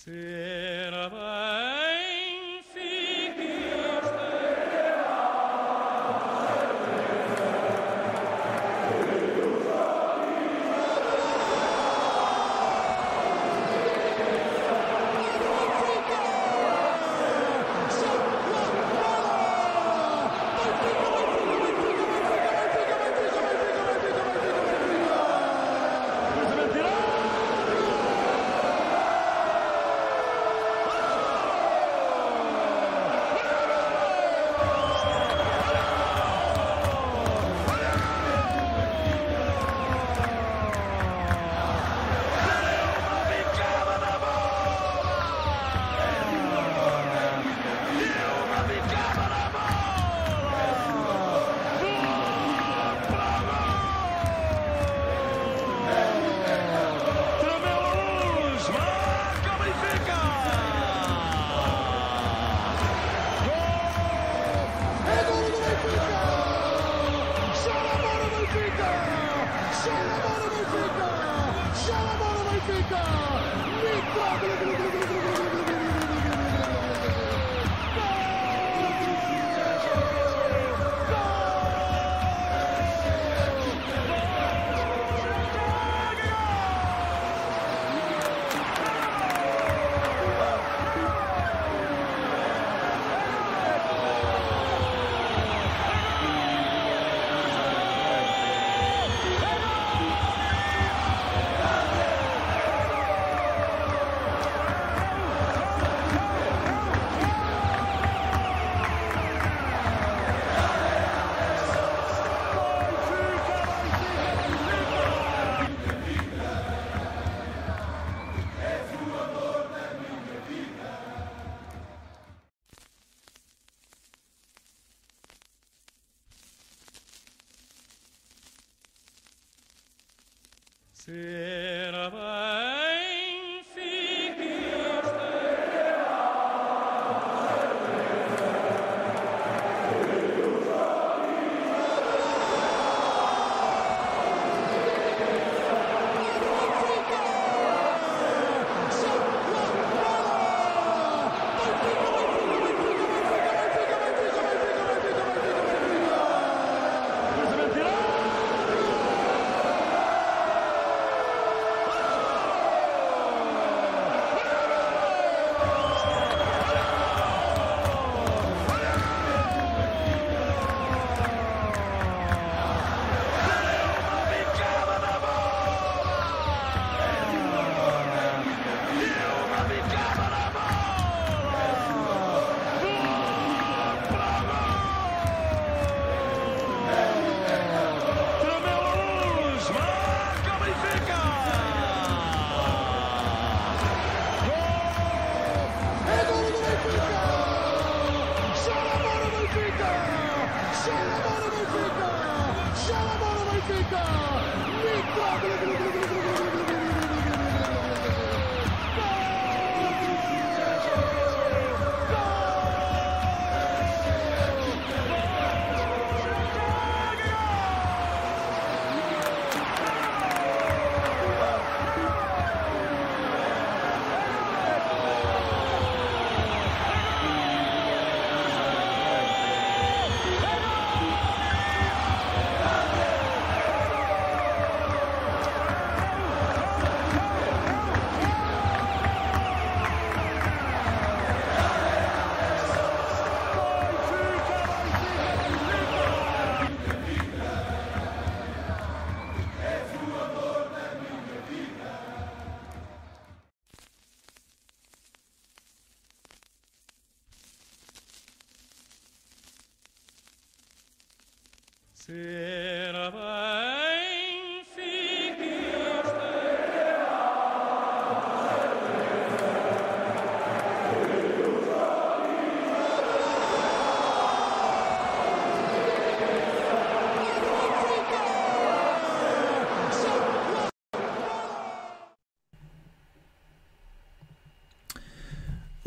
Sera 0.00 1.10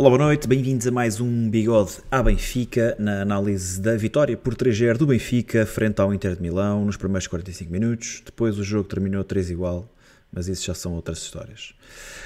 Olá, 0.03 0.17
boa 0.17 0.25
noite, 0.25 0.50
bem-vindos 0.50 0.85
a 0.85 0.91
mais 0.91 1.21
um 1.21 1.50
Bigode 1.50 2.00
à 2.11 2.21
Benfica, 2.21 2.94
na 3.00 3.21
análise 3.21 3.79
da 3.79 3.95
vitória 3.95 4.35
por 4.35 4.53
3-0 4.53 4.97
do 4.97 5.07
Benfica 5.07 5.65
frente 5.65 6.01
ao 6.01 6.13
Inter 6.13 6.35
de 6.35 6.41
Milão 6.41 6.83
nos 6.83 6.97
primeiros 6.97 7.25
45 7.25 7.71
minutos. 7.71 8.21
Depois 8.25 8.59
o 8.59 8.65
jogo 8.65 8.83
terminou 8.83 9.23
3 9.23 9.51
igual, 9.51 9.89
mas 10.29 10.50
isso 10.50 10.65
já 10.65 10.73
são 10.73 10.91
outras 10.91 11.19
histórias. 11.19 11.73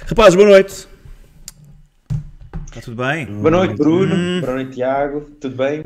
Rapazes, 0.07 0.33
boa 0.33 0.49
noite. 0.49 0.87
Está 2.65 2.81
tudo 2.81 2.97
bem? 2.97 3.27
Boa 3.27 3.51
noite, 3.51 3.75
Bruno. 3.75 4.41
Boa 4.41 4.53
noite, 4.55 4.71
Tiago. 4.71 5.21
Tudo 5.39 5.55
bem? 5.55 5.83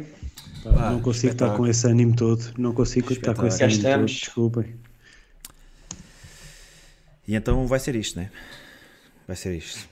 Pá, 0.63 0.91
não 0.91 1.01
consigo 1.01 1.33
estar 1.33 1.57
com 1.57 1.67
esse 1.67 1.85
ânimo 1.87 2.15
todo. 2.15 2.53
Não 2.57 2.73
consigo 2.73 3.11
estar 3.11 3.33
com 3.33 3.45
esse 3.45 3.61
ânimo 3.65 3.83
todo. 3.83 4.05
Desculpem. 4.05 4.75
E 7.27 7.35
então 7.35 7.67
vai 7.67 7.79
ser 7.81 7.97
isto, 7.97 8.17
né? 8.17 8.31
Vai 9.27 9.35
ser 9.35 9.57
isto. 9.57 9.89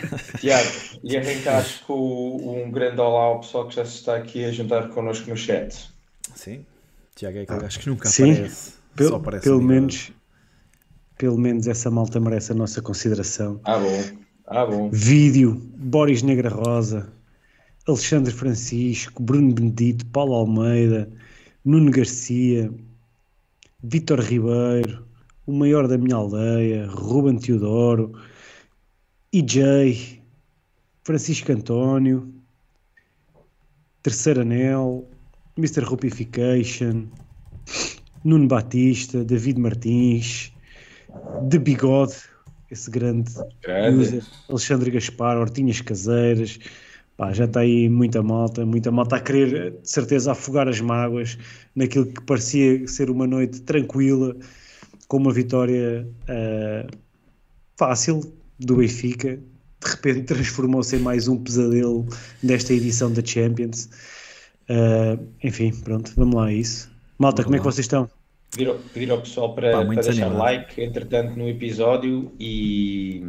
Tiago, 0.40 0.68
e 1.02 1.16
arrancaste 1.16 1.82
com 1.84 2.64
um 2.66 2.70
grande 2.70 3.00
olá 3.00 3.24
ao 3.24 3.40
pessoal 3.40 3.66
que 3.68 3.76
já 3.76 3.84
se 3.84 3.96
está 3.96 4.16
aqui 4.16 4.44
a 4.44 4.52
juntar 4.52 4.88
connosco 4.88 5.28
no 5.28 5.36
chat. 5.36 5.90
Sim. 6.34 6.64
Tiago 7.14 7.38
é 7.38 7.42
aquele 7.42 7.60
gajo 7.60 7.80
que 7.80 7.88
nunca 7.88 8.08
Sim. 8.08 8.32
aparece. 8.32 8.72
Pel- 8.94 9.08
só 9.08 9.16
aparece 9.16 9.44
pelo, 9.44 9.60
menos, 9.62 10.12
pelo 11.16 11.38
menos 11.38 11.66
essa 11.66 11.90
malta 11.90 12.20
merece 12.20 12.52
a 12.52 12.54
nossa 12.54 12.80
consideração. 12.80 13.60
Ah, 13.64 13.78
bom. 13.78 14.04
Ah, 14.46 14.66
bom. 14.66 14.90
Vídeo, 14.90 15.54
Boris 15.76 16.22
Negra 16.22 16.48
Rosa, 16.48 17.12
Alexandre 17.86 18.32
Francisco, 18.32 19.22
Bruno 19.22 19.52
Benedito, 19.52 20.06
Paulo 20.06 20.34
Almeida, 20.34 21.10
Nuno 21.64 21.90
Garcia, 21.90 22.70
Vítor 23.82 24.20
Ribeiro, 24.20 25.06
o 25.46 25.52
maior 25.52 25.88
da 25.88 25.96
minha 25.98 26.16
aldeia, 26.16 26.86
Ruben 26.88 27.38
Teodoro, 27.38 28.12
EJ, 29.30 30.22
Francisco 31.04 31.52
António, 31.52 32.32
Terceiro 34.02 34.40
Anel, 34.40 35.06
Mr. 35.58 35.84
Rupification, 35.84 37.08
Nuno 38.24 38.48
Batista, 38.48 39.22
David 39.22 39.58
Martins, 39.58 40.50
De 41.42 41.58
Bigode, 41.58 42.14
esse 42.70 42.90
grande 42.90 43.30
Grande. 43.62 43.98
user, 43.98 44.22
Alexandre 44.48 44.90
Gaspar, 44.90 45.36
Hortinhas 45.36 45.82
Caseiras, 45.82 46.58
pá, 47.18 47.30
já 47.34 47.44
está 47.44 47.60
aí 47.60 47.86
muita 47.86 48.22
malta, 48.22 48.64
muita 48.64 48.90
malta 48.90 49.16
a 49.16 49.20
querer 49.20 49.72
de 49.72 49.90
certeza 49.90 50.32
afogar 50.32 50.68
as 50.68 50.80
mágoas 50.80 51.36
naquilo 51.74 52.06
que 52.06 52.22
parecia 52.22 52.86
ser 52.88 53.10
uma 53.10 53.26
noite 53.26 53.60
tranquila, 53.60 54.34
com 55.06 55.18
uma 55.18 55.32
vitória 55.34 56.08
ah, 56.28 56.86
fácil 57.76 58.37
do 58.58 58.76
Benfica, 58.76 59.36
de 59.36 59.90
repente 59.90 60.22
transformou-se 60.22 60.96
em 60.96 60.98
mais 60.98 61.28
um 61.28 61.36
pesadelo 61.36 62.06
desta 62.42 62.72
edição 62.72 63.12
da 63.12 63.24
Champions. 63.24 63.88
Ah, 64.68 65.18
enfim, 65.42 65.72
pronto, 65.72 66.12
vamos 66.16 66.34
lá 66.34 66.46
a 66.46 66.52
isso. 66.52 66.90
Malta, 67.18 67.42
como 67.44 67.56
é 67.56 67.58
que 67.58 67.64
vocês 67.64 67.84
estão? 67.84 68.08
Pedir, 68.50 68.68
ao- 68.68 68.76
pedir 68.76 69.10
ao 69.10 69.20
pessoal 69.20 69.54
para, 69.54 69.72
Pá, 69.72 69.84
para 69.84 70.02
deixar 70.02 70.28
like, 70.28 70.80
entretanto, 70.82 71.36
no 71.36 71.48
episódio 71.48 72.32
e 72.40 73.22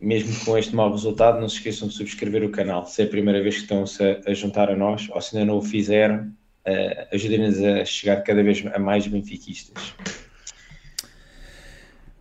mesmo 0.00 0.34
com 0.44 0.56
este 0.58 0.74
mau 0.74 0.90
resultado, 0.90 1.40
não 1.40 1.48
se 1.48 1.56
esqueçam 1.56 1.86
de 1.88 1.94
subscrever 1.94 2.42
o 2.42 2.50
canal. 2.50 2.84
Se 2.86 3.02
é 3.02 3.04
a 3.04 3.08
primeira 3.08 3.40
vez 3.42 3.56
que 3.56 3.62
estão-se 3.62 4.02
a, 4.02 4.20
a 4.26 4.34
juntar 4.34 4.68
a 4.70 4.76
nós, 4.76 5.08
ou 5.10 5.20
se 5.20 5.36
ainda 5.36 5.52
não 5.52 5.58
o 5.58 5.62
fizeram, 5.62 6.32
eh, 6.64 7.06
ajudem-nos 7.12 7.62
a 7.62 7.84
chegar 7.84 8.16
cada 8.22 8.42
vez 8.42 8.64
a 8.74 8.78
mais 8.78 9.06
benfiquistas. 9.06 9.94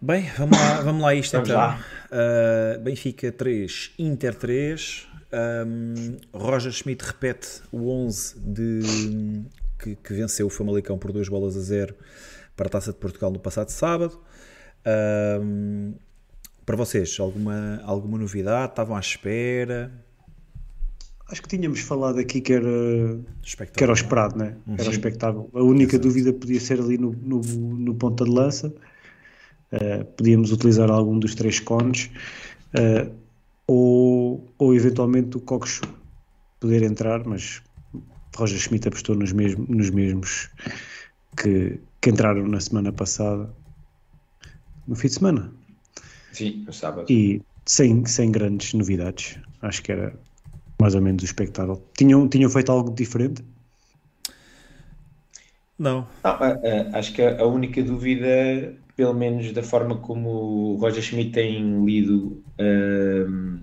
Bem, 0.01 0.29
vamos 0.37 0.57
lá, 0.57 0.81
vamos 0.81 1.01
lá 1.01 1.09
a 1.09 1.15
isto 1.15 1.31
Vamos 1.33 1.49
então. 1.49 1.59
lá. 1.61 1.85
Uh, 2.11 2.79
Benfica 2.81 3.31
3, 3.31 3.93
Inter 3.97 4.35
3. 4.35 5.07
Um, 5.33 6.17
Roger 6.33 6.71
Schmidt 6.71 7.05
repete 7.05 7.61
o 7.71 7.89
11 7.89 8.37
de, 8.37 9.45
que, 9.79 9.95
que 9.95 10.13
venceu 10.13 10.47
o 10.47 10.49
Famalicão 10.49 10.97
por 10.97 11.13
2 11.13 11.29
bolas 11.29 11.55
a 11.55 11.61
0 11.61 11.95
para 12.55 12.67
a 12.67 12.69
Taça 12.69 12.91
de 12.91 12.99
Portugal 12.99 13.31
no 13.31 13.39
passado 13.39 13.69
sábado. 13.69 14.19
Um, 15.41 15.93
para 16.65 16.75
vocês, 16.75 17.17
alguma, 17.19 17.81
alguma 17.85 18.17
novidade? 18.17 18.71
Estavam 18.71 18.95
à 18.95 18.99
espera? 18.99 19.91
Acho 21.29 21.41
que 21.41 21.47
tínhamos 21.47 21.79
falado 21.79 22.19
aqui 22.19 22.41
que 22.41 22.51
era 22.51 22.67
que 23.73 23.83
era 23.83 23.91
o 23.93 23.95
esperado, 23.95 24.37
né? 24.37 24.57
Era 24.77 24.89
o 24.89 24.91
expectável. 24.91 25.49
A 25.53 25.63
única 25.63 25.97
dúvida 25.97 26.33
podia 26.33 26.59
ser 26.59 26.79
ali 26.81 26.97
no, 26.97 27.11
no, 27.13 27.39
no 27.39 27.95
ponta 27.95 28.25
de 28.25 28.31
lança. 28.31 28.73
Uh, 29.71 30.03
podíamos 30.17 30.51
utilizar 30.51 30.89
algum 30.91 31.17
dos 31.17 31.33
três 31.33 31.59
cones 31.59 32.09
uh, 32.75 33.09
ou, 33.65 34.53
ou 34.57 34.75
eventualmente 34.75 35.37
o 35.37 35.39
Coxo 35.39 35.81
poder 36.59 36.83
entrar, 36.83 37.25
mas 37.25 37.61
Roger 38.35 38.59
Schmidt 38.59 38.87
apostou 38.87 39.15
nos, 39.15 39.31
mesmo, 39.31 39.65
nos 39.69 39.89
mesmos 39.89 40.49
que, 41.37 41.79
que 42.01 42.09
entraram 42.09 42.47
na 42.47 42.59
semana 42.59 42.91
passada, 42.91 43.49
no 44.87 44.95
fim 44.95 45.07
de 45.07 45.13
semana, 45.13 45.51
Sim, 46.33 46.63
no 46.65 46.73
sábado. 46.73 47.05
e 47.09 47.41
sem, 47.65 48.05
sem 48.05 48.31
grandes 48.31 48.73
novidades. 48.73 49.37
Acho 49.61 49.81
que 49.83 49.91
era 49.91 50.13
mais 50.79 50.95
ou 50.95 51.01
menos 51.01 51.21
o 51.21 51.25
expectável. 51.25 51.81
Tinham, 51.97 52.27
tinham 52.27 52.49
feito 52.49 52.71
algo 52.71 52.91
diferente? 52.93 53.43
Não. 55.77 56.07
Não, 56.23 56.37
acho 56.93 57.13
que 57.13 57.21
a 57.21 57.45
única 57.45 57.81
dúvida, 57.83 58.75
pelo 59.01 59.15
menos 59.15 59.51
da 59.51 59.63
forma 59.63 59.97
como 59.97 60.29
o 60.29 60.75
Roger 60.75 61.01
Schmidt 61.01 61.31
tem 61.31 61.83
lido 61.83 62.43
ahm, 62.59 63.57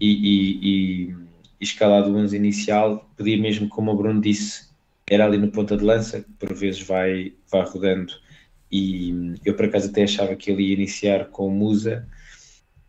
e, 0.00 0.08
e- 0.08 1.10
e- 1.10 1.16
escalado 1.60 2.10
o 2.10 2.16
11 2.16 2.34
inicial, 2.34 3.06
podia 3.14 3.36
mesmo, 3.36 3.68
como 3.68 3.90
o 3.92 3.96
Bruno 3.96 4.18
disse, 4.18 4.70
era 5.06 5.26
ali 5.26 5.36
no 5.36 5.50
ponta 5.52 5.76
de 5.76 5.84
lança, 5.84 6.22
que 6.22 6.32
por 6.38 6.54
vezes 6.54 6.80
vai, 6.80 7.34
vai 7.52 7.64
rodando. 7.66 8.14
E 8.72 9.34
eu, 9.44 9.54
por 9.54 9.66
acaso, 9.66 9.90
até 9.90 10.04
achava 10.04 10.34
que 10.34 10.50
ele 10.50 10.62
ia 10.68 10.72
iniciar 10.74 11.26
com 11.26 11.48
o 11.48 11.50
Musa, 11.50 12.08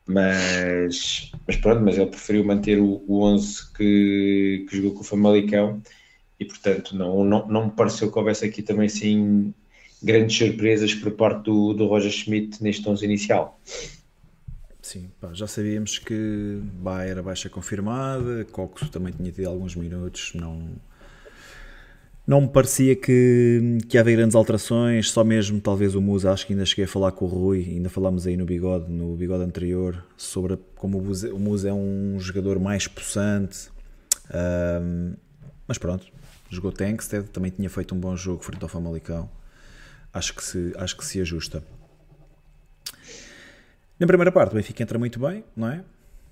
mas, 0.07 1.31
mas 1.45 1.57
pronto, 1.57 1.81
mas 1.83 1.97
ele 1.97 2.09
preferiu 2.09 2.45
manter 2.45 2.79
o, 2.79 3.03
o 3.07 3.23
11 3.23 3.73
que, 3.73 4.65
que 4.69 4.77
jogou 4.77 4.93
com 4.93 5.01
o 5.01 5.03
Famalicão 5.03 5.81
e 6.39 6.45
portanto 6.45 6.95
não, 6.95 7.23
não, 7.23 7.47
não 7.47 7.65
me 7.67 7.71
pareceu 7.71 8.11
que 8.11 8.17
houvesse 8.17 8.45
aqui 8.45 8.63
também 8.63 8.87
assim 8.87 9.53
grandes 10.01 10.37
surpresas 10.37 10.93
por 10.93 11.11
parte 11.11 11.45
do, 11.45 11.73
do 11.73 11.87
Roger 11.87 12.11
Schmidt 12.11 12.63
neste 12.63 12.87
11 12.87 13.05
inicial. 13.05 13.59
Sim, 14.81 15.11
pá, 15.19 15.29
já 15.33 15.45
sabíamos 15.45 15.99
que 15.99 16.59
Bá 16.73 17.03
era 17.03 17.21
baixa 17.21 17.49
confirmada, 17.49 18.45
Coxo 18.51 18.89
também 18.89 19.13
tinha 19.13 19.31
tido 19.31 19.47
alguns 19.47 19.75
minutos, 19.75 20.31
não, 20.33 20.67
não 22.25 22.41
me 22.41 22.47
parecia 22.47 22.95
que, 22.95 23.79
que 23.87 23.97
havia 23.97 24.15
grandes 24.15 24.35
alterações, 24.35 25.11
só 25.11 25.23
mesmo 25.23 25.59
talvez 25.59 25.95
o 25.95 26.01
Musa, 26.01 26.31
acho 26.31 26.47
que 26.47 26.53
ainda 26.53 26.65
cheguei 26.65 26.85
a 26.85 26.87
falar 26.87 27.11
com 27.11 27.25
o 27.25 27.27
Rui, 27.27 27.65
ainda 27.69 27.89
falámos 27.89 28.25
aí 28.25 28.37
no 28.37 28.45
bigode, 28.45 28.91
no 28.91 29.15
bigode 29.15 29.43
anterior, 29.43 30.03
sobre 30.15 30.57
como 30.75 30.97
o 30.97 31.39
Musa, 31.39 31.69
é 31.69 31.73
um 31.73 32.17
jogador 32.19 32.57
mais 32.57 32.87
possante, 32.87 33.69
ahm, 34.33 35.13
mas 35.67 35.77
pronto, 35.77 36.07
jogou 36.49 36.71
Tankstead, 36.71 37.29
também 37.29 37.51
tinha 37.51 37.69
feito 37.69 37.93
um 37.93 37.99
bom 37.99 38.15
jogo 38.15 38.43
frente 38.43 38.63
ao 38.63 38.69
Famalicão, 38.69 39.29
acho 40.13 40.33
que 40.33 40.43
se, 40.43 40.73
acho 40.77 40.97
que 40.97 41.05
se 41.05 41.19
ajusta. 41.21 41.63
Na 43.99 44.07
primeira 44.07 44.31
parte, 44.31 44.51
o 44.53 44.55
Benfica 44.55 44.81
entra 44.83 44.97
muito 44.97 45.19
bem, 45.19 45.43
não 45.55 45.67
é? 45.69 45.83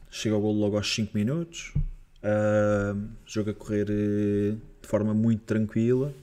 Chega 0.10 0.36
ao 0.36 0.42
golo 0.42 0.60
logo 0.60 0.78
aos 0.78 0.94
5 0.94 1.12
minutos. 1.18 1.74
Uh, 2.24 3.08
jogo 3.26 3.52
a 3.52 3.54
correr 3.54 3.88
eh, 3.90 4.56
de 4.82 4.88
forma 4.88 5.14
muito 5.14 5.42
tranquila. 5.44 6.14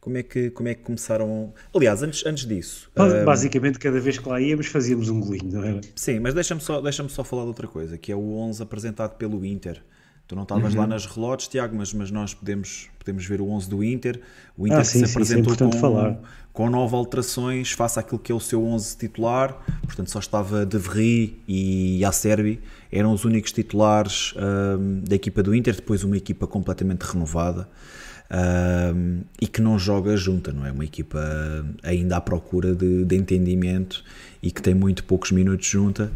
Como 0.00 0.16
é 0.16 0.22
que, 0.22 0.50
como 0.50 0.68
é 0.68 0.74
que 0.74 0.82
começaram? 0.82 1.52
Aliás, 1.74 2.02
antes, 2.02 2.24
antes 2.24 2.46
disso. 2.46 2.90
Ba- 2.94 3.24
Basicamente, 3.24 3.78
cada 3.78 4.00
vez 4.00 4.16
que 4.18 4.26
lá 4.28 4.40
íamos, 4.40 4.66
fazíamos 4.68 5.08
um 5.10 5.20
golinho, 5.20 5.52
não 5.52 5.64
era? 5.64 5.80
Sim, 5.94 6.18
mas 6.20 6.32
deixa-me 6.34 6.60
só, 6.62 6.80
deixa 6.80 7.06
só 7.10 7.22
falar 7.22 7.42
de 7.42 7.48
outra 7.48 7.68
coisa, 7.68 7.98
que 7.98 8.10
é 8.10 8.16
o 8.16 8.36
11 8.36 8.62
apresentado 8.62 9.16
pelo 9.16 9.44
Inter. 9.44 9.82
Tu 10.28 10.36
não 10.36 10.42
estavas 10.42 10.74
lá 10.74 10.86
nas 10.86 11.06
relotes, 11.06 11.48
Tiago, 11.48 11.74
mas, 11.74 11.92
mas 11.94 12.10
nós 12.10 12.34
podemos, 12.34 12.90
podemos 12.98 13.24
ver 13.24 13.40
o 13.40 13.48
11 13.48 13.68
do 13.70 13.82
Inter. 13.82 14.20
O 14.58 14.66
Inter 14.66 14.78
Ah, 14.80 14.84
sim, 14.84 14.98
se 14.98 14.98
sim, 14.98 15.04
é 15.06 15.10
apresentou 15.10 15.54
importante 15.54 15.72
com, 15.72 15.80
falar. 15.80 16.20
com 16.52 16.68
nove 16.68 16.94
alterações 16.94 17.72
face 17.72 17.98
àquilo 17.98 18.18
que 18.18 18.30
é 18.30 18.34
o 18.34 18.38
seu 18.40 18.62
11 18.62 18.94
titular. 18.98 19.56
Portanto, 19.84 20.10
só 20.10 20.18
estava 20.18 20.66
De 20.66 20.76
Verri 20.76 21.40
e 21.48 22.04
Acerbi. 22.04 22.60
Eram 22.92 23.12
os 23.14 23.24
únicos 23.24 23.52
titulares 23.52 24.34
ahm, 24.36 25.00
da 25.08 25.16
equipa 25.16 25.42
do 25.42 25.54
Inter. 25.54 25.74
Depois 25.74 26.04
uma 26.04 26.16
equipa 26.18 26.46
completamente 26.46 27.02
renovada. 27.04 27.66
ahm, 28.30 29.22
e 29.40 29.46
que 29.46 29.62
não 29.62 29.78
joga 29.78 30.14
junta, 30.14 30.52
não 30.52 30.66
é? 30.66 30.70
Uma 30.70 30.84
equipa 30.84 31.18
ainda 31.82 32.18
à 32.18 32.20
procura 32.20 32.74
de, 32.74 33.02
de 33.06 33.16
entendimento 33.16 34.04
e 34.42 34.50
que 34.50 34.60
tem 34.60 34.74
muito 34.74 35.04
poucos 35.04 35.32
minutos 35.32 35.66
junta. 35.66 36.12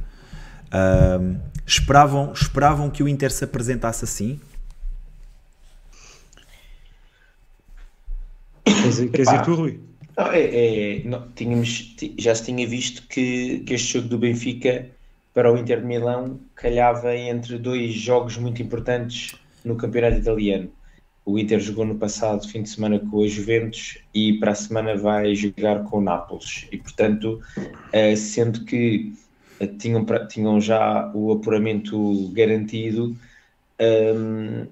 Ahm, 0.70 1.36
esperavam, 1.66 2.32
esperavam 2.32 2.90
que 2.90 3.02
o 3.02 3.08
Inter 3.08 3.30
se 3.30 3.44
apresentasse 3.44 4.04
assim? 4.04 4.40
Quer 8.64 8.88
dizer, 8.88 9.10
quer 9.10 9.22
dizer 9.22 9.42
tu, 9.42 9.54
Rui? 9.54 9.80
Não, 10.16 10.26
é, 10.26 10.40
é- 10.42 11.02
não, 11.04 11.28
tínhamos, 11.32 11.96
já 12.18 12.34
se 12.34 12.44
tinha 12.44 12.66
visto 12.66 13.06
que, 13.08 13.60
que 13.60 13.74
este 13.74 13.94
jogo 13.94 14.08
do 14.08 14.18
Benfica 14.18 14.90
para 15.32 15.52
o 15.52 15.56
Inter 15.56 15.80
de 15.80 15.86
Milão 15.86 16.38
calhava 16.54 17.16
entre 17.16 17.58
dois 17.58 17.94
jogos 17.94 18.36
muito 18.36 18.62
importantes 18.62 19.34
no 19.64 19.76
campeonato 19.76 20.18
italiano. 20.18 20.70
O 21.24 21.38
Inter 21.38 21.60
jogou 21.60 21.84
no 21.84 21.94
passado 21.94 22.46
fim 22.48 22.62
de 22.62 22.68
semana 22.68 22.98
com 22.98 23.22
a 23.22 23.28
Juventus 23.28 23.98
e 24.12 24.34
para 24.34 24.50
a 24.52 24.54
semana 24.54 24.96
vai 24.96 25.34
jogar 25.34 25.84
com 25.84 25.98
o 25.98 26.00
Nápoles. 26.00 26.66
E 26.72 26.76
portanto, 26.76 27.40
eh, 27.92 28.16
sendo 28.16 28.64
que 28.64 29.12
tinham, 29.66 30.04
tinham 30.28 30.60
já 30.60 31.10
o 31.14 31.32
apuramento 31.32 32.28
garantido, 32.32 33.16
hum, 33.80 34.66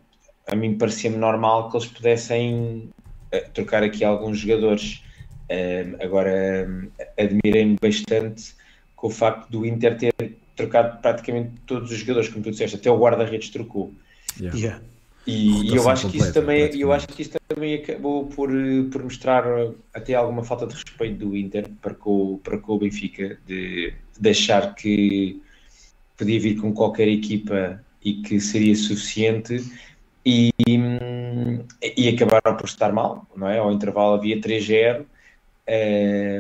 a 0.47 0.57
mim 0.57 0.77
parecia-me 0.77 1.17
normal 1.17 1.71
que 1.71 1.77
eles 1.77 1.87
pudessem 1.87 2.91
uh, 3.33 3.51
trocar 3.53 3.83
aqui 3.83 4.05
alguns 4.05 4.39
jogadores. 4.39 5.03
Hum, 5.51 5.97
agora, 6.01 6.67
hum, 6.69 6.89
admirei-me 7.19 7.77
bastante 7.81 8.55
com 8.95 9.09
o 9.09 9.11
facto 9.11 9.51
do 9.51 9.67
Inter 9.67 9.97
ter 9.97 10.15
trocado 10.55 11.01
praticamente 11.01 11.53
todos 11.67 11.91
os 11.91 11.99
jogadores, 11.99 12.29
como 12.29 12.43
tu 12.45 12.51
disseste, 12.51 12.77
até 12.77 12.91
o 12.91 12.99
guarda-redes 12.99 13.49
trocou. 13.49 13.93
Yeah. 14.39 14.59
Yeah. 14.59 14.83
E, 15.27 15.73
e 15.73 15.77
eu 15.77 15.89
acho 15.89 16.09
que 16.11 16.17
isso 16.19 16.33
também, 16.33 16.75
eu 16.79 16.93
acho 16.93 17.07
que 17.09 17.23
isso 17.23 17.33
também 17.47 17.75
acabou 17.75 18.27
por, 18.27 18.51
eh, 18.51 18.85
por 18.91 19.03
mostrar 19.03 19.47
eh, 19.47 19.73
até 19.95 20.15
alguma 20.15 20.43
falta 20.43 20.67
de 20.67 20.75
respeito 20.75 21.19
do 21.27 21.37
Inter 21.37 21.69
para 21.81 21.95
com, 21.95 22.35
o- 22.35 22.39
para 22.39 22.59
com 22.59 22.73
o 22.75 22.79
Benfica, 22.79 23.39
de, 23.47 23.93
de 24.21 24.31
achar 24.31 24.75
que 24.75 25.41
podia 26.17 26.39
vir 26.39 26.61
com 26.61 26.73
qualquer 26.73 27.09
equipa 27.09 27.83
e 28.05 28.15
que 28.15 28.39
seria 28.39 28.75
suficiente 28.75 29.65
e, 30.25 30.51
e 31.97 32.09
acabaram 32.09 32.57
por 32.57 32.67
estar 32.67 32.93
mal, 32.93 33.27
não 33.35 33.49
é? 33.49 33.59
Ao 33.59 33.73
intervalo 33.73 34.15
havia 34.15 34.39
3-0 34.39 35.07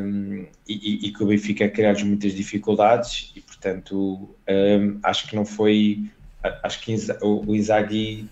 hum, 0.03 0.47
e, 0.69 1.09
e- 1.09 1.13
que 1.13 1.23
o 1.23 1.27
Benfica 1.27 1.69
criou 1.69 2.05
muitas 2.05 2.35
dificuldades 2.35 3.33
e 3.35 3.41
portanto 3.41 4.29
hum, 4.49 4.99
acho 5.03 5.29
que 5.29 5.35
não 5.37 5.47
foi 5.47 6.05
acho 6.63 6.81
que 6.81 6.95
o, 7.23 7.55
Inzaghi 7.55 8.29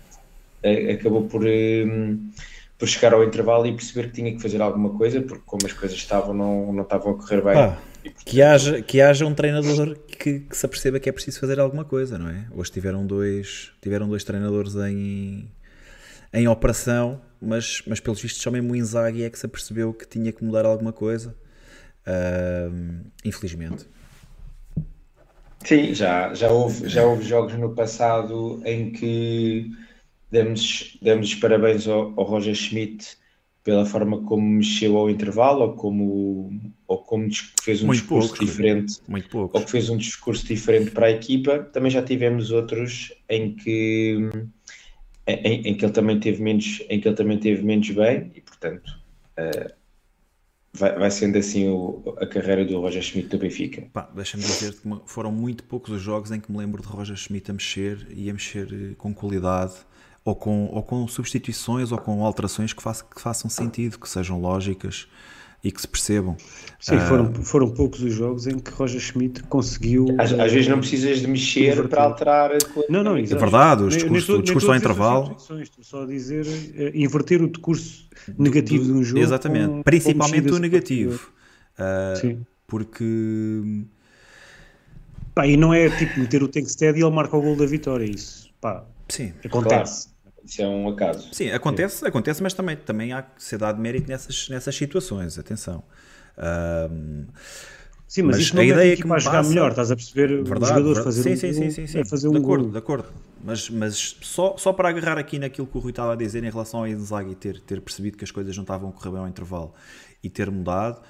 eh, 0.63 0.93
acabou 0.93 1.23
por, 1.27 1.43
hum, 1.45 2.31
por 2.77 2.87
chegar 2.87 3.13
ao 3.13 3.23
intervalo 3.23 3.65
e 3.67 3.73
perceber 3.73 4.09
que 4.09 4.15
tinha 4.15 4.31
que 4.31 4.41
fazer 4.41 4.61
alguma 4.61 4.91
coisa 4.91 5.21
porque 5.21 5.43
como 5.45 5.65
as 5.65 5.73
coisas 5.73 5.97
estavam 5.97 6.33
não, 6.33 6.73
não 6.73 6.83
estavam 6.83 7.13
a 7.13 7.15
correr 7.15 7.41
bem 7.43 7.53
Pá, 7.53 7.77
Portanto, 8.03 8.25
que, 8.25 8.41
haja, 8.41 8.81
que 8.81 9.01
haja 9.01 9.25
um 9.25 9.33
treinador 9.33 9.97
que, 10.07 10.39
que 10.39 10.57
se 10.57 10.65
aperceba 10.65 10.99
que 10.99 11.09
é 11.09 11.11
preciso 11.11 11.39
fazer 11.39 11.59
alguma 11.59 11.83
coisa, 11.83 12.17
não 12.17 12.29
é? 12.29 12.45
Hoje 12.51 12.71
tiveram 12.71 13.05
dois, 13.05 13.71
tiveram 13.81 14.07
dois 14.07 14.23
treinadores 14.23 14.75
em, 14.75 15.49
em 16.33 16.47
operação, 16.47 17.21
mas, 17.41 17.81
mas 17.85 17.99
pelos 17.99 18.21
vistos 18.21 18.41
só 18.41 18.51
mesmo 18.51 18.71
o 18.71 18.75
Inzaghi 18.75 19.23
é 19.23 19.29
que 19.29 19.37
se 19.37 19.45
apercebeu 19.45 19.93
que 19.93 20.07
tinha 20.07 20.31
que 20.31 20.43
mudar 20.43 20.65
alguma 20.65 20.93
coisa. 20.93 21.35
Ahm, 22.05 23.03
infelizmente. 23.23 23.85
Sim, 25.63 25.93
já, 25.93 26.33
já, 26.33 26.49
houve, 26.49 26.87
já 26.87 27.05
houve 27.05 27.23
jogos 27.25 27.53
no 27.55 27.75
passado 27.75 28.61
em 28.65 28.91
que 28.91 29.69
demos, 30.31 30.97
demos 31.01 31.27
os 31.27 31.35
parabéns 31.35 31.87
ao, 31.87 32.13
ao 32.17 32.23
Roger 32.23 32.55
Schmidt 32.55 33.18
pela 33.69 33.85
forma 33.85 34.19
como 34.23 34.41
mexeu 34.49 34.97
ao 34.97 35.11
intervalo 35.11 35.61
ou 35.61 35.73
como, 35.73 36.59
ou 36.87 36.97
como 37.03 37.29
fez 37.61 37.83
um 37.83 37.85
Muito 37.85 37.99
discurso 37.99 38.29
pouco, 38.29 38.43
diferente 38.43 38.95
Muito 39.07 39.29
pouco. 39.29 39.55
ou 39.55 39.63
que 39.63 39.69
fez 39.69 39.91
um 39.91 39.97
discurso 39.97 40.43
diferente 40.47 40.89
para 40.89 41.05
a 41.05 41.11
equipa. 41.11 41.59
Também 41.59 41.91
já 41.91 42.01
tivemos 42.01 42.49
outros 42.49 43.13
em 43.29 43.55
que, 43.55 44.17
em, 45.27 45.67
em 45.67 45.77
que 45.77 45.85
ele 45.85 45.91
também 45.93 46.19
teve 46.19 46.41
menos, 46.41 46.81
em 46.89 46.99
que 46.99 47.07
ele 47.07 47.15
também 47.15 47.37
teve 47.37 47.61
menos 47.61 47.87
bem 47.91 48.31
e 48.33 48.41
portanto 48.41 48.91
eh, 49.37 49.75
vai, 50.73 50.97
vai 50.97 51.11
sendo 51.11 51.37
assim 51.37 51.69
o- 51.69 52.15
a 52.17 52.25
carreira 52.25 52.65
do 52.65 52.79
Roger 52.81 53.03
Schmidt 53.03 53.29
do 53.29 53.37
Benfica. 53.37 53.87
Deixa-me 54.15 54.41
dizer 54.43 54.73
que 54.73 54.81
foram 55.05 55.31
muito 55.31 55.63
poucos 55.63 55.93
os 55.93 56.01
jogos 56.01 56.31
em 56.31 56.39
que 56.39 56.51
me 56.51 56.57
lembro 56.57 56.81
de 56.81 56.87
Roger 56.87 57.15
Schmidt 57.15 57.51
a 57.51 57.53
mexer 57.53 58.07
e 58.15 58.31
a 58.31 58.33
mexer 58.33 58.67
eh, 58.73 58.95
com 58.97 59.13
qualidade 59.13 59.73
ou 60.29 60.35
com, 60.35 60.69
ou 60.71 60.83
com 60.83 61.07
substituições 61.07 61.91
ou 61.91 61.97
com 61.97 62.23
alterações 62.23 62.71
que, 62.73 62.81
façam 62.83 63.07
que 63.13 63.19
façam 63.21 63.49
sentido, 63.49 63.97
que 63.99 64.07
sejam 64.07 64.39
lógicas 64.39 65.07
e 65.63 65.71
que 65.71 65.81
se 65.81 65.87
percebam. 65.87 66.37
Sim, 66.79 66.95
Ah, 66.95 67.01
foram, 67.01 67.33
foram 67.33 67.69
poucos 67.71 68.01
os 68.01 68.13
jogos 68.13 68.47
em 68.47 68.57
que 68.59 68.71
Roger 68.71 69.01
Schmidt 69.01 69.43
conseguiu. 69.43 70.05
Às, 70.17 70.31
às 70.31 70.51
vezes 70.53 70.67
não 70.69 70.79
precisas 70.79 71.19
de 71.19 71.27
mexer 71.27 71.73
Inverter. 71.73 71.87
para 71.89 72.03
alterar 72.03 72.51
a 72.53 72.57
tua 72.59 72.85
Não, 72.89 73.03
não, 73.03 73.17
É 73.17 73.21
exato. 73.21 73.41
verdade, 73.41 73.83
o 73.83 73.89
discurso, 73.89 74.31
nem 74.31 74.39
o 74.39 74.43
discurso 74.43 74.69
ao 74.71 74.77
intervalo. 74.77 75.35
Estou 75.59 75.83
só 75.83 76.03
a 76.03 76.05
dizer 76.05 76.45
eh, 76.75 76.91
inverter 76.95 77.41
o 77.41 77.49
discurso 77.49 78.07
negativo 78.37 78.85
de 78.85 78.91
um 78.93 79.03
jogo. 79.03 79.21
Exatamente, 79.21 79.67
com- 79.67 79.73
com 79.77 79.83
principalmente 79.83 80.31
mexidas 80.35 80.57
o 80.57 80.61
negativo. 80.61 81.31
Ah, 81.77 82.13
Sim. 82.21 82.45
porque 82.65 83.83
Pá, 85.35 85.45
e 85.47 85.55
não 85.57 85.73
é 85.73 85.89
tipo 85.89 86.19
meter 86.19 86.41
o 86.43 86.47
Tankstead 86.47 86.97
e 86.97 87.03
ele 87.03 87.11
marca 87.13 87.35
o 87.37 87.41
gol 87.41 87.55
da 87.55 87.65
vitória. 87.65 88.03
Isso, 88.05 88.49
pá, 88.61 88.83
sim, 89.07 89.33
acontece. 89.45 90.07
Isso 90.49 90.61
é 90.61 90.67
um 90.67 90.89
acaso. 90.89 91.29
sim, 91.31 91.51
acontece, 91.51 92.05
acontece, 92.05 92.41
mas 92.43 92.53
também, 92.53 92.75
também 92.77 93.13
há 93.13 93.21
que 93.23 93.43
ser 93.43 93.57
dado 93.57 93.79
mérito 93.81 94.09
nessas, 94.09 94.49
nessas 94.49 94.75
situações, 94.75 95.37
atenção. 95.37 95.83
Sim, 98.07 98.23
mas, 98.23 98.37
Mas 98.37 98.39
isto 98.39 98.55
não 98.55 98.63
a 98.63 98.65
é 98.65 98.67
ideia 98.67 98.91
a 98.91 98.93
que 98.97 99.03
equipa 99.03 99.15
a 99.15 99.17
me 99.17 99.19
jogar 99.19 99.43
passa- 99.43 99.49
melhor, 99.49 99.69
estás 99.71 99.91
a 99.91 99.95
perceber? 99.95 100.31
o 100.31 100.45
Verdade, 100.45 100.65
jogador 100.65 100.95
verdade. 100.95 101.03
fazer 101.03 101.23
sim, 101.23 101.35
um 101.35 101.35
sim, 101.35 101.53
sim, 101.53 101.69
sim, 101.69 101.87
sim. 101.87 101.99
é 101.99 102.05
fazer 102.05 102.29
de 102.29 102.37
um 102.37 102.37
acordo, 102.37 102.71
gol. 102.71 102.71
de 102.71 102.77
acordo. 102.77 103.07
Mas, 103.43 103.69
mas 103.69 104.17
só, 104.21 104.57
só 104.57 104.73
para 104.73 104.89
agarrar 104.89 105.17
aqui 105.17 105.37
naquilo 105.39 105.67
que 105.67 105.77
o 105.77 105.81
Rui 105.81 105.91
estava 105.91 106.13
a 106.13 106.15
dizer 106.15 106.43
em 106.43 106.49
relação 106.49 106.81
ao 106.81 106.87
Inzaghi 106.87 107.35
ter, 107.35 107.59
ter 107.61 107.81
percebido 107.81 108.17
que 108.17 108.23
as 108.23 108.31
coisas 108.31 108.55
não 108.55 108.63
estavam 108.63 108.89
a 108.89 108.93
correr 108.93 109.11
bem 109.11 109.19
ao 109.19 109.27
intervalo 109.27 109.73
e 110.23 110.29
ter 110.29 110.49
mudado. 110.51 111.01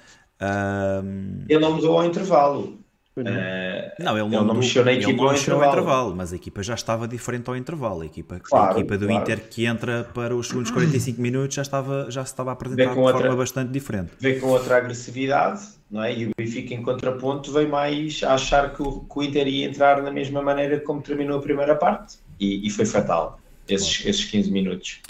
Ele 1.48 1.60
não 1.60 1.74
mudou 1.74 1.98
ao 1.98 2.04
intervalo. 2.06 2.79
Não. 3.16 3.30
Eh, 3.30 3.94
não, 3.98 4.12
ele 4.16 4.20
Ele 4.20 4.30
não, 4.30 4.30
não 4.30 4.46
mudou- 4.46 4.56
mexeu 4.62 4.84
na 4.84 4.92
ele 4.92 5.02
equipa 5.02 5.16
não 5.18 5.24
ao 5.26 5.32
mexeu 5.32 5.56
intervalo. 5.64 6.16
mas 6.16 6.32
a 6.32 6.36
equipa 6.36 6.62
já 6.62 6.74
estava 6.74 7.08
diferente 7.08 7.48
ao 7.50 7.56
intervalo. 7.56 8.00
A 8.02 8.06
equipa, 8.06 8.36
a 8.36 8.40
Claro, 8.40 8.78
equipa 8.78 8.96
do 8.96 9.06
claro. 9.06 9.22
Inter 9.22 9.40
que 9.50 9.66
entra 9.66 10.04
para 10.14 10.34
os 10.34 10.46
segundos 10.48 10.70
45 10.70 11.20
minutos 11.20 11.54
já, 11.56 11.62
estava, 11.62 12.06
já 12.10 12.24
se 12.24 12.32
estava 12.32 12.50
a 12.50 12.52
apresentar 12.52 12.92
de 12.94 12.98
outra- 12.98 13.18
forma 13.20 13.36
bastante 13.36 13.72
diferente. 13.72 14.12
veio 14.18 14.40
com 14.40 14.46
outra 14.46 14.76
agressividade, 14.76 15.60
não 15.90 16.02
é? 16.04 16.16
E 16.16 16.26
o 16.26 16.30
Benfica 16.38 16.72
em 16.72 16.82
contraponto 16.82 17.52
veio 17.52 17.68
mais 17.68 18.22
a 18.22 18.34
achar 18.34 18.72
que 18.74 18.80
o, 18.82 19.00
que 19.00 19.18
o 19.18 19.22
Inter 19.22 19.46
ia 19.48 19.66
entrar 19.66 20.00
na 20.02 20.10
mesma 20.12 20.40
maneira 20.40 20.78
como 20.80 21.02
terminou 21.02 21.38
a 21.38 21.42
primeira 21.42 21.74
parte 21.74 22.16
e, 22.38 22.66
e 22.66 22.70
foi 22.70 22.86
fatal 22.86 23.38
esses, 23.68 24.06
esses 24.06 24.24
15 24.24 24.50
minutos. 24.50 25.00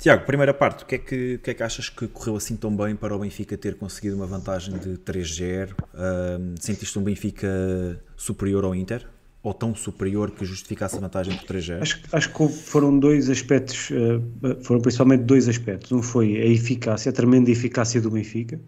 Tiago, 0.00 0.24
primeira 0.24 0.54
parte, 0.54 0.82
o 0.82 0.86
que, 0.86 0.94
é 0.94 0.98
que, 0.98 1.34
o 1.34 1.38
que 1.40 1.50
é 1.50 1.54
que 1.54 1.62
achas 1.62 1.90
que 1.90 2.08
correu 2.08 2.34
assim 2.34 2.56
tão 2.56 2.74
bem 2.74 2.96
para 2.96 3.14
o 3.14 3.18
Benfica 3.18 3.54
ter 3.58 3.74
conseguido 3.74 4.16
uma 4.16 4.26
vantagem 4.26 4.78
de 4.78 4.96
3-0? 4.96 5.74
Ahm, 5.94 6.54
sentiste 6.58 6.98
um 6.98 7.02
Benfica 7.02 8.02
superior 8.16 8.64
ao 8.64 8.74
Inter? 8.74 9.06
Ou 9.42 9.52
tão 9.52 9.74
superior 9.74 10.30
que 10.30 10.42
justificasse 10.46 10.96
a 10.96 11.00
vantagem 11.00 11.36
por 11.36 11.44
3-0? 11.44 11.82
Acho, 11.82 12.00
que- 12.00 12.16
acho 12.16 12.32
que 12.32 12.48
foram 12.48 12.98
dois 12.98 13.28
aspectos, 13.28 13.90
eh, 13.90 14.62
foram 14.62 14.80
principalmente 14.80 15.24
dois 15.24 15.46
aspectos. 15.48 15.92
Um 15.92 16.02
foi 16.02 16.34
a 16.40 16.46
eficácia, 16.46 17.10
a 17.10 17.12
tremenda 17.12 17.50
eficácia 17.50 18.00
do 18.00 18.10
Benfica. 18.10 18.58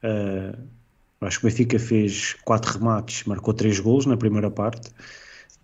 Eh, 0.00 0.54
acho 1.22 1.40
que 1.40 1.46
o 1.46 1.48
Benfica 1.50 1.78
fez 1.80 2.34
quatro 2.44 2.78
remates, 2.78 3.24
marcou 3.24 3.52
três 3.52 3.80
golos 3.80 4.06
na 4.06 4.16
primeira 4.16 4.50
parte. 4.50 4.90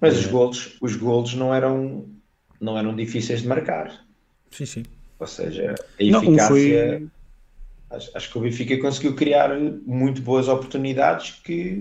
Mas 0.01 0.19
os 0.19 0.27
golos, 0.27 0.77
os 0.81 0.97
golos 0.97 1.35
não 1.35 1.55
eram 1.55 2.07
não 2.61 2.77
eram 2.77 2.97
difíceis 2.97 3.43
de 3.43 3.47
marcar. 3.49 4.08
Sim, 4.51 4.67
sim. 4.67 4.83
Ou 5.19 5.27
seja, 5.27 5.75
a 5.75 6.05
Não, 6.05 6.23
eficácia. 6.23 6.49
foi. 6.49 7.09
Acho, 7.91 8.11
acho 8.15 8.31
que 8.31 8.39
o 8.39 8.41
Benfica 8.43 8.79
conseguiu 8.79 9.15
criar 9.15 9.59
muito 9.87 10.21
boas 10.21 10.47
oportunidades 10.47 11.41
que 11.43 11.81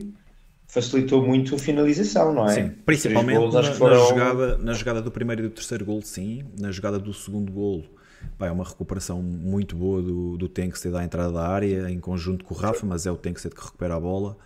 facilitou 0.67 1.25
muito 1.25 1.55
a 1.55 1.59
finalização, 1.59 2.33
não 2.33 2.47
é? 2.49 2.53
Sim, 2.53 2.69
principalmente 2.85 3.37
golos, 3.37 3.53
na, 3.53 3.61
que 3.61 3.67
na 3.67 3.73
foram- 3.75 4.07
jogada, 4.07 4.57
na 4.57 4.73
jogada 4.73 5.01
do 5.01 5.11
primeiro 5.11 5.45
e 5.45 5.49
do 5.49 5.53
terceiro 5.53 5.85
gol, 5.85 6.01
sim. 6.01 6.43
Na 6.59 6.71
jogada 6.71 6.97
do 6.97 7.13
segundo 7.13 7.51
gol, 7.51 7.85
é 8.39 8.51
uma 8.51 8.63
recuperação 8.63 9.21
muito 9.21 9.75
boa 9.75 10.01
do, 10.01 10.37
do 10.37 10.47
Tenkstead 10.47 10.95
à 10.95 11.03
entrada 11.03 11.31
da 11.31 11.47
área, 11.47 11.89
em 11.89 11.99
conjunto 11.99 12.45
com 12.45 12.53
o 12.53 12.57
Rafa, 12.57 12.85
mas 12.85 13.05
é 13.05 13.11
o 13.11 13.17
Tenkstead 13.17 13.53
que 13.55 13.61
recupera 13.63 13.95
a 13.95 13.99
bola. 13.99 14.37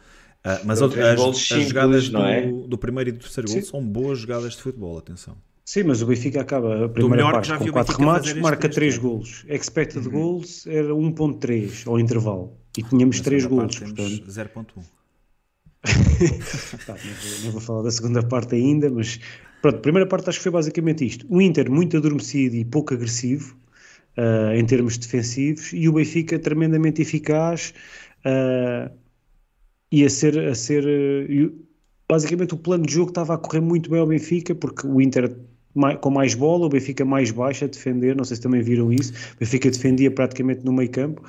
Ah, 0.43 0.59
mas 0.65 0.81
as, 0.81 0.91
as, 0.97 1.19
as 1.51 1.63
jogadas 1.67 2.09
não 2.09 2.21
do, 2.21 2.27
é? 2.27 2.41
do 2.67 2.77
primeiro 2.77 3.09
e 3.11 3.13
do 3.13 3.19
terceiro 3.19 3.47
gol 3.51 3.61
são 3.61 3.83
boas 3.83 4.17
jogadas 4.19 4.53
de 4.53 4.61
futebol, 4.63 4.97
atenção. 4.97 5.37
Sim, 5.63 5.84
mas 5.84 6.01
o 6.01 6.06
Benfica 6.08 6.41
acaba 6.41 6.86
a 6.86 6.89
primeira 6.89 7.24
parte 7.32 7.48
já 7.48 7.58
com 7.58 7.65
o 7.65 7.72
quatro 7.72 7.94
Benfica 7.94 8.00
remates, 8.06 8.27
fazer 8.30 8.39
este- 8.39 8.44
marca 8.44 8.68
este 8.68 8.75
três 8.75 8.94
ano. 8.96 9.03
golos. 9.03 9.46
Expected 9.48 10.10
goals 10.10 10.68
era 10.68 10.94
1.3 10.94 11.84
ao 11.88 12.00
intervalo. 12.00 12.58
E 12.77 12.84
tínhamos 12.84 13.18
Na 13.20 13.24
três 13.24 13.44
segunda 13.44 13.62
golos, 13.63 13.80
parte 13.80 13.94
portanto. 13.96 14.20
temos 14.20 14.36
0.1. 14.36 14.84
Pá, 16.86 16.94
não, 16.94 17.13
vou, 17.13 17.46
não 17.46 17.51
vou 17.51 17.62
falar 17.62 17.82
da 17.84 17.91
segunda 17.91 18.22
parte 18.24 18.56
ainda, 18.56 18.89
mas 18.89 19.20
pronto, 19.62 19.77
a 19.77 19.80
primeira 19.82 20.08
parte 20.08 20.30
acho 20.30 20.39
que 20.39 20.44
foi 20.44 20.51
basicamente 20.51 21.06
isto. 21.06 21.25
O 21.30 21.41
Inter 21.41 21.70
muito 21.72 21.98
adormecido 21.98 22.56
e 22.56 22.63
pouco 22.65 22.94
agressivo 22.94 23.56
ah, 24.18 24.56
em 24.56 24.65
termos 24.65 24.98
defensivos 24.98 25.72
e 25.74 25.88
o 25.89 25.94
Benfica 25.94 26.38
tremendamente 26.38 27.01
eficaz 27.01 27.74
ah, 28.25 28.91
e 29.91 30.06
a 30.06 30.10
ser, 30.10 30.38
a 30.39 30.53
ser 30.56 30.86
o- 30.86 31.65
basicamente 32.08 32.53
o 32.53 32.58
plano 32.58 32.86
de 32.86 32.94
jogo 32.94 33.10
estava 33.10 33.34
a 33.34 33.38
correr 33.38 33.62
muito 33.62 33.89
bem 33.89 34.00
ao 34.00 34.08
Benfica 34.08 34.53
porque 34.53 34.86
o 34.86 35.01
Inter 35.01 35.36
mai- 35.73 35.97
com 35.97 36.09
mais 36.09 36.33
bola, 36.33 36.65
o 36.65 36.69
Benfica 36.69 37.03
mais 37.05 37.31
baixo 37.31 37.65
a 37.65 37.67
defender, 37.67 38.15
não 38.15 38.23
sei 38.23 38.35
se 38.35 38.41
também 38.41 38.61
viram 38.61 38.91
isso, 38.91 39.13
o 39.35 39.39
Benfica 39.39 39.69
defendia 39.69 40.11
praticamente 40.11 40.63
no 40.65 40.73
meio 40.73 40.89
campo. 40.89 41.23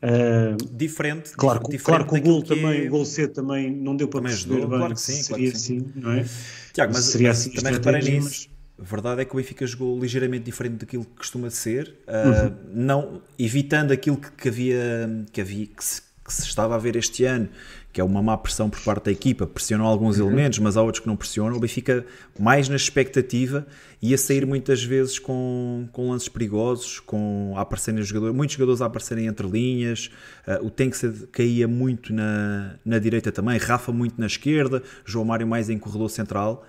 Ah, 0.00 0.56
Diferente, 0.72 1.30
Claro, 1.36 1.60
diferente 1.60 1.84
claro 1.84 2.06
que 2.06 2.14
o 2.18 2.20
gol 2.22 2.42
que 2.42 2.48
também, 2.48 2.84
é- 2.84 2.86
o 2.88 2.90
gol 2.90 3.04
C 3.04 3.28
também 3.28 3.70
não 3.70 3.94
deu 3.96 4.08
para 4.08 4.20
Também 4.20 4.32
perceber 4.32 4.60
bem 4.66 4.68
claro 4.78 4.94
que 4.94 5.00
sim, 5.00 5.12
seria 5.22 5.50
claro 5.52 5.58
sim. 5.58 5.76
assim, 5.78 5.92
não 5.94 6.12
é? 6.12 6.24
Tiago, 6.72 6.92
mas, 6.92 7.04
Seria 7.04 7.28
mas 7.28 7.38
assim 7.38 7.50
também 7.50 7.72
reparei 7.72 8.02
nisso. 8.20 8.48
A 8.80 8.84
verdade 8.84 9.20
é 9.20 9.24
que 9.24 9.32
o 9.32 9.36
Benfica 9.36 9.64
jogou 9.66 9.98
ligeiramente 10.00 10.44
diferente 10.44 10.76
daquilo 10.78 11.04
que 11.04 11.14
costuma 11.16 11.50
ser, 11.50 11.94
uh, 12.08 12.52
não, 12.74 13.22
evitando 13.38 13.92
aquilo 13.92 14.16
que, 14.16 14.30
que 14.32 14.48
havia, 14.48 15.24
que, 15.32 15.40
havia 15.40 15.66
que, 15.66 15.84
se- 15.84 16.02
que 16.24 16.32
se 16.32 16.42
estava 16.46 16.74
a 16.74 16.78
ver 16.78 16.96
este 16.96 17.24
ano, 17.24 17.48
que 17.92 18.00
é 18.00 18.04
uma 18.04 18.22
má 18.22 18.36
pressão 18.38 18.70
por 18.70 18.80
parte 18.80 19.04
da 19.04 19.12
equipa, 19.12 19.46
pressionam 19.46 19.84
alguns 19.84 20.18
Uhum. 20.18 20.28
elementos, 20.28 20.58
mas 20.60 20.76
há 20.76 20.82
outros 20.82 21.00
que 21.00 21.06
não 21.06 21.14
pressionam, 21.16 21.56
o 21.56 21.60
Benfica 21.60 22.06
mais 22.40 22.68
na 22.68 22.76
expectativa 22.76 23.66
e 24.00 24.14
a 24.14 24.18
sair 24.18 24.46
muitas 24.46 24.82
vezes 24.82 25.18
com, 25.18 25.86
com 25.92 26.10
lances 26.10 26.28
perigosos, 26.28 27.00
com 27.00 27.52
a 27.56 27.60
aparecerem 27.60 28.02
jogadores, 28.02 28.34
muitos 28.34 28.54
jogadores 28.56 28.80
a 28.80 28.86
aparecerem 28.86 29.26
entre 29.26 29.46
linhas, 29.46 30.10
ah, 30.46 30.58
o 30.62 30.70
Tenkse 30.70 31.28
caía 31.30 31.68
muito 31.68 32.12
na, 32.14 32.76
na 32.84 32.98
direita 32.98 33.30
também, 33.30 33.58
Rafa 33.58 33.92
muito 33.92 34.18
na 34.18 34.26
esquerda, 34.26 34.82
João 35.04 35.24
Mário 35.26 35.46
mais 35.46 35.68
em 35.68 35.78
corredor 35.78 36.08
central. 36.08 36.64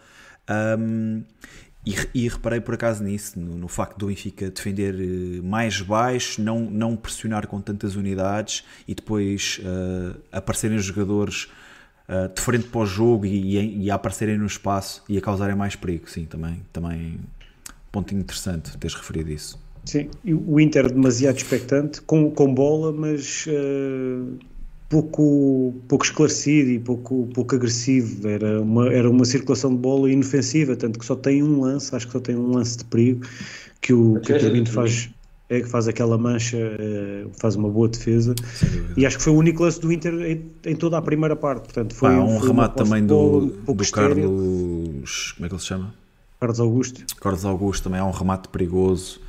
Um, 0.77 1.23
e, 1.85 1.95
e 2.13 2.27
reparei 2.29 2.61
por 2.61 2.75
acaso 2.75 3.03
nisso, 3.03 3.39
no, 3.39 3.57
no 3.57 3.67
facto 3.67 3.97
do 3.97 4.07
Benfica 4.07 4.49
defender 4.49 4.95
eh, 4.95 5.41
mais 5.41 5.81
baixo, 5.81 6.41
não, 6.41 6.59
não 6.59 6.95
pressionar 6.95 7.47
com 7.47 7.59
tantas 7.59 7.95
unidades 7.95 8.63
e 8.87 8.95
depois 8.95 9.59
eh, 9.63 10.15
aparecerem 10.31 10.77
os 10.77 10.85
jogadores 10.85 11.49
eh, 12.07 12.29
de 12.29 12.41
frente 12.41 12.67
para 12.67 12.81
o 12.81 12.85
jogo 12.85 13.25
e, 13.25 13.57
e, 13.57 13.83
e 13.83 13.91
aparecerem 13.91 14.37
no 14.37 14.45
espaço 14.45 15.03
e 15.09 15.17
a 15.17 15.21
causarem 15.21 15.55
mais 15.55 15.75
perigo. 15.75 16.09
Sim, 16.09 16.25
também, 16.25 16.61
também 16.71 17.19
ponto 17.91 18.13
interessante 18.15 18.77
teres 18.77 18.95
referido 18.95 19.31
isso. 19.31 19.61
Sim, 19.85 20.09
o 20.25 20.59
Inter 20.61 20.89
demasiado 20.89 21.35
expectante, 21.35 22.01
com, 22.01 22.31
com 22.31 22.53
bola, 22.53 22.93
mas 22.93 23.45
uh, 23.47 24.39
pouco, 24.89 25.73
pouco 25.87 26.05
esclarecido 26.05 26.69
e 26.69 26.79
pouco, 26.79 27.27
pouco 27.33 27.55
agressivo. 27.55 28.27
Era 28.27 28.61
uma, 28.61 28.91
era 28.91 29.09
uma 29.09 29.25
circulação 29.25 29.71
de 29.71 29.77
bola 29.77 30.11
inofensiva, 30.11 30.75
tanto 30.75 30.99
que 30.99 31.05
só 31.05 31.15
tem 31.15 31.43
um 31.43 31.61
lance, 31.61 31.95
acho 31.95 32.07
que 32.07 32.13
só 32.13 32.19
tem 32.19 32.35
um 32.35 32.51
lance 32.51 32.77
de 32.77 32.85
perigo, 32.85 33.25
que 33.81 33.93
o, 33.93 34.19
que 34.19 34.33
o 34.33 34.65
faz, 34.65 35.09
é 35.49 35.61
que 35.61 35.67
faz 35.67 35.87
aquela 35.87 36.17
mancha, 36.17 36.57
uh, 36.57 37.29
faz 37.39 37.55
uma 37.55 37.69
boa 37.69 37.87
defesa. 37.87 38.35
E 38.95 39.05
acho 39.05 39.17
que 39.17 39.23
foi 39.23 39.33
o 39.33 39.37
único 39.37 39.63
lance 39.63 39.79
do 39.79 39.91
Inter 39.91 40.13
em, 40.13 40.71
em 40.71 40.75
toda 40.75 40.97
a 40.97 41.01
primeira 41.01 41.35
parte. 41.35 41.63
Portanto, 41.63 41.93
foi, 41.93 42.09
Pá, 42.09 42.19
um 42.19 42.39
foi 42.39 42.47
remate 42.47 42.75
também 42.75 43.05
do, 43.05 43.53
um 43.67 43.73
do 43.73 43.91
Carlos. 43.91 45.33
Como 45.33 45.45
é 45.45 45.49
que 45.49 45.55
ele 45.55 45.61
se 45.61 45.67
chama? 45.67 45.93
Carlos 46.39 46.59
Augusto. 46.59 47.03
Carlos 47.21 47.45
Augusto 47.45 47.83
também 47.85 47.99
é 47.99 48.03
um 48.03 48.11
remate 48.11 48.49
perigoso. 48.49 49.21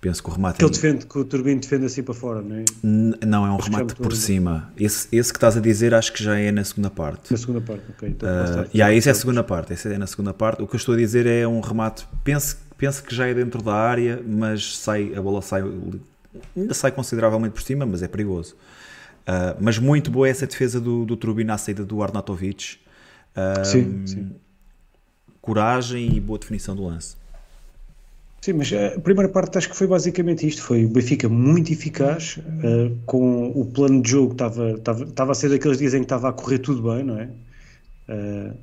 Penso 0.00 0.22
que 0.22 0.30
o 0.30 0.32
remate. 0.32 0.58
Que 0.58 0.64
ele 0.64 0.72
defende, 0.72 1.04
que 1.04 1.18
o 1.18 1.24
Turbino 1.24 1.60
defende 1.60 1.84
assim 1.84 2.02
para 2.02 2.14
fora, 2.14 2.40
não 2.40 2.56
é? 2.56 2.64
Não, 2.82 3.46
é 3.46 3.50
um 3.50 3.58
remate 3.58 3.94
por 3.94 4.16
cima. 4.16 4.72
Esse, 4.74 5.06
esse 5.12 5.30
que 5.30 5.36
estás 5.36 5.58
a 5.58 5.60
dizer 5.60 5.92
acho 5.92 6.12
que 6.14 6.24
já 6.24 6.38
é 6.38 6.50
na 6.50 6.64
segunda 6.64 6.88
parte. 6.88 7.30
Na 7.30 7.36
segunda 7.36 7.60
parte, 7.60 7.84
ok. 7.90 8.08
Então, 8.08 8.28
uh, 8.28 8.70
yeah, 8.74 8.94
é 8.94 9.10
a 9.10 9.14
segunda 9.14 9.44
parte. 9.44 9.74
Esse 9.74 9.92
é 9.92 9.98
na 9.98 10.06
segunda 10.06 10.32
parte. 10.32 10.62
O 10.62 10.66
que 10.66 10.74
eu 10.74 10.78
estou 10.78 10.94
a 10.94 10.96
dizer 10.98 11.26
é 11.26 11.46
um 11.46 11.60
remate. 11.60 12.08
Penso, 12.24 12.56
penso 12.78 13.02
que 13.02 13.14
já 13.14 13.26
é 13.26 13.34
dentro 13.34 13.60
da 13.62 13.74
área, 13.74 14.22
mas 14.26 14.78
sai, 14.78 15.12
a 15.14 15.20
bola 15.20 15.42
sai. 15.42 15.62
Ainda 16.56 16.72
sai 16.72 16.92
consideravelmente 16.92 17.52
por 17.52 17.62
cima, 17.62 17.84
mas 17.84 18.02
é 18.02 18.08
perigoso. 18.08 18.54
Uh, 19.28 19.54
mas 19.60 19.78
muito 19.78 20.10
boa 20.10 20.26
essa 20.26 20.46
defesa 20.46 20.80
do, 20.80 21.04
do 21.04 21.14
Turbino 21.14 21.52
à 21.52 21.58
saída 21.58 21.84
do 21.84 22.02
Arnautovic. 22.02 22.78
Uh, 23.36 23.64
sim, 23.66 24.06
sim. 24.06 24.30
Coragem 25.42 26.16
e 26.16 26.20
boa 26.20 26.38
definição 26.38 26.74
do 26.74 26.84
lance. 26.84 27.19
Sim, 28.40 28.54
mas 28.54 28.72
a 28.72 28.98
primeira 29.00 29.28
parte 29.28 29.58
acho 29.58 29.68
que 29.68 29.76
foi 29.76 29.86
basicamente 29.86 30.46
isto. 30.46 30.62
Foi 30.62 30.86
o 30.86 30.88
Benfica 30.88 31.28
muito 31.28 31.72
eficaz, 31.72 32.38
uh, 32.38 32.96
com 33.04 33.48
o 33.48 33.66
plano 33.66 34.00
de 34.00 34.10
jogo 34.10 34.32
estava, 34.32 34.70
estava, 34.72 35.04
estava 35.04 35.32
a 35.32 35.34
ser 35.34 35.50
daqueles 35.50 35.76
dias 35.76 35.92
em 35.92 35.98
que 35.98 36.04
estava 36.04 36.30
a 36.30 36.32
correr 36.32 36.58
tudo 36.58 36.82
bem, 36.82 37.04
não 37.04 37.18
é? 37.18 37.28
Uh, 38.08 38.56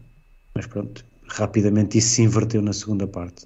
mas 0.56 0.66
pronto, 0.66 1.06
rapidamente 1.28 2.00
isso 2.00 2.10
se 2.10 2.24
inverteu 2.24 2.62
na 2.62 2.74
segunda 2.74 3.06
parte. 3.06 3.46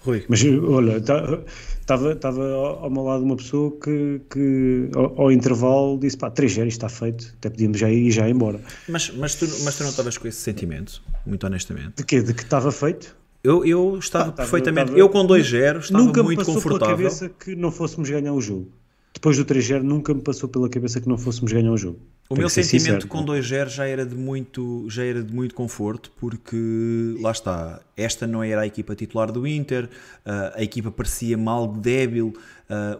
Rui. 0.00 0.24
Mas 0.28 0.44
olha, 0.44 0.98
estava, 0.98 2.12
estava 2.12 2.54
ao 2.54 2.90
meu 2.90 3.02
lado 3.02 3.24
uma 3.24 3.36
pessoa 3.36 3.72
que, 3.82 4.20
que 4.30 4.90
ao, 4.94 5.22
ao 5.22 5.32
intervalo 5.32 5.98
disse: 5.98 6.18
pá, 6.18 6.30
3 6.30 6.52
0 6.52 6.68
está 6.68 6.88
feito, 6.88 7.34
até 7.38 7.48
podíamos 7.48 7.78
já 7.78 7.90
ir, 7.90 8.10
já 8.10 8.28
ir 8.28 8.32
embora. 8.32 8.60
Mas, 8.88 9.10
mas, 9.10 9.34
tu, 9.34 9.46
mas 9.64 9.76
tu 9.76 9.82
não 9.82 9.90
estavas 9.90 10.18
com 10.18 10.28
esse 10.28 10.38
sentimento, 10.38 11.02
muito 11.24 11.44
honestamente? 11.46 11.96
De 11.96 12.04
quê? 12.04 12.20
De 12.20 12.34
que 12.34 12.42
estava 12.42 12.70
feito? 12.70 13.16
Eu, 13.46 13.64
eu 13.64 13.96
estava 13.96 14.30
ah, 14.30 14.32
perfeitamente. 14.32 14.86
Estava, 14.86 14.98
eu 14.98 15.08
com 15.08 15.24
2-0 15.24 15.78
estava 15.78 16.02
nunca 16.02 16.22
muito 16.22 16.38
me 16.40 16.44
passou 16.44 16.54
confortável. 16.54 16.96
Pela 16.96 17.10
cabeça 17.10 17.28
que 17.28 17.54
não 17.54 17.70
fôssemos 17.70 18.10
ganhar 18.10 18.32
o 18.32 18.40
jogo. 18.40 18.72
Depois 19.14 19.36
do 19.36 19.44
3-0, 19.44 19.82
nunca 19.82 20.12
me 20.12 20.20
passou 20.20 20.48
pela 20.48 20.68
cabeça 20.68 21.00
que 21.00 21.08
não 21.08 21.16
fôssemos 21.16 21.52
ganhar 21.52 21.70
o 21.70 21.76
jogo. 21.76 22.00
O 22.28 22.34
meu 22.34 22.48
sentimento 22.48 23.02
sincero, 23.02 23.08
com 23.08 23.24
2-0 23.24 23.68
já 23.68 23.86
era 23.86 24.04
de 24.04 24.16
muito 24.16 24.86
já 24.90 25.04
era 25.04 25.22
de 25.22 25.32
muito 25.32 25.54
conforto, 25.54 26.10
porque 26.18 27.16
lá 27.20 27.30
está, 27.30 27.80
esta 27.96 28.26
não 28.26 28.42
era 28.42 28.62
a 28.62 28.66
equipa 28.66 28.96
titular 28.96 29.30
do 29.30 29.46
Inter, 29.46 29.88
a 30.24 30.60
equipa 30.60 30.90
parecia-me 30.90 31.48
algo 31.48 31.78
débil, 31.78 32.34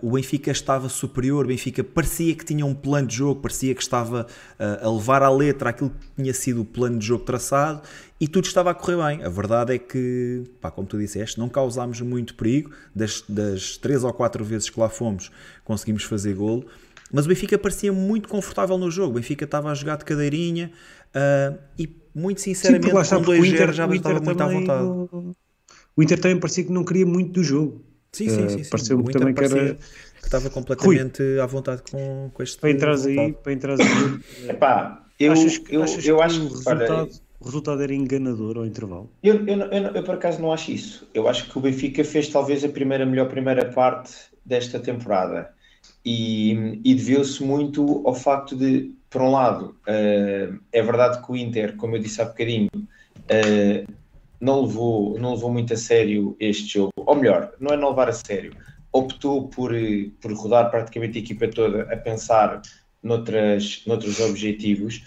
o 0.01 0.13
Benfica 0.13 0.53
estava 0.53 0.89
superior, 0.89 1.45
o 1.45 1.49
Benfica 1.49 1.83
parecia 1.83 2.37
que 2.37 2.45
tinha 2.45 2.65
um 2.65 2.75
plano 2.75 3.09
de 3.09 3.17
jogo, 3.17 3.41
parecia 3.41 3.75
que 3.75 3.83
estava 3.83 4.29
a 4.59 4.89
levar 4.89 5.25
à 5.25 5.31
letra 5.31 5.71
aquilo 5.71 5.91
que 5.91 6.23
tinha 6.23 6.33
sido 6.33 6.61
o 6.61 6.65
plano 6.65 6.97
de 6.97 7.07
jogo 7.07 7.25
traçado 7.25 7.83
e 8.21 8.29
tudo 8.29 8.45
estava 8.45 8.71
a 8.71 8.75
correr 8.75 8.97
bem. 8.97 9.25
A 9.25 9.29
verdade 9.29 9.75
é 9.75 9.79
que, 9.79 10.45
pá, 10.61 10.71
como 10.71 10.87
tu 10.87 10.99
disseste, 10.99 11.39
não 11.39 11.49
causámos 11.49 12.01
muito 12.01 12.35
perigo, 12.35 12.71
das, 12.95 13.25
das 13.29 13.77
três 13.77 14.05
ou 14.05 14.13
quatro 14.13 14.45
vezes 14.45 14.71
que 14.71 14.79
lá 14.79 14.89
fomos 14.89 15.33
conseguimos 15.65 16.05
fazer 16.05 16.35
golo, 16.35 16.65
mas 17.13 17.25
o 17.27 17.29
Benfica 17.29 17.59
parecia 17.59 17.93
muito 17.93 18.29
confortável 18.29 18.77
no 18.79 18.91
jogo. 18.91 19.13
O 19.13 19.15
Benfica 19.15 19.45
estava 19.45 19.71
a 19.71 19.75
jogar 19.75 19.97
de 19.97 20.05
cadeirinha 20.05 20.73
uh, 21.15 21.59
e, 21.79 21.89
muito 22.15 22.41
sinceramente, 22.41 22.87
Sim, 22.87 22.93
com 22.93 23.23
2-0 23.23 23.73
já 23.73 23.87
estava 23.87 24.21
muito 24.21 24.43
à 24.43 24.47
vontade. 24.49 24.85
O, 24.85 25.35
o 25.97 26.03
Inter 26.03 26.21
também 26.21 26.39
parecia 26.39 26.65
que 26.65 26.73
não 26.73 26.85
queria 26.85 27.07
muito 27.07 27.33
do 27.33 27.45
jogo. 27.45 27.85
Sim, 28.13 28.29
sim, 28.29 28.49
sim. 28.49 28.65
sim. 28.65 28.71
Pareceu 28.71 28.99
o 28.99 29.05
também 29.05 29.35
que 29.35 29.45
era. 29.45 29.75
Que 29.75 30.25
estava 30.25 30.51
completamente 30.51 31.23
Rui, 31.23 31.41
à 31.41 31.47
vontade 31.47 31.83
com, 31.91 32.31
com 32.33 32.43
este. 32.43 32.59
Para 32.59 32.71
entrar 32.71 32.95
aí, 32.95 33.33
para 33.33 33.53
entrar 33.53 33.77
aí. 33.79 34.49
Epá, 34.49 35.07
eu, 35.21 35.33
achas, 35.33 35.63
eu, 35.69 35.83
achas 35.83 36.05
eu 36.05 36.17
que 36.17 36.23
acho 36.23 36.41
o 36.41 36.49
resultado, 36.49 37.11
o 37.39 37.45
resultado 37.45 37.83
era 37.83 37.95
enganador 37.95 38.57
ao 38.57 38.67
intervalo? 38.67 39.11
Eu, 39.23 39.47
eu, 39.47 39.59
eu, 39.59 39.83
eu, 39.95 40.03
por 40.03 40.15
acaso 40.15 40.41
não 40.41 40.53
acho 40.53 40.73
isso. 40.73 41.09
Eu 41.15 41.29
acho 41.29 41.51
que 41.51 41.57
o 41.57 41.61
Benfica 41.61 42.03
fez 42.03 42.29
talvez 42.29 42.65
a 42.65 42.69
primeira 42.69 43.07
melhor 43.07 43.29
primeira 43.29 43.67
parte 43.67 44.13
desta 44.45 44.81
temporada 44.81 45.55
e, 46.07 46.81
e 46.85 46.95
deveu-se 46.95 47.43
muito 47.43 48.01
ao 48.07 48.15
facto 48.15 48.55
de, 48.55 48.95
por 49.11 49.21
um 49.21 49.33
lado, 49.33 49.77
uh, 49.89 50.57
é 50.73 50.81
verdade 50.81 51.21
que 51.21 51.33
o 51.33 51.37
Inter, 51.37 51.75
como 51.75 51.97
eu 51.97 52.01
disse 52.01 52.23
há 52.23 52.27
bocadinho, 52.27 52.69
uh, 52.77 53.93
não, 54.41 54.63
levou, 54.63 55.19
não 55.19 55.35
levou 55.35 55.53
muito 55.53 55.75
a 55.75 55.77
sério 55.77 56.37
este 56.39 56.75
jogo, 56.75 56.93
ou 56.95 57.17
melhor, 57.17 57.53
não 57.59 57.75
é 57.75 57.77
não 57.77 57.91
levar 57.91 58.09
a 58.09 58.13
sério, 58.13 58.55
optou 58.93 59.49
por, 59.49 59.73
por 60.21 60.33
rodar 60.33 60.71
praticamente 60.71 61.19
a 61.19 61.21
equipa 61.21 61.49
toda 61.49 61.83
a 61.93 61.97
pensar 61.97 62.63
noutras, 63.03 63.83
noutros 63.85 64.21
objetivos. 64.21 65.03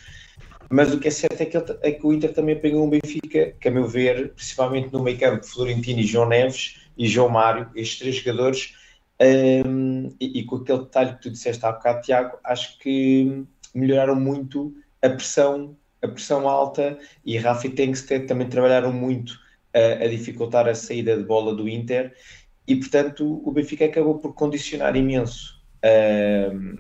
Mas 0.69 0.93
o 0.93 0.99
que 0.99 1.07
é 1.07 1.12
certo 1.12 1.39
é 1.39 1.45
que, 1.45 1.57
ele, 1.57 1.65
é 1.81 1.91
que 1.93 2.05
o 2.05 2.13
Inter 2.13 2.33
também 2.33 2.59
pegou 2.59 2.85
um 2.85 2.89
Benfica, 2.89 3.55
que 3.59 3.67
a 3.69 3.71
meu 3.71 3.88
ver, 3.88 4.33
principalmente 4.33 4.91
no 4.91 5.01
meio 5.01 5.17
campo, 5.17 5.47
Florentino 5.47 6.01
e 6.01 6.03
João 6.03 6.27
Neves 6.27 6.81
e 6.97 7.07
João 7.07 7.29
Mário, 7.29 7.69
estes 7.73 7.99
três 7.99 8.15
jogadores, 8.17 8.75
um, 9.21 10.10
e, 10.19 10.39
e, 10.39 10.45
com 10.45 10.58
aquele 10.58 10.79
detalhe 10.79 11.13
que 11.15 11.23
tu 11.23 11.29
disseste 11.29 11.65
há 11.65 11.71
bocado, 11.71 12.01
Tiago, 12.01 12.38
acho 12.43 12.79
que 12.79 13.43
melhoraram 13.73 14.15
muito 14.15 14.73
a 15.01 15.10
pressão, 15.10 15.75
a 16.01 16.08
pressão 16.08 16.47
alta 16.47 16.97
e 17.25 17.38
Rafa 17.38 17.67
e 17.67 17.71
Tengsted 17.71 18.27
também 18.27 18.47
trabalharam 18.47 18.93
muito 18.93 19.38
a, 19.73 20.03
a 20.03 20.08
dificultar 20.08 20.67
a 20.67 20.75
saída 20.75 21.17
de 21.17 21.23
bola 21.23 21.53
do 21.53 21.67
Inter. 21.67 22.13
E, 22.65 22.75
portanto, 22.75 23.41
o 23.43 23.51
Benfica 23.51 23.86
acabou 23.86 24.19
por 24.19 24.34
condicionar 24.34 24.95
imenso 24.95 25.60
Uh, 25.82 26.77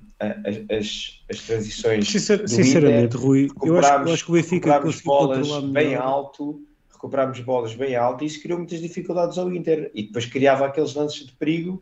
as, 0.69 1.23
as 1.31 1.41
transições. 1.43 2.09
Sincer, 2.09 2.49
sinceramente, 2.49 3.15
Inter, 3.15 3.21
Rui, 3.21 3.47
eu 3.63 3.77
acho, 3.77 3.93
eu 3.93 4.13
acho, 4.13 4.25
que 4.25 4.31
o 4.31 4.33
Benfica 4.33 4.81
conseguiu 4.81 5.05
bolas 5.05 5.63
bem 5.71 5.95
alto, 5.95 6.61
recuperámos 6.91 7.39
bolas 7.39 7.73
bem 7.75 7.95
alto 7.95 8.25
e 8.25 8.27
isso 8.27 8.41
criou 8.41 8.59
muitas 8.59 8.81
dificuldades 8.81 9.37
ao 9.37 9.49
Inter. 9.53 9.89
E 9.95 10.03
depois 10.03 10.25
criava 10.25 10.65
aqueles 10.65 10.95
lances 10.95 11.25
de 11.25 11.31
perigo 11.31 11.81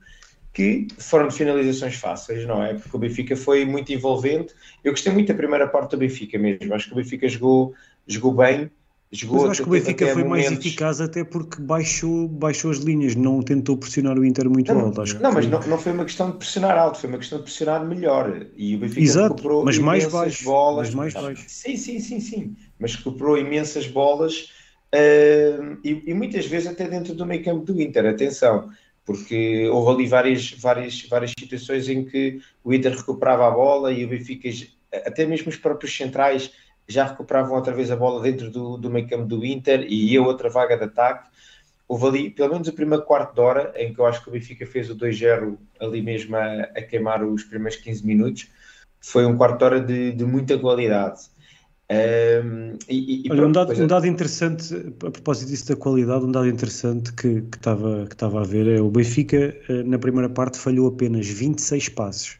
que 0.58 0.88
foram 0.98 1.28
de 1.28 1.36
finalizações 1.36 1.94
fáceis, 1.94 2.44
não 2.48 2.64
é? 2.64 2.74
Porque 2.74 2.98
o 2.98 3.00
Benfica 3.00 3.36
foi 3.36 3.64
muito 3.64 3.94
envolvente. 3.94 4.56
Eu 4.84 4.92
gostei 4.92 5.14
muito 5.14 5.28
da 5.28 5.36
primeira 5.36 5.68
parte 5.68 5.92
do 5.92 5.98
Benfica 5.98 6.40
mesmo. 6.40 6.74
Acho 6.74 6.88
que 6.88 6.94
o 6.94 6.96
Benfica 6.96 7.30
jogou, 7.30 7.76
jogou 8.08 8.34
bem. 8.34 8.72
Jogou 9.12 9.42
Mas 9.42 9.52
acho 9.52 9.62
que 9.62 9.70
o 9.70 9.72
Benfica 9.72 10.08
foi 10.08 10.24
momentos... 10.24 10.50
mais 10.50 10.66
eficaz 10.66 11.00
até 11.00 11.24
porque 11.24 11.62
baixou, 11.62 12.28
baixou 12.28 12.72
as 12.72 12.80
linhas, 12.80 13.16
não 13.16 13.44
tentou 13.44 13.78
pressionar 13.78 14.18
o 14.18 14.26
Inter 14.26 14.50
muito 14.50 14.74
não, 14.74 14.88
alto. 14.88 15.00
Acho 15.00 15.20
não, 15.20 15.30
que... 15.30 15.36
mas 15.36 15.48
não, 15.48 15.60
não 15.60 15.78
foi 15.78 15.92
uma 15.92 16.06
questão 16.06 16.32
de 16.32 16.38
pressionar 16.38 16.76
alto, 16.76 16.98
foi 16.98 17.10
uma 17.10 17.20
questão 17.20 17.38
de 17.38 17.44
pressionar 17.44 17.86
melhor. 17.86 18.48
E 18.58 18.76
o 18.76 18.80
Benfica 18.80 19.02
Exato, 19.02 19.36
recuperou 19.36 19.64
mas 19.64 19.78
mais 19.78 20.08
baixo, 20.08 20.40
Mas 20.40 20.42
bolas. 20.44 20.94
mais 20.96 21.14
baixo. 21.14 21.46
Sim, 21.48 21.78
sim, 21.78 22.00
sim, 22.00 22.20
sim. 22.20 22.56
Mas 22.80 22.96
recuperou 22.96 23.38
imensas 23.38 23.86
bolas 23.86 24.52
uh, 24.92 25.78
e, 25.84 26.04
e, 26.08 26.14
muitas 26.16 26.48
vezes 26.48 26.68
até 26.68 26.88
dentro 26.88 27.14
do 27.14 27.28
meio 27.28 27.44
campo 27.44 27.64
do 27.64 27.80
Inter. 27.80 28.08
Atenção, 28.08 28.70
porque 29.08 29.70
houve 29.70 29.92
ali 29.92 30.10
várias, 30.10 30.52
várias, 30.52 31.02
várias 31.04 31.32
situações 31.40 31.88
em 31.88 32.04
que 32.04 32.42
o 32.62 32.74
Inter 32.74 32.94
recuperava 32.94 33.48
a 33.48 33.52
bola 33.52 33.90
e 33.90 34.04
o 34.04 34.10
Benfica, 34.10 34.50
até 34.92 35.26
mesmo 35.26 35.48
os 35.48 35.56
próprios 35.56 35.96
centrais, 35.96 36.52
já 36.86 37.06
recuperavam 37.06 37.56
outra 37.56 37.74
vez 37.74 37.90
a 37.90 37.96
bola 37.96 38.22
dentro 38.22 38.52
do, 38.52 38.78
do 38.78 38.90
meio 38.90 39.08
campo 39.08 39.24
do 39.24 39.46
Inter 39.46 39.86
e 39.88 40.12
ia 40.12 40.22
outra 40.22 40.50
vaga 40.50 40.76
de 40.76 40.84
ataque. 40.84 41.30
Houve 41.88 42.08
ali, 42.08 42.30
pelo 42.30 42.52
menos 42.52 42.68
o 42.68 42.74
primeiro 42.74 43.06
quarto 43.06 43.34
de 43.34 43.40
hora, 43.40 43.74
em 43.78 43.94
que 43.94 44.00
eu 44.00 44.06
acho 44.06 44.22
que 44.22 44.28
o 44.28 44.32
Benfica 44.34 44.68
fez 44.68 44.90
o 44.90 44.96
2-0 44.96 45.58
ali 45.80 46.02
mesmo 46.02 46.36
a, 46.36 46.64
a, 46.64 46.82
queimar 46.82 47.24
os 47.24 47.46
primeiros 47.46 47.80
15 47.80 48.06
minutos. 48.06 48.50
foi 49.00 49.26
um 49.26 49.38
quarto 49.38 49.60
de 49.60 49.64
hora 49.64 49.80
de, 49.80 50.12
de 50.12 50.26
muita 50.26 50.60
qualidade. 50.60 51.22
Um, 51.90 52.78
e, 52.90 53.28
e, 53.28 53.32
Olha, 53.32 53.48
um 53.48 53.52
dado, 53.52 53.74
um 53.82 53.88
dado, 53.88 54.06
interessante, 54.06 54.76
a 55.06 55.10
propósito 55.10 55.48
disso 55.48 55.70
da 55.70 55.76
qualidade, 55.78 56.26
um 56.26 56.32
dado 56.32 56.48
interessante 56.48 57.14
que 57.14 57.42
estava 57.56 58.06
que 58.08 58.16
que 58.16 58.26
a 58.26 58.44
ver 58.44 58.68
é 58.68 58.82
o 58.82 58.90
Benfica, 58.90 59.56
eh, 59.70 59.84
na 59.84 59.98
primeira 59.98 60.28
parte, 60.30 60.58
falhou 60.58 60.90
apenas 60.90 61.26
26 61.26 61.88
passos, 61.90 62.40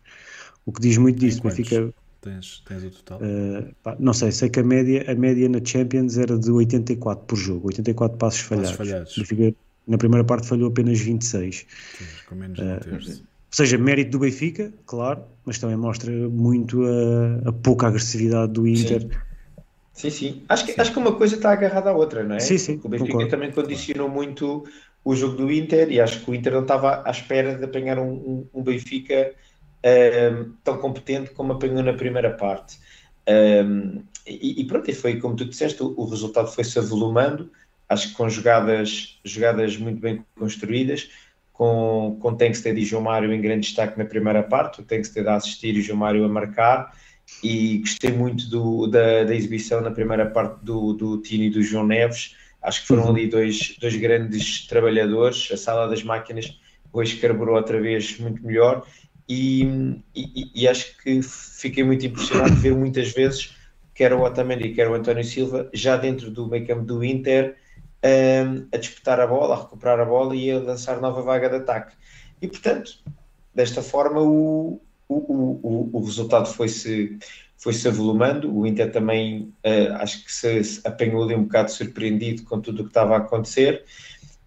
o 0.66 0.72
que 0.74 0.82
diz 0.82 0.98
muito 0.98 1.20
disso. 1.20 1.42
Benfica, 1.42 1.94
tens, 2.20 2.62
tens 2.68 2.84
o 2.84 2.90
total? 2.90 3.22
Uh, 3.22 3.74
pá, 3.82 3.96
não 3.98 4.12
sei, 4.12 4.34
sei 4.34 4.50
que 4.50 4.60
a 4.60 4.64
média, 4.64 5.10
a 5.10 5.16
média 5.16 5.48
na 5.48 5.64
Champions 5.64 6.18
era 6.18 6.38
de 6.38 6.52
84 6.52 7.26
por 7.26 7.38
jogo, 7.38 7.68
84 7.68 8.18
passos 8.18 8.42
falhados. 8.42 8.72
Passos 8.72 8.90
falhados. 8.90 9.18
Benfica, 9.18 9.56
na 9.88 9.98
primeira 9.98 10.26
parte, 10.26 10.46
falhou 10.46 10.68
apenas 10.68 11.00
26. 11.00 11.66
Sim, 11.98 12.06
com 12.28 12.36
menos 12.36 12.58
de 12.58 12.66
um 12.66 12.80
terço. 12.80 13.22
Ou 13.22 13.56
seja, 13.56 13.78
mérito 13.78 14.12
do 14.12 14.20
Benfica, 14.20 14.74
claro, 14.86 15.24
mas 15.46 15.58
também 15.58 15.78
mostra 15.78 16.12
muito 16.12 16.84
a, 16.84 17.48
a 17.48 17.54
pouca 17.54 17.88
agressividade 17.88 18.52
do 18.52 18.68
Inter. 18.68 19.04
Sim 19.04 19.27
Sim, 19.98 20.12
sim. 20.12 20.44
Acho 20.48 20.64
que, 20.64 20.74
sim. 20.74 20.82
acho 20.82 20.94
que 20.94 21.00
uma 21.00 21.16
coisa 21.16 21.36
está 21.36 21.52
agarrada 21.52 21.90
à 21.90 21.94
outra, 21.94 22.24
não 22.24 22.36
é? 22.36 22.40
Sim, 22.40 22.60
sim. 22.60 22.80
O 22.84 22.88
Benfica 22.88 23.14
concordo. 23.14 23.32
também 23.32 23.52
condicionou 23.52 24.08
muito 24.08 24.64
o 25.04 25.16
jogo 25.16 25.38
do 25.38 25.52
Inter 25.52 25.92
e 25.92 26.00
acho 26.00 26.24
que 26.24 26.30
o 26.30 26.36
Inter 26.36 26.54
não 26.54 26.62
estava 26.62 27.02
à 27.04 27.10
espera 27.10 27.56
de 27.56 27.66
apanhar 27.66 27.98
um, 27.98 28.12
um, 28.12 28.48
um 28.54 28.64
Benfica 28.64 29.34
um, 29.84 30.52
tão 30.64 30.78
competente 30.78 31.32
como 31.32 31.54
apanhou 31.54 31.82
na 31.82 31.94
primeira 31.94 32.30
parte. 32.30 32.78
Um, 33.28 34.04
e, 34.28 34.62
e, 34.62 34.68
pronto, 34.68 34.88
e 34.88 34.94
foi 34.94 35.20
como 35.20 35.36
tu 35.36 35.46
disseste, 35.46 35.82
o, 35.82 35.96
o 35.98 36.06
resultado 36.06 36.48
foi-se 36.48 36.78
avolumando, 36.78 37.50
acho 37.90 38.10
que 38.10 38.14
com 38.14 38.30
jogadas, 38.30 39.20
jogadas 39.26 39.78
muito 39.78 40.00
bem 40.00 40.24
construídas, 40.38 41.10
com, 41.52 42.20
com 42.22 42.36
Tengsted 42.36 42.80
e 42.80 42.86
João 42.86 43.02
Mário 43.02 43.34
em 43.34 43.42
grande 43.42 43.62
destaque 43.62 43.98
na 43.98 44.06
primeira 44.06 44.44
parte, 44.44 44.82
o 44.82 44.84
Tengsted 44.84 45.28
a 45.28 45.38
assistir 45.38 45.76
e 45.76 45.80
o 45.80 45.82
João 45.82 45.98
Mário 45.98 46.24
a 46.24 46.30
marcar, 46.30 46.94
e 47.44 47.80
gostei 47.80 48.12
muito 48.12 48.50
do, 48.50 48.88
da, 48.88 49.24
da, 49.24 49.36
exibição 49.36 49.82
na 49.82 49.92
primeira 49.92 50.26
parte 50.26 50.64
do, 50.64 50.94
do 50.94 51.22
Tino 51.22 51.44
e 51.44 51.50
do 51.50 51.62
João 51.62 51.86
Neves. 51.86 52.36
Acho 52.62 52.82
que 52.82 52.88
foram 52.88 53.04
uhum. 53.04 53.10
ali 53.10 53.28
dois, 53.28 53.78
dois 53.80 53.96
grandes 53.96 54.66
trabalhadores. 54.68 55.50
A 55.52 55.58
sala 55.58 55.88
das 55.88 56.04
máquinas 56.04 56.60
hoje 56.92 57.18
carburou 57.18 57.56
outra 57.56 57.80
vez 57.80 58.18
muito 58.20 58.44
melhor 58.46 58.86
e, 59.30 59.64
e, 60.16 60.52
e, 60.56 60.68
acho 60.68 60.98
que 60.98 61.22
fiquei 61.22 61.84
muito 61.84 62.06
impressionado 62.06 62.56
de 62.56 62.62
ver 62.62 62.74
muitas 62.74 63.12
vezes 63.12 63.56
quer 63.94 64.14
o 64.14 64.22
Otamendi, 64.22 64.74
quer 64.74 64.88
o 64.90 64.94
António 64.94 65.24
Silva, 65.24 65.70
já 65.74 65.98
dentro 65.98 66.30
do 66.30 66.48
meio 66.48 66.66
campo 66.68 66.84
do 66.84 67.04
Inter, 67.04 67.58
um, 68.06 68.68
a 68.72 68.78
disputar 68.78 69.20
a 69.20 69.26
bola, 69.26 69.56
a 69.56 69.60
recuperar 69.62 70.00
a 70.00 70.06
bola 70.06 70.36
e 70.36 70.52
a 70.52 70.60
lançar 70.60 71.02
nova 71.02 71.22
vaga 71.24 71.50
de 71.50 71.56
ataque. 71.56 71.96
E 72.40 72.48
portanto, 72.48 72.92
desta 73.56 73.82
forma, 73.82 74.22
o, 74.22 74.80
o, 75.10 75.16
o, 75.16 75.90
o 75.94 76.04
resultado 76.04 76.48
foi-se 76.48 77.18
foi-se 77.58 77.88
avolumando, 77.88 78.56
o 78.56 78.68
Inter 78.68 78.92
também 78.92 79.52
uh, 79.66 79.94
acho 79.96 80.24
que 80.24 80.32
se, 80.32 80.64
se, 80.64 80.88
apanhou 80.88 81.24
ali 81.24 81.36
um 81.36 81.44
bocado 81.44 81.72
surpreendido 81.72 82.44
com 82.44 82.62
tudo 82.62 82.82
o 82.82 82.84
que 82.84 82.92
estava 82.92 83.16
a 83.16 83.18
acontecer. 83.18 83.84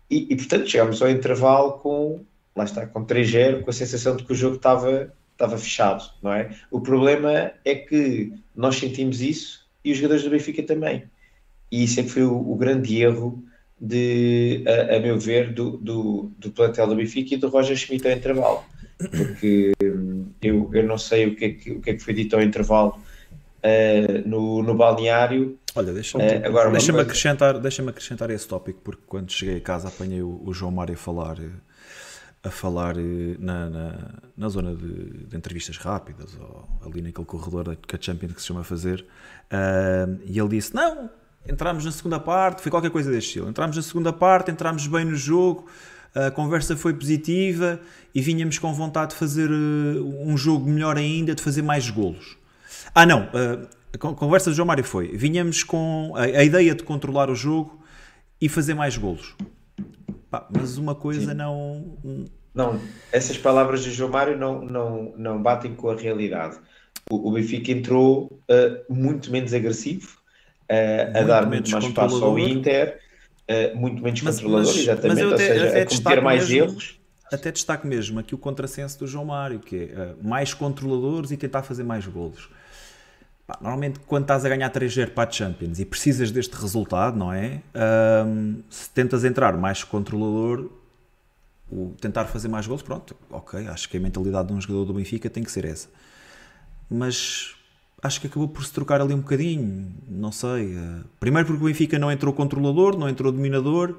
E, 0.08 0.28
e 0.30 0.36
portanto 0.36 0.68
chegamos 0.68 1.02
ao 1.02 1.10
intervalo 1.10 1.72
com, 1.72 2.24
lá 2.54 2.64
está, 2.64 2.86
com 2.86 3.04
3-0, 3.04 3.62
com 3.62 3.70
a 3.70 3.72
sensação 3.72 4.16
de 4.16 4.24
que 4.24 4.32
o 4.32 4.36
jogo 4.36 4.56
estava, 4.56 5.12
estava 5.32 5.58
fechado, 5.58 6.04
não 6.22 6.32
é? 6.32 6.50
O 6.70 6.80
problema 6.80 7.52
é 7.64 7.74
que 7.74 8.32
nós 8.54 8.76
sentimos 8.76 9.20
isso 9.20 9.68
e 9.84 9.90
os 9.90 9.98
jogadores 9.98 10.22
do 10.22 10.30
Benfica 10.30 10.62
também. 10.62 11.04
E 11.70 11.84
isso 11.84 11.98
é 11.98 12.04
que 12.04 12.10
foi 12.10 12.22
o, 12.22 12.34
o 12.34 12.54
grande 12.54 13.02
erro 13.02 13.42
de, 13.80 14.64
a, 14.66 14.96
a 14.96 15.00
meu 15.00 15.18
ver, 15.18 15.52
do, 15.52 15.76
do, 15.78 16.30
do 16.38 16.50
plantel 16.50 16.86
do 16.86 16.96
Benfica 16.96 17.34
e 17.34 17.38
do 17.38 17.48
Roger 17.48 17.76
Schmidt 17.76 18.06
ao 18.06 18.14
intervalo. 18.14 18.64
Porque 18.98 19.72
eu, 20.72 20.86
não 20.86 20.98
sei 20.98 21.28
o 21.28 21.36
que, 21.36 21.44
é 21.44 21.48
que, 21.50 21.70
o 21.72 21.80
que 21.80 21.90
é 21.90 21.94
que 21.94 22.00
foi 22.00 22.14
dito 22.14 22.36
ao 22.36 22.42
intervalo 22.42 23.00
uh, 23.60 24.28
no, 24.28 24.62
no 24.62 24.74
balneário. 24.74 25.58
Olha, 25.74 25.92
deixa-me 25.92 26.24
uh, 26.24 26.46
agora 26.46 26.70
deixa 26.70 26.92
coisa... 26.92 27.06
acrescentar, 27.06 27.58
deixa 27.58 27.82
acrescentar 27.88 28.30
esse 28.30 28.46
tópico, 28.46 28.80
porque 28.82 29.02
quando 29.06 29.30
cheguei 29.30 29.56
a 29.56 29.60
casa 29.60 29.88
apanhei 29.88 30.22
o, 30.22 30.42
o 30.44 30.52
João 30.52 30.72
Mário 30.72 30.94
a 30.94 30.98
falar, 30.98 31.36
a 32.42 32.50
falar 32.50 32.96
eh, 32.96 33.36
na, 33.38 33.70
na, 33.70 33.94
na 34.36 34.48
zona 34.48 34.74
de, 34.74 35.26
de, 35.26 35.36
entrevistas 35.36 35.76
rápidas, 35.76 36.36
ou 36.40 36.68
ali 36.86 37.02
naquele 37.02 37.26
corredor 37.26 37.76
que 37.76 37.94
a 37.94 37.98
Champions 38.00 38.32
que 38.32 38.40
se 38.40 38.48
chama 38.48 38.64
fazer, 38.64 39.04
uh, 39.52 40.18
e 40.24 40.38
ele 40.38 40.48
disse: 40.48 40.74
Não, 40.74 41.10
entramos 41.48 41.84
na 41.84 41.92
segunda 41.92 42.18
parte, 42.18 42.62
foi 42.62 42.70
qualquer 42.70 42.90
coisa 42.90 43.10
deste 43.10 43.28
estilo. 43.28 43.48
Entramos 43.48 43.76
na 43.76 43.82
segunda 43.82 44.12
parte, 44.12 44.50
entramos 44.50 44.86
bem 44.86 45.04
no 45.04 45.14
jogo 45.16 45.66
a 46.14 46.30
conversa 46.30 46.76
foi 46.76 46.92
positiva 46.92 47.80
e 48.14 48.20
vinhamos 48.20 48.58
com 48.58 48.72
vontade 48.72 49.10
de 49.10 49.16
fazer 49.16 49.50
uh, 49.50 50.26
um 50.26 50.36
jogo 50.36 50.68
melhor 50.68 50.96
ainda, 50.96 51.34
de 51.34 51.42
fazer 51.42 51.62
mais 51.62 51.88
golos. 51.88 52.36
Ah, 52.94 53.06
não, 53.06 53.24
uh, 53.26 53.68
a 53.94 53.98
conversa 53.98 54.50
do 54.50 54.56
João 54.56 54.66
Mário 54.66 54.84
foi: 54.84 55.08
vinhamos 55.16 55.62
com 55.62 56.12
a, 56.16 56.22
a, 56.22 56.44
ideia 56.44 56.74
de 56.74 56.82
controlar 56.82 57.30
o 57.30 57.34
jogo 57.34 57.80
e 58.40 58.48
fazer 58.48 58.74
mais 58.74 58.96
golos. 58.96 59.36
Pá, 60.30 60.46
mas 60.50 60.78
uma 60.78 60.94
coisa 60.94 61.30
Sim. 61.30 61.36
não. 61.36 61.96
Não, 62.52 62.80
essas 63.12 63.38
palavras 63.38 63.84
do 63.84 63.92
João 63.92 64.10
Mário 64.10 64.36
não, 64.36 64.60
não, 64.62 65.14
não 65.16 65.40
batem 65.40 65.72
com 65.72 65.88
a 65.88 65.94
realidade. 65.94 66.58
O, 67.08 67.28
o 67.28 67.32
Benfica 67.32 67.70
entrou 67.70 68.40
uh, 68.50 68.92
muito 68.92 69.30
menos 69.30 69.54
agressivo, 69.54 70.08
uh, 70.68 71.16
a 71.16 71.22
dar 71.22 71.46
muito 71.46 71.70
mais 71.70 71.84
espaço 71.84 72.24
ao 72.24 72.36
Inter 72.36 72.98
uh, 73.50 73.76
muito 73.76 74.02
menos 74.02 74.22
mas, 74.22 74.36
controlador, 74.36 74.66
mas, 74.66 74.76
exatamente, 74.76 75.22
mas 75.22 75.32
ou 75.32 75.38
seja, 75.38 75.82
a 75.82 75.86
cometer 75.86 76.22
mais 76.22 76.48
mesmo, 76.48 76.70
erros. 76.70 77.00
Até 77.32 77.52
destaco 77.52 77.86
mesmo 77.86 78.18
aqui 78.18 78.34
o 78.34 78.38
contrassenso 78.38 78.98
do 78.98 79.06
João 79.06 79.24
Mário, 79.24 79.60
que 79.60 79.90
é 79.92 80.14
uh, 80.14 80.28
mais 80.28 80.54
controladores 80.54 81.30
e 81.30 81.36
tentar 81.36 81.62
fazer 81.62 81.84
mais 81.84 82.06
golos. 82.06 82.48
Pá, 83.46 83.58
normalmente, 83.60 84.00
quando 84.00 84.22
estás 84.22 84.44
a 84.44 84.48
ganhar 84.48 84.70
3-0 84.70 85.10
para 85.10 85.28
a 85.28 85.32
Champions 85.32 85.78
e 85.78 85.84
precisas 85.84 86.30
deste 86.30 86.54
resultado, 86.54 87.16
não 87.16 87.32
é? 87.32 87.60
Um, 88.24 88.62
se 88.70 88.90
tentas 88.90 89.24
entrar 89.24 89.56
mais 89.56 89.82
controlador, 89.82 90.70
o 91.70 91.94
tentar 92.00 92.26
fazer 92.26 92.48
mais 92.48 92.66
golos, 92.66 92.82
pronto, 92.82 93.16
ok, 93.30 93.66
acho 93.68 93.88
que 93.88 93.96
a 93.96 94.00
mentalidade 94.00 94.48
de 94.48 94.54
um 94.54 94.60
jogador 94.60 94.84
do 94.84 94.94
Benfica 94.94 95.30
tem 95.30 95.42
que 95.42 95.50
ser 95.50 95.64
essa. 95.64 95.88
Mas 96.88 97.54
acho 98.02 98.20
que 98.20 98.26
acabou 98.26 98.48
por 98.48 98.64
se 98.64 98.72
trocar 98.72 99.00
ali 99.00 99.14
um 99.14 99.20
bocadinho, 99.20 99.92
não 100.08 100.32
sei. 100.32 100.74
Eh, 100.74 101.04
primeiro 101.18 101.46
porque 101.46 101.62
o 101.62 101.66
Benfica 101.66 101.98
não 101.98 102.10
entrou 102.10 102.32
controlador, 102.32 102.96
não 102.96 103.08
entrou 103.08 103.30
dominador, 103.30 103.96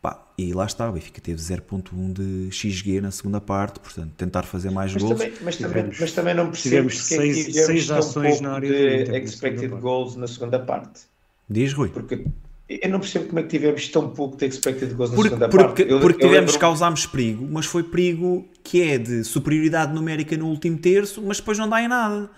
pá, 0.00 0.26
e 0.38 0.52
lá 0.52 0.66
está, 0.66 0.88
o 0.88 0.92
Benfica 0.92 1.20
teve 1.20 1.40
0.1 1.40 2.12
de 2.12 2.50
XG 2.52 3.00
na 3.00 3.10
segunda 3.10 3.40
parte, 3.40 3.80
portanto, 3.80 4.12
tentar 4.16 4.44
fazer 4.44 4.70
mais 4.70 4.92
mas 4.92 5.02
gols. 5.02 5.18
Também, 5.18 5.34
mas, 5.42 5.56
também, 5.56 5.90
mas 5.98 6.12
também 6.12 6.34
não 6.34 6.50
percebemos 6.50 6.94
tivemos 6.94 7.06
seis, 7.06 7.38
é 7.38 7.44
que 7.44 7.52
tivemos 7.52 7.66
seis 7.66 7.90
ações 7.90 8.40
um 8.40 8.42
na 8.42 8.52
área 8.52 9.04
de 9.04 9.16
expected 9.18 9.68
na 9.68 9.80
goals 9.80 10.16
na 10.16 10.26
segunda 10.26 10.58
parte. 10.58 11.02
Diz, 11.48 11.72
Rui. 11.72 11.88
Porque 11.88 12.24
eu 12.68 12.88
não 12.88 12.98
percebo 12.98 13.26
como 13.26 13.38
é 13.40 13.42
que 13.42 13.48
tivemos 13.48 13.88
tão 13.88 14.08
pouco 14.10 14.36
de 14.36 14.46
expected 14.46 14.94
goals 14.94 15.10
na 15.10 15.16
porque, 15.16 15.28
segunda 15.28 15.48
porque, 15.48 15.66
parte. 15.66 15.92
Eu, 15.92 16.00
porque 16.00 16.24
eu 16.24 16.28
tivemos, 16.28 16.52
lembro... 16.52 16.60
causámos 16.60 17.06
perigo, 17.06 17.46
mas 17.50 17.66
foi 17.66 17.82
perigo 17.82 18.48
que 18.62 18.80
é 18.82 18.96
de 18.96 19.22
superioridade 19.24 19.92
numérica 19.92 20.36
no 20.36 20.46
último 20.46 20.78
terço, 20.78 21.22
mas 21.22 21.38
depois 21.38 21.58
não 21.58 21.68
dá 21.68 21.82
em 21.82 21.88
nada. 21.88 22.30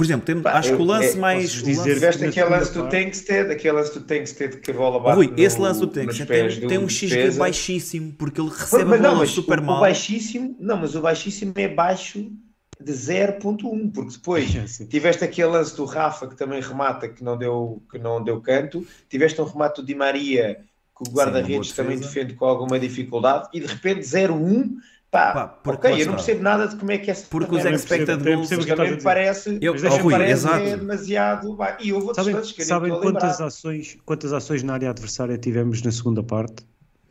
Por 0.00 0.06
exemplo, 0.06 0.24
tem, 0.24 0.40
Pá, 0.40 0.52
acho 0.52 0.70
eu, 0.70 0.76
que 0.76 0.82
o 0.82 0.86
lance 0.86 1.18
é, 1.18 1.20
mais. 1.20 1.50
Dizer, 1.50 1.92
tiveste 1.92 2.24
aquele 2.24 2.48
lance 2.48 2.72
do 2.72 2.88
Tankstead, 2.88 3.52
aquele 3.52 3.74
lance 3.74 3.92
do 3.92 4.00
Tankstead 4.00 4.56
que 4.56 4.70
a 4.70 4.74
bola 4.74 4.98
bate. 4.98 5.14
Rui, 5.14 5.26
no, 5.26 5.38
esse 5.38 5.60
lance 5.60 5.78
do 5.78 5.88
Tankstead 5.88 6.58
tem, 6.58 6.68
tem 6.68 6.78
um 6.78 6.88
XG 6.88 7.32
baixíssimo, 7.32 8.14
porque 8.14 8.40
ele 8.40 8.48
recebe 8.48 8.84
mas, 8.84 8.98
a 8.98 9.02
bola 9.02 9.18
não, 9.18 9.26
super 9.26 9.60
o, 9.60 9.62
mal. 9.62 9.76
O 9.76 9.80
baixíssimo, 9.80 10.56
não, 10.58 10.78
mas 10.78 10.94
o 10.94 11.02
baixíssimo 11.02 11.52
é 11.54 11.68
baixo 11.68 12.32
de 12.80 12.92
0.1, 12.92 13.92
porque 13.92 14.12
depois 14.12 14.50
tiveste 14.88 15.22
aquele 15.22 15.48
lance 15.48 15.76
do 15.76 15.84
Rafa 15.84 16.26
que 16.28 16.34
também 16.34 16.62
remata, 16.62 17.06
que 17.06 17.22
não 17.22 17.36
deu, 17.36 17.82
que 17.90 17.98
não 17.98 18.24
deu 18.24 18.40
canto, 18.40 18.86
tiveste 19.06 19.38
um 19.42 19.44
remate 19.44 19.82
do 19.82 19.86
Di 19.86 19.94
Maria 19.94 20.60
que 20.96 21.10
o 21.10 21.12
guarda-redes 21.12 21.72
também 21.72 21.98
defende 21.98 22.32
com 22.32 22.46
alguma 22.46 22.78
dificuldade, 22.78 23.50
e 23.52 23.60
de 23.60 23.66
repente 23.66 24.00
0.1 24.00 24.76
Pá, 25.10 25.32
Pá 25.32 25.72
ok, 25.72 26.02
eu 26.02 26.06
não 26.06 26.14
percebo 26.14 26.40
nada 26.40 26.68
de 26.68 26.76
como 26.76 26.92
é 26.92 26.98
que 26.98 27.10
é 27.10 27.14
Porque 27.14 27.56
os 27.56 27.64
expected 27.64 28.22
goals 28.22 28.48
também 28.48 28.92
me 28.92 29.02
parece, 29.02 29.58
eu, 29.60 29.74
oh, 29.74 29.96
Rui, 29.96 30.12
parece 30.12 30.32
exato. 30.32 30.64
É 30.64 30.76
demasiado. 30.76 31.58
E 31.80 31.88
eu 31.88 32.00
vou 32.00 32.14
sabem, 32.14 32.44
sabem 32.44 33.00
quantas 33.00 33.40
ações, 33.40 33.98
quantas 34.04 34.32
ações 34.32 34.62
na 34.62 34.74
área 34.74 34.90
adversária 34.90 35.36
tivemos 35.36 35.82
na 35.82 35.90
segunda 35.90 36.22
parte? 36.22 36.64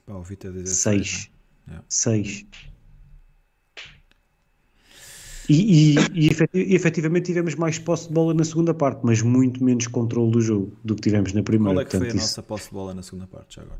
Pá, 0.05 0.13
Seis. 0.65 1.29
Né? 1.67 1.79
Seis. 1.89 2.45
E, 5.49 5.95
e, 5.95 6.29
e, 6.53 6.75
efetivamente 6.75 7.25
tivemos 7.25 7.55
mais 7.55 7.79
posse 7.79 8.07
de 8.07 8.13
bola 8.13 8.33
na 8.33 8.45
segunda 8.45 8.73
parte, 8.73 9.01
mas 9.03 9.21
muito 9.21 9.63
menos 9.63 9.87
controle 9.87 10.31
do 10.31 10.39
jogo 10.39 10.71
do 10.83 10.95
que 10.95 11.01
tivemos 11.01 11.33
na 11.33 11.43
primeira. 11.43 11.73
Qual 11.73 11.81
é 11.81 11.85
que 11.85 11.91
Portanto, 11.91 12.11
foi 12.11 12.19
a 12.19 12.23
isso... 12.23 12.27
nossa 12.27 12.43
posse 12.43 12.67
de 12.67 12.73
bola 12.73 12.93
na 12.93 13.01
segunda 13.01 13.27
parte 13.27 13.55
já 13.55 13.63
agora? 13.63 13.79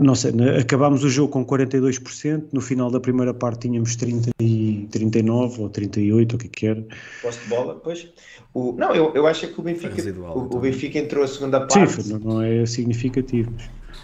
Não 0.00 0.14
sei, 0.14 0.32
né, 0.32 0.58
acabámos 0.58 1.04
o 1.04 1.08
jogo 1.08 1.32
com 1.32 1.44
42%, 1.44 2.48
no 2.52 2.60
final 2.60 2.90
da 2.90 3.00
primeira 3.00 3.32
parte 3.32 3.68
tínhamos 3.68 3.96
30 3.96 4.30
e 4.40 4.88
39 4.90 5.62
ou 5.62 5.68
38, 5.68 6.34
o 6.34 6.38
que 6.38 6.48
quer. 6.48 6.84
Posse 7.22 7.40
de 7.40 7.48
bola, 7.48 7.74
pois. 7.76 8.08
O, 8.52 8.72
não, 8.72 8.94
eu, 8.94 9.14
eu 9.14 9.26
acho 9.26 9.46
que 9.46 9.60
o 9.60 9.62
Benfica, 9.62 9.94
residual, 9.94 10.36
o, 10.36 10.46
então. 10.46 10.58
o, 10.58 10.60
Benfica 10.60 10.98
entrou 10.98 11.24
a 11.24 11.28
segunda 11.28 11.60
parte. 11.66 12.02
Sim, 12.02 12.18
não 12.22 12.42
é 12.42 12.66
significativo. 12.66 13.52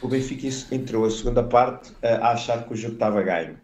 O 0.03 0.09
Benfica 0.09 0.49
entrou 0.75 1.05
a 1.05 1.11
segunda 1.11 1.43
parte 1.43 1.93
a 2.03 2.33
achar 2.33 2.65
que 2.65 2.73
o 2.73 2.77
jogo 2.77 2.95
estava 2.95 3.23
ganho. 3.23 3.57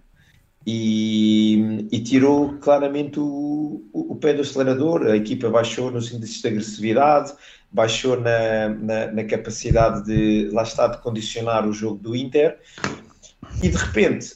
E, 0.67 1.89
e 1.91 2.01
tirou 2.01 2.55
claramente 2.59 3.19
o, 3.19 3.83
o, 3.93 4.15
pé 4.17 4.35
do 4.35 4.43
acelerador, 4.43 5.07
a 5.07 5.17
equipa 5.17 5.49
baixou 5.49 5.91
nos 5.91 6.13
índices 6.13 6.43
de 6.43 6.49
agressividade, 6.49 7.33
baixou 7.73 8.21
na, 8.21 8.69
na, 8.69 9.07
na, 9.11 9.25
capacidade 9.25 10.05
de, 10.05 10.51
lá 10.53 10.63
está, 10.63 10.87
de 10.87 10.99
condicionar 10.99 11.67
o 11.67 11.73
jogo 11.73 11.97
do 11.97 12.15
Inter, 12.15 12.59
e 13.63 13.71
de 13.71 13.77
repente 13.77 14.35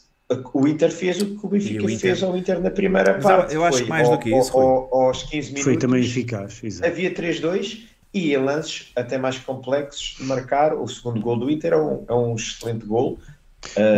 o 0.53 0.67
Inter 0.67 0.91
fez 0.91 1.21
o 1.21 1.37
que 1.37 1.47
o 1.47 1.49
Benfica 1.49 1.85
o 1.85 1.91
Inter... 1.91 1.99
fez 1.99 2.23
ao 2.23 2.37
Inter 2.37 2.61
na 2.61 2.71
primeira 2.71 3.19
parte. 3.19 3.55
Eu 3.55 3.65
acho 3.65 3.79
foi, 3.79 3.87
mais 3.89 4.09
do 4.09 4.19
que 4.19 4.31
isso. 4.31 4.59
Ao, 4.59 4.95
aos 4.95 5.23
15 5.25 5.49
minutos. 5.49 5.65
Foi 5.65 5.77
também 5.77 6.03
eficaz. 6.03 6.63
Exato. 6.63 6.91
Havia 6.91 7.13
3-2 7.13 7.83
e 8.13 8.33
em 8.33 8.37
lances 8.39 8.93
até 8.97 9.19
mais 9.19 9.39
complexos 9.39 10.17
de 10.19 10.25
marcar. 10.25 10.75
O 10.75 10.89
segundo 10.89 11.21
gol 11.21 11.37
do 11.37 11.51
Inter 11.51 11.75
é 11.75 11.77
um, 11.77 12.05
é 12.09 12.15
um 12.15 12.35
excelente 12.35 12.87
gol. 12.87 13.19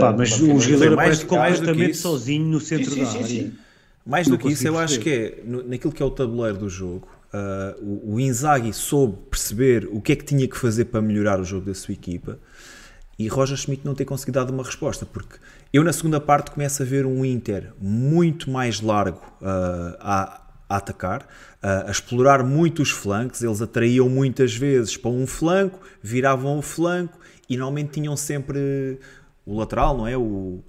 Pá, 0.00 0.10
uh, 0.10 0.16
mas 0.16 0.40
o 0.40 0.58
jogador 0.60 0.92
aparece 0.94 1.24
completamente 1.24 1.96
sozinho 1.96 2.46
no 2.46 2.60
centro 2.60 2.90
sim, 2.90 2.96
sim, 2.96 3.02
da 3.04 3.10
área. 3.10 3.26
Sim, 3.26 3.52
mais 4.04 4.28
do 4.28 4.38
que 4.38 4.48
isso, 4.48 4.66
eu 4.66 4.78
acho 4.78 5.00
que 5.00 5.10
é 5.10 5.42
no, 5.44 5.66
naquilo 5.66 5.92
que 5.92 6.02
é 6.02 6.06
o 6.06 6.10
tabuleiro 6.10 6.58
do 6.58 6.68
jogo. 6.68 7.08
Uh, 7.34 7.82
o, 7.82 8.14
o 8.14 8.20
Inzaghi 8.20 8.72
soube 8.72 9.18
perceber 9.30 9.88
o 9.90 10.00
que 10.00 10.12
é 10.12 10.16
que 10.16 10.24
tinha 10.24 10.46
que 10.46 10.56
fazer 10.56 10.86
para 10.86 11.02
melhorar 11.02 11.40
o 11.40 11.44
jogo 11.44 11.66
da 11.66 11.74
sua 11.74 11.92
equipa 11.92 12.38
e 13.18 13.28
Roger 13.28 13.56
Schmidt 13.56 13.84
não 13.84 13.94
ter 13.94 14.04
conseguido 14.04 14.44
dar 14.44 14.50
uma 14.50 14.62
resposta, 14.62 15.06
porque 15.06 15.36
eu 15.72 15.82
na 15.82 15.92
segunda 15.92 16.20
parte 16.20 16.50
começo 16.50 16.82
a 16.82 16.86
ver 16.86 17.06
um 17.06 17.24
Inter 17.24 17.72
muito 17.80 18.50
mais 18.50 18.80
largo 18.80 19.20
uh, 19.40 19.96
a, 20.00 20.42
a, 20.68 20.76
atacar, 20.76 21.22
uh, 21.22 21.88
a 21.88 21.90
explorar 21.90 22.44
muito 22.44 22.82
os 22.82 22.90
flancos, 22.90 23.42
eles 23.42 23.62
atraíam 23.62 24.08
muitas 24.08 24.54
vezes 24.54 24.96
para 24.96 25.10
um 25.10 25.26
flanco, 25.26 25.80
viravam 26.02 26.58
o 26.58 26.62
flanco 26.62 27.18
e 27.48 27.56
normalmente 27.56 27.92
tinham 27.92 28.16
sempre 28.16 28.98
o 29.46 29.56
lateral, 29.56 29.96
não 29.96 30.06
é? 30.06 30.16
O, 30.16 30.62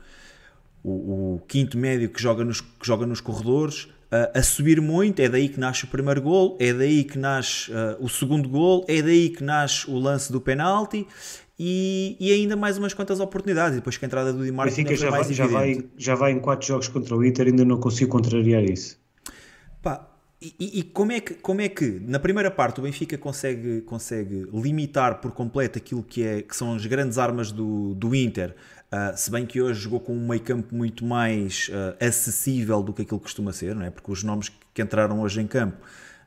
o, 0.83 1.35
o 1.35 1.41
quinto 1.47 1.77
médio 1.77 2.09
que 2.09 2.21
joga 2.21 2.45
nos, 2.45 2.61
que 2.61 2.85
joga 2.85 3.05
nos 3.05 3.19
corredores, 3.19 3.85
uh, 4.11 4.37
a 4.37 4.41
subir 4.41 4.79
muito, 4.79 5.19
é 5.19 5.27
daí 5.27 5.49
que 5.49 5.59
nasce 5.59 5.83
o 5.85 5.87
primeiro 5.87 6.21
gol, 6.21 6.55
é 6.59 6.71
daí 6.71 7.03
que 7.03 7.17
nasce 7.17 7.71
uh, 7.71 7.97
o 7.99 8.07
segundo 8.07 8.47
gol, 8.47 8.85
é 8.87 9.01
daí 9.01 9.29
que 9.29 9.43
nasce 9.43 9.89
o 9.89 9.97
lance 9.97 10.31
do 10.31 10.39
penalti 10.39 11.05
e, 11.59 12.15
e 12.19 12.31
ainda 12.31 12.55
mais 12.55 12.77
umas 12.77 12.93
quantas 12.93 13.19
oportunidades. 13.19 13.73
E 13.73 13.79
depois 13.79 13.97
que 13.97 14.05
a 14.05 14.07
entrada 14.07 14.31
do 14.31 14.45
Di 14.45 14.51
Marco 14.51 14.73
já, 14.95 15.23
já, 15.23 15.47
vai, 15.47 15.83
já 15.97 16.15
vai 16.15 16.31
em 16.31 16.39
quatro 16.39 16.67
jogos 16.67 16.87
contra 16.87 17.15
o 17.15 17.25
Inter, 17.25 17.47
ainda 17.47 17.65
não 17.65 17.79
consigo 17.79 18.11
contrariar 18.11 18.63
isso. 18.63 18.97
E, 20.39 20.79
e, 20.79 20.83
como, 20.83 21.11
é 21.11 21.19
que, 21.19 21.33
como 21.33 21.61
é 21.61 21.67
que 21.67 21.99
na 22.05 22.19
primeira 22.19 22.51
parte 22.51 22.79
o 22.79 22.83
Benfica 22.83 23.17
consegue, 23.17 23.81
consegue 23.81 24.47
limitar 24.53 25.19
por 25.19 25.31
completo 25.31 25.79
aquilo 25.79 26.03
que, 26.03 26.23
é, 26.23 26.41
que 26.43 26.55
são 26.55 26.75
as 26.75 26.85
grandes 26.85 27.17
armas 27.17 27.51
do, 27.51 27.95
do 27.95 28.13
Inter? 28.13 28.55
Uh, 28.91 29.17
se 29.17 29.31
bem 29.31 29.47
que 29.47 29.59
hoje 29.59 29.81
jogou 29.81 29.99
com 29.99 30.13
um 30.13 30.27
meio 30.27 30.41
campo 30.41 30.75
muito 30.75 31.03
mais 31.03 31.69
uh, 31.69 32.05
acessível 32.05 32.83
do 32.83 32.93
que 32.93 33.01
aquilo 33.01 33.19
que 33.19 33.23
costuma 33.23 33.51
ser, 33.51 33.75
não 33.75 33.83
é? 33.83 33.89
porque 33.89 34.11
os 34.11 34.23
nomes 34.23 34.51
que 34.73 34.81
entraram 34.81 35.21
hoje 35.21 35.41
em 35.41 35.47
campo 35.47 35.77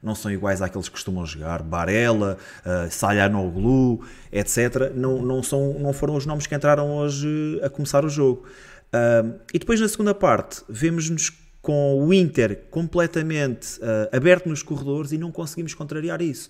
não 0.03 0.15
são 0.15 0.31
iguais 0.31 0.61
àqueles 0.61 0.89
que 0.89 0.95
costumam 0.95 1.25
jogar, 1.25 1.63
Barella, 1.63 2.37
uh, 2.67 2.91
Salhanoglu, 2.91 4.05
etc. 4.33 4.93
Não, 4.95 5.23
não, 5.23 5.43
são, 5.43 5.79
não 5.79 5.93
foram 5.93 6.17
os 6.17 6.27
nomes 6.27 6.49
que 6.49 6.55
entraram 6.55 6.97
hoje 6.97 7.61
a 7.63 7.71
começar 7.71 8.05
o 8.05 8.09
jogo. 8.09 8.45
Uh, 8.89 9.39
e 9.55 9.59
depois 9.59 9.81
na 9.81 9.89
segunda 9.89 10.15
parte, 10.15 10.63
vemos-nos 10.69 11.31
com 11.61 12.03
o 12.03 12.13
Inter 12.13 12.65
completamente 12.71 13.79
uh, 13.81 14.17
aberto 14.17 14.49
nos 14.49 14.63
corredores 14.63 15.13
e 15.13 15.19
não 15.19 15.31
conseguimos 15.31 15.75
contrariar 15.75 16.23
isso. 16.23 16.49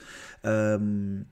Um, 0.80 1.24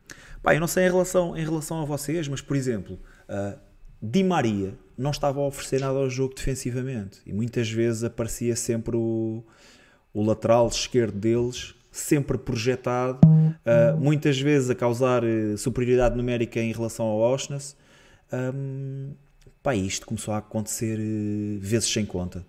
pá, 0.42 0.54
eu 0.54 0.60
não 0.60 0.66
sei 0.66 0.86
em 0.86 0.90
relação, 0.90 1.36
em 1.36 1.44
relação 1.44 1.80
a 1.80 1.84
vocês, 1.84 2.26
mas 2.26 2.40
por 2.40 2.56
exemplo, 2.56 2.98
uh, 3.28 3.58
Di 4.02 4.24
Maria 4.24 4.74
não 4.96 5.10
estava 5.10 5.40
a 5.40 5.46
oferecer 5.46 5.80
nada 5.80 5.98
ao 5.98 6.10
jogo 6.10 6.34
defensivamente 6.34 7.20
e 7.24 7.32
muitas 7.32 7.70
vezes 7.70 8.02
aparecia 8.02 8.56
sempre 8.56 8.96
o, 8.96 9.44
o 10.12 10.24
lateral 10.24 10.66
esquerdo 10.68 11.16
deles 11.16 11.74
sempre 11.90 12.38
projetado, 12.38 13.18
uh, 13.26 13.96
muitas 13.98 14.40
vezes 14.40 14.70
a 14.70 14.74
causar 14.74 15.24
uh, 15.24 15.56
superioridade 15.56 16.16
numérica 16.16 16.60
em 16.60 16.72
relação 16.72 17.06
ao 17.06 17.22
Auschwitz. 17.22 17.76
Um, 18.32 19.12
pá, 19.62 19.74
isto 19.74 20.06
começou 20.06 20.34
a 20.34 20.38
acontecer 20.38 20.98
uh, 20.98 21.58
vezes 21.60 21.90
sem 21.90 22.04
conta. 22.06 22.46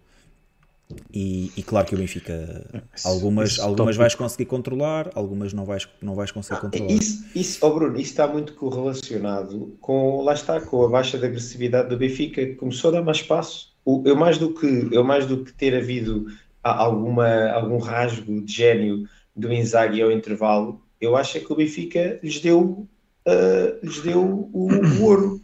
E, 1.14 1.52
e, 1.56 1.62
claro 1.62 1.86
que 1.86 1.94
o 1.94 1.98
Benfica 2.00 2.84
algumas, 3.06 3.60
algumas 3.60 3.96
vais 3.96 4.16
conseguir 4.16 4.46
controlar, 4.46 5.12
algumas 5.14 5.54
não 5.54 5.64
vais, 5.64 5.88
não 6.02 6.16
vais 6.16 6.32
conseguir 6.32 6.58
ah, 6.58 6.62
controlar. 6.62 6.92
Isso, 6.92 7.26
isso 7.36 7.60
oh 7.66 7.72
Bruno, 7.72 7.96
isso 8.00 8.12
está 8.12 8.28
muito 8.28 8.54
correlacionado 8.54 9.78
com, 9.80 10.22
lá 10.22 10.34
está, 10.34 10.60
com 10.60 10.84
a 10.84 10.90
baixa 10.90 11.18
da 11.18 11.28
agressividade 11.28 11.90
do 11.90 11.98
Benfica, 11.98 12.44
que 12.44 12.56
começou 12.56 12.90
a 12.90 12.94
dar 12.94 13.02
mais 13.04 13.18
espaço. 13.18 13.70
Eu, 14.06 14.16
mais 14.16 14.38
do 14.38 14.54
que, 14.54 14.90
eu 14.92 15.04
mais 15.04 15.26
do 15.26 15.44
que 15.44 15.54
ter 15.54 15.76
havido 15.76 16.28
alguma, 16.64 17.50
algum 17.52 17.78
rasgo 17.78 18.42
de 18.42 18.52
gênio 18.52 19.08
do 19.36 19.54
Inzaghi 19.54 20.02
ao 20.02 20.12
intervalo, 20.12 20.82
eu 21.00 21.16
acho 21.16 21.38
é 21.38 21.42
que 21.42 21.52
o 21.52 21.56
Benfica 21.56 22.20
lhes 22.22 22.40
deu, 22.40 22.88
uh, 23.28 23.86
lhes 23.86 24.02
deu 24.02 24.22
o, 24.22 24.70
o 24.72 25.04
ouro. 25.04 25.42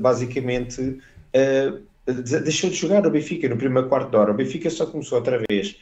Basicamente, 0.00 0.80
uh, 0.80 1.87
deixou 2.12 2.70
de 2.70 2.76
jogar 2.76 3.06
o 3.06 3.10
Benfica 3.10 3.48
no 3.48 3.56
primeiro 3.56 3.88
quarto 3.88 4.10
de 4.10 4.16
hora. 4.16 4.30
O 4.30 4.34
Benfica 4.34 4.70
só 4.70 4.86
começou 4.86 5.18
outra 5.18 5.42
vez 5.48 5.76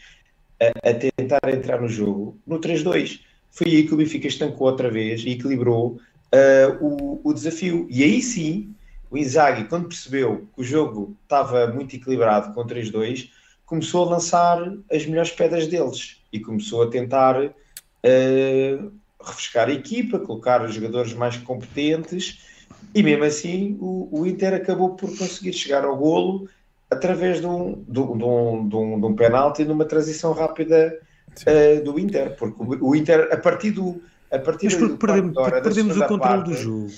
a, 0.60 0.90
a 0.90 0.94
tentar 0.94 1.40
entrar 1.48 1.80
no 1.80 1.88
jogo 1.88 2.38
no 2.46 2.58
3-2. 2.58 3.20
Foi 3.50 3.68
aí 3.68 3.86
que 3.86 3.94
o 3.94 3.96
Benfica 3.96 4.26
estancou 4.26 4.66
outra 4.66 4.90
vez 4.90 5.22
e 5.22 5.30
equilibrou 5.30 5.98
uh, 6.34 6.84
o, 6.84 7.20
o 7.24 7.32
desafio. 7.32 7.86
E 7.88 8.02
aí 8.02 8.20
sim, 8.20 8.74
o 9.10 9.16
Inzaghi, 9.16 9.64
quando 9.64 9.88
percebeu 9.88 10.48
que 10.54 10.60
o 10.60 10.64
jogo 10.64 11.16
estava 11.22 11.68
muito 11.68 11.94
equilibrado 11.94 12.52
com 12.52 12.66
3-2, 12.66 13.30
começou 13.64 14.06
a 14.06 14.10
lançar 14.10 14.60
as 14.90 15.06
melhores 15.06 15.30
pedras 15.30 15.66
deles 15.66 16.20
e 16.32 16.40
começou 16.40 16.82
a 16.82 16.90
tentar 16.90 17.40
uh, 17.40 18.92
refrescar 19.24 19.68
a 19.68 19.72
equipa, 19.72 20.18
colocar 20.18 20.62
os 20.62 20.74
jogadores 20.74 21.12
mais 21.14 21.36
competentes 21.36 22.55
e 22.94 23.02
mesmo 23.02 23.24
assim 23.24 23.76
o, 23.80 24.08
o 24.10 24.26
Inter 24.26 24.54
acabou 24.54 24.94
por 24.94 25.08
conseguir 25.16 25.52
chegar 25.52 25.84
ao 25.84 25.96
golo 25.96 26.48
através 26.90 27.40
de 27.40 27.46
um, 27.46 27.84
de, 27.86 28.00
um, 28.00 28.16
de 28.16 28.24
um, 28.24 28.68
de 28.68 28.76
um, 28.76 29.00
de 29.00 29.06
um 29.06 29.14
penalti 29.14 29.64
numa 29.64 29.84
transição 29.84 30.32
rápida 30.32 30.98
uh, 31.42 31.84
do 31.84 31.98
Inter, 31.98 32.36
porque 32.36 32.62
o, 32.62 32.88
o, 32.90 32.96
Inter 32.96 33.28
a 33.32 33.36
partir 33.36 33.72
do 33.72 34.00
a 34.30 34.38
partir 34.38 34.66
Mas 34.66 34.76
do 34.76 34.96
perdemos, 34.96 35.34
perdemos 35.62 35.96
o 35.96 36.06
controle 36.06 36.42
do 36.42 36.54
jogo. 36.54 36.90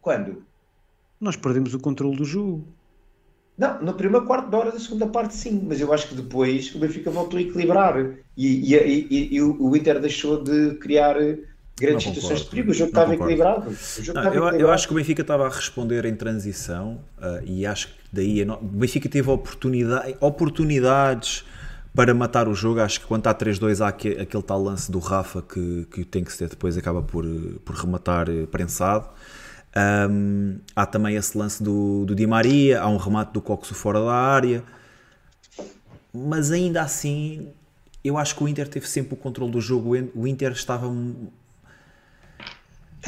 Quando? 0.00 0.42
Nós 1.20 1.36
perdemos 1.36 1.72
o 1.72 1.78
controle 1.78 2.16
do 2.16 2.24
jogo. 2.24 2.64
Não, 3.56 3.80
no 3.82 3.94
primeiro 3.94 4.26
quarto 4.26 4.48
de 4.48 4.56
hora 4.56 4.72
da 4.72 4.78
segunda 4.78 5.06
parte 5.06 5.34
sim, 5.34 5.62
mas 5.66 5.80
eu 5.80 5.92
acho 5.92 6.08
que 6.08 6.14
depois 6.14 6.74
o 6.74 6.78
Benfica 6.78 7.10
voltou 7.10 7.38
a 7.38 7.42
equilibrar 7.42 7.96
e, 8.36 8.74
e, 8.74 8.74
e, 8.74 9.36
e 9.36 9.42
o 9.42 9.76
Inter 9.76 10.00
deixou 10.00 10.42
de 10.42 10.74
criar 10.76 11.16
grandes 11.78 12.04
situações 12.04 12.40
de 12.40 12.46
perigo, 12.46 12.70
o 12.70 12.74
jogo 12.74 12.90
estava 12.90 13.14
equilibrado. 13.14 13.70
Jogo 13.70 14.14
não, 14.14 14.22
estava 14.22 14.26
eu, 14.26 14.30
equilibrado. 14.30 14.58
eu, 14.58 14.70
acho 14.70 14.86
que 14.86 14.92
o 14.92 14.96
Benfica 14.96 15.22
estava 15.22 15.46
a 15.46 15.48
responder 15.48 16.04
em 16.04 16.14
transição 16.14 17.00
uh, 17.18 17.44
e 17.44 17.66
acho 17.66 17.88
que 17.88 17.94
daí 18.12 18.42
o 18.42 18.56
Benfica 18.56 19.08
teve 19.08 19.30
oportunidade, 19.30 20.16
oportunidades 20.20 21.44
para 21.94 22.14
matar 22.14 22.48
o 22.48 22.54
jogo. 22.54 22.80
Acho 22.80 23.00
que 23.00 23.06
quando 23.06 23.20
está 23.20 23.34
3-2 23.34 23.80
há 23.80 23.88
aquele, 23.88 24.20
aquele 24.20 24.42
tal 24.42 24.62
lance 24.62 24.90
do 24.90 24.98
Rafa 24.98 25.42
que, 25.42 25.86
que 25.90 26.04
tem 26.04 26.24
que 26.24 26.32
ser 26.32 26.48
depois 26.48 26.76
acaba 26.76 27.02
por, 27.02 27.24
por 27.64 27.74
rematar 27.76 28.28
eh, 28.28 28.46
prensado. 28.46 29.08
Um, 29.74 30.58
há 30.76 30.84
também 30.84 31.16
esse 31.16 31.36
lance 31.36 31.62
do, 31.62 32.04
do 32.04 32.14
Di 32.14 32.26
Maria, 32.26 32.82
há 32.82 32.88
um 32.88 32.98
remate 32.98 33.32
do 33.32 33.40
Coxo 33.40 33.74
fora 33.74 34.00
da 34.00 34.12
área, 34.12 34.62
mas 36.12 36.50
ainda 36.50 36.82
assim 36.82 37.48
eu 38.04 38.18
acho 38.18 38.36
que 38.36 38.44
o 38.44 38.48
Inter 38.48 38.68
teve 38.68 38.86
sempre 38.86 39.14
o 39.14 39.16
controle 39.16 39.52
do 39.52 39.60
jogo. 39.60 39.94
O 40.14 40.26
Inter 40.26 40.52
estava 40.52 40.86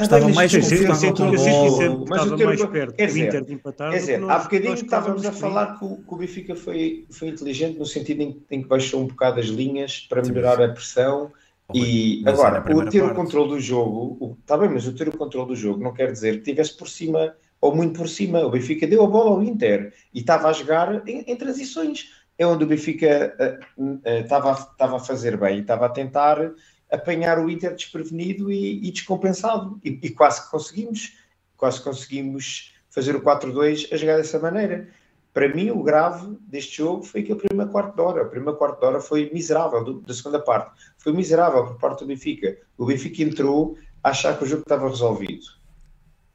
estava 0.03 0.29
mais 0.29 0.55
confortável 0.55 1.13
com 1.13 1.31
bola. 1.31 2.05
Mas 2.09 2.23
estava 2.23 2.45
mais 2.45 2.65
perto 2.65 2.93
quer 2.95 3.07
dizer, 3.07 3.27
Inter 3.27 3.45
de 3.45 3.53
empatar. 3.53 3.91
Quer 3.91 3.97
dizer, 3.97 4.23
há 4.29 4.39
bocadinho 4.39 4.73
estávamos 4.73 5.25
a 5.25 5.31
falar 5.31 5.79
que 5.79 5.85
o, 5.85 5.97
que 5.97 6.13
o 6.13 6.17
Benfica 6.17 6.55
foi, 6.55 7.05
foi 7.09 7.29
inteligente 7.29 7.77
no 7.77 7.85
sentido 7.85 8.21
em, 8.21 8.43
em, 8.51 8.61
que 8.61 8.67
baixou 8.67 9.01
um 9.01 9.07
bocado 9.07 9.39
as 9.39 9.47
linhas 9.47 10.01
para 10.09 10.21
melhorar 10.21 10.61
a 10.61 10.69
pressão 10.69 11.31
e 11.73 12.21
mas 12.23 12.39
agora, 12.39 12.59
o 12.59 12.89
ter 12.89 12.99
parte. 12.99 13.13
o 13.13 13.15
controle 13.15 13.49
do 13.49 13.59
jogo, 13.59 14.37
está 14.41 14.57
bem, 14.57 14.69
mas 14.69 14.85
o 14.85 14.93
ter 14.93 15.07
o 15.07 15.17
controle 15.17 15.47
do 15.47 15.55
jogo 15.55 15.83
não 15.83 15.93
quer 15.93 16.11
dizer 16.11 16.33
que 16.33 16.39
estivesse 16.39 16.77
por 16.77 16.87
cima 16.87 17.33
ou 17.59 17.75
muito 17.75 17.97
por 17.97 18.07
cima. 18.07 18.45
O 18.45 18.51
Benfica 18.51 18.85
deu 18.85 19.03
a 19.03 19.07
bola 19.07 19.31
ao 19.31 19.43
Inter 19.43 19.93
e 20.13 20.19
estava 20.19 20.49
a 20.49 20.53
jogar 20.53 21.07
em, 21.07 21.21
em 21.21 21.35
transições. 21.35 22.11
É 22.37 22.45
onde 22.45 22.65
o 22.65 22.67
Benfica 22.67 23.33
uh, 23.77 23.83
uh, 23.83 24.01
estava, 24.05 24.51
estava 24.51 24.97
a 24.97 24.99
fazer 24.99 25.37
bem, 25.37 25.61
estava 25.61 25.85
a 25.85 25.89
tentar 25.89 26.51
apanhar 26.91 27.39
o 27.39 27.49
Inter 27.49 27.73
desprevenido 27.73 28.51
e, 28.51 28.87
e 28.87 28.91
descompensado. 28.91 29.79
E, 29.83 29.99
e, 30.01 30.09
quase 30.09 30.43
que 30.43 30.51
conseguimos, 30.51 31.17
quase 31.57 31.81
conseguimos 31.81 32.73
fazer 32.89 33.15
o 33.15 33.21
4-2 33.21 33.91
a 33.91 33.97
jogar 33.97 34.17
dessa 34.17 34.39
maneira. 34.39 34.87
Para 35.33 35.53
mim, 35.53 35.69
o 35.69 35.83
grave 35.83 36.37
deste 36.47 36.77
jogo 36.77 37.03
foi 37.03 37.21
aquele 37.21 37.39
primeiro 37.39 37.69
quarto 37.71 37.95
de 37.95 38.01
hora. 38.01 38.23
O 38.23 38.29
primeiro 38.29 38.57
quarto 38.57 38.79
de 38.79 38.85
hora 38.85 39.01
foi 39.01 39.29
miserável, 39.33 39.83
do, 39.83 39.99
da 39.99 40.13
segunda 40.13 40.39
parte. 40.39 40.71
Foi 40.97 41.11
miserável 41.11 41.65
por 41.65 41.77
parte 41.77 41.99
do 41.99 42.07
Benfica. 42.07 42.57
O 42.77 42.85
Benfica 42.85 43.21
entrou 43.21 43.77
a 44.01 44.11
achar 44.11 44.37
que 44.37 44.45
o 44.45 44.47
jogo 44.47 44.61
estava 44.61 44.87
resolvido. 44.87 45.45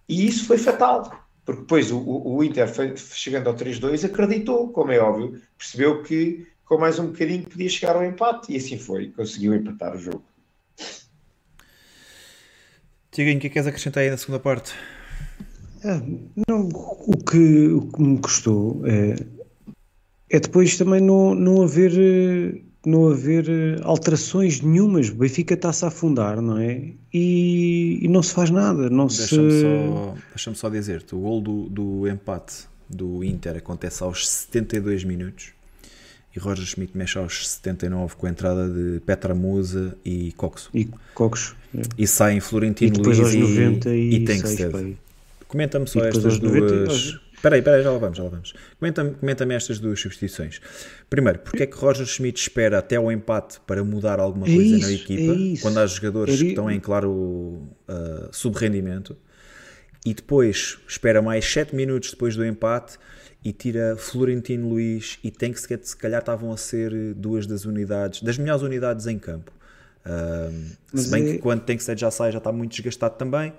E 0.07 0.27
isso 0.27 0.47
foi 0.47 0.59
fatal. 0.59 1.11
Porque 1.47 1.63
depois 1.63 1.91
o, 1.91 1.99
o 1.99 2.45
Inter, 2.45 2.69
foi, 2.73 2.95
chegando 2.97 3.49
ao 3.49 3.55
3-2, 3.55 4.05
acreditou, 4.05 4.69
como 4.69 4.93
é 4.93 4.99
óbvio, 4.99 5.41
percebeu 5.57 6.03
que 6.03 6.47
com 6.67 6.79
mais 6.79 6.99
um 6.99 7.07
bocadinho 7.07 7.43
podia 7.49 7.69
chegar 7.69 7.97
ao 7.97 8.05
empate 8.05 8.53
e 8.53 8.57
assim 8.57 8.79
foi, 8.79 9.11
conseguiu 9.11 9.55
empatar 9.55 9.97
o 9.97 9.99
jogo. 9.99 10.23
Tiaguinho, 13.11 13.39
o 13.39 13.41
que 13.41 13.47
é 13.47 13.51
que 13.51 13.55
queres 13.55 13.67
acrescentar 13.67 14.03
aí 14.03 14.11
na 14.11 14.17
segunda 14.17 14.39
parte? 14.39 14.73
Ah, 15.85 16.01
não, 16.49 16.69
o, 16.69 17.17
que, 17.17 17.69
o 17.69 17.83
que 17.91 18.03
me 18.03 18.19
custou 18.19 18.83
é, 18.87 19.17
é 20.29 20.41
depois 20.41 20.77
também 20.77 21.01
não, 21.01 21.35
não 21.35 21.63
haver 21.63 22.63
não 22.87 23.11
haver 23.11 23.47
alterações 23.83 24.61
nenhumas. 24.61 25.11
O 25.11 25.15
Benfica 25.15 25.55
está-se 25.55 25.85
a 25.85 25.89
afundar, 25.89 26.41
não 26.41 26.59
é? 26.59 26.93
E, 27.13 27.99
e 28.03 28.09
não 28.09 28.23
se 28.23 28.33
faz 28.33 28.51
nada. 28.51 28.89
Não 28.89 29.07
Deixa-me 29.07 29.51
se... 29.51 29.61
só, 29.61 30.15
deixa 30.35 30.55
só 30.55 30.69
dizer-te: 30.69 31.15
o 31.15 31.21
gol 31.21 31.41
do, 31.41 31.69
do 31.69 32.09
empate 32.09 32.69
do 32.89 33.23
Inter 33.23 33.57
acontece 33.57 34.03
aos 34.03 34.29
72 34.29 35.05
minutos 35.05 35.53
e 36.35 36.39
Roger 36.39 36.65
Schmidt 36.65 36.97
mexe 36.97 37.19
aos 37.19 37.49
79 37.49 38.15
com 38.17 38.27
a 38.27 38.31
entrada 38.31 38.69
de 38.69 39.01
Petra 39.01 39.35
Musa 39.35 39.97
e 40.05 40.33
Coxo. 40.33 40.71
E 40.73 40.89
Cocos. 41.15 41.55
é. 41.75 41.83
E 41.99 42.07
saem 42.07 42.39
E 42.39 42.41
Florentino 42.41 42.97
depois 42.97 43.19
Luiz 43.19 43.35
aos 43.35 43.35
e, 43.35 43.59
96, 43.59 44.15
e 44.15 44.25
Tankstead. 44.25 44.99
Comenta-me 45.49 45.87
só 45.89 46.01
E 46.01 46.09
estas 46.09 46.25
aos 46.25 46.39
90 46.39 46.67
duas. 46.67 47.21
Espera 47.41 47.55
aí, 47.55 47.61
espera 47.61 47.77
aí, 47.79 47.83
já 47.83 47.91
lá 47.91 47.99
vamos, 47.99 48.19
já 48.19 48.23
lá 48.23 48.29
vamos. 48.29 48.53
Comenta-me 48.79 49.15
comenta 49.15 49.55
estas 49.55 49.79
duas 49.79 49.99
substituições. 49.99 50.61
Primeiro, 51.09 51.39
porque 51.39 51.63
é 51.63 51.67
que 51.67 51.75
Roger 51.75 52.07
Schmidt 52.07 52.39
espera 52.39 52.79
até 52.79 52.97
ao 52.97 53.11
empate 53.11 53.59
para 53.67 53.83
mudar 53.83 54.21
alguma 54.21 54.47
É 54.47 54.55
coisa 54.55 54.77
isso, 54.77 54.87
na 54.87 54.93
equipa, 54.93 55.33
é 55.33 55.63
quando 55.63 55.79
há 55.79 55.87
jogadores 55.87 56.39
que 56.39 56.49
estão 56.49 56.71
em 56.71 56.79
claro 56.79 57.11
uh, 57.11 58.29
subrendimento, 58.31 59.17
e 60.05 60.15
depois 60.15 60.79
espera 60.87 61.23
mais 61.23 61.45
7 61.45 61.75
minutos 61.75 62.11
depois 62.11 62.37
do 62.37 62.45
empate 62.45 62.99
e 63.45 63.53
tira 63.53 63.97
Florentino 63.97 64.69
Luiz 64.69 65.19
e 65.25 65.31
tem 65.31 65.53
que 65.53 65.61
se 65.61 65.97
calhar 65.97 66.21
estavam 66.21 66.53
a 66.53 66.57
ser 66.57 67.15
duas 67.15 67.47
das 67.47 67.65
unidades, 67.65 68.23
das 68.23 68.37
melhores 68.37 68.63
unidades 68.63 69.07
em 69.07 69.19
campo. 69.19 69.51
Mas 70.93 71.03
se 71.05 71.11
bem 71.11 71.29
é- 71.29 71.33
que 71.33 71.39
quando 71.39 71.63
tem 71.63 71.77
que 71.77 71.83
ser 71.83 71.99
já 71.99 72.11
sai 72.11 72.33
já 72.33 72.39
está 72.39 72.53
muito 72.53 72.73
desgastado 72.73 73.17
também, 73.17 73.53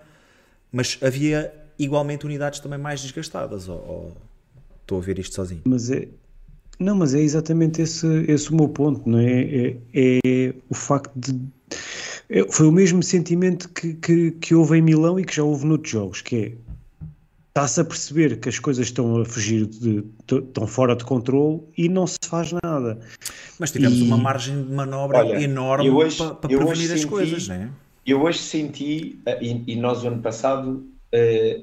mas 0.72 0.98
havia 1.02 1.54
igualmente 1.78 2.26
unidades 2.26 2.60
também 2.60 2.80
mais 2.80 3.02
desgastadas. 3.02 3.68
Ou, 3.68 3.78
ou 3.78 4.18
estou 4.82 5.00
a 5.00 5.02
ver 5.02 5.20
isto 5.20 5.36
sozinho? 5.36 5.62
Mas 5.66 5.90
é. 5.90 6.08
Não, 6.80 6.96
mas 6.96 7.14
é 7.14 7.20
exatamente 7.20 7.82
esse, 7.82 8.08
esse 8.28 8.50
o 8.52 8.56
meu 8.56 8.68
ponto, 8.68 9.08
não 9.08 9.20
é? 9.20 9.42
É, 9.42 9.78
é 9.94 10.54
o 10.70 10.74
facto 10.74 11.12
de. 11.16 11.40
é- 12.30 12.46
foi 12.50 12.68
o 12.68 12.72
mesmo 12.72 13.04
sentimento 13.04 13.70
que, 13.70 13.94
que, 13.96 14.32
que 14.32 14.56
houve 14.56 14.78
em 14.78 14.82
Milão 14.82 15.20
e 15.20 15.24
que 15.26 15.36
já 15.36 15.44
houve 15.44 15.66
noutros 15.66 15.92
jogos, 15.92 16.22
que 16.22 16.36
é. 16.36 16.52
Está-se 17.52 17.82
a 17.82 17.84
perceber 17.84 18.40
que 18.40 18.48
as 18.48 18.58
coisas 18.60 18.86
estão 18.88 19.20
a 19.22 19.26
fugir, 19.26 19.66
de, 19.66 20.06
estão 20.32 20.66
fora 20.66 20.96
de 20.96 21.04
controle 21.04 21.62
e 21.78 21.90
não 21.90 22.08
se 22.08 22.18
faz 22.26 22.54
nada. 22.64 22.98
Mas 23.60 23.72
tivemos 23.72 24.00
E- 24.00 24.04
uma 24.04 24.16
margem 24.18 24.64
de 24.64 24.72
manobra 24.72 25.18
Olha, 25.20 25.42
enorme 25.44 25.86
eu 25.88 25.98
hoje- 25.98 26.18
para, 26.18 26.34
para 26.36 26.52
eu 26.54 26.60
hoje 26.60 26.68
prevenir 26.68 26.94
as 26.94 27.00
senti- 27.02 27.10
coisas, 27.12 27.48
não 27.50 27.56
é? 27.56 27.70
Eu 28.08 28.22
hoje 28.24 28.40
senti, 28.40 29.20
eh, 29.26 29.38
e, 29.44 29.64
e 29.68 29.76
nós 29.76 30.02
o 30.02 30.08
ano 30.08 30.22
passado 30.22 30.86
eh, 31.12 31.60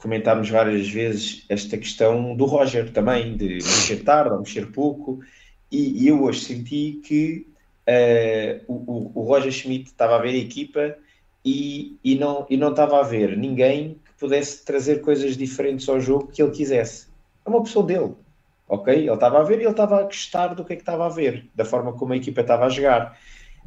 comentámos 0.00 0.48
várias 0.48 0.88
vezes 0.88 1.44
esta 1.50 1.76
questão 1.76 2.34
do 2.34 2.46
Roger 2.46 2.90
também, 2.90 3.36
de 3.36 3.56
mexer 3.56 4.02
tarde 4.04 4.30
ou 4.32 4.38
mexer 4.38 4.72
pouco, 4.72 5.20
e, 5.70 6.02
e 6.04 6.08
eu 6.08 6.22
hoje 6.24 6.40
senti 6.46 6.98
que 7.04 7.46
eh, 7.86 8.62
o, 8.66 9.12
o- 9.14 9.22
Roger 9.24 9.52
Schmidt 9.52 9.90
estava 9.90 10.16
a 10.16 10.18
ver 10.18 10.30
a 10.30 10.38
equipa 10.38 10.96
e, 11.44 11.98
e, 12.02 12.14
não, 12.14 12.46
e 12.48 12.56
não 12.56 12.70
estava 12.70 12.98
a 12.98 13.02
ver 13.02 13.36
ninguém 13.36 13.98
pudesse 14.18 14.64
trazer 14.64 15.00
coisas 15.00 15.36
diferentes 15.36 15.88
ao 15.88 16.00
jogo 16.00 16.28
que 16.28 16.42
ele 16.42 16.50
quisesse. 16.52 17.06
É 17.44 17.48
uma 17.48 17.58
opção 17.58 17.84
dele, 17.84 18.14
ok? 18.68 18.94
Ele 18.94 19.10
estava 19.12 19.40
a 19.40 19.42
ver 19.42 19.58
e 19.58 19.62
ele 19.62 19.70
estava 19.70 20.00
a 20.00 20.02
gostar 20.04 20.48
do 20.54 20.64
que 20.64 20.72
é 20.72 20.76
que 20.76 20.82
estava 20.82 21.06
a 21.06 21.08
ver, 21.10 21.48
da 21.54 21.64
forma 21.64 21.92
como 21.92 22.12
a 22.12 22.16
equipa 22.16 22.40
estava 22.40 22.66
a 22.66 22.68
jogar. 22.68 23.18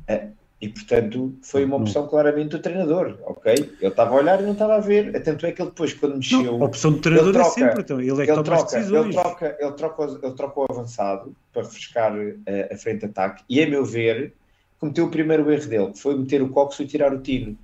Eh, 0.08 0.28
e 0.62 0.68
portanto 0.68 1.34
foi 1.42 1.64
uma 1.64 1.78
opção 1.78 2.06
claramente 2.08 2.50
do 2.50 2.60
treinador, 2.60 3.18
ok? 3.24 3.54
Ele 3.54 3.88
estava 3.88 4.12
a 4.14 4.18
olhar 4.18 4.42
e 4.42 4.44
não 4.44 4.52
estava 4.52 4.76
a 4.76 4.80
ver. 4.80 5.22
Tanto 5.24 5.46
é 5.46 5.54
que 5.54 5.62
ele 5.62 5.70
depois, 5.70 5.94
quando 5.94 6.18
mexeu, 6.18 6.44
Não, 6.58 6.62
a 6.64 6.66
opção 6.66 6.92
do 6.92 7.00
treinador 7.00 7.30
ele 7.34 7.38
é 7.38 7.42
troca- 7.42 7.60
sempre, 7.62 7.82
então, 7.82 8.02
ele 8.02 8.12
é 8.12 8.14
que 8.16 8.22
ele 8.22 8.26
toma 8.28 8.40
as 8.42 8.44
troca, 8.64 8.76
ele 8.76 8.80
decisões. 8.84 9.16
troca, 9.16 9.58
ele 9.60 9.72
troca, 9.72 10.02
o- 10.02 10.20
ele 10.26 10.36
troca 10.36 10.60
o 10.60 10.66
avançado 10.70 11.36
para 11.54 11.62
refrescar 11.62 12.14
eh, 12.46 12.70
a 12.74 12.78
frente 12.78 13.00
de 13.00 13.06
ataque 13.06 13.44
e, 13.48 13.64
a 13.64 13.70
meu 13.70 13.86
ver, 13.86 14.34
cometeu 14.80 15.06
o 15.06 15.10
primeiro 15.10 15.50
erro 15.50 15.68
dele, 15.68 15.92
que 15.94 16.00
foi 16.00 16.18
meter 16.18 16.42
o 16.42 16.50
Cox 16.50 16.78
e 16.82 16.86
tirar 16.86 17.14
o 17.14 17.22
Tino, 17.22 17.58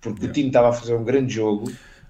porque 0.00 0.26
o 0.26 0.32
Tino 0.32 0.46
estava 0.48 0.68
a 0.68 0.72
fazer 0.72 0.94
um 0.94 1.02
grande 1.02 1.34
jogo 1.34 1.64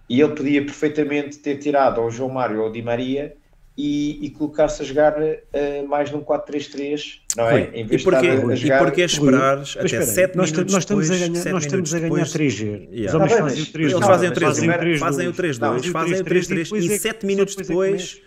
e 0.08 0.20
ele 0.20 0.32
podia 0.34 0.62
perfeitamente 0.64 1.38
ter 1.38 1.56
tirado 1.58 2.00
ao 2.00 2.10
João 2.10 2.30
Mário 2.30 2.58
ou 2.58 2.66
ao 2.66 2.72
Di 2.72 2.82
Maria 2.82 3.34
e, 3.78 4.24
e 4.24 4.30
colocar-se 4.30 4.80
a 4.80 4.84
jogar 4.86 5.14
eh, 5.20 5.82
mais 5.86 6.10
num 6.10 6.22
4-3-3, 6.22 7.18
não 7.36 7.44
é? 7.46 7.50
Rui, 7.50 7.70
Em 7.74 7.80
e 7.80 7.84
vez 7.84 8.00
de 8.00 8.04
porquê, 8.10 8.26
estar 8.28 8.46
a, 8.46 8.50
a 8.50 8.54
e 8.54 8.56
jogar... 8.56 8.78
porquê 8.78 9.02
esperares 9.04 9.76
Mas 9.76 9.76
até 9.76 9.84
espera 9.84 10.02
aí, 10.04 10.06
7 10.14 10.36
nós, 10.36 10.50
minutos 10.52 10.72
nós 10.74 10.82
estamos 10.82 11.08
depois, 11.08 11.22
a 11.22 11.28
ganhar, 11.28 11.52
nós 11.52 11.64
estamos 11.64 11.94
a 11.94 11.98
ganhar 11.98 12.12
minutos 12.12 12.32
3G. 12.34 12.88
Yeah. 12.90 13.04
Os 13.06 13.12
Tá 13.12 13.18
bem, 13.18 13.28
fazem 13.28 13.62
o 13.62 13.66
3 13.66 13.76
Eles 13.76 14.00
Não, 14.00 14.08
fazem 14.08 14.28
o 14.28 14.30
mas 14.30 14.38
3 14.38 14.58
fazem 14.58 14.68
o 14.68 14.94
1 14.94 14.98
fazem 14.98 15.28
o 15.28 15.32
3 15.34 15.58
2 15.58 15.84
Não, 15.84 15.92
fazem 15.92 16.20
o 16.20 16.24
3 16.24 16.46
3 16.46 16.64
depois 16.64 16.84
e 16.84 16.86
é 16.86 16.90
que- 16.90 16.98
7 17.00 17.26
minutos 17.26 17.54
depois 17.56 17.66
é 17.66 17.66
que 17.66 17.68
depois 17.68 17.92
mexe. 17.92 18.22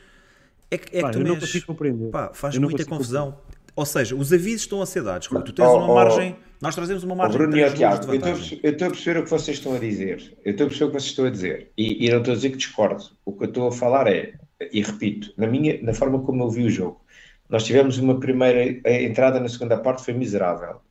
é 0.71 0.77
que, 0.77 0.97
é 0.97 1.01
Pá, 1.01 1.07
que 1.09 1.13
tu 1.13 1.19
eu 1.23 1.27
não 1.27 1.39
consigo 1.39 1.65
compreender. 1.65 2.09
Pá, 2.11 2.31
faz 2.33 2.53
Eu 2.53 2.61
não 2.61 2.69
muita 2.69 2.85
confusão. 2.85 3.37
Ou 3.75 3.85
seja, 3.87 4.15
os 4.15 4.31
avisos 4.31 4.61
estão 4.61 4.81
a 4.83 4.85
ser 4.85 5.01
dados. 5.01 5.25
Rui. 5.27 5.41
Tu 5.41 5.53
tens 5.53 5.65
Oh, 5.65 5.77
uma 5.77 5.89
oh, 5.91 5.95
margem. 5.95 6.35
Nós 6.61 6.75
trazemos 6.75 7.03
uma 7.03 7.15
margem 7.15 7.37
Bruno 7.37 7.53
de 7.53 7.59
e 7.59 7.63
ó, 7.63 7.67
3 7.69 7.79
gols 7.79 7.79
de 7.79 7.79
Tiago, 7.79 8.11
eu 8.11 8.15
estou 8.15 8.29
a 8.29 8.33
vantagem. 8.33 8.49
perce- 8.49 8.67
eu 8.67 8.71
estou 8.71 8.87
a 8.87 8.91
perceber 8.91 9.19
o 9.19 9.23
que 9.23 9.29
vocês 9.29 9.57
estão 9.57 9.73
a 9.75 9.79
dizer. 9.79 10.37
Eu 10.43 10.51
estou 10.51 10.65
a 10.65 10.67
perceber 10.69 10.85
o 10.85 10.87
que 10.93 10.99
vocês 10.99 11.09
estão 11.11 11.25
a 11.25 11.29
dizer. 11.29 11.71
E, 11.77 12.05
e 12.05 12.09
não 12.09 12.17
estou 12.19 12.31
a 12.33 12.35
dizer 12.35 12.49
que 12.49 12.57
discordo. 12.57 13.03
O 13.25 13.31
que 13.33 13.43
eu 13.43 13.47
estou 13.49 13.67
a 13.67 13.71
falar 13.71 14.07
é, 14.07 14.33
e 14.73 14.81
repito, 14.81 15.33
na, 15.37 15.47
minha, 15.47 15.81
na 15.81 15.93
forma 15.93 16.19
como 16.21 16.43
eu 16.43 16.49
vi 16.49 16.65
o 16.65 16.69
jogo, 16.69 17.01
nós 17.49 17.63
tivemos 17.63 17.97
uma 17.97 18.19
primeira 18.19 18.79
a 18.85 19.01
entrada 19.01 19.39
na 19.39 19.47
segunda 19.47 19.77
parte 19.77 20.03
foi 20.03 20.13
miserável. 20.13 20.81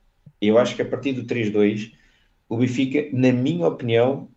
E 0.41 0.49
eu 0.49 0.57
acho 0.59 0.75
que 0.75 0.83
a 0.83 0.87
partir 0.87 1.13
do 1.13 1.25
3-2, 1.25 1.93
o 2.49 2.57
Benfica, 2.57 3.07
na 3.13 3.31
minha 3.33 3.67
opinião, 3.67 4.29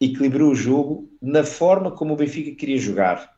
equilibrou 0.00 0.50
o 0.50 0.54
jogo 0.54 1.10
na 1.20 1.44
forma 1.44 1.90
como 1.90 2.14
o 2.14 2.16
Benfica 2.16 2.56
queria 2.56 2.78
jogar. 2.78 3.30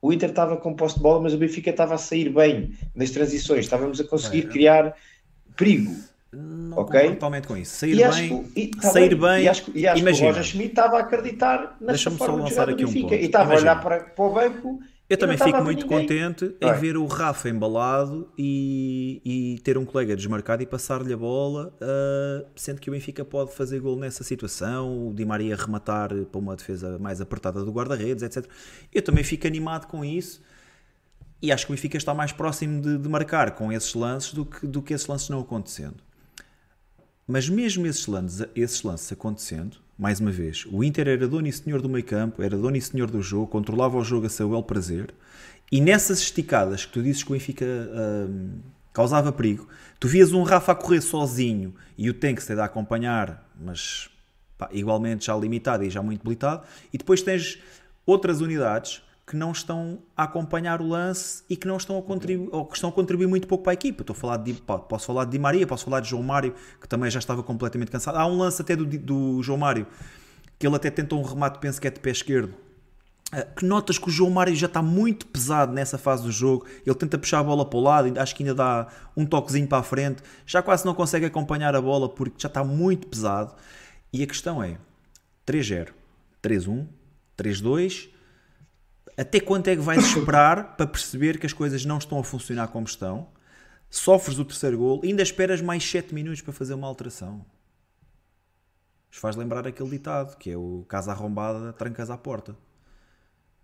O 0.00 0.12
Inter 0.12 0.30
estava 0.30 0.56
com 0.56 0.74
posse 0.74 0.96
de 0.96 1.02
bola, 1.02 1.20
mas 1.22 1.34
o 1.34 1.38
Benfica 1.38 1.70
estava 1.70 1.94
a 1.94 1.98
sair 1.98 2.28
bem 2.28 2.72
nas 2.94 3.10
transições. 3.10 3.64
Estávamos 3.64 3.98
a 4.00 4.04
conseguir 4.04 4.42
criar 4.52 4.94
perigo. 5.56 5.92
Não 6.36 6.78
Ok. 6.78 6.92
concordo 6.92 7.14
totalmente 7.14 7.46
com 7.48 7.56
isso. 7.56 7.76
Sair 7.76 7.92
E 7.98 8.08
bem, 8.08 8.44
que- 8.44 8.60
e 8.60 8.66
tá 8.68 8.90
sair 8.90 9.14
bem, 9.14 9.44
e 9.44 9.48
acho, 9.48 9.70
e 9.74 9.86
acho 9.86 9.94
que 9.96 10.00
o 10.00 10.08
imagina. 10.08 10.28
Roger 10.28 10.44
Schmidt 10.44 10.70
estava 10.70 10.96
a 10.96 11.00
acreditar 11.00 11.76
nessa 11.80 11.92
Deixa-me 11.92 12.18
só 12.18 12.34
lançar 12.34 12.68
aqui 12.68 12.84
um 12.84 12.88
Benfica 12.88 13.08
ponto. 13.08 13.22
e 13.22 13.24
estava 13.26 13.52
a 13.52 13.56
olhar 13.56 13.72
Imagina. 13.76 13.82
para, 13.82 14.00
para 14.10 14.24
o 14.24 14.32
banco 14.32 14.78
Eu 15.08 15.14
e 15.14 15.16
também 15.18 15.36
fico 15.38 15.62
muito 15.62 15.82
ninguém. 15.86 16.00
contente 16.00 16.56
em 16.60 16.68
é? 16.68 16.72
ver 16.72 16.96
o 16.96 17.06
Rafa 17.06 17.48
embalado 17.48 18.28
e, 18.38 19.20
e 19.24 19.58
ter 19.60 19.76
um 19.78 19.84
colega 19.84 20.16
desmarcado 20.16 20.62
e 20.62 20.66
passar-lhe 20.66 21.12
a 21.12 21.16
bola, 21.16 21.72
ah, 21.80 22.44
sendo 22.56 22.80
que 22.80 22.88
o 22.88 22.92
Benfica 22.92 23.24
pode 23.24 23.52
fazer 23.54 23.78
gol 23.80 23.96
nessa 23.96 24.24
situação, 24.24 25.08
o 25.08 25.14
Di 25.14 25.24
Maria 25.24 25.54
rematar 25.56 26.08
para 26.08 26.38
uma 26.40 26.56
defesa 26.56 26.98
mais 26.98 27.20
apertada 27.20 27.62
do 27.64 27.70
guarda-redes, 27.70 28.22
etc. 28.24 28.46
Eu 28.92 29.02
também 29.02 29.22
fico 29.22 29.46
animado 29.46 29.86
com 29.86 30.04
isso 30.04 30.42
e 31.42 31.52
acho 31.52 31.66
que 31.66 31.72
o 31.72 31.74
Benfica 31.76 31.96
está 31.98 32.14
mais 32.14 32.32
próximo 32.32 32.80
de, 32.80 32.96
de 32.98 33.08
marcar 33.08 33.50
com 33.52 33.70
esses 33.70 33.94
lances 33.94 34.32
do 34.32 34.46
que, 34.46 34.66
do 34.66 34.80
que 34.82 34.94
esses 34.94 35.06
lances 35.06 35.28
não 35.28 35.40
acontecendo. 35.40 35.96
Mas 37.26 37.48
mesmo 37.48 37.86
esses 37.86 38.06
lances, 38.06 38.46
esses 38.54 38.82
lances 38.82 39.10
acontecendo, 39.10 39.78
mais 39.98 40.20
uma 40.20 40.30
vez, 40.30 40.66
o 40.70 40.84
Inter 40.84 41.08
era 41.08 41.26
dono 41.26 41.46
e 41.46 41.52
senhor 41.52 41.80
do 41.80 41.88
meio 41.88 42.04
campo, 42.04 42.42
era 42.42 42.56
dono 42.56 42.76
e 42.76 42.80
senhor 42.80 43.10
do 43.10 43.22
jogo, 43.22 43.46
controlava 43.46 43.96
o 43.96 44.04
jogo 44.04 44.26
a 44.26 44.28
seu 44.28 44.62
prazer, 44.62 45.14
e 45.72 45.80
nessas 45.80 46.20
esticadas 46.20 46.84
que 46.84 46.92
tu 46.92 47.02
dizes 47.02 47.22
que 47.22 47.30
o 47.30 47.32
Benfica 47.32 47.64
hum, 47.64 48.58
causava 48.92 49.32
perigo, 49.32 49.66
tu 49.98 50.06
vias 50.06 50.32
um 50.32 50.42
Rafa 50.42 50.72
a 50.72 50.74
correr 50.74 51.00
sozinho 51.00 51.74
e 51.96 52.10
o 52.10 52.14
Tankstead 52.14 52.60
a 52.60 52.64
acompanhar, 52.64 53.48
mas 53.58 54.10
pá, 54.58 54.68
igualmente 54.72 55.26
já 55.26 55.36
limitado 55.36 55.84
e 55.84 55.90
já 55.90 56.02
muito 56.02 56.20
debilitado, 56.20 56.66
e 56.92 56.98
depois 56.98 57.22
tens 57.22 57.58
outras 58.04 58.40
unidades 58.42 59.00
que 59.26 59.36
não 59.36 59.52
estão 59.52 60.00
a 60.16 60.24
acompanhar 60.24 60.82
o 60.82 60.86
lance 60.86 61.42
e 61.48 61.56
que 61.56 61.66
não 61.66 61.76
estão 61.76 61.98
a 61.98 62.02
contribuir, 62.02 62.48
ou 62.52 62.66
que 62.66 62.74
estão 62.76 62.90
a 62.90 62.92
contribuir 62.92 63.26
muito 63.26 63.48
pouco 63.48 63.64
para 63.64 63.72
a 63.72 63.74
equipa. 63.74 64.02
Estou 64.02 64.12
a 64.12 64.16
falar 64.16 64.36
de, 64.36 64.52
posso 64.52 65.06
falar 65.06 65.24
de 65.24 65.30
Di 65.30 65.38
Maria, 65.38 65.66
posso 65.66 65.84
falar 65.84 66.00
de 66.00 66.10
João 66.10 66.22
Mário, 66.22 66.54
que 66.80 66.86
também 66.86 67.10
já 67.10 67.18
estava 67.18 67.42
completamente 67.42 67.90
cansado. 67.90 68.18
Há 68.18 68.26
um 68.26 68.36
lance 68.36 68.60
até 68.60 68.76
do, 68.76 68.84
do 68.84 69.42
João 69.42 69.58
Mário, 69.58 69.86
que 70.58 70.66
ele 70.66 70.76
até 70.76 70.90
tenta 70.90 71.14
um 71.14 71.22
remate, 71.22 71.58
penso 71.58 71.80
que 71.80 71.88
é 71.88 71.90
de 71.90 72.00
pé 72.00 72.10
esquerdo, 72.10 72.54
ah, 73.32 73.42
que 73.42 73.64
notas 73.64 73.98
que 73.98 74.08
o 74.08 74.10
João 74.10 74.30
Mário 74.30 74.54
já 74.54 74.66
está 74.66 74.82
muito 74.82 75.26
pesado 75.26 75.72
nessa 75.72 75.96
fase 75.96 76.22
do 76.22 76.30
jogo, 76.30 76.66
ele 76.86 76.94
tenta 76.94 77.18
puxar 77.18 77.40
a 77.40 77.42
bola 77.42 77.64
para 77.64 77.78
o 77.78 77.82
lado, 77.82 78.20
acho 78.20 78.36
que 78.36 78.42
ainda 78.42 78.54
dá 78.54 78.88
um 79.16 79.24
toquezinho 79.24 79.66
para 79.66 79.78
a 79.78 79.82
frente, 79.82 80.22
já 80.46 80.62
quase 80.62 80.84
não 80.84 80.94
consegue 80.94 81.26
acompanhar 81.26 81.74
a 81.74 81.80
bola 81.80 82.08
porque 82.08 82.36
já 82.38 82.48
está 82.48 82.62
muito 82.62 83.06
pesado. 83.06 83.54
E 84.12 84.22
a 84.22 84.26
questão 84.26 84.62
é: 84.62 84.78
3-0, 85.46 85.88
3-1, 86.42 86.86
3-2, 87.36 88.13
até 89.16 89.40
quanto 89.40 89.68
é 89.68 89.76
que 89.76 89.82
vais 89.82 90.04
esperar 90.04 90.76
para 90.76 90.86
perceber 90.86 91.38
que 91.38 91.46
as 91.46 91.52
coisas 91.52 91.84
não 91.84 91.98
estão 91.98 92.18
a 92.18 92.24
funcionar 92.24 92.68
como 92.68 92.86
estão? 92.86 93.28
Sofres 93.88 94.38
o 94.38 94.44
terceiro 94.44 94.78
gol, 94.78 95.00
ainda 95.04 95.22
esperas 95.22 95.60
mais 95.60 95.88
7 95.88 96.12
minutos 96.12 96.40
para 96.40 96.52
fazer 96.52 96.74
uma 96.74 96.86
alteração. 96.86 97.46
Isto 99.10 99.20
faz 99.20 99.36
lembrar 99.36 99.66
aquele 99.66 99.90
ditado 99.90 100.36
que 100.36 100.50
é 100.50 100.56
o 100.56 100.84
casa 100.88 101.12
arrombada, 101.12 101.72
trancas 101.72 102.10
à 102.10 102.18
porta. 102.18 102.56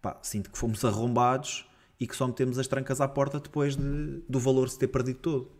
Pá, 0.00 0.16
sinto 0.22 0.50
que 0.50 0.56
fomos 0.56 0.84
arrombados 0.84 1.68
e 1.98 2.06
que 2.06 2.14
só 2.14 2.28
metemos 2.28 2.58
as 2.58 2.68
trancas 2.68 3.00
à 3.00 3.08
porta 3.08 3.40
depois 3.40 3.76
de, 3.76 4.22
do 4.28 4.38
valor 4.38 4.70
se 4.70 4.78
ter 4.78 4.86
perdido 4.86 5.18
todo. 5.18 5.50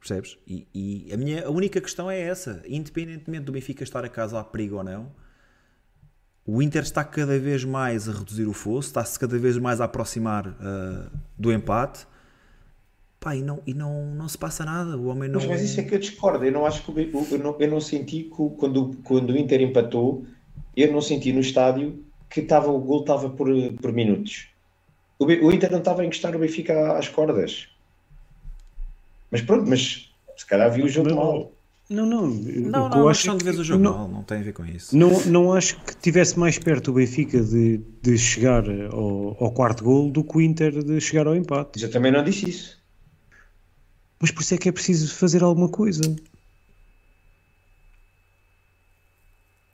Percebes? 0.00 0.38
E, 0.46 0.66
e 0.72 1.12
a, 1.12 1.16
minha, 1.18 1.46
a 1.46 1.50
única 1.50 1.80
questão 1.80 2.10
é 2.10 2.18
essa: 2.18 2.62
independentemente 2.66 3.44
do 3.44 3.52
Benfica 3.52 3.84
estar 3.84 4.04
a 4.04 4.08
casa 4.08 4.40
a 4.40 4.44
perigo 4.44 4.76
ou 4.76 4.84
não, 4.84 5.12
o 6.50 6.62
Inter 6.62 6.82
está 6.82 7.04
cada 7.04 7.38
vez 7.38 7.62
mais 7.62 8.08
a 8.08 8.12
reduzir 8.12 8.46
o 8.46 8.54
fosso, 8.54 8.88
está-se 8.88 9.18
cada 9.18 9.38
vez 9.38 9.58
mais 9.58 9.82
a 9.82 9.84
aproximar 9.84 10.46
uh, 10.46 11.10
do 11.36 11.52
empate. 11.52 12.06
Pá, 13.20 13.36
e 13.36 13.42
não, 13.42 13.60
e 13.66 13.74
não, 13.74 14.06
não 14.14 14.26
se 14.26 14.38
passa 14.38 14.64
nada. 14.64 14.96
O 14.96 15.08
homem 15.08 15.28
não. 15.28 15.40
Mas, 15.40 15.46
mas 15.46 15.62
isso 15.62 15.78
é 15.78 15.82
que 15.82 15.94
eu 15.94 15.98
discordo. 15.98 16.42
Eu 16.42 16.50
não 16.50 16.64
acho 16.64 16.82
que 16.82 16.90
eu, 16.90 17.38
não, 17.38 17.54
eu 17.60 17.70
não 17.70 17.82
senti 17.82 18.22
que 18.22 18.50
quando, 18.56 18.96
quando 19.04 19.28
o 19.28 19.36
Inter 19.36 19.60
empatou, 19.60 20.24
eu 20.74 20.90
não 20.90 21.02
senti 21.02 21.34
no 21.34 21.40
estádio 21.40 22.02
que 22.30 22.40
estava, 22.40 22.70
o 22.70 22.78
gol 22.78 23.02
estava 23.02 23.28
por, 23.28 23.48
por 23.82 23.92
minutos. 23.92 24.48
O, 25.18 25.26
o 25.26 25.52
Inter 25.52 25.70
não 25.70 25.80
estava 25.80 26.00
a 26.00 26.06
encostar 26.06 26.34
o 26.34 26.38
Benfica 26.38 26.96
às 26.96 27.08
cordas. 27.08 27.68
Mas 29.30 29.42
pronto, 29.42 29.68
mas 29.68 30.10
se 30.34 30.46
calhar 30.46 30.72
viu 30.72 30.86
o 30.86 30.88
jogo 30.88 31.14
mal. 31.14 31.52
Não, 31.88 32.04
não. 32.04 32.26
Não, 32.26 32.70
não, 32.70 32.88
não 32.90 33.08
acho 33.08 33.34
de 33.36 33.44
vez 33.44 33.58
o 33.58 33.64
jogo 33.64 33.82
não, 33.82 33.92
mal, 33.92 34.08
não 34.08 34.22
tem 34.22 34.38
a 34.38 34.42
ver 34.42 34.52
com 34.52 34.64
isso. 34.64 34.94
Não, 34.96 35.24
não 35.24 35.52
acho 35.54 35.80
que 35.80 35.96
tivesse 35.96 36.38
mais 36.38 36.58
perto 36.58 36.90
o 36.90 36.94
Benfica 36.94 37.40
de, 37.42 37.80
de 38.02 38.18
chegar 38.18 38.64
ao, 38.92 39.42
ao 39.42 39.50
quarto 39.52 39.84
gol 39.84 40.10
do 40.10 40.22
que 40.22 40.36
o 40.36 40.40
Inter 40.40 40.84
de 40.84 41.00
chegar 41.00 41.26
ao 41.26 41.34
empate. 41.34 41.82
Eu 41.82 41.90
também 41.90 42.12
não 42.12 42.22
disse 42.22 42.50
isso. 42.50 42.78
Mas 44.20 44.30
por 44.30 44.42
isso 44.42 44.54
é 44.54 44.58
que 44.58 44.68
é 44.68 44.72
preciso 44.72 45.14
fazer 45.14 45.42
alguma 45.42 45.68
coisa. 45.68 46.02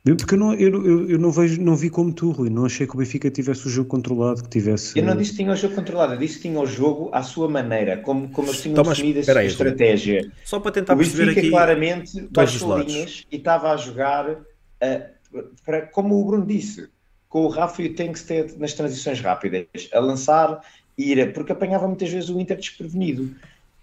Porque 0.05 0.35
eu 0.35 0.39
não, 0.39 0.53
eu, 0.53 0.85
eu, 0.85 1.11
eu, 1.13 1.19
não, 1.19 1.31
vejo, 1.31 1.59
não 1.63 1.75
vi 1.75 1.89
como 1.89 2.13
tu, 2.13 2.31
Rui. 2.31 2.51
Não 2.51 2.67
achei 2.67 2.87
que 2.87 2.95
o 2.95 2.99
Benfica 2.99 3.31
tivesse 3.31 3.67
o 3.67 3.71
jogo 3.71 3.89
controlado, 3.89 4.43
que 4.43 4.51
tivesse. 4.51 4.99
Eu 4.99 5.03
não 5.03 5.17
disse 5.17 5.31
que 5.31 5.39
tinha 5.39 5.51
o 5.51 5.57
jogo 5.57 5.75
controlado, 5.75 6.13
eu 6.13 6.19
disse 6.19 6.37
que 6.37 6.43
tinha 6.43 6.61
o 6.61 6.67
jogo 6.67 7.09
à 7.11 7.23
sua 7.23 7.49
maneira, 7.49 7.97
como, 7.97 8.29
como 8.29 8.49
eles 8.49 8.61
tinham 8.61 8.75
então, 8.75 8.85
definido 8.85 9.21
a 9.21 9.25
sua 9.25 9.45
estratégia. 9.45 10.31
Só 10.45 10.61
para 10.61 10.73
tentar 10.73 10.93
o 10.93 10.99
perceber 10.99 11.27
Benfica 11.27 11.41
aqui. 11.41 11.51
claramente 11.51 12.29
baixou 12.31 12.79
linhas 12.79 13.25
e 13.33 13.37
estava 13.37 13.73
a 13.73 13.79
jogar, 13.79 14.31
uh, 14.31 15.45
para, 15.65 15.87
como 15.87 16.21
o 16.21 16.25
Bruno 16.27 16.45
disse, 16.45 16.87
com 17.27 17.47
o 17.47 17.49
Rafa 17.49 17.81
e 17.81 17.87
o 17.87 17.95
Tenkstead 17.95 18.59
nas 18.59 18.75
transições 18.75 19.23
rápidas, 19.23 19.67
a 19.91 20.01
lançar 20.01 20.61
e 20.99 21.13
ir, 21.13 21.33
porque 21.33 21.53
apanhava 21.53 21.89
muitas 21.89 22.11
vezes 22.11 22.29
o 22.29 22.39
Inter 22.39 22.59
desprevenido. 22.59 23.35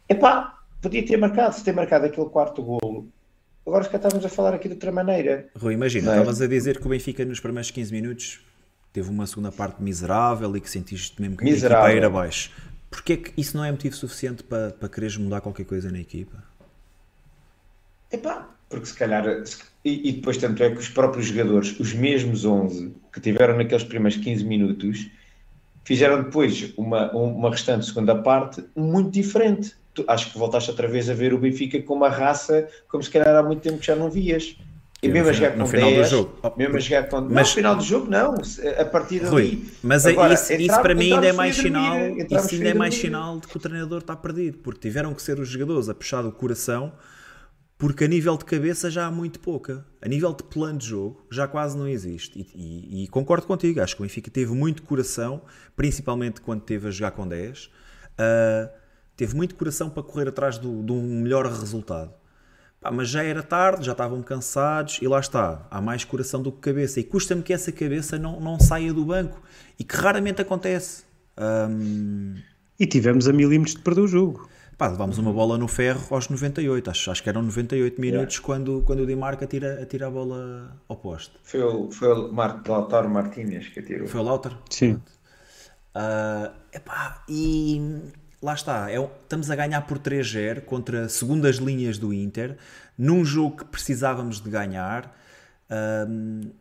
Epá, 0.07 0.59
podia 0.79 1.03
ter 1.03 1.17
marcado, 1.17 1.55
se 1.55 1.63
ter 1.63 1.73
marcado 1.73 2.05
aquele 2.05 2.29
quarto 2.29 2.61
golo 2.61 3.07
Agora 3.65 3.87
que 3.87 3.95
estávamos 3.95 4.25
a 4.25 4.29
falar 4.29 4.53
aqui 4.55 4.67
de 4.67 4.73
outra 4.73 4.91
maneira. 4.91 5.47
Rui, 5.55 5.73
imagina, 5.73 6.11
é? 6.11 6.13
estavas 6.15 6.41
a 6.41 6.47
dizer 6.47 6.79
que 6.79 6.85
o 6.85 6.89
Benfica 6.89 7.23
nos 7.23 7.39
primeiros 7.39 7.69
15 7.69 7.93
minutos 7.93 8.39
teve 8.91 9.09
uma 9.09 9.27
segunda 9.27 9.51
parte 9.51 9.81
miserável 9.81 10.55
e 10.57 10.61
que 10.61 10.69
sentiste 10.69 11.21
mesmo 11.21 11.37
que 11.37 11.43
miserável. 11.43 11.85
a 11.85 11.91
equipa 11.91 12.05
ir 12.05 12.05
abaixo. 12.05 12.51
Porquê 12.89 13.17
que 13.17 13.39
isso 13.39 13.55
não 13.55 13.63
é 13.63 13.71
motivo 13.71 13.95
suficiente 13.95 14.43
para, 14.43 14.71
para 14.71 14.89
quereres 14.89 15.15
mudar 15.15 15.41
qualquer 15.41 15.65
coisa 15.65 15.91
na 15.91 15.99
equipa? 15.99 16.43
Epá, 18.11 18.49
porque 18.67 18.85
se 18.85 18.95
calhar. 18.95 19.25
E, 19.85 20.09
e, 20.09 20.11
depois, 20.11 20.37
tanto 20.37 20.61
é 20.61 20.69
que 20.71 20.77
os 20.77 20.89
próprios 20.89 21.27
jogadores, 21.27 21.79
os 21.79 21.93
mesmos 21.93 22.43
11 22.43 22.93
que 23.13 23.21
tiveram 23.21 23.55
naqueles 23.55 23.83
primeiros 23.83 24.21
15 24.21 24.43
minutos, 24.43 25.09
fizeram 25.85 26.23
depois 26.23 26.73
uma, 26.75 27.11
uma 27.11 27.49
restante 27.49 27.85
segunda 27.85 28.15
parte 28.15 28.63
muito 28.75 29.11
diferente 29.11 29.75
tu, 29.93 30.03
acho 30.07 30.31
que 30.31 30.37
voltaste 30.37 30.69
outra 30.69 30.87
vez 30.87 31.09
a 31.09 31.13
ver 31.13 31.33
o 31.33 31.37
Benfica 31.37 31.81
com 31.81 31.93
uma 31.93 32.09
raça 32.09 32.67
como 32.87 33.03
se 33.03 33.09
calhar 33.09 33.35
há 33.35 33.43
muito 33.43 33.61
tempo 33.61 33.79
que 33.79 33.85
já 33.85 33.95
não 33.95 34.09
vias. 34.09 34.55
E 35.03 35.09
mesmo 35.09 35.29
a 35.29 35.33
jogar 35.33 35.53
com 35.53 35.57
no 35.57 35.65
final 35.65 35.89
10, 35.89 36.09
do 36.09 36.09
jogo. 36.11 36.53
mesmo 36.55 36.77
a 36.77 36.79
jogar 36.79 37.09
com... 37.09 37.21
Mas, 37.21 37.49
no 37.49 37.55
final 37.55 37.75
do 37.75 37.83
jogo 37.83 38.07
não, 38.07 38.35
a 38.77 38.85
partir 38.85 39.19
dali. 39.19 39.31
Rui, 39.31 39.65
mas 39.81 40.05
é 40.05 40.11
Agora, 40.11 40.35
isso, 40.35 40.53
isso 40.53 40.79
para 40.79 40.93
mim 40.93 41.11
ainda 41.11 41.25
é 41.25 41.33
mais 41.33 41.55
sinal, 41.55 41.97
isso 42.17 42.55
ainda 42.55 42.69
é 42.69 42.73
mais 42.75 42.93
sinal 42.93 43.39
de 43.39 43.47
que 43.47 43.57
o 43.57 43.59
treinador 43.59 43.99
está 43.99 44.15
perdido, 44.15 44.59
porque 44.59 44.79
tiveram 44.79 45.11
que 45.15 45.21
ser 45.23 45.39
os 45.39 45.49
jogadores 45.49 45.89
a 45.89 45.95
puxar 45.95 46.21
do 46.21 46.31
coração, 46.31 46.93
porque 47.79 48.03
a 48.03 48.07
nível 48.07 48.37
de 48.37 48.45
cabeça 48.45 48.91
já 48.91 49.07
há 49.07 49.11
muito 49.11 49.39
pouca. 49.39 49.83
A 49.99 50.07
nível 50.07 50.31
de 50.33 50.43
plano 50.43 50.77
de 50.77 50.85
jogo 50.85 51.25
já 51.31 51.47
quase 51.47 51.75
não 51.75 51.87
existe. 51.87 52.39
E, 52.39 53.01
e, 53.01 53.03
e 53.03 53.07
concordo 53.07 53.47
contigo, 53.47 53.81
acho 53.81 53.95
que 53.95 54.03
o 54.03 54.05
Benfica 54.05 54.29
teve 54.29 54.53
muito 54.53 54.83
coração, 54.83 55.41
principalmente 55.75 56.41
quando 56.41 56.61
teve 56.61 56.87
a 56.87 56.91
jogar 56.91 57.09
com 57.09 57.27
10. 57.27 57.65
Uh, 57.65 58.80
teve 59.21 59.35
muito 59.35 59.53
coração 59.53 59.87
para 59.87 60.01
correr 60.01 60.29
atrás 60.29 60.57
do, 60.57 60.81
de 60.81 60.91
um 60.91 61.21
melhor 61.21 61.45
resultado. 61.45 62.11
Pá, 62.79 62.89
mas 62.89 63.07
já 63.07 63.23
era 63.23 63.43
tarde, 63.43 63.85
já 63.85 63.91
estavam 63.91 64.23
cansados 64.23 64.97
e 64.99 65.07
lá 65.07 65.19
está. 65.19 65.67
Há 65.69 65.79
mais 65.79 66.03
coração 66.03 66.41
do 66.41 66.51
que 66.51 66.57
cabeça. 66.57 66.99
E 66.99 67.03
custa-me 67.03 67.43
que 67.43 67.53
essa 67.53 67.71
cabeça 67.71 68.17
não, 68.17 68.39
não 68.39 68.59
saia 68.59 68.91
do 68.91 69.05
banco 69.05 69.39
e 69.77 69.83
que 69.83 69.95
raramente 69.95 70.41
acontece. 70.41 71.03
Um... 71.37 72.33
E 72.79 72.87
tivemos 72.87 73.27
a 73.27 73.31
milímetros 73.31 73.75
de 73.75 73.83
perder 73.83 74.01
o 74.01 74.07
jogo. 74.07 74.49
Pá, 74.75 74.87
levámos 74.87 75.19
uma 75.19 75.31
bola 75.31 75.55
no 75.55 75.67
ferro 75.67 76.03
aos 76.09 76.27
98, 76.27 76.89
acho, 76.89 77.11
acho 77.11 77.21
que 77.21 77.29
eram 77.29 77.43
98 77.43 78.01
minutos 78.01 78.37
yeah. 78.37 78.43
quando, 78.47 78.81
quando 78.87 79.01
o 79.01 79.05
Di 79.05 79.15
Marco 79.15 79.43
atira, 79.43 79.83
atira 79.83 80.07
a 80.07 80.09
bola 80.09 80.81
ao 80.89 80.95
poste. 80.95 81.35
Foi 81.43 81.61
o, 81.61 81.91
foi 81.91 82.11
o 82.11 82.33
Mar 82.33 82.63
Lautaro 82.67 83.07
Martínez 83.07 83.67
que 83.67 83.81
atirou. 83.81 84.07
Foi 84.07 84.19
o 84.19 84.23
Lautaro? 84.23 84.57
Sim. 84.67 84.99
Uh, 85.95 86.51
epá, 86.73 87.23
e 87.29 88.01
lá 88.41 88.53
está, 88.53 88.91
é, 88.91 88.97
estamos 89.23 89.51
a 89.51 89.55
ganhar 89.55 89.81
por 89.81 89.99
3-0 89.99 90.61
contra 90.61 91.07
segundas 91.07 91.57
linhas 91.57 91.97
do 91.97 92.13
Inter, 92.13 92.57
num 92.97 93.23
jogo 93.23 93.57
que 93.57 93.65
precisávamos 93.65 94.41
de 94.41 94.49
ganhar. 94.49 95.15
Um, 96.07 96.51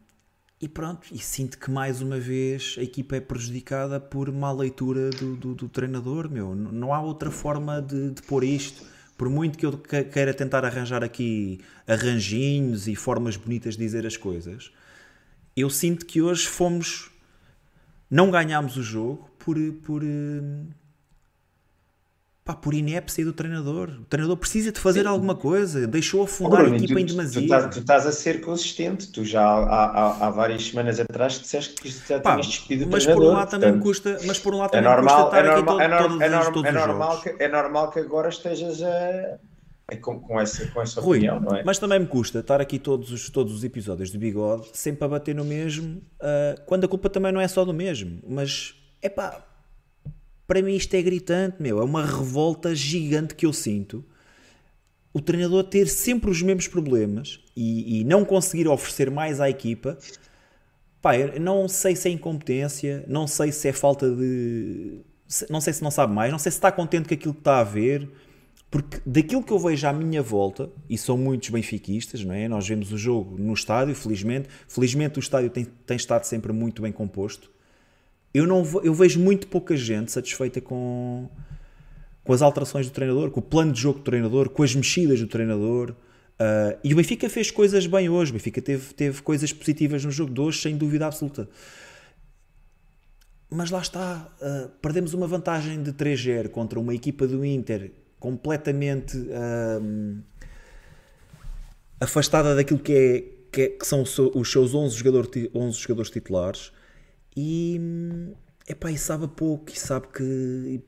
e 0.60 0.68
pronto, 0.68 1.08
e 1.10 1.18
sinto 1.18 1.58
que 1.58 1.70
mais 1.70 2.02
uma 2.02 2.20
vez 2.20 2.76
a 2.78 2.82
equipa 2.82 3.16
é 3.16 3.20
prejudicada 3.20 3.98
por 3.98 4.30
má 4.30 4.52
leitura 4.52 5.08
do, 5.08 5.34
do, 5.34 5.54
do 5.54 5.68
treinador, 5.70 6.30
meu. 6.30 6.54
Não 6.54 6.92
há 6.92 7.00
outra 7.00 7.30
forma 7.30 7.80
de, 7.80 8.10
de 8.10 8.22
pôr 8.22 8.44
isto. 8.44 8.84
Por 9.16 9.30
muito 9.30 9.56
que 9.58 9.64
eu 9.64 9.78
queira 9.78 10.34
tentar 10.34 10.64
arranjar 10.64 11.02
aqui 11.02 11.60
arranjinhos 11.86 12.88
e 12.88 12.94
formas 12.94 13.36
bonitas 13.36 13.74
de 13.74 13.82
dizer 13.82 14.06
as 14.06 14.16
coisas, 14.16 14.70
eu 15.56 15.70
sinto 15.70 16.04
que 16.04 16.20
hoje 16.20 16.46
fomos. 16.46 17.10
Não 18.10 18.30
ganhámos 18.30 18.76
o 18.76 18.82
jogo 18.82 19.30
por, 19.38 19.56
por, 19.84 20.02
pá, 22.50 22.54
por 22.54 22.74
inépcia 22.74 23.24
do 23.24 23.32
treinador. 23.32 23.88
O 24.02 24.04
treinador 24.04 24.36
precisa 24.36 24.72
de 24.72 24.80
fazer 24.80 25.02
Sim. 25.02 25.06
alguma 25.08 25.34
coisa, 25.34 25.86
deixou 25.86 26.22
afundar 26.22 26.62
Bruno, 26.62 26.74
a 26.74 26.78
equipa 26.78 26.94
tu, 26.94 26.98
em 26.98 27.04
demasia. 27.06 27.40
Tu, 27.40 27.44
estás, 27.44 27.74
tu 27.74 27.78
estás 27.80 28.06
a 28.06 28.12
ser 28.12 28.40
consistente, 28.40 29.08
tu 29.08 29.24
já 29.24 29.42
há, 29.42 29.84
há, 29.84 30.26
há 30.26 30.30
várias 30.30 30.66
semanas 30.66 30.98
atrás 30.98 31.40
disseste 31.40 31.74
que 31.74 31.88
já 31.88 32.20
pá, 32.20 32.32
tinhas 32.32 32.46
despedido 32.46 32.90
mas 32.90 33.02
o 33.02 33.06
treinador. 33.06 33.28
Por 33.28 33.32
um 33.32 33.38
lado 33.38 33.50
também 33.50 33.72
me 33.72 33.80
custa, 33.80 34.18
mas 34.26 34.38
por 34.38 34.54
um 34.54 34.58
lado 34.58 34.74
é 34.74 34.82
também 34.82 34.90
é 34.90 34.94
normal, 34.94 35.24
custa 35.24 35.38
estar 35.38 35.38
é 35.38 35.54
normal, 35.54 35.78
aqui 35.78 35.88
todo, 35.88 35.92
é, 35.92 36.02
todos, 36.02 36.20
é, 36.20 36.68
é 36.68 36.72
normal 36.72 37.20
que, 37.20 37.36
é 37.38 37.48
normal 37.48 37.90
que 37.90 37.98
agora 37.98 38.28
estejas 38.28 38.82
a... 38.82 39.38
Com, 40.00 40.20
com, 40.20 40.40
essa, 40.40 40.68
com 40.68 40.80
essa 40.80 41.00
Rui, 41.00 41.18
opinião, 41.18 41.40
não 41.40 41.56
é? 41.56 41.64
Mas 41.64 41.76
também 41.78 41.98
me 41.98 42.06
custa 42.06 42.38
estar 42.38 42.60
aqui 42.60 42.78
todos 42.78 43.10
os, 43.10 43.28
todos 43.28 43.52
os 43.52 43.64
episódios 43.64 44.12
de 44.12 44.18
bigode 44.18 44.68
sempre 44.72 45.04
a 45.04 45.08
bater 45.08 45.34
no 45.34 45.44
mesmo, 45.44 45.96
uh, 46.22 46.60
quando 46.64 46.84
a 46.84 46.88
culpa 46.88 47.10
também 47.10 47.32
não 47.32 47.40
é 47.40 47.48
só 47.48 47.64
do 47.64 47.74
mesmo. 47.74 48.20
Mas 48.24 48.72
é 49.02 49.08
pá, 49.08 49.44
para 50.50 50.62
mim 50.62 50.74
isto 50.74 50.92
é 50.94 51.00
gritante, 51.00 51.62
meu. 51.62 51.78
É 51.78 51.84
uma 51.84 52.04
revolta 52.04 52.74
gigante 52.74 53.36
que 53.36 53.46
eu 53.46 53.52
sinto. 53.52 54.04
O 55.12 55.20
treinador 55.20 55.62
ter 55.62 55.86
sempre 55.86 56.28
os 56.28 56.42
mesmos 56.42 56.66
problemas 56.66 57.38
e, 57.56 58.00
e 58.00 58.04
não 58.04 58.24
conseguir 58.24 58.66
oferecer 58.66 59.12
mais 59.12 59.40
à 59.40 59.48
equipa. 59.48 59.96
Pá, 61.00 61.12
não 61.40 61.68
sei 61.68 61.94
se 61.94 62.08
é 62.08 62.10
incompetência, 62.10 63.04
não 63.06 63.28
sei 63.28 63.52
se 63.52 63.68
é 63.68 63.72
falta 63.72 64.10
de. 64.10 65.02
Não 65.48 65.60
sei 65.60 65.72
se 65.72 65.84
não 65.84 65.90
sabe 65.92 66.12
mais, 66.12 66.32
não 66.32 66.38
sei 66.40 66.50
se 66.50 66.58
está 66.58 66.72
contente 66.72 67.06
com 67.06 67.14
aquilo 67.14 67.34
que 67.34 67.40
está 67.42 67.60
a 67.60 67.64
ver, 67.64 68.10
porque 68.72 69.00
daquilo 69.06 69.44
que 69.44 69.52
eu 69.52 69.58
vejo 69.60 69.86
à 69.86 69.92
minha 69.92 70.20
volta, 70.20 70.68
e 70.88 70.98
são 70.98 71.16
muitos 71.16 71.48
benfiquistas, 71.50 72.24
não 72.24 72.34
é? 72.34 72.48
Nós 72.48 72.66
vemos 72.66 72.90
o 72.90 72.98
jogo 72.98 73.38
no 73.38 73.54
estádio, 73.54 73.94
felizmente. 73.94 74.48
Felizmente 74.66 75.16
o 75.16 75.20
estádio 75.20 75.48
tem, 75.48 75.64
tem 75.64 75.96
estado 75.96 76.24
sempre 76.24 76.52
muito 76.52 76.82
bem 76.82 76.90
composto 76.90 77.52
eu, 78.32 78.46
não, 78.46 78.62
eu 78.82 78.94
vejo 78.94 79.18
muito 79.18 79.48
pouca 79.48 79.76
gente 79.76 80.12
satisfeita 80.12 80.60
com, 80.60 81.28
com 82.22 82.32
as 82.32 82.42
alterações 82.42 82.86
do 82.86 82.92
treinador, 82.92 83.30
com 83.30 83.40
o 83.40 83.42
plano 83.42 83.72
de 83.72 83.80
jogo 83.80 83.98
do 83.98 84.04
treinador, 84.04 84.48
com 84.50 84.62
as 84.62 84.74
mexidas 84.74 85.20
do 85.20 85.26
treinador. 85.26 85.90
Uh, 85.90 86.78
e 86.82 86.92
o 86.92 86.96
Benfica 86.96 87.28
fez 87.28 87.50
coisas 87.50 87.86
bem 87.86 88.08
hoje. 88.08 88.30
O 88.30 88.34
Benfica 88.34 88.62
teve, 88.62 88.94
teve 88.94 89.20
coisas 89.22 89.52
positivas 89.52 90.04
no 90.04 90.10
jogo 90.10 90.32
de 90.32 90.40
hoje, 90.40 90.60
sem 90.60 90.76
dúvida 90.76 91.06
absoluta. 91.06 91.48
Mas 93.50 93.70
lá 93.70 93.80
está, 93.80 94.32
uh, 94.40 94.68
perdemos 94.80 95.12
uma 95.12 95.26
vantagem 95.26 95.82
de 95.82 95.92
3-0 95.92 96.48
contra 96.50 96.78
uma 96.78 96.94
equipa 96.94 97.26
do 97.26 97.44
Inter 97.44 97.90
completamente 98.20 99.16
uh, 99.16 100.22
afastada 102.00 102.54
daquilo 102.54 102.78
que, 102.78 102.92
é, 102.92 103.24
que, 103.50 103.62
é, 103.62 103.68
que 103.70 103.84
são 103.84 104.02
os 104.02 104.50
seus 104.52 104.72
11, 104.72 104.96
jogador, 104.96 105.28
11 105.52 105.78
jogadores 105.78 106.10
titulares 106.10 106.72
e, 107.36 107.80
epá, 108.68 108.90
e 108.90 108.98
sabe 108.98 109.28
pouco, 109.28 109.70
e 109.72 109.78
sabe 109.78 110.08
que 110.08 110.80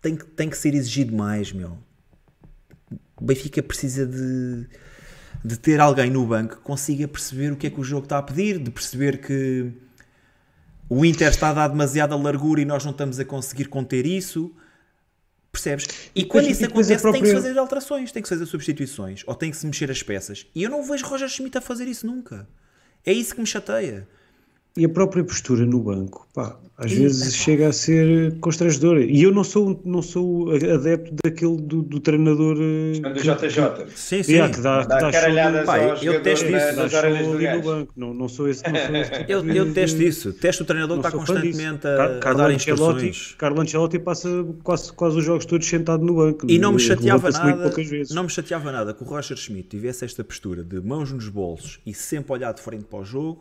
tem, 0.00 0.16
que 0.16 0.24
tem 0.26 0.48
que 0.50 0.56
ser 0.56 0.74
exigido 0.74 1.14
mais, 1.16 1.52
meu. 1.52 1.78
O 3.20 3.24
Benfica 3.24 3.62
precisa 3.62 4.06
de, 4.06 4.66
de 5.44 5.56
ter 5.58 5.80
alguém 5.80 6.10
no 6.10 6.24
banco 6.26 6.56
que 6.56 6.62
consiga 6.62 7.08
perceber 7.08 7.52
o 7.52 7.56
que 7.56 7.66
é 7.66 7.70
que 7.70 7.80
o 7.80 7.84
jogo 7.84 8.04
está 8.04 8.18
a 8.18 8.22
pedir, 8.22 8.58
de 8.58 8.70
perceber 8.70 9.20
que 9.20 9.72
o 10.88 11.04
Inter 11.04 11.28
está 11.28 11.50
a 11.50 11.52
dar 11.54 11.68
demasiada 11.68 12.14
largura 12.16 12.60
e 12.60 12.64
nós 12.64 12.84
não 12.84 12.92
estamos 12.92 13.18
a 13.18 13.24
conseguir 13.24 13.66
conter 13.66 14.06
isso. 14.06 14.54
Percebes? 15.50 15.86
E, 16.14 16.20
E 16.20 16.24
quando 16.24 16.46
isso 16.48 16.64
acontece, 16.64 16.88
tem 16.88 16.94
que 16.94 16.96
se 16.96 17.02
própria- 17.02 17.34
fazer 17.34 17.58
alterações, 17.58 18.12
tem 18.12 18.22
que 18.22 18.28
se 18.28 18.34
fazer 18.34 18.46
substituições, 18.46 19.24
ou 19.26 19.34
tem 19.34 19.50
que 19.50 19.56
se 19.56 19.66
mexer 19.66 19.90
as 19.90 20.02
peças. 20.02 20.46
E 20.54 20.62
eu 20.62 20.70
não 20.70 20.84
vejo 20.84 21.04
Roger 21.06 21.28
Schmidt 21.28 21.58
a 21.58 21.60
fazer 21.60 21.86
isso 21.88 22.06
nunca. 22.06 22.48
É 23.04 23.12
isso 23.12 23.34
que 23.34 23.40
me 23.40 23.46
chateia. 23.46 24.06
E 24.78 24.84
a 24.84 24.88
própria 24.88 25.24
postura 25.24 25.66
no 25.66 25.80
banco, 25.80 26.28
pá, 26.32 26.56
às 26.76 26.92
vezes 26.92 27.34
chega 27.34 27.66
a 27.66 27.72
ser 27.72 28.38
constrangedora. 28.38 29.02
E 29.02 29.20
eu 29.24 29.32
não 29.32 29.42
sou, 29.42 29.80
não 29.84 30.00
sou 30.00 30.52
adepto 30.52 31.12
daquele 31.24 31.56
do, 31.56 31.82
do 31.82 31.98
treinador 31.98 32.56
eh, 32.60 33.00
Do 33.00 33.12
que- 33.14 33.22
JJ. 33.48 33.86
Sim, 33.96 34.22
sim. 34.22 34.32
Yeah, 34.34 34.54
que 34.54 34.60
dá, 34.60 34.82
que 34.82 34.88
Dá 34.88 34.98
dá 35.00 35.10
caralhadas 35.10 35.66
Pá, 35.66 35.78
aos 35.90 36.00
eu 36.00 36.22
testo 36.22 36.44
isso, 36.46 36.76
dá 36.76 36.88
show 36.88 37.00
ali 37.34 37.50
no 37.56 37.62
banco. 37.62 37.92
Não, 37.96 38.14
não 38.14 38.28
sou 38.28 38.48
esse, 38.48 38.62
não 38.70 38.78
sou 38.86 38.94
esse 38.94 39.10
tipo 39.10 39.32
Eu, 39.32 39.42
de- 39.42 39.56
eu 39.56 39.72
testo 39.74 40.00
isso. 40.00 40.32
Testo 40.32 40.62
o 40.62 40.66
treinador 40.66 40.96
não 40.98 41.04
está 41.04 41.10
constantemente 41.18 41.80
Car- 41.82 41.98
a, 42.00 42.16
a 42.16 42.18
Carlo 42.20 42.38
dar 42.38 42.50
Ancelotti, 42.52 43.06
instruções. 43.06 43.34
Carlo 43.36 43.60
Ancelotti 43.60 43.98
passa 43.98 44.28
quase, 44.62 44.92
quase, 44.92 45.18
os 45.18 45.24
jogos 45.24 45.44
todos 45.44 45.66
sentado 45.66 46.04
no 46.04 46.14
banco. 46.14 46.46
E 46.48 46.56
não 46.60 46.70
me 46.72 46.78
chateava 46.78 47.28
nada, 47.32 47.62
poucas 47.64 47.88
vezes. 47.88 48.14
não 48.14 48.22
me 48.22 48.30
chateava 48.30 48.70
nada 48.70 48.94
que 48.94 49.02
o 49.02 49.06
Roger 49.06 49.36
Schmidt 49.36 49.70
tivesse 49.70 50.04
esta 50.04 50.22
postura 50.22 50.62
de 50.62 50.80
mãos 50.80 51.10
nos 51.12 51.28
bolsos 51.28 51.80
e 51.84 51.92
sempre 51.92 52.32
olhar 52.34 52.52
de 52.54 52.60
frente 52.62 52.84
para 52.84 53.00
o 53.00 53.04
jogo, 53.04 53.40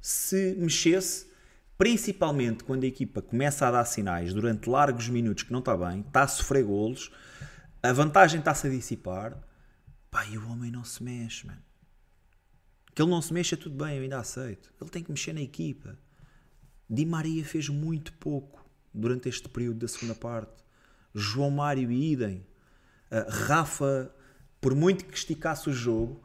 se 0.00 0.54
mexesse, 0.58 1.26
principalmente 1.76 2.64
quando 2.64 2.84
a 2.84 2.86
equipa 2.86 3.20
começa 3.20 3.66
a 3.66 3.70
dar 3.70 3.84
sinais 3.84 4.32
durante 4.32 4.68
largos 4.68 5.08
minutos 5.08 5.42
que 5.42 5.52
não 5.52 5.60
está 5.60 5.76
bem, 5.76 6.00
está 6.00 6.22
a 6.22 6.28
sofrer 6.28 6.64
golos, 6.64 7.10
a 7.82 7.92
vantagem 7.92 8.40
está-se 8.40 8.66
a 8.66 8.70
dissipar, 8.70 9.36
pá, 10.10 10.24
e 10.26 10.36
o 10.36 10.50
homem 10.50 10.70
não 10.70 10.84
se 10.84 11.02
mexe, 11.02 11.46
mano. 11.46 11.62
Que 12.94 13.02
ele 13.02 13.10
não 13.10 13.22
se 13.22 13.32
mexa, 13.32 13.56
tudo 13.56 13.76
bem, 13.82 13.96
eu 13.96 14.02
ainda 14.02 14.18
aceito. 14.18 14.72
Ele 14.80 14.90
tem 14.90 15.02
que 15.02 15.10
mexer 15.10 15.32
na 15.32 15.40
equipa. 15.40 15.96
Di 16.88 17.06
Maria 17.06 17.44
fez 17.44 17.68
muito 17.68 18.12
pouco 18.14 18.68
durante 18.92 19.28
este 19.28 19.48
período 19.48 19.78
da 19.78 19.88
segunda 19.88 20.14
parte. 20.14 20.62
João 21.14 21.50
Mário 21.50 21.90
e 21.90 22.12
Idem. 22.12 22.46
Uh, 23.10 23.30
Rafa, 23.46 24.14
por 24.60 24.74
muito 24.74 25.04
que 25.04 25.16
esticasse 25.16 25.70
o 25.70 25.72
jogo, 25.72 26.22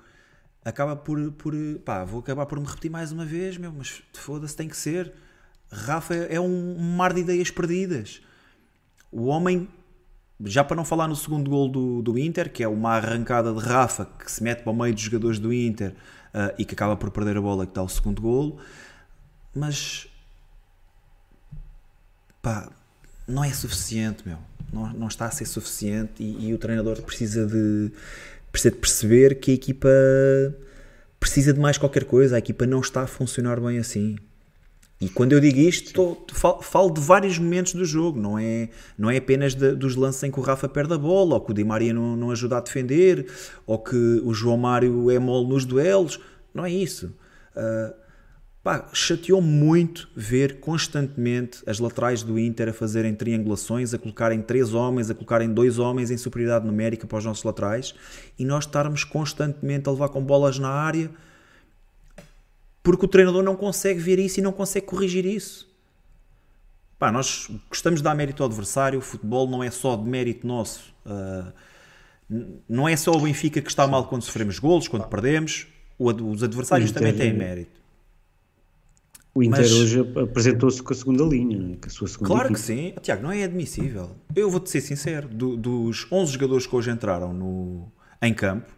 acaba 0.65 0.95
por, 0.95 1.31
por. 1.33 1.53
Pá, 1.85 2.03
vou 2.03 2.19
acabar 2.19 2.47
por 2.47 2.59
me 2.59 2.65
repetir 2.65 2.89
mais 2.89 3.11
uma 3.11 3.23
vez, 3.23 3.55
meu, 3.55 3.71
mas 3.71 4.01
foda-se, 4.13 4.55
tem 4.55 4.67
que 4.67 4.75
ser. 4.75 5.13
Rafa 5.71 6.15
é 6.15 6.39
um, 6.39 6.77
um 6.77 6.95
mar 6.95 7.13
de 7.13 7.21
ideias 7.21 7.51
perdidas. 7.51 8.21
O 9.11 9.25
homem, 9.25 9.69
já 10.43 10.63
para 10.63 10.75
não 10.75 10.83
falar 10.83 11.07
no 11.07 11.15
segundo 11.15 11.49
gol 11.49 11.69
do, 11.69 12.01
do 12.01 12.17
Inter, 12.17 12.51
que 12.51 12.63
é 12.63 12.67
uma 12.67 12.95
arrancada 12.95 13.53
de 13.53 13.59
Rafa 13.59 14.05
que 14.05 14.29
se 14.31 14.43
mete 14.43 14.63
para 14.63 14.71
o 14.71 14.75
meio 14.75 14.93
dos 14.93 15.03
jogadores 15.03 15.37
do 15.37 15.53
Inter 15.53 15.91
uh, 15.91 16.53
e 16.57 16.65
que 16.65 16.73
acaba 16.73 16.97
por 16.97 17.11
perder 17.11 17.37
a 17.37 17.41
bola, 17.41 17.65
que 17.65 17.73
dá 17.73 17.83
o 17.83 17.89
segundo 17.89 18.21
gol, 18.21 18.59
mas 19.53 20.07
pá, 22.41 22.69
não 23.27 23.43
é 23.43 23.53
suficiente, 23.53 24.27
meu. 24.27 24.39
Não, 24.73 24.91
não 24.93 25.07
está 25.07 25.27
a 25.27 25.31
ser 25.31 25.45
suficiente 25.45 26.23
e, 26.23 26.49
e 26.49 26.53
o 26.53 26.57
treinador 26.57 27.01
precisa 27.03 27.45
de, 27.45 27.91
precisa 28.55 28.71
de 28.73 28.77
perceber 28.79 29.35
que 29.39 29.51
a 29.51 29.53
equipa 29.53 29.89
precisa 31.19 31.53
de 31.53 31.59
mais 31.59 31.77
qualquer 31.77 32.05
coisa. 32.05 32.35
A 32.35 32.39
equipa 32.39 32.65
não 32.65 32.79
está 32.79 33.01
a 33.01 33.07
funcionar 33.07 33.59
bem 33.59 33.77
assim. 33.77 34.15
E 35.01 35.09
quando 35.09 35.33
eu 35.33 35.41
digo 35.41 35.59
isto, 35.59 35.87
estou- 35.87 36.25
falo, 36.31 36.61
falo 36.61 36.89
de 36.89 37.01
vários 37.01 37.37
momentos 37.37 37.73
do 37.73 37.83
jogo, 37.83 38.17
não 38.17 38.39
é, 38.39 38.69
não 38.97 39.09
é 39.11 39.17
apenas 39.17 39.53
de- 39.53 39.75
dos 39.75 39.95
lances 39.97 40.23
em 40.23 40.31
que 40.31 40.39
o 40.39 40.41
Rafa 40.41 40.69
perde 40.69 40.93
a 40.93 40.97
bola, 40.97 41.33
ou 41.35 41.41
que 41.41 41.51
o 41.51 41.53
Di 41.53 41.65
Maria 41.65 41.93
não, 41.93 42.15
não 42.15 42.31
ajuda 42.31 42.57
a 42.57 42.61
defender, 42.61 43.25
ou 43.67 43.77
que 43.77 44.21
o 44.23 44.33
João 44.33 44.55
Mário 44.55 45.11
é 45.11 45.19
mole 45.19 45.49
nos 45.49 45.65
duelos. 45.65 46.17
Não 46.53 46.63
é 46.65 46.71
isso. 46.71 47.13
Ah, 47.53 47.93
Pá, 48.65 48.89
chateou 48.93 49.43
muito 49.43 50.09
ver 50.15 50.59
constantemente 50.59 51.61
as 51.67 51.77
laterais 51.77 52.23
do 52.23 52.39
Inter 52.39 52.69
a 52.69 52.73
fazerem 52.73 53.13
triangulações, 53.13 53.93
a 53.93 53.99
colocarem 53.99 54.41
três 54.41 54.73
homens, 54.73 55.07
a 55.07 55.13
colocarem 55.13 55.53
dois 55.53 55.77
homens 55.77 56.09
em 56.09 56.17
superioridade 56.17 56.65
numérica 56.65 57.05
para 57.05 57.19
os 57.19 57.23
nossos 57.25 57.43
laterais 57.43 57.93
e 58.39 58.43
nós 58.43 58.65
estarmos 58.65 59.03
constantemente 59.03 59.87
a 59.87 59.91
levar 59.91 60.09
com 60.09 60.19
bolas 60.19 60.57
na 60.57 60.69
área 60.69 61.11
porque 62.81 63.05
o 63.05 63.07
treinador 63.07 63.43
não 63.43 63.55
consegue 63.55 63.99
ver 63.99 64.17
isso 64.17 64.39
e 64.39 64.41
não 64.41 64.51
consegue 64.51 64.87
corrigir 64.87 65.27
isso. 65.27 65.69
Pá, 66.97 67.11
nós 67.11 67.47
gostamos 67.69 67.99
de 67.99 68.03
dar 68.03 68.15
mérito 68.15 68.41
ao 68.41 68.49
adversário, 68.49 68.97
o 68.97 69.01
futebol 69.03 69.47
não 69.47 69.63
é 69.63 69.69
só 69.69 69.95
de 69.95 70.09
mérito 70.09 70.47
nosso. 70.47 70.91
N- 72.27 72.61
não 72.67 72.89
é 72.89 72.97
só 72.97 73.11
o 73.11 73.21
Benfica 73.21 73.61
que 73.61 73.69
está 73.69 73.85
mal 73.85 74.07
quando 74.07 74.23
sofremos 74.23 74.57
golos, 74.57 74.87
quando 74.87 75.07
perdemos, 75.07 75.67
os 75.99 76.41
adversários 76.41 76.91
também 76.91 77.13
têm 77.13 77.31
mérito. 77.37 77.84
O 79.37 79.43
Inter 79.43 79.59
Mas- 79.59 79.71
hoje 79.73 79.99
ap- 79.99 80.17
apresentou-se 80.17 80.81
com 80.81 80.93
a 80.93 80.95
segunda 80.95 81.23
linha, 81.25 81.59
né, 81.59 81.75
com 81.81 81.87
a 81.87 81.89
sua 81.89 82.07
segunda 82.07 82.27
Claro 82.29 82.47
que 82.47 82.53
equipa. 82.53 82.65
sim, 82.67 82.93
Tiago, 83.01 83.21
não 83.23 83.31
é 83.33 83.43
admissível. 83.43 84.09
Eu 84.33 84.49
vou-te 84.49 84.69
ser 84.69 84.79
sincero, 84.79 85.27
do- 85.27 85.57
dos 85.57 86.07
11 86.09 86.31
jogadores 86.33 86.65
que 86.65 86.73
hoje 86.73 86.89
entraram 86.89 87.33
no, 87.33 87.91
em 88.21 88.33
campo, 88.33 88.71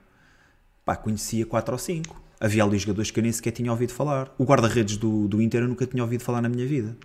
pá, 0.84 0.95
conhecia 0.95 1.45
4 1.45 1.74
ou 1.74 1.78
5. 1.80 2.20
Havia 2.39 2.64
ali 2.64 2.78
jogadores 2.80 3.12
que 3.12 3.20
eu 3.20 3.24
nem 3.24 3.32
sequer 3.32 3.51
tinha 3.51 3.72
ouvido 3.72 3.93
falar. 3.93 4.34
O 4.38 4.43
guarda-redes 4.45 4.97
do, 4.97 5.28
do 5.28 5.39
Inter 5.41 5.62
eu 5.62 5.68
nunca 5.68 5.86
tinha 5.86 6.01
ouvido 6.03 6.24
falar 6.24 6.41
na 6.41 6.49
minha 6.49 6.66
vida. 6.66 6.97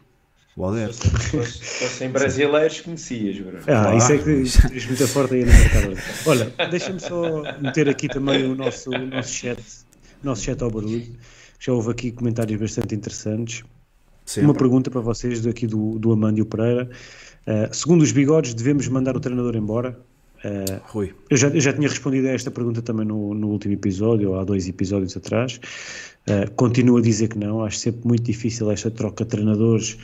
O 0.56 0.64
Alder. 0.64 0.92
Se 0.92 1.08
fosse- 1.10 1.52
se 1.58 1.64
fossem 1.64 2.10
brasileiros, 2.10 2.80
conhecias, 2.80 3.38
Bruno. 3.38 3.58
Ah, 3.66 3.94
isso 3.96 4.12
é 4.12 4.18
que 4.18 4.68
tens 4.68 4.86
muita 4.86 5.06
forte 5.08 5.34
aí 5.34 5.44
no 5.44 5.52
mercado. 5.52 5.96
Olha, 6.26 6.52
deixa-me 6.70 7.00
só 7.00 7.42
meter 7.60 7.88
aqui 7.88 8.08
também 8.08 8.44
o 8.44 8.54
nosso, 8.54 8.90
o 8.90 9.06
nosso 9.06 9.30
chat, 9.32 9.58
o 10.22 10.26
nosso 10.26 10.42
chat 10.42 10.62
ao 10.62 10.70
barulho. 10.70 11.06
Já 11.64 11.72
houve 11.72 11.92
aqui 11.92 12.10
comentários 12.10 12.60
bastante 12.60 12.92
interessantes. 12.92 13.62
Sempre. 14.26 14.48
Uma 14.48 14.54
pergunta 14.54 14.90
para 14.90 15.00
vocês 15.00 15.42
daqui 15.42 15.64
do, 15.64 15.96
do 15.96 16.10
Amândio 16.10 16.44
Pereira. 16.44 16.90
Uh, 17.46 17.72
segundo 17.72 18.02
os 18.02 18.10
bigodes, 18.10 18.52
devemos 18.52 18.88
mandar 18.88 19.16
o 19.16 19.20
treinador 19.20 19.54
embora? 19.54 19.96
Uh, 20.44 20.80
Rui. 20.86 21.14
eu, 21.30 21.36
já, 21.36 21.46
eu 21.50 21.60
já 21.60 21.72
tinha 21.72 21.88
respondido 21.88 22.26
a 22.26 22.32
esta 22.32 22.50
pergunta 22.50 22.82
também 22.82 23.06
no, 23.06 23.32
no 23.32 23.46
último 23.46 23.74
episódio, 23.74 24.30
ou 24.30 24.40
há 24.40 24.44
dois 24.44 24.68
episódios 24.68 25.16
atrás. 25.16 25.60
Uh, 26.28 26.50
continuo 26.56 26.96
a 26.96 27.00
dizer 27.00 27.28
que 27.28 27.38
não. 27.38 27.62
Acho 27.62 27.78
sempre 27.78 28.08
muito 28.08 28.24
difícil 28.24 28.68
esta 28.68 28.90
troca 28.90 29.24
de 29.24 29.30
treinadores 29.30 29.96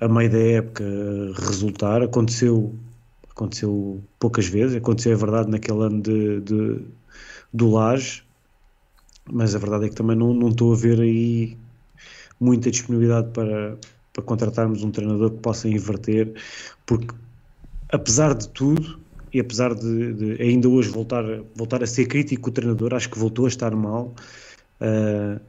a 0.00 0.08
meio 0.08 0.30
da 0.30 0.38
época 0.38 0.82
resultar. 1.46 2.02
Aconteceu, 2.02 2.74
aconteceu 3.30 4.02
poucas 4.18 4.46
vezes. 4.46 4.76
Aconteceu, 4.76 5.12
é 5.12 5.16
verdade, 5.16 5.50
naquele 5.50 5.82
ano 5.82 6.00
de, 6.00 6.40
de, 6.40 6.80
do 7.52 7.70
Laje, 7.70 8.22
mas 9.30 9.54
a 9.54 9.58
verdade 9.58 9.86
é 9.86 9.88
que 9.88 9.94
também 9.94 10.16
não, 10.16 10.32
não 10.32 10.48
estou 10.48 10.72
a 10.72 10.76
ver 10.76 11.00
aí 11.00 11.56
muita 12.40 12.70
disponibilidade 12.70 13.30
para, 13.32 13.76
para 14.12 14.22
contratarmos 14.22 14.82
um 14.82 14.90
treinador 14.90 15.30
que 15.30 15.38
possa 15.38 15.68
inverter, 15.68 16.32
porque 16.84 17.14
apesar 17.90 18.34
de 18.34 18.48
tudo, 18.48 18.98
e 19.32 19.40
apesar 19.40 19.74
de, 19.74 20.12
de 20.14 20.42
ainda 20.42 20.68
hoje 20.68 20.88
voltar, 20.88 21.24
voltar 21.54 21.82
a 21.82 21.86
ser 21.86 22.06
crítico 22.06 22.48
o 22.48 22.52
treinador, 22.52 22.94
acho 22.94 23.10
que 23.10 23.18
voltou 23.18 23.44
a 23.44 23.48
estar 23.48 23.74
mal. 23.74 24.14
Uh, 24.80 25.40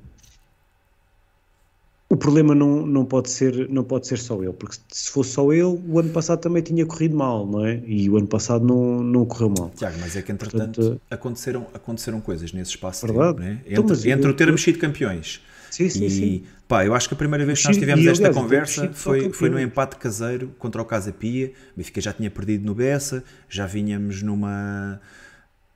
o 2.10 2.16
problema 2.16 2.56
não, 2.56 2.86
não, 2.86 3.06
pode 3.06 3.30
ser, 3.30 3.68
não 3.70 3.84
pode 3.84 4.08
ser 4.08 4.18
só 4.18 4.42
ele, 4.42 4.54
porque 4.54 4.78
se 4.90 5.10
fosse 5.10 5.32
só 5.32 5.52
ele, 5.52 5.64
o 5.64 6.00
ano 6.00 6.10
passado 6.10 6.40
também 6.40 6.64
tinha 6.64 6.86
corrido 6.86 7.16
mal, 7.18 7.46
não 7.46 7.66
é? 7.66 7.82
E 7.86 8.10
o 8.10 8.18
ano 8.18 8.28
passado 8.28 8.66
não, 8.66 9.04
não 9.04 9.26
correu 9.26 9.50
mal. 9.50 9.72
Tiago, 9.76 9.98
mas 10.00 10.16
é 10.16 10.22
que 10.22 10.32
entretanto 10.32 10.80
Portanto, 10.82 11.02
aconteceram, 11.12 11.68
aconteceram 11.74 12.22
coisas 12.22 12.54
nesse 12.54 12.72
espaço 12.72 13.06
de 13.06 13.12
Verdade. 13.12 13.38
tempo, 13.38 13.50
né? 13.50 13.62
Então, 13.66 13.84
entre, 13.84 14.12
entre 14.12 14.28
eu- 14.28 14.32
o 14.32 14.34
termos 14.34 14.62
sido 14.64 14.80
campeões 14.80 15.42
Sim, 15.70 15.90
sim, 15.90 16.06
e 16.06 16.10
sim. 16.10 16.44
pá, 16.66 16.86
eu 16.86 16.94
acho 16.96 17.10
que 17.10 17.14
a 17.14 17.18
primeira 17.18 17.46
vez 17.46 17.60
que 17.62 17.68
nós 17.68 17.78
tivemos 17.78 18.06
esta 18.08 18.32
conversa 18.34 18.90
foi, 18.94 19.34
foi 19.34 19.50
no 19.50 19.60
empate 19.60 19.98
caseiro 19.98 20.52
contra 20.58 20.82
o 20.82 20.86
Casa 20.86 21.12
Pia. 21.12 21.52
O 21.74 21.78
Benfica 21.78 22.00
já 22.00 22.14
tinha 22.14 22.32
perdido 22.32 22.66
no 22.66 22.74
Bessa, 22.74 23.24
já 23.50 23.66
vinhamos 23.66 24.22
numa 24.22 25.00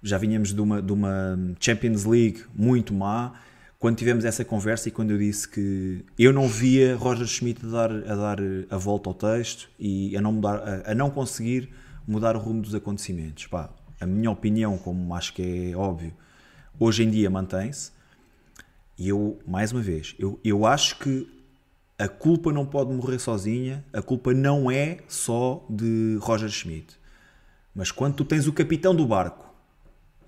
já 0.03 0.17
vinhamos 0.17 0.53
de 0.53 0.59
uma, 0.61 0.81
de 0.81 0.91
uma 0.91 1.37
Champions 1.59 2.05
League 2.05 2.41
muito 2.55 2.93
má. 2.93 3.33
Quando 3.81 3.97
tivemos 3.97 4.25
essa 4.25 4.45
conversa 4.45 4.89
e 4.89 4.91
quando 4.91 5.09
eu 5.09 5.17
disse 5.17 5.49
que 5.49 6.05
eu 6.15 6.31
não 6.31 6.47
via 6.47 6.95
Roger 6.95 7.25
Schmidt 7.25 7.65
a 7.65 7.67
dar 7.67 7.91
a, 7.91 8.15
dar 8.15 8.37
a 8.69 8.77
volta 8.77 9.09
ao 9.09 9.13
texto 9.15 9.71
e 9.79 10.15
a 10.15 10.21
não, 10.21 10.33
mudar, 10.33 10.57
a, 10.59 10.91
a 10.91 10.93
não 10.93 11.09
conseguir 11.09 11.67
mudar 12.07 12.35
o 12.35 12.39
rumo 12.39 12.61
dos 12.61 12.75
acontecimentos. 12.75 13.47
Pá, 13.47 13.71
a 13.99 14.05
minha 14.05 14.29
opinião, 14.29 14.77
como 14.77 15.15
acho 15.15 15.33
que 15.33 15.71
é 15.71 15.75
óbvio, 15.75 16.13
hoje 16.79 17.01
em 17.01 17.09
dia 17.09 17.27
mantém-se. 17.27 17.91
E 18.99 19.09
eu, 19.09 19.39
mais 19.47 19.71
uma 19.71 19.81
vez, 19.81 20.13
eu, 20.19 20.39
eu 20.43 20.63
acho 20.63 20.99
que 20.99 21.27
a 21.97 22.07
culpa 22.07 22.53
não 22.53 22.67
pode 22.67 22.93
morrer 22.93 23.17
sozinha, 23.17 23.83
a 23.91 24.01
culpa 24.03 24.31
não 24.31 24.69
é 24.69 24.99
só 25.07 25.65
de 25.67 26.19
Roger 26.21 26.49
Schmidt. 26.49 26.99
Mas 27.73 27.91
quando 27.91 28.13
tu 28.13 28.25
tens 28.25 28.45
o 28.45 28.53
capitão 28.53 28.93
do 28.93 29.07
barco, 29.07 29.50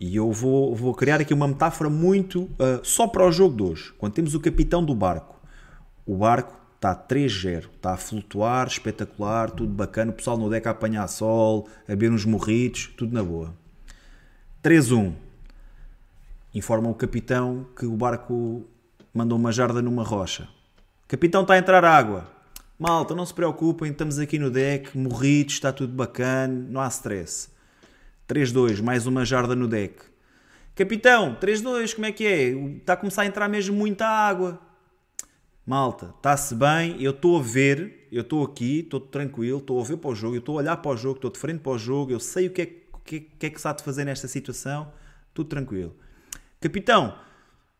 e 0.05 0.17
eu 0.17 0.33
vou, 0.33 0.75
vou 0.75 0.93
criar 0.93 1.21
aqui 1.21 1.33
uma 1.33 1.47
metáfora 1.47 1.89
muito 1.89 2.41
uh, 2.41 2.83
só 2.83 3.07
para 3.07 3.25
o 3.25 3.31
jogo 3.31 3.55
de 3.55 3.63
hoje. 3.63 3.93
Quando 3.97 4.11
temos 4.11 4.35
o 4.35 4.39
capitão 4.41 4.83
do 4.83 4.93
barco, 4.93 5.39
o 6.05 6.17
barco 6.17 6.59
está 6.75 6.93
3-0, 6.93 7.69
está 7.73 7.93
a 7.93 7.97
flutuar, 7.97 8.67
espetacular, 8.67 9.49
tudo 9.49 9.71
bacana, 9.71 10.11
o 10.11 10.13
pessoal 10.13 10.37
no 10.37 10.49
deck 10.49 10.67
a 10.67 10.71
apanhar 10.71 11.07
sol, 11.07 11.69
a 11.87 11.91
beber 11.91 12.11
uns 12.11 12.25
morritos, 12.25 12.91
tudo 12.97 13.13
na 13.13 13.23
boa. 13.23 13.53
3-1. 14.61 15.13
Informa 16.53 16.89
o 16.89 16.95
capitão 16.95 17.65
que 17.73 17.85
o 17.85 17.95
barco 17.95 18.67
mandou 19.13 19.37
uma 19.37 19.53
jarda 19.53 19.81
numa 19.81 20.03
rocha. 20.03 20.49
Capitão, 21.07 21.43
está 21.43 21.53
a 21.53 21.59
entrar 21.59 21.85
água. 21.85 22.27
Malta, 22.77 23.15
não 23.15 23.25
se 23.25 23.33
preocupem, 23.33 23.89
estamos 23.89 24.19
aqui 24.19 24.37
no 24.37 24.51
deck, 24.51 24.97
morridos, 24.97 25.53
está 25.53 25.71
tudo 25.71 25.93
bacana, 25.93 26.53
não 26.69 26.81
há 26.81 26.89
stress. 26.89 27.52
3-2, 28.33 28.81
mais 28.81 29.05
uma 29.05 29.23
jarda 29.23 29.55
no 29.55 29.67
deck. 29.67 29.93
Capitão, 30.73 31.37
3-2, 31.39 31.93
como 31.93 32.07
é 32.07 32.11
que 32.11 32.25
é? 32.25 32.49
Está 32.77 32.93
a 32.93 32.97
começar 32.97 33.21
a 33.21 33.25
entrar 33.27 33.47
mesmo 33.47 33.75
muita 33.75 34.07
água. 34.07 34.59
Malta, 35.63 36.15
está-se 36.17 36.55
bem, 36.55 36.99
eu 36.99 37.11
estou 37.11 37.37
a 37.37 37.43
ver, 37.43 38.07
eu 38.11 38.21
estou 38.21 38.43
aqui, 38.43 38.79
estou 38.79 38.99
tranquilo, 38.99 39.59
estou 39.59 39.79
a 39.79 39.83
ver 39.83 39.97
para 39.97 40.09
o 40.09 40.15
jogo, 40.15 40.35
estou 40.35 40.57
a 40.57 40.61
olhar 40.63 40.77
para 40.77 40.91
o 40.91 40.97
jogo, 40.97 41.17
estou 41.17 41.29
de 41.29 41.37
frente 41.37 41.59
para 41.59 41.73
o 41.73 41.77
jogo, 41.77 42.11
eu 42.11 42.19
sei 42.19 42.47
o 42.47 42.49
que 42.49 42.61
é, 42.63 42.65
que, 43.05 43.19
que, 43.19 43.45
é 43.45 43.49
que 43.51 43.61
se 43.61 43.67
há 43.67 43.71
de 43.71 43.83
fazer 43.83 44.03
nesta 44.03 44.27
situação, 44.27 44.91
tudo 45.31 45.47
tranquilo. 45.47 45.95
Capitão, 46.59 47.15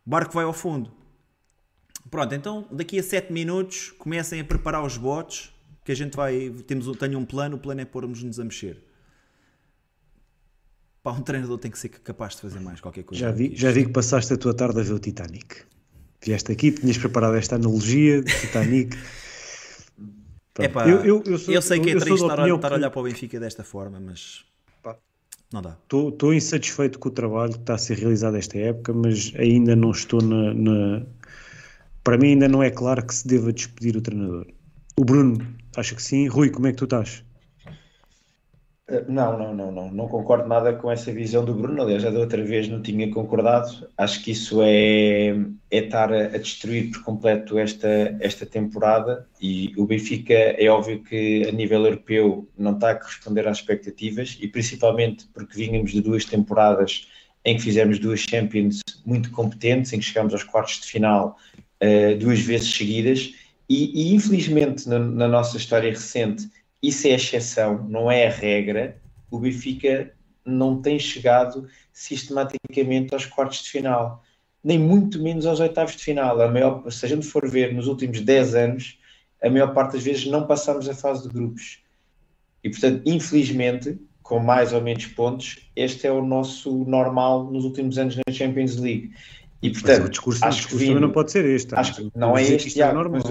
o 0.05 0.09
barco 0.09 0.35
vai 0.35 0.45
ao 0.45 0.53
fundo. 0.53 0.91
Pronto, 2.11 2.35
então 2.35 2.67
daqui 2.71 2.99
a 2.99 3.03
7 3.03 3.33
minutos 3.33 3.89
comecem 3.97 4.39
a 4.39 4.43
preparar 4.43 4.85
os 4.85 4.97
botes, 4.97 5.51
que 5.83 5.91
a 5.91 5.95
gente 5.95 6.15
vai, 6.15 6.51
temos, 6.67 6.95
tenho 6.97 7.17
um 7.17 7.25
plano, 7.25 7.55
o 7.55 7.59
plano 7.59 7.81
é 7.81 7.85
pormos-nos 7.85 8.39
a 8.39 8.43
mexer. 8.43 8.92
Pá, 11.03 11.11
um 11.11 11.21
treinador 11.21 11.57
tem 11.57 11.69
que 11.69 11.77
ser 11.77 11.89
capaz 11.89 12.35
de 12.35 12.41
fazer 12.41 12.61
mais 12.61 12.79
qualquer 12.79 13.03
coisa. 13.03 13.19
Já 13.21 13.29
vi, 13.29 13.53
já 13.53 13.71
vi 13.71 13.85
que 13.85 13.91
passaste 13.91 14.33
a 14.33 14.37
tua 14.37 14.53
tarde 14.53 14.79
a 14.79 14.83
ver 14.83 14.93
o 14.93 14.99
Titanic. 14.99 15.65
Vieste 16.23 16.49
aqui, 16.53 16.71
tinhas 16.71 16.97
preparado 16.97 17.35
esta 17.35 17.57
analogia 17.57 18.21
do 18.21 18.31
Titanic. 18.31 18.97
Epá, 20.59 20.87
eu, 20.87 21.03
eu, 21.03 21.23
eu, 21.25 21.37
sou, 21.37 21.53
eu, 21.53 21.61
sei 21.61 21.79
que 21.79 21.89
é 21.89 21.95
triste 21.95 22.21
estar, 22.21 22.47
estar 22.47 22.71
a 22.71 22.75
olhar 22.75 22.89
para 22.89 22.99
o 22.99 23.03
Benfica 23.03 23.39
desta 23.39 23.63
forma, 23.63 23.99
mas 23.99 24.45
não 25.51 25.61
dá. 25.61 25.77
Estou 25.83 26.33
insatisfeito 26.33 26.97
com 26.97 27.09
o 27.09 27.11
trabalho 27.11 27.53
que 27.53 27.59
está 27.59 27.75
a 27.75 27.77
ser 27.77 27.97
realizado 27.97 28.37
esta 28.37 28.57
época, 28.57 28.93
mas 28.93 29.33
ainda 29.35 29.75
não 29.75 29.91
estou 29.91 30.21
na, 30.21 30.53
na, 30.53 31.05
Para 32.03 32.17
mim, 32.17 32.29
ainda 32.29 32.47
não 32.47 32.63
é 32.63 32.71
claro 32.71 33.05
que 33.05 33.13
se 33.13 33.27
deva 33.27 33.51
despedir 33.51 33.97
o 33.97 34.01
treinador. 34.01 34.47
O 34.95 35.03
Bruno, 35.03 35.45
acha 35.75 35.95
que 35.95 36.01
sim? 36.01 36.27
Rui, 36.27 36.49
como 36.49 36.67
é 36.67 36.71
que 36.71 36.77
tu 36.77 36.85
estás? 36.85 37.23
Eh, 38.93 39.05
não, 39.07 39.37
não, 39.37 39.55
não, 39.55 39.71
não, 39.71 39.91
não 39.91 40.07
concordo 40.07 40.47
nada 40.47 40.73
com 40.73 40.91
essa 40.91 41.11
visão 41.11 41.43
do 41.43 41.55
Bruno. 41.55 41.81
Aliás, 41.81 42.03
já 42.03 42.11
da 42.11 42.19
outra 42.19 42.43
vez 42.43 42.67
não 42.67 42.81
tinha 42.81 43.09
concordado. 43.11 43.87
Acho 43.97 44.23
que 44.23 44.31
isso 44.31 44.61
é, 44.61 45.29
é 45.71 45.79
estar 45.79 46.13
a, 46.13 46.25
a, 46.25 46.37
destruir 46.37 46.91
por 46.91 47.03
completo 47.03 47.57
esta, 47.57 48.15
esta 48.19 48.45
temporada. 48.45 49.27
E 49.41 49.73
o 49.77 49.85
Benfica 49.85 50.33
é 50.33 50.69
óbvio 50.69 51.03
que 51.03 51.47
a 51.47 51.51
nível 51.51 51.85
europeu 51.85 52.47
não 52.57 52.73
está 52.73 52.91
a 52.91 52.95
corresponder 52.95 53.47
às 53.47 53.57
expectativas, 53.57 54.37
e 54.39 54.47
principalmente 54.47 55.27
porque 55.33 55.57
vínhamos 55.57 55.91
de 55.91 56.01
duas 56.01 56.25
temporadas 56.25 57.07
em 57.45 57.57
que 57.57 57.63
fizemos 57.63 57.99
duas 57.99 58.21
Champions 58.21 58.79
muito 59.05 59.29
competentes, 59.31 59.91
em 59.91 59.99
que 59.99 60.05
chegámos 60.05 60.33
aos 60.33 60.43
quartos 60.43 60.79
de 60.79 60.87
final 60.87 61.37
uh, 61.81 62.17
duas 62.17 62.39
vezes 62.39 62.73
seguidas. 62.73 63.33
E, 63.67 64.11
e 64.11 64.15
infelizmente, 64.15 64.87
na, 64.87 64.99
na 64.99 65.27
nossa 65.27 65.57
história 65.57 65.89
recente, 65.89 66.47
isso 66.83 67.07
é 67.07 67.11
exceção, 67.11 67.87
não 67.87 68.11
é 68.11 68.27
a 68.27 68.29
regra. 68.29 69.01
O 69.31 69.39
Benfica 69.39 70.13
não 70.45 70.81
tem 70.81 70.99
chegado 70.99 71.67
sistematicamente 71.93 73.13
aos 73.13 73.25
quartos 73.25 73.63
de 73.63 73.69
final, 73.69 74.21
nem 74.61 74.77
muito 74.77 75.21
menos 75.23 75.45
aos 75.45 75.61
oitavos 75.61 75.95
de 75.95 76.03
final. 76.03 76.41
A 76.41 76.47
maior, 76.49 76.91
se 76.91 77.05
a 77.05 77.09
gente 77.09 77.25
for 77.25 77.49
ver 77.49 77.73
nos 77.73 77.87
últimos 77.87 78.19
10 78.19 78.55
anos, 78.55 78.99
a 79.41 79.49
maior 79.49 79.73
parte 79.73 79.93
das 79.93 80.03
vezes 80.03 80.25
não 80.25 80.45
passamos 80.45 80.89
a 80.89 80.93
fase 80.93 81.23
de 81.23 81.33
grupos. 81.33 81.79
E 82.61 82.69
portanto, 82.69 83.01
infelizmente, 83.05 83.97
com 84.21 84.39
mais 84.39 84.73
ou 84.73 84.81
menos 84.81 85.05
pontos, 85.05 85.69
este 85.75 86.07
é 86.07 86.11
o 86.11 86.25
nosso 86.25 86.83
normal 86.85 87.49
nos 87.49 87.63
últimos 87.63 87.97
anos 87.97 88.15
na 88.15 88.33
Champions 88.33 88.77
League. 88.77 89.13
E 89.63 89.71
portanto, 89.71 90.07
o 90.07 90.09
discurso, 90.09 90.43
acho 90.43 90.57
o 90.57 90.61
discurso 90.61 90.85
que 90.85 90.99
não 90.99 91.11
pode 91.11 91.31
ser 91.31 91.45
este. 91.45 91.73
Acho 91.73 91.95
que 91.95 92.11
não 92.13 92.37
é 92.37 92.43
este, 92.43 92.81
é 92.81 92.91
normal. 92.91 93.21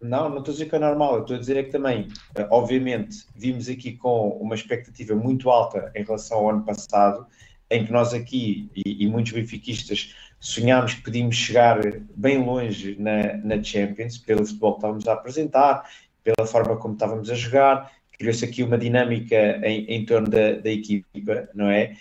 não, 0.00 0.30
não 0.30 0.38
estou 0.38 0.52
a 0.52 0.54
dizer 0.54 0.68
que 0.68 0.76
é 0.76 0.78
normal, 0.78 1.14
eu 1.16 1.20
estou 1.22 1.36
a 1.36 1.38
dizer 1.40 1.56
é 1.56 1.64
que 1.64 1.70
também, 1.70 2.06
eh, 2.36 2.46
obviamente, 2.48 3.26
vimos 3.34 3.68
aqui 3.68 3.96
com 3.96 4.28
uma 4.40 4.54
expectativa 4.54 5.16
muito 5.16 5.50
alta 5.50 5.90
em 5.96 6.04
relação 6.04 6.38
ao 6.38 6.50
ano 6.50 6.62
passado, 6.62 7.26
em 7.68 7.84
que 7.84 7.90
nós 7.90 8.14
aqui, 8.14 8.70
e, 8.76 9.04
e 9.04 9.08
muitos 9.08 9.32
benfiquistas, 9.32 10.14
sonhámos 10.38 10.94
que 10.94 11.02
podíamos 11.02 11.34
chegar 11.34 11.80
bem 12.14 12.38
longe 12.38 12.96
na, 12.96 13.36
na 13.38 13.60
Champions, 13.60 14.16
pelo 14.16 14.46
futebol 14.46 14.74
que 14.74 14.78
estávamos 14.78 15.08
a 15.08 15.12
apresentar, 15.14 15.90
pela 16.22 16.46
forma 16.46 16.76
como 16.76 16.94
estávamos 16.94 17.28
a 17.28 17.34
jogar, 17.34 17.90
criou-se 18.12 18.44
aqui 18.44 18.62
uma 18.62 18.78
dinâmica 18.78 19.60
em, 19.64 19.86
em 19.86 20.04
torno 20.04 20.28
da, 20.28 20.52
da 20.52 20.70
equipa, 20.70 21.48
não 21.52 21.68
é? 21.68 21.96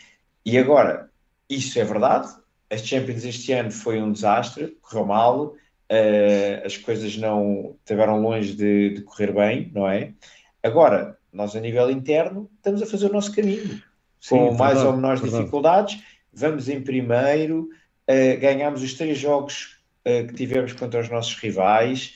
E 0.46 0.60
agora, 0.60 1.10
isso 1.50 1.80
é 1.80 1.84
verdade, 1.84 2.30
as 2.70 2.86
Champions 2.86 3.26
este 3.26 3.52
ano 3.52 3.72
foi 3.72 4.02
um 4.02 4.12
desastre, 4.12 4.78
correu 4.82 5.06
mal, 5.06 5.46
uh, 5.46 6.66
as 6.66 6.78
coisas 6.78 7.18
não 7.18 7.76
estiveram 7.80 8.22
longe 8.22 8.54
de, 8.54 8.96
de, 8.96 9.02
correr 9.02 9.34
bem, 9.34 9.72
não 9.74 9.88
é? 9.88 10.14
Agora, 10.62 11.18
nós 11.34 11.56
a 11.56 11.60
nível 11.60 11.90
interno 11.90 12.50
estamos 12.58 12.82
a 12.82 12.86
fazer 12.86 13.08
o 13.08 13.14
nosso 13.14 13.36
caminho, 13.36 13.82
Sim, 14.20 14.38
com 14.38 14.54
mais 14.54 14.76
verdade, 14.76 14.88
ou 14.88 14.94
menores 14.94 15.22
verdade. 15.22 15.42
dificuldades, 15.42 16.04
vamos 16.34 16.70
em 16.70 16.82
primeiro, 16.82 17.70
uh, 18.08 18.40
ganhamos 18.40 18.84
os 18.84 18.94
três 18.94 19.18
jogos 19.18 19.80
uh, 20.06 20.28
que 20.28 20.34
tivemos 20.34 20.74
contra 20.74 21.00
os 21.00 21.10
nossos 21.10 21.36
rivais, 21.36 22.16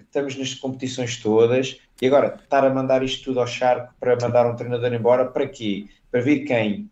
estamos 0.00 0.36
nas 0.36 0.54
competições 0.54 1.16
todas, 1.16 1.78
e 2.00 2.06
agora, 2.06 2.38
estar 2.42 2.64
a 2.64 2.70
mandar 2.70 3.02
isto 3.02 3.24
tudo 3.24 3.40
ao 3.40 3.46
charco 3.46 3.92
para 3.98 4.16
mandar 4.20 4.46
um 4.46 4.54
treinador 4.54 4.92
embora, 4.92 5.26
para 5.26 5.46
quê? 5.48 5.86
Para 6.10 6.20
vir 6.20 6.44
quem? 6.44 6.88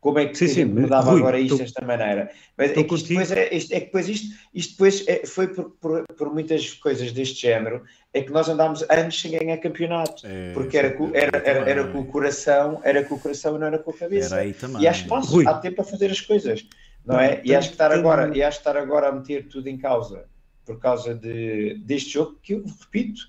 Como 0.00 0.18
é 0.18 0.26
que 0.26 0.36
sim, 0.36 0.48
sim, 0.48 0.64
mudava 0.66 1.10
Rui, 1.10 1.20
agora 1.20 1.40
isto 1.40 1.58
desta 1.58 1.84
maneira? 1.84 2.30
Mas 2.56 2.70
é 2.70 2.82
que 2.84 2.94
isto 2.94 3.08
depois, 3.08 3.32
é, 3.32 3.54
isto, 3.54 3.72
é 3.72 3.80
que 3.80 3.86
depois 3.86 4.08
isto, 4.08 4.36
isto 4.54 4.72
depois 4.72 5.04
é, 5.08 5.26
foi 5.26 5.48
por, 5.48 5.70
por, 5.80 6.04
por, 6.16 6.32
muitas 6.32 6.74
coisas 6.74 7.12
deste 7.12 7.42
género, 7.42 7.82
é 8.14 8.22
que 8.22 8.30
nós 8.30 8.48
andámos 8.48 8.84
anos 8.88 9.20
sem 9.20 9.32
ganhar 9.32 9.56
campeonato, 9.58 10.26
é, 10.26 10.52
porque 10.52 10.76
era, 10.76 10.90
com, 10.92 11.10
era, 11.14 11.38
era, 11.38 11.70
era, 11.70 11.88
com 11.88 12.00
o 12.00 12.06
coração, 12.06 12.80
era 12.84 13.02
com 13.04 13.16
o 13.16 13.18
coração 13.18 13.56
e 13.56 13.58
não 13.58 13.66
era 13.66 13.78
com 13.78 13.90
a 13.90 13.94
cabeça. 13.94 14.36
E 14.80 14.86
acho 14.86 15.02
que 15.02 15.08
posso, 15.08 15.48
há 15.48 15.54
tempo 15.54 15.80
a 15.80 15.84
fazer 15.84 16.10
as 16.10 16.20
coisas, 16.20 16.66
não 17.04 17.18
é? 17.18 17.40
E 17.44 17.54
acho 17.54 17.68
que 17.68 17.74
estar 17.74 17.90
agora, 17.90 18.36
e 18.36 18.42
acho 18.42 18.58
que 18.58 18.68
estar 18.68 18.80
agora 18.80 19.08
a 19.08 19.12
meter 19.12 19.48
tudo 19.48 19.68
em 19.68 19.76
causa 19.76 20.24
por 20.66 20.80
causa 20.80 21.14
de, 21.14 21.78
deste 21.84 22.10
jogo, 22.10 22.36
que 22.42 22.54
eu 22.54 22.64
repito, 22.64 23.20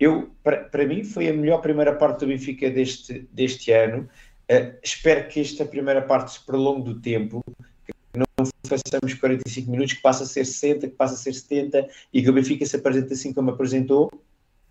eu, 0.00 0.30
para, 0.42 0.64
para 0.64 0.86
mim 0.86 1.04
foi 1.04 1.28
a 1.28 1.32
melhor 1.32 1.60
primeira 1.60 1.94
parte 1.94 2.20
do 2.20 2.26
Benfica 2.26 2.70
deste, 2.70 3.28
deste 3.32 3.70
ano. 3.70 4.08
Uh, 4.50 4.78
espero 4.82 5.28
que 5.28 5.40
esta 5.40 5.64
primeira 5.64 6.00
parte 6.02 6.32
se 6.32 6.40
prolongue 6.46 6.84
do 6.84 7.00
tempo, 7.00 7.42
que 7.84 7.92
não 8.14 8.46
façamos 8.66 9.14
45 9.14 9.70
minutos, 9.70 9.94
que 9.94 10.02
passe 10.02 10.22
a 10.22 10.26
ser 10.26 10.44
60, 10.44 10.88
que 10.88 10.94
passe 10.94 11.14
a 11.14 11.16
ser 11.16 11.34
70 11.34 11.88
e 12.12 12.22
que 12.22 12.30
o 12.30 12.32
Benfica 12.32 12.64
se 12.64 12.76
apresente 12.76 13.12
assim 13.12 13.32
como 13.32 13.50
apresentou. 13.50 14.10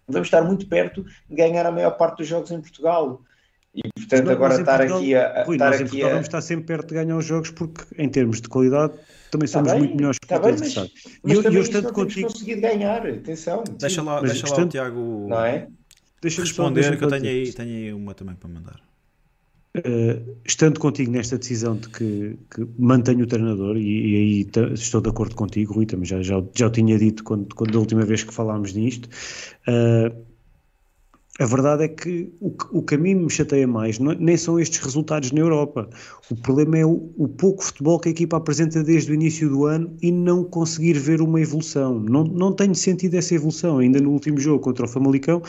Vamos 0.08 0.28
estar 0.28 0.42
muito 0.44 0.68
perto 0.68 1.04
de 1.04 1.36
ganhar 1.36 1.66
a 1.66 1.72
maior 1.72 1.92
parte 1.92 2.20
dos 2.20 2.28
jogos 2.28 2.52
em 2.52 2.62
Portugal. 2.62 3.22
E 3.74 3.82
portanto, 4.00 4.30
agora 4.30 4.56
estar 4.60 4.78
Portugal, 4.78 5.00
aqui 5.00 5.16
a. 5.16 5.44
Rui, 5.44 5.56
estar 5.56 5.66
nós 5.66 5.76
aqui 5.76 5.84
em 5.84 5.88
Portugal 5.88 6.08
a... 6.08 6.14
vamos 6.14 6.28
estar 6.28 6.42
sempre 6.42 6.66
perto 6.66 6.88
de 6.88 6.94
ganhar 6.94 7.18
os 7.18 7.26
jogos 7.26 7.50
porque, 7.52 7.84
em 7.98 8.08
termos 8.08 8.40
de 8.40 8.48
qualidade, 8.48 8.94
também 9.30 9.48
somos 9.48 9.72
tá 9.74 9.78
muito 9.78 9.96
melhores 9.96 10.20
que 10.20 10.28
tá 10.28 10.40
o 10.40 10.46
adversário. 10.46 10.92
Mas, 10.94 11.36
mas 11.36 11.46
eu, 11.46 11.52
eu 11.52 11.62
estando 11.62 11.92
contigo. 11.92 12.30
conseguido 12.30 12.62
ganhar, 12.62 13.06
atenção. 13.06 13.64
Deixa 13.78 14.02
lá, 14.02 14.22
deixa 14.22 14.48
lá 14.48 14.64
o 14.64 14.70
Tiago 14.70 15.28
não 15.28 15.44
é? 15.44 15.68
deixa 16.22 16.42
responder, 16.42 16.98
que 16.98 17.04
eu 17.04 17.10
tenho 17.10 17.28
aí, 17.28 17.52
tenho 17.52 17.70
aí 17.70 17.94
uma 17.94 18.14
também 18.14 18.36
para 18.36 18.50
mandar. 18.50 18.80
Uh, 19.76 20.38
estando 20.46 20.80
contigo 20.80 21.12
nesta 21.12 21.38
decisão 21.38 21.76
de 21.76 21.90
que, 21.90 22.40
que 22.50 22.66
mantenho 22.80 23.24
o 23.24 23.28
treinador, 23.28 23.76
e, 23.76 23.82
e 23.82 24.16
aí 24.16 24.72
estou 24.74 25.02
de 25.02 25.10
acordo 25.10 25.36
contigo, 25.36 25.74
Rui, 25.74 25.86
também 25.86 26.06
já, 26.06 26.22
já, 26.22 26.42
já 26.54 26.68
o 26.68 26.70
tinha 26.70 26.98
dito 26.98 27.26
quando, 27.26 27.54
quando 27.54 27.76
a 27.76 27.80
última 27.80 28.06
vez 28.06 28.24
que 28.24 28.34
falámos 28.34 28.74
nisto. 28.74 29.10
Uh, 29.68 30.26
a 31.38 31.46
verdade 31.46 31.84
é 31.84 31.88
que 31.90 32.32
o, 32.40 32.56
o 32.72 32.82
caminho 32.82 33.24
me 33.24 33.30
chateia 33.30 33.68
mais, 33.68 34.00
não, 34.00 34.12
é, 34.12 34.16
nem 34.16 34.38
são 34.38 34.58
estes 34.58 34.80
resultados 34.80 35.34
na 35.34 35.42
Europa. 35.42 35.90
O 36.32 36.36
problema 36.36 36.78
é 36.78 36.86
o, 36.86 37.12
o, 37.18 37.28
pouco 37.28 37.62
futebol 37.62 38.00
que 38.00 38.08
a 38.08 38.12
equipa 38.12 38.38
apresenta 38.38 38.82
desde 38.82 39.12
o 39.12 39.16
início 39.16 39.50
do 39.50 39.66
ano 39.66 39.94
e 40.02 40.12
não 40.12 40.46
conseguir 40.46 40.94
ver 40.94 41.20
uma 41.22 41.42
evolução. 41.42 42.00
Não, 42.00 42.24
não 42.24 42.54
tenho 42.54 42.74
sentido 42.74 43.16
essa 43.16 43.36
evolução. 43.36 43.80
Ainda 43.80 44.00
no 44.00 44.12
último 44.12 44.40
jogo 44.40 44.62
contra 44.62 44.86
o 44.86 44.88
Famalicão, 44.88 45.42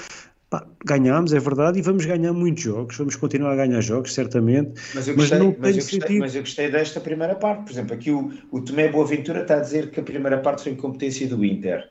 pá, 0.48 0.66
ganhámos, 0.84 1.32
é 1.32 1.38
verdade, 1.38 1.78
e 1.78 1.82
vamos 1.82 2.04
ganhar 2.04 2.32
muitos 2.32 2.62
jogos, 2.62 2.96
vamos 2.96 3.16
continuar 3.16 3.52
a 3.52 3.56
ganhar 3.56 3.80
jogos, 3.80 4.14
certamente. 4.14 4.80
Mas 4.94 5.08
eu 5.08 5.14
gostei, 5.14 5.38
mas 5.38 5.46
não 5.46 5.56
mas 5.58 5.76
eu 5.76 5.82
gostei, 5.82 6.18
mas 6.18 6.34
eu 6.34 6.40
gostei 6.42 6.70
desta 6.70 7.00
primeira 7.00 7.34
parte. 7.34 7.64
Por 7.64 7.72
exemplo, 7.72 7.94
aqui 7.94 8.10
o, 8.10 8.32
o 8.50 8.60
Tomé 8.60 8.88
Boaventura 8.88 9.42
está 9.42 9.56
a 9.56 9.60
dizer 9.60 9.90
que 9.90 10.00
a 10.00 10.02
primeira 10.02 10.38
parte 10.38 10.62
foi 10.62 10.72
incompetência 10.72 11.26
do 11.28 11.44
Inter. 11.44 11.90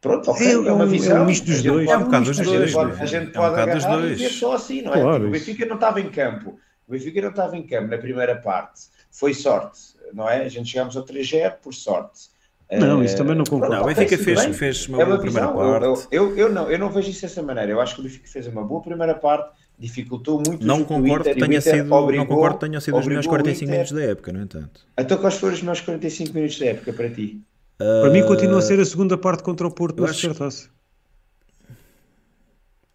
Pronto, 0.00 0.32
ok, 0.32 0.46
é, 0.46 0.52
é 0.52 0.72
uma 0.72 0.84
visão. 0.84 1.18
É 1.18 1.20
um 1.20 1.26
misto 1.26 1.46
dos 1.46 1.62
dois. 1.62 1.88
É 1.88 1.96
um 1.96 2.04
bocado 2.04 2.24
dos 2.24 2.36
dois. 2.38 2.48
A 2.50 2.66
gente 2.66 2.72
pode, 2.72 3.02
a 3.02 3.06
gente 3.06 3.32
pode 3.32 4.02
um 4.02 4.06
e 4.06 4.14
dizer 4.14 4.30
só 4.30 4.54
assim, 4.54 4.82
não 4.82 4.92
é? 4.92 5.00
Claro, 5.00 5.28
o 5.28 5.30
Benfica 5.30 5.64
não 5.64 5.76
estava 5.76 6.00
em 6.00 6.10
campo. 6.10 6.58
O 6.88 6.92
Benfica 6.92 7.22
não 7.22 7.30
estava 7.30 7.56
em 7.56 7.64
campo 7.64 7.88
na 7.88 7.98
primeira 7.98 8.34
parte. 8.34 8.82
Foi 9.12 9.32
sorte, 9.32 9.78
não 10.12 10.28
é? 10.28 10.44
A 10.44 10.48
gente 10.48 10.68
chegámos 10.68 10.96
ao 10.96 11.04
3-0 11.04 11.58
por 11.62 11.72
sorte. 11.72 12.31
Não, 12.78 13.04
isso 13.04 13.16
também 13.16 13.36
não 13.36 13.44
concordo. 13.44 13.74
Não, 13.74 13.82
o 13.82 13.86
Benfica 13.86 14.16
fez, 14.16 14.44
fez 14.56 14.88
uma, 14.88 15.02
é 15.02 15.04
uma 15.04 15.16
boa 15.16 15.20
primeira 15.20 15.48
parte. 15.52 15.84
Eu, 15.84 15.96
eu, 16.10 16.36
eu, 16.38 16.52
não, 16.52 16.70
eu 16.70 16.78
não 16.78 16.90
vejo 16.90 17.10
isso 17.10 17.22
dessa 17.22 17.42
maneira. 17.42 17.70
Eu 17.70 17.80
acho 17.80 17.94
que 17.94 18.00
o 18.00 18.04
Benfica 18.04 18.26
fez 18.26 18.46
uma 18.46 18.64
boa 18.64 18.80
primeira 18.80 19.14
parte, 19.14 19.50
dificultou 19.78 20.40
muito 20.40 20.66
não 20.66 20.82
concordo 20.84 21.24
que 21.24 21.34
tenha 21.34 21.60
sido 21.60 21.92
obrigou, 21.92 22.24
Não 22.24 22.26
concordo 22.26 22.58
que 22.58 22.66
tenham 22.66 22.80
sido 22.80 22.98
os 22.98 23.06
melhores 23.06 23.26
45 23.26 23.70
minutos 23.70 23.92
da 23.92 24.02
época, 24.02 24.32
no 24.32 24.40
entanto. 24.42 24.80
Então 24.98 25.18
quais 25.18 25.34
foram 25.36 25.54
os 25.54 25.60
melhores 25.60 25.80
45 25.82 26.32
minutos 26.34 26.58
da 26.58 26.66
época 26.66 26.92
para 26.92 27.10
ti? 27.10 27.42
Para 27.78 28.10
mim 28.10 28.22
continua 28.24 28.58
a 28.60 28.62
ser 28.62 28.78
a 28.80 28.84
segunda 28.84 29.18
parte 29.18 29.42
contra 29.42 29.66
o 29.66 29.70
Porto 29.70 30.04
acho- 30.04 30.20
Supertaça. 30.20 30.68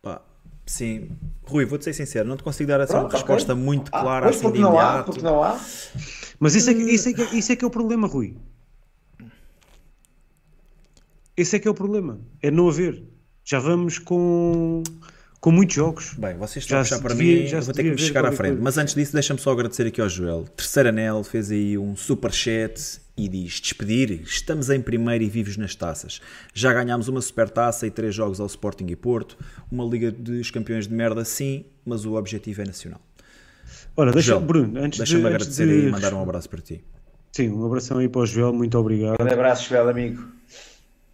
Pá, 0.02 0.22
sim. 0.66 1.10
Rui, 1.46 1.66
vou-te 1.66 1.84
ser 1.86 1.94
sincero, 1.94 2.28
não 2.28 2.38
te 2.38 2.44
consigo 2.44 2.68
dar 2.70 2.82
assim 2.82 2.94
uma 2.94 3.02
Pronto, 3.02 3.12
ok. 3.14 3.20
resposta 3.20 3.56
muito 3.56 3.90
Ah, 3.94 4.02
clara 4.02 4.30
assim 4.30 4.38
de 4.40 4.44
porque 4.44 4.60
não 4.60 4.70
há, 4.80 4.84
imediato. 4.84 5.06
porque 5.06 5.22
não 5.22 5.44
há. 5.44 5.60
Mas 6.40 6.56
isso 6.56 6.70
é, 6.70 6.74
que, 6.74 6.82
isso, 6.84 7.10
é 7.10 7.14
que, 7.14 7.22
isso 7.38 7.52
é 7.52 7.56
que 7.56 7.64
é 7.64 7.68
o 7.68 7.72
problema, 7.72 8.08
Rui. 8.08 8.36
Esse 11.38 11.56
é 11.56 11.60
que 11.60 11.68
é 11.68 11.72
o 11.72 11.74
problema. 11.74 12.20
É 12.42 12.50
não 12.50 12.68
haver. 12.68 13.04
Já 13.46 13.60
vamos 13.60 14.00
com, 14.00 14.82
com 15.40 15.52
muitos 15.52 15.76
jogos. 15.76 16.14
Bem, 16.16 16.36
vocês 16.36 16.66
estão 16.66 16.78
Já 16.78 16.80
a 16.80 16.84
puxar 16.84 17.00
para 17.02 17.14
devia- 17.16 17.42
mim, 17.44 17.48
já 17.48 17.60
vou 17.62 17.74
ter 17.74 17.84
que 17.84 17.92
me 17.92 17.98
chegar 17.98 18.26
à 18.26 18.32
frente. 18.32 18.50
coisa. 18.54 18.64
Mas 18.64 18.78
antes 18.78 18.94
disso, 18.96 19.14
deixa-me 19.14 19.40
só 19.40 19.52
agradecer 19.52 19.86
aqui 19.88 20.02
ao 20.02 20.10
Joel. 20.10 20.46
Terceiro 20.56 20.90
anel, 20.90 21.24
fez 21.24 21.52
aí 21.52 21.78
um 21.78 21.96
super 21.96 22.32
chat 22.34 23.00
e 23.16 23.30
diz: 23.30 23.62
Despedir, 23.62 24.22
estamos 24.24 24.70
em 24.70 24.82
primeiro 24.82 25.24
e 25.24 25.30
vivos 25.30 25.56
nas 25.58 25.76
taças. 25.76 26.20
Já 26.54 26.74
ganhámos 26.74 27.08
uma 27.08 27.22
super 27.22 27.50
taça 27.50 27.86
e 27.88 27.92
três 27.92 28.14
jogos 28.16 28.40
ao 28.40 28.48
Sporting 28.48 28.88
e 28.88 28.96
Porto. 28.96 29.38
Uma 29.72 29.86
Liga 29.86 30.12
dos 30.12 30.50
Campeões 30.52 30.88
de 30.88 30.94
merda, 30.94 31.24
sim, 31.24 31.66
mas 31.86 32.04
o 32.04 32.16
objetivo 32.16 32.62
é 32.64 32.66
nacional. 32.66 33.00
Ora, 33.96 34.12
deixa, 34.12 34.30
Joel, 34.32 34.42
Bruno, 34.42 34.80
antes 34.80 34.98
Deixa-me 35.00 35.22
de, 35.22 35.28
antes 35.28 35.36
agradecer 35.48 35.68
de- 35.68 35.88
e 35.88 35.92
mandar 35.92 36.14
um 36.14 36.22
abraço 36.22 36.50
para 36.50 36.62
ti. 36.62 36.84
Sim, 37.32 37.50
um 37.50 37.66
abração 37.66 37.98
aí 38.00 38.10
para 38.10 38.22
o 38.22 38.26
Joel, 38.26 38.54
muito 38.54 38.78
obrigado. 38.78 39.16
Um 39.22 39.28
abraço, 39.32 39.70
Joel, 39.70 39.90
amigo. 39.90 40.24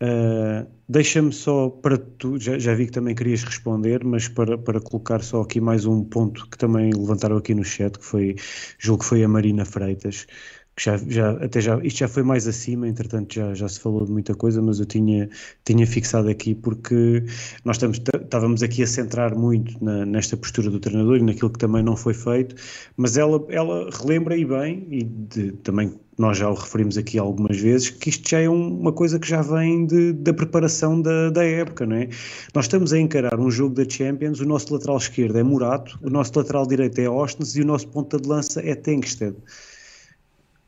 Uh, 0.04 0.68
Deixa-me 0.90 1.32
só 1.32 1.70
para 1.70 1.98
tu, 1.98 2.38
já, 2.38 2.60
já 2.60 2.76
vi 2.76 2.86
que 2.88 2.92
também 2.92 3.16
querias 3.16 3.42
responder, 3.44 4.04
mas 4.04 4.28
para, 4.28 4.58
para 4.58 4.82
colocar 4.82 5.24
só 5.24 5.42
aqui 5.42 5.62
mais 5.62 5.86
um 5.86 6.04
ponto 6.04 6.48
que 6.50 6.58
também 6.58 6.92
levantaram 6.94 7.38
aqui 7.38 7.56
no 7.56 7.64
chat, 7.64 7.98
que 7.98 8.04
foi, 8.06 8.36
julgo 8.78 9.02
que 9.02 9.08
foi 9.10 9.24
a 9.24 9.28
Marina 9.30 9.64
Freitas, 9.66 10.28
que 10.76 10.84
já, 10.84 10.98
já, 10.98 11.32
até 11.44 11.62
já, 11.62 11.80
isto 11.84 12.00
já 12.00 12.08
foi 12.10 12.22
mais 12.24 12.46
acima, 12.48 12.86
entretanto 12.88 13.34
já, 13.34 13.54
já 13.56 13.68
se 13.70 13.80
falou 13.80 14.06
de 14.06 14.12
muita 14.12 14.36
coisa, 14.36 14.62
mas 14.62 14.80
eu 14.80 14.86
tinha, 14.86 15.30
tinha 15.64 15.88
fixado 15.88 16.28
aqui 16.30 16.54
porque 16.54 17.24
nós 17.64 17.78
estamos, 17.78 18.00
estávamos 18.00 18.62
aqui 18.62 18.84
a 18.84 18.88
centrar 18.88 19.34
muito 19.36 19.82
na, 19.84 20.06
nesta 20.06 20.36
postura 20.36 20.70
do 20.70 20.80
treinador 20.82 21.18
e 21.18 21.22
naquilo 21.24 21.50
que 21.50 21.60
também 21.60 21.82
não 21.82 21.96
foi 21.96 22.14
feito, 22.14 22.56
mas 22.98 23.16
ela, 23.18 23.44
ela 23.50 23.90
relembra 23.90 24.36
e 24.38 24.44
bem, 24.46 24.86
e 24.92 25.04
de- 25.04 25.52
também 25.54 25.98
nós 26.18 26.38
já 26.38 26.50
o 26.50 26.54
referimos 26.54 26.98
aqui 26.98 27.18
algumas 27.18 27.58
vezes, 27.60 27.90
que 27.90 28.10
isto 28.10 28.30
já 28.30 28.40
é 28.40 28.50
um- 28.50 28.80
uma 28.80 28.92
coisa 28.92 29.18
que 29.20 29.28
já 29.28 29.42
vem 29.42 29.86
de- 29.88 30.14
da 30.14 30.34
preparação 30.34 31.02
da, 31.02 31.30
da 31.32 31.44
época, 31.44 31.86
não 31.86 31.96
é? 31.96 32.10
Nós 32.54 32.66
estamos 32.66 32.94
a 32.94 33.00
encarar 33.00 33.40
um 33.40 33.50
jogo 33.50 33.74
da 33.76 33.88
Champions, 33.90 34.40
o 34.40 34.46
nosso 34.46 34.72
lateral 34.74 34.98
esquerdo 34.98 35.38
é 35.38 35.44
Murato, 35.44 35.98
o 36.04 36.10
nosso 36.10 36.32
lateral 36.38 36.68
direito 36.68 37.00
é 37.00 37.10
Ostens 37.10 37.56
e 37.56 37.62
o 37.62 37.66
nosso 37.66 37.88
ponta 37.88 38.20
de 38.20 38.28
lança 38.30 38.62
é 38.62 38.76
Tengsted. 38.76 39.36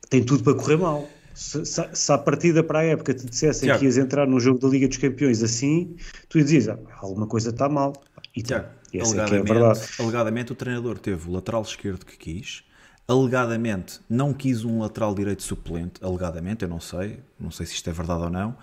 Tem 0.09 0.23
tudo 0.23 0.43
para 0.43 0.53
correr 0.55 0.77
mal. 0.77 1.07
Se, 1.33 1.65
se, 1.65 1.83
se 1.93 2.11
à 2.11 2.17
partida 2.17 2.63
para 2.63 2.79
a 2.79 2.83
época 2.83 3.13
te 3.13 3.25
dissessem 3.25 3.67
Tiago. 3.67 3.79
que 3.79 3.85
ias 3.85 3.97
entrar 3.97 4.25
num 4.25 4.39
jogo 4.39 4.57
da 4.59 4.69
Liga 4.69 4.87
dos 4.87 4.97
Campeões 4.97 5.43
assim, 5.43 5.95
tu 6.29 6.39
dizias, 6.39 6.69
ah, 6.69 6.79
alguma 7.01 7.27
coisa 7.27 7.49
está 7.49 7.67
mal. 7.67 7.91
E. 8.35 8.41
Tiago, 8.41 8.67
E 8.93 8.99
essa 8.99 9.15
é 9.15 9.19
é 9.19 9.23
a 9.23 9.25
verdade. 9.27 9.79
alegadamente 9.99 10.53
o 10.53 10.55
treinador 10.55 10.97
teve 10.97 11.27
o 11.27 11.33
lateral 11.33 11.61
esquerdo 11.63 12.05
que 12.05 12.17
quis, 12.17 12.63
alegadamente 13.07 13.99
não 14.09 14.33
quis 14.33 14.63
um 14.65 14.79
lateral 14.79 15.13
direito 15.13 15.43
suplente, 15.43 16.03
alegadamente, 16.03 16.63
eu 16.63 16.69
não 16.69 16.79
sei, 16.79 17.19
não 17.39 17.51
sei 17.51 17.65
se 17.65 17.73
isto 17.73 17.89
é 17.89 17.93
verdade 17.93 18.23
ou 18.23 18.29
não, 18.29 18.55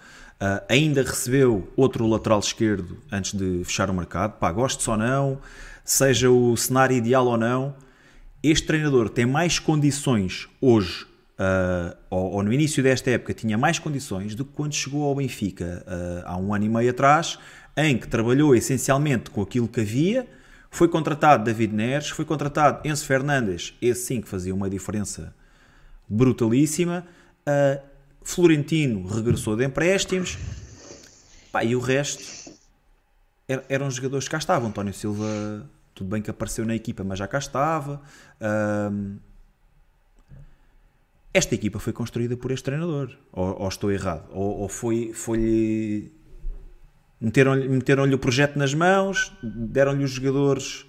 Ah, 0.44 0.60
ainda 0.68 1.04
recebeu 1.04 1.72
outro 1.76 2.04
lateral 2.04 2.40
esquerdo 2.40 2.98
antes 3.12 3.32
de 3.32 3.62
fechar 3.64 3.88
o 3.88 3.94
mercado, 3.94 4.38
pá, 4.40 4.50
gosto 4.50 4.90
ou 4.90 4.96
não, 4.96 5.38
seja 5.84 6.28
o 6.28 6.56
cenário 6.56 6.96
ideal 6.96 7.24
ou 7.26 7.36
não, 7.36 7.76
este 8.42 8.66
treinador 8.66 9.08
tem 9.08 9.24
mais 9.24 9.60
condições 9.60 10.48
hoje, 10.60 11.06
ah, 11.38 11.96
ou, 12.10 12.32
ou 12.32 12.42
no 12.42 12.52
início 12.52 12.82
desta 12.82 13.08
época, 13.10 13.32
tinha 13.32 13.56
mais 13.56 13.78
condições 13.78 14.34
do 14.34 14.44
que 14.44 14.52
quando 14.52 14.74
chegou 14.74 15.04
ao 15.04 15.14
Benfica 15.14 15.84
ah, 15.86 16.32
há 16.32 16.36
um 16.36 16.52
ano 16.52 16.64
e 16.64 16.68
meio 16.68 16.90
atrás, 16.90 17.38
em 17.76 17.96
que 17.96 18.08
trabalhou 18.08 18.52
essencialmente 18.52 19.30
com 19.30 19.42
aquilo 19.42 19.68
que 19.68 19.80
havia. 19.80 20.26
Foi 20.74 20.88
contratado 20.88 21.44
David 21.44 21.74
Neres, 21.74 22.08
foi 22.08 22.24
contratado 22.24 22.80
Enzo 22.88 23.04
Fernandes, 23.04 23.74
esse 23.80 24.06
sim 24.06 24.20
que 24.22 24.26
fazia 24.28 24.54
uma 24.54 24.70
diferença 24.70 25.34
brutalíssima. 26.08 27.06
Ah, 27.44 27.78
Florentino 28.22 29.06
regressou 29.06 29.54
de 29.54 29.66
empréstimos. 29.66 30.38
Pá, 31.52 31.62
e 31.62 31.76
o 31.76 31.80
resto 31.80 32.50
er- 33.46 33.64
eram 33.68 33.90
jogadores 33.90 34.24
que 34.26 34.30
cá 34.30 34.38
estavam. 34.38 34.70
António 34.70 34.94
Silva, 34.94 35.68
tudo 35.94 36.08
bem 36.08 36.22
que 36.22 36.30
apareceu 36.30 36.64
na 36.64 36.74
equipa, 36.74 37.04
mas 37.04 37.18
já 37.18 37.28
cá 37.28 37.38
estava. 37.38 38.00
Ahm, 38.40 39.16
esta 41.34 41.54
equipa 41.54 41.78
foi 41.78 41.92
construída 41.92 42.34
por 42.34 42.50
este 42.50 42.64
treinador. 42.64 43.14
Ou, 43.30 43.60
ou 43.60 43.68
estou 43.68 43.92
errado? 43.92 44.24
Ou, 44.30 44.60
ou 44.60 44.68
foi, 44.70 45.12
foi 45.12 46.10
meteram-lhe 47.22 47.68
meteram 47.68 48.04
o 48.04 48.18
projeto 48.18 48.56
nas 48.56 48.74
mãos, 48.74 49.32
deram-lhe 49.42 50.04
os 50.04 50.10
jogadores, 50.10 50.84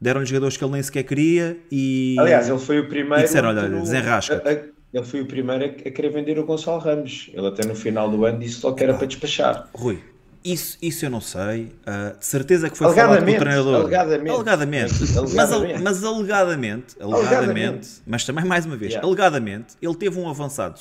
deram-lhe 0.00 0.26
jogadores 0.26 0.56
que 0.56 0.64
ele 0.64 0.72
nem 0.72 0.82
sequer 0.82 1.02
queria 1.04 1.56
e. 1.70 2.16
Aliás, 2.18 2.48
ele 2.48 2.58
foi 2.58 2.80
o 2.80 2.88
primeiro. 2.88 3.20
E 3.20 3.24
disseram, 3.24 3.50
olha, 3.50 3.68
desenrasca. 3.68 4.42
a- 4.44 4.50
a- 4.50 4.76
Ele 4.94 5.04
foi 5.04 5.20
o 5.20 5.26
primeiro 5.26 5.64
a, 5.64 5.66
a 5.66 5.90
querer 5.90 6.08
vender 6.10 6.38
o 6.38 6.44
Gonçalo 6.44 6.78
Ramos. 6.78 7.28
Ele 7.34 7.46
até 7.46 7.66
no 7.66 7.74
final 7.74 8.10
do 8.10 8.24
ano 8.24 8.38
disse 8.38 8.60
só 8.60 8.72
que 8.72 8.82
era 8.82 8.94
para 8.94 9.06
despachar. 9.06 9.68
Rui, 9.74 10.02
isso, 10.42 10.78
isso 10.80 11.04
eu 11.04 11.10
não 11.10 11.20
sei. 11.20 11.72
ah, 11.84 12.14
de 12.18 12.24
certeza 12.24 12.70
que 12.70 12.78
foi 12.78 12.86
falado 12.94 12.96
com 12.96 13.02
o 13.02 13.06
Alegadamente, 13.16 13.38
treinador. 13.40 13.74
alegadamente. 13.82 14.30
Alegadamente. 14.30 14.92
Alegadamente. 14.94 15.34
Mas, 15.36 15.52
al- 15.52 15.82
mas 15.82 16.04
alegadamente, 16.04 16.96
alegadamente, 17.00 17.34
Alegadamente. 17.34 17.88
mas 18.06 18.24
também 18.24 18.44
mais 18.44 18.64
uma 18.64 18.76
vez, 18.76 18.92
Yeah. 18.92 19.06
alegadamente, 19.06 19.74
ele 19.82 19.94
teve 19.96 20.18
um 20.18 20.30
avançado 20.30 20.80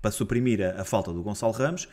para 0.00 0.10
suprimir 0.12 0.60
a, 0.62 0.82
a 0.82 0.84
falta 0.84 1.10
do 1.12 1.20
Gonçalo 1.22 1.52
Ramos. 1.52 1.88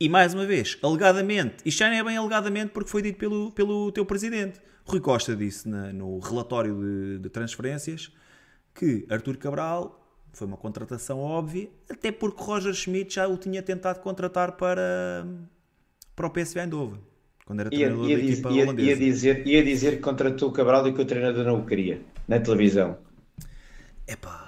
E 0.00 0.08
mais 0.08 0.34
uma 0.34 0.44
vez, 0.44 0.76
alegadamente, 0.82 1.56
isto 1.64 1.78
já 1.78 1.88
não 1.88 1.96
é 1.96 2.02
bem 2.04 2.16
alegadamente 2.16 2.72
porque 2.72 2.90
foi 2.90 3.00
dito 3.02 3.16
pelo, 3.18 3.50
pelo 3.52 3.92
teu 3.92 4.04
presidente. 4.04 4.60
Rui 4.84 5.00
Costa 5.00 5.34
disse 5.36 5.68
na- 5.68 5.92
no 5.92 6.18
relatório 6.18 6.78
de, 6.78 7.18
de 7.20 7.28
transferências 7.30 8.12
que 8.74 9.06
Artur 9.08 9.36
Cabral 9.38 10.00
foi 10.32 10.46
uma 10.48 10.56
contratação 10.56 11.20
óbvia, 11.20 11.68
até 11.88 12.10
porque 12.10 12.42
Roger 12.42 12.74
Schmidt 12.74 13.14
já 13.14 13.28
o 13.28 13.36
tinha 13.36 13.62
tentado 13.62 14.00
contratar 14.00 14.52
para, 14.52 15.24
para 16.16 16.26
o 16.26 16.30
PSV 16.30 16.60
Eindhoven, 16.60 17.00
quando 17.46 17.60
era 17.60 17.70
Ia, 17.72 17.86
treinador 17.86 18.08
ia 18.10 18.16
da 18.16 18.22
diz- 18.22 18.32
equipa 18.32 18.50
ia- 18.50 18.62
holandesa. 18.64 18.90
ia 18.90 18.96
dizer, 18.96 19.46
ia 19.46 19.64
dizer 19.64 19.90
que 19.92 19.98
contratou 20.02 20.48
o 20.48 20.52
Cabral 20.52 20.86
e 20.88 20.92
que 20.92 21.00
o 21.00 21.04
treinador 21.04 21.44
não 21.44 21.60
o 21.60 21.64
queria. 21.64 22.02
Na 22.26 22.40
televisão. 22.40 22.98
Epá, 24.08 24.43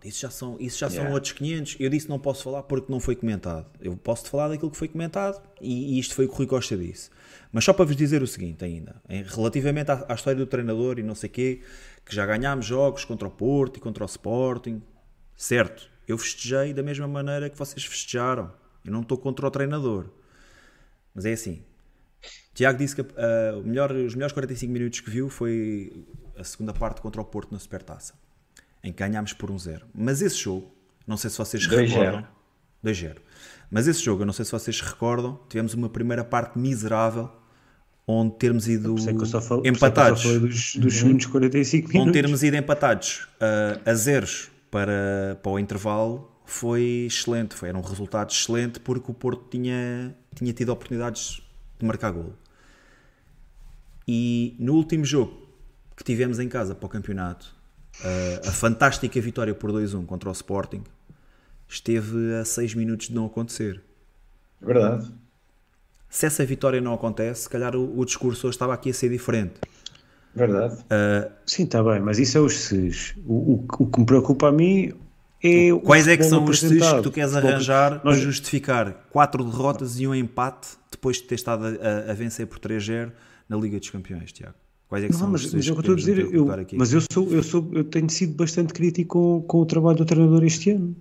pronto, 0.00 0.06
isso 0.08 0.20
já 0.20 0.30
são, 0.30 0.56
isso 0.58 0.78
já 0.78 0.88
são 0.88 0.96
Yeah. 0.98 1.14
outros 1.14 1.32
500. 1.32 1.76
Eu 1.78 1.90
disse 1.90 2.08
não 2.08 2.18
posso 2.18 2.42
falar 2.44 2.62
porque 2.64 2.90
não 2.90 3.00
foi 3.00 3.14
comentado. 3.16 3.66
Eu 3.80 3.96
posso 3.96 4.24
te 4.24 4.30
falar 4.30 4.48
daquilo 4.48 4.70
que 4.70 4.76
foi 4.76 4.88
comentado 4.88 5.40
e, 5.60 5.96
e 5.96 5.98
isto 5.98 6.14
foi 6.14 6.24
o 6.24 6.28
que 6.28 6.34
o 6.34 6.38
Rui 6.38 6.46
Costa 6.46 6.76
disse. 6.76 7.10
Mas 7.52 7.64
só 7.64 7.72
para 7.72 7.84
vos 7.84 7.96
dizer 7.96 8.22
o 8.22 8.26
seguinte 8.26 8.64
ainda, 8.64 9.00
em- 9.08 9.22
relativamente 9.22 9.90
à, 9.90 10.06
à 10.08 10.14
história 10.14 10.38
do 10.38 10.46
treinador 10.46 10.98
e 10.98 11.02
não 11.02 11.14
sei 11.14 11.28
quê, 11.28 11.60
que 12.06 12.14
já 12.14 12.24
ganhámos 12.26 12.66
jogos 12.66 13.04
contra 13.04 13.26
o 13.26 13.30
Porto 13.30 13.76
e 13.76 13.80
contra 13.80 14.04
o 14.04 14.06
Sporting, 14.06 14.80
certo, 15.36 15.90
eu 16.06 16.16
festejei 16.18 16.72
da 16.72 16.82
mesma 16.82 17.06
maneira 17.08 17.48
que 17.50 17.58
vocês 17.58 17.84
festejaram. 17.84 18.52
Eu 18.84 18.92
não 18.92 19.02
estou 19.02 19.18
contra 19.18 19.46
o 19.46 19.50
treinador. 19.50 20.06
Mas 21.14 21.24
é 21.26 21.32
assim, 21.32 21.62
Tiago 22.54 22.78
disse 22.78 22.94
que 22.94 23.02
o 23.02 23.62
melhor- 23.64 23.92
os 23.92 24.14
melhores 24.14 24.32
45 24.32 24.72
minutos 24.72 25.00
que 25.00 25.10
viu 25.10 25.28
foi 25.28 26.04
a 26.36 26.44
segunda 26.44 26.72
parte 26.72 27.00
contra 27.00 27.20
o 27.20 27.24
Porto 27.24 27.52
na 27.52 27.58
Supertaça, 27.58 28.14
em 28.82 28.92
que 28.92 28.98
ganhámos 28.98 29.32
por 29.32 29.50
1-0. 29.50 29.82
Mas 29.94 30.22
esse 30.22 30.36
jogo, 30.36 30.72
não 31.06 31.16
sei 31.16 31.30
se 31.30 31.38
vocês 31.38 31.66
2-0. 31.66 31.88
recordam, 31.88 32.26
2-0. 32.84 33.16
Mas 33.70 33.86
esse 33.86 34.02
jogo, 34.02 34.22
eu 34.22 34.26
não 34.26 34.32
sei 34.32 34.44
se 34.44 34.52
vocês 34.52 34.80
recordam, 34.80 35.38
tivemos 35.48 35.74
uma 35.74 35.88
primeira 35.88 36.24
parte 36.24 36.58
miserável, 36.58 37.30
onde 38.06 38.34
termos 38.36 38.66
ido 38.66 38.96
é 38.98 39.40
falo- 39.40 39.62
é 39.64 39.68
empatados, 39.68 40.22
dos, 40.24 40.74
dos 40.76 40.94
segundos 40.94 41.26
45 41.26 41.86
onde 41.88 41.98
minutos. 41.98 42.12
termos 42.12 42.42
ido 42.42 42.56
empatados 42.56 43.28
ah, 43.40 43.80
a 43.84 43.94
zeros 43.94 44.50
para, 44.70 45.38
para 45.42 45.52
o 45.52 45.58
intervalo 45.58 46.28
foi 46.44 47.04
excelente, 47.06 47.54
foi, 47.54 47.68
era 47.68 47.78
um 47.78 47.82
resultado 47.82 48.30
excelente 48.32 48.80
porque 48.80 49.08
o 49.10 49.14
Porto 49.14 49.44
tinha, 49.50 50.16
tinha 50.34 50.52
tido 50.52 50.70
oportunidades 50.70 51.40
de 51.78 51.86
marcar 51.86 52.10
golo. 52.10 52.36
E 54.08 54.56
no 54.58 54.74
último 54.74 55.04
jogo 55.04 55.46
que 55.96 56.02
tivemos 56.02 56.38
em 56.40 56.48
casa 56.48 56.74
para 56.74 56.86
o 56.86 56.88
campeonato, 56.88 57.54
ah, 58.04 58.48
a 58.48 58.52
fantástica 58.52 59.20
vitória 59.20 59.54
por 59.54 59.70
2-1 59.72 60.06
contra 60.06 60.28
o 60.28 60.32
Sporting 60.32 60.82
esteve 61.68 62.34
a 62.34 62.44
6 62.44 62.74
minutos 62.74 63.08
de 63.08 63.14
não 63.14 63.26
acontecer. 63.26 63.82
Verdade. 64.60 65.10
Se 66.08 66.26
essa 66.26 66.44
vitória 66.44 66.80
não 66.80 66.92
acontece, 66.92 67.42
se 67.42 67.48
calhar 67.48 67.76
o, 67.76 67.98
o 67.98 68.04
discurso 68.04 68.46
hoje 68.48 68.56
estava 68.56 68.74
aqui 68.74 68.90
a 68.90 68.94
ser 68.94 69.08
diferente. 69.10 69.54
Verdade. 70.34 70.76
Sim, 71.46 71.64
está 71.64 71.82
bem, 71.82 72.00
mas 72.00 72.18
isso 72.18 72.36
é 72.38 72.40
os 72.40 72.54
SES. 72.56 73.14
O, 73.26 73.34
o, 73.54 73.66
o 73.78 73.86
que 73.86 74.00
me 74.00 74.06
preocupa 74.06 74.48
a 74.48 74.52
mim 74.52 74.92
é 75.42 75.72
o 75.72 75.80
Quais 75.80 76.06
é 76.08 76.16
que 76.16 76.24
são 76.24 76.44
os 76.44 76.62
apresentado. 76.62 76.96
que 76.96 77.02
tu 77.02 77.10
queres 77.12 77.34
arranjar 77.34 78.00
para 78.00 78.10
Nós- 78.10 78.20
justificar 78.20 78.92
quatro 79.10 79.44
derrotas 79.44 79.98
e 80.00 80.06
um 80.06 80.14
empate 80.14 80.68
depois 80.90 81.16
de 81.18 81.24
ter 81.24 81.36
estado 81.36 81.64
a, 81.64 81.68
a- 81.68 82.10
a 82.10 82.14
vencer 82.14 82.46
por 82.46 82.58
3-0 82.58 83.10
na 83.48 83.56
Liga 83.56 83.78
dos 83.78 83.90
Campeões, 83.90 84.32
Tiago? 84.32 84.54
Quais 84.90 85.04
é 85.04 85.06
que 85.06 85.12
Não, 85.14 85.20
são 85.20 85.30
mas, 85.30 85.44
os 85.44 85.54
mas 85.54 85.66
é 85.66 85.70
eu 85.70 85.78
estou 85.78 85.94
a 85.94 85.96
dizer. 85.96 86.18
Eu, 86.34 86.46
mas 86.76 86.92
eu, 86.92 87.00
sou, 87.12 87.30
eu, 87.32 87.42
sou, 87.44 87.66
eu 87.72 87.84
tenho 87.84 88.10
sido 88.10 88.34
bastante 88.34 88.74
crítico 88.74 89.40
com, 89.40 89.46
com 89.46 89.58
o 89.60 89.64
trabalho 89.64 89.96
do 89.98 90.04
treinador 90.04 90.42
este 90.44 90.70
ano. 90.72 90.96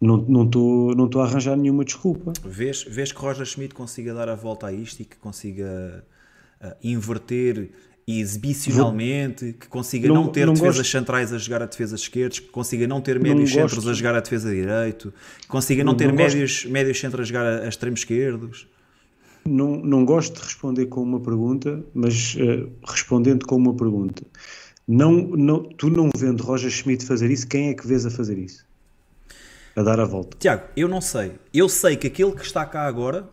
não 0.00 0.16
não 0.16 0.44
estou 0.44 0.94
não 0.94 1.04
estou 1.04 1.20
a 1.20 1.26
arranjar 1.26 1.56
nenhuma 1.56 1.84
desculpa. 1.84 2.32
Vês, 2.42 2.84
vês 2.88 3.12
que 3.12 3.18
Roger 3.20 3.44
Schmidt 3.44 3.74
consiga 3.74 4.14
dar 4.14 4.28
a 4.30 4.34
volta 4.34 4.66
a 4.68 4.72
isto 4.72 5.00
e 5.00 5.04
que 5.04 5.16
consiga 5.18 6.02
ah, 6.60 6.74
inverter 6.82 7.70
exibicionalmente, 8.08 9.52
que 9.58 9.66
consiga 9.68 10.08
não, 10.08 10.14
Não- 10.24 10.28
ter 10.28 10.46
não 10.46 10.54
defesas 10.54 10.76
gosto- 10.78 10.90
centrais 10.92 11.32
a 11.32 11.38
jogar 11.38 11.62
a 11.62 11.66
defesas 11.66 12.00
esquerdos, 12.00 12.38
que 12.38 12.48
consiga 12.48 12.86
não 12.86 13.00
ter 13.00 13.18
médios 13.20 13.50
gosto- 13.52 13.68
centros 13.74 13.88
a 13.88 13.92
jogar 13.92 14.14
a 14.14 14.20
defesa 14.20 14.50
direito, 14.54 15.12
que 15.40 15.48
consiga 15.48 15.82
não, 15.84 15.92
Não- 15.92 15.96
ter 15.98 16.06
não 16.08 16.16
gosto- 16.16 16.34
médios, 16.34 16.64
médios 16.66 17.00
centros 17.00 17.20
a 17.22 17.24
jogar 17.24 17.46
a, 17.46 17.64
a 17.64 17.68
extremos 17.68 18.00
esquerdos. 18.00 18.66
Não, 19.46 19.76
não 19.76 20.04
gosto 20.04 20.34
de 20.34 20.42
responder 20.42 20.86
com 20.86 21.02
uma 21.02 21.20
pergunta, 21.20 21.84
mas 21.94 22.36
eh, 22.38 22.66
respondendo 22.84 23.46
com 23.46 23.56
uma 23.56 23.74
pergunta. 23.74 24.22
Não, 24.86 25.12
não, 25.12 25.62
tu 25.62 25.90
não 25.90 26.10
vendo 26.16 26.42
Roger 26.42 26.70
Schmidt 26.70 27.04
fazer 27.04 27.30
isso, 27.30 27.46
quem 27.46 27.68
é 27.68 27.74
que 27.74 27.86
vês 27.86 28.06
a 28.06 28.10
fazer 28.10 28.38
isso? 28.38 28.66
A 29.74 29.82
dar 29.82 30.00
a 30.00 30.04
volta. 30.04 30.36
Tiago, 30.38 30.68
eu 30.76 30.88
não 30.88 31.00
sei. 31.00 31.32
Eu 31.52 31.68
sei 31.68 31.96
que 31.96 32.06
aquele 32.06 32.32
que 32.32 32.44
está 32.44 32.64
cá 32.64 32.86
agora 32.86 33.28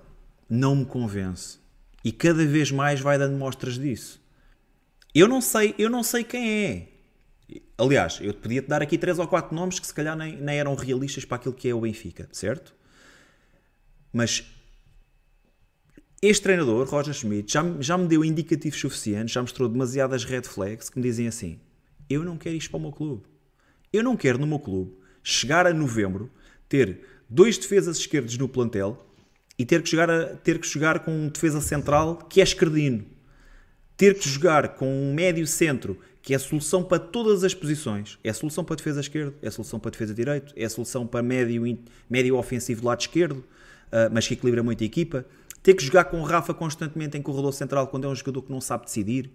não 0.49 0.75
me 0.75 0.85
convence. 0.85 1.57
E 2.03 2.11
cada 2.11 2.45
vez 2.45 2.71
mais 2.71 2.99
vai 2.99 3.17
dando 3.17 3.37
mostras 3.37 3.77
disso. 3.77 4.21
Eu 5.15 5.27
não 5.27 5.41
sei, 5.41 5.73
eu 5.77 5.89
não 5.89 6.03
sei 6.03 6.23
quem 6.23 6.65
é. 6.65 6.87
Aliás, 7.77 8.19
eu 8.21 8.33
podia 8.33 8.61
te 8.61 8.67
dar 8.67 8.81
aqui 8.81 8.97
três 8.97 9.19
ou 9.19 9.27
quatro 9.27 9.55
nomes 9.55 9.79
que 9.79 9.85
se 9.85 9.93
calhar 9.93 10.17
nem, 10.17 10.35
nem 10.35 10.57
eram 10.57 10.75
realistas 10.75 11.23
para 11.23 11.37
aquilo 11.37 11.53
que 11.53 11.69
é 11.69 11.73
o 11.73 11.81
Benfica, 11.81 12.27
certo? 12.31 12.73
Mas 14.11 14.43
este 16.27 16.43
treinador, 16.43 16.87
Roger 16.87 17.13
Schmidt, 17.13 17.51
já, 17.51 17.61
me- 17.63 17.81
já 17.83 17.97
me 17.97 18.07
deu 18.07 18.23
indicativos 18.23 18.79
suficientes, 18.79 19.33
já 19.33 19.41
mostrou 19.41 19.67
demasiadas 19.69 20.23
red 20.23 20.43
flags 20.43 20.89
que 20.89 20.97
me 20.97 21.03
dizem 21.03 21.27
assim: 21.27 21.59
eu 22.09 22.23
não 22.23 22.37
quero 22.37 22.55
isto 22.55 22.69
para 22.69 22.77
o 22.77 22.81
meu 22.81 22.91
clube. 22.91 23.23
Eu 23.91 24.03
não 24.03 24.15
quero 24.17 24.37
no 24.39 24.47
meu 24.47 24.59
clube 24.59 24.93
chegar 25.23 25.67
a 25.67 25.73
novembro, 25.73 26.29
ter 26.67 27.01
dois 27.29 27.57
defesas 27.57 27.97
esquerdos 27.97 28.37
no 28.37 28.47
plantel 28.49 29.05
e 29.57 29.65
ter 29.65 29.81
que 29.83 29.89
jogar, 29.91 30.09
a- 30.09 30.35
ter 30.35 30.59
que 30.59 30.67
jogar 30.67 30.99
com 30.99 31.11
um 31.11 31.29
defesa 31.29 31.61
central 31.61 32.17
que 32.29 32.39
é 32.41 32.43
esquerdino. 32.43 33.05
Ter 33.95 34.15
que 34.17 34.27
jogar 34.27 34.69
com 34.69 34.87
um 34.87 35.13
médio 35.13 35.45
centro 35.45 35.97
que 36.21 36.33
é 36.33 36.37
a 36.37 36.39
solução 36.39 36.83
para 36.83 36.99
todas 36.99 37.43
as 37.43 37.53
posições. 37.53 38.17
É 38.23 38.29
a 38.29 38.33
solução 38.33 38.63
para 38.63 38.73
a 38.73 38.77
defesa 38.77 39.01
esquerda, 39.01 39.33
é 39.41 39.47
a 39.47 39.51
solução 39.51 39.79
para 39.79 39.89
a 39.89 39.91
defesa 39.91 40.13
direito, 40.13 40.53
é 40.55 40.63
a 40.65 40.69
solução 40.69 41.05
para 41.05 41.21
médio, 41.21 41.77
médio 42.09 42.37
ofensivo 42.37 42.81
do 42.81 42.87
lado 42.87 43.01
esquerdo, 43.01 43.43
ah, 43.91 44.09
mas 44.11 44.25
que 44.27 44.33
equilibra 44.33 44.63
muito 44.63 44.81
a 44.83 44.85
equipa. 44.87 45.25
Ter 45.63 45.73
que 45.73 45.83
jogar 45.83 46.05
com 46.05 46.19
o 46.21 46.23
Rafa 46.23 46.53
constantemente 46.53 47.17
em 47.17 47.21
corredor 47.21 47.53
central 47.53 47.87
quando 47.87 48.05
é 48.05 48.09
um 48.09 48.15
jogador 48.15 48.41
que 48.41 48.51
não 48.51 48.61
sabe 48.61 48.85
decidir. 48.85 49.31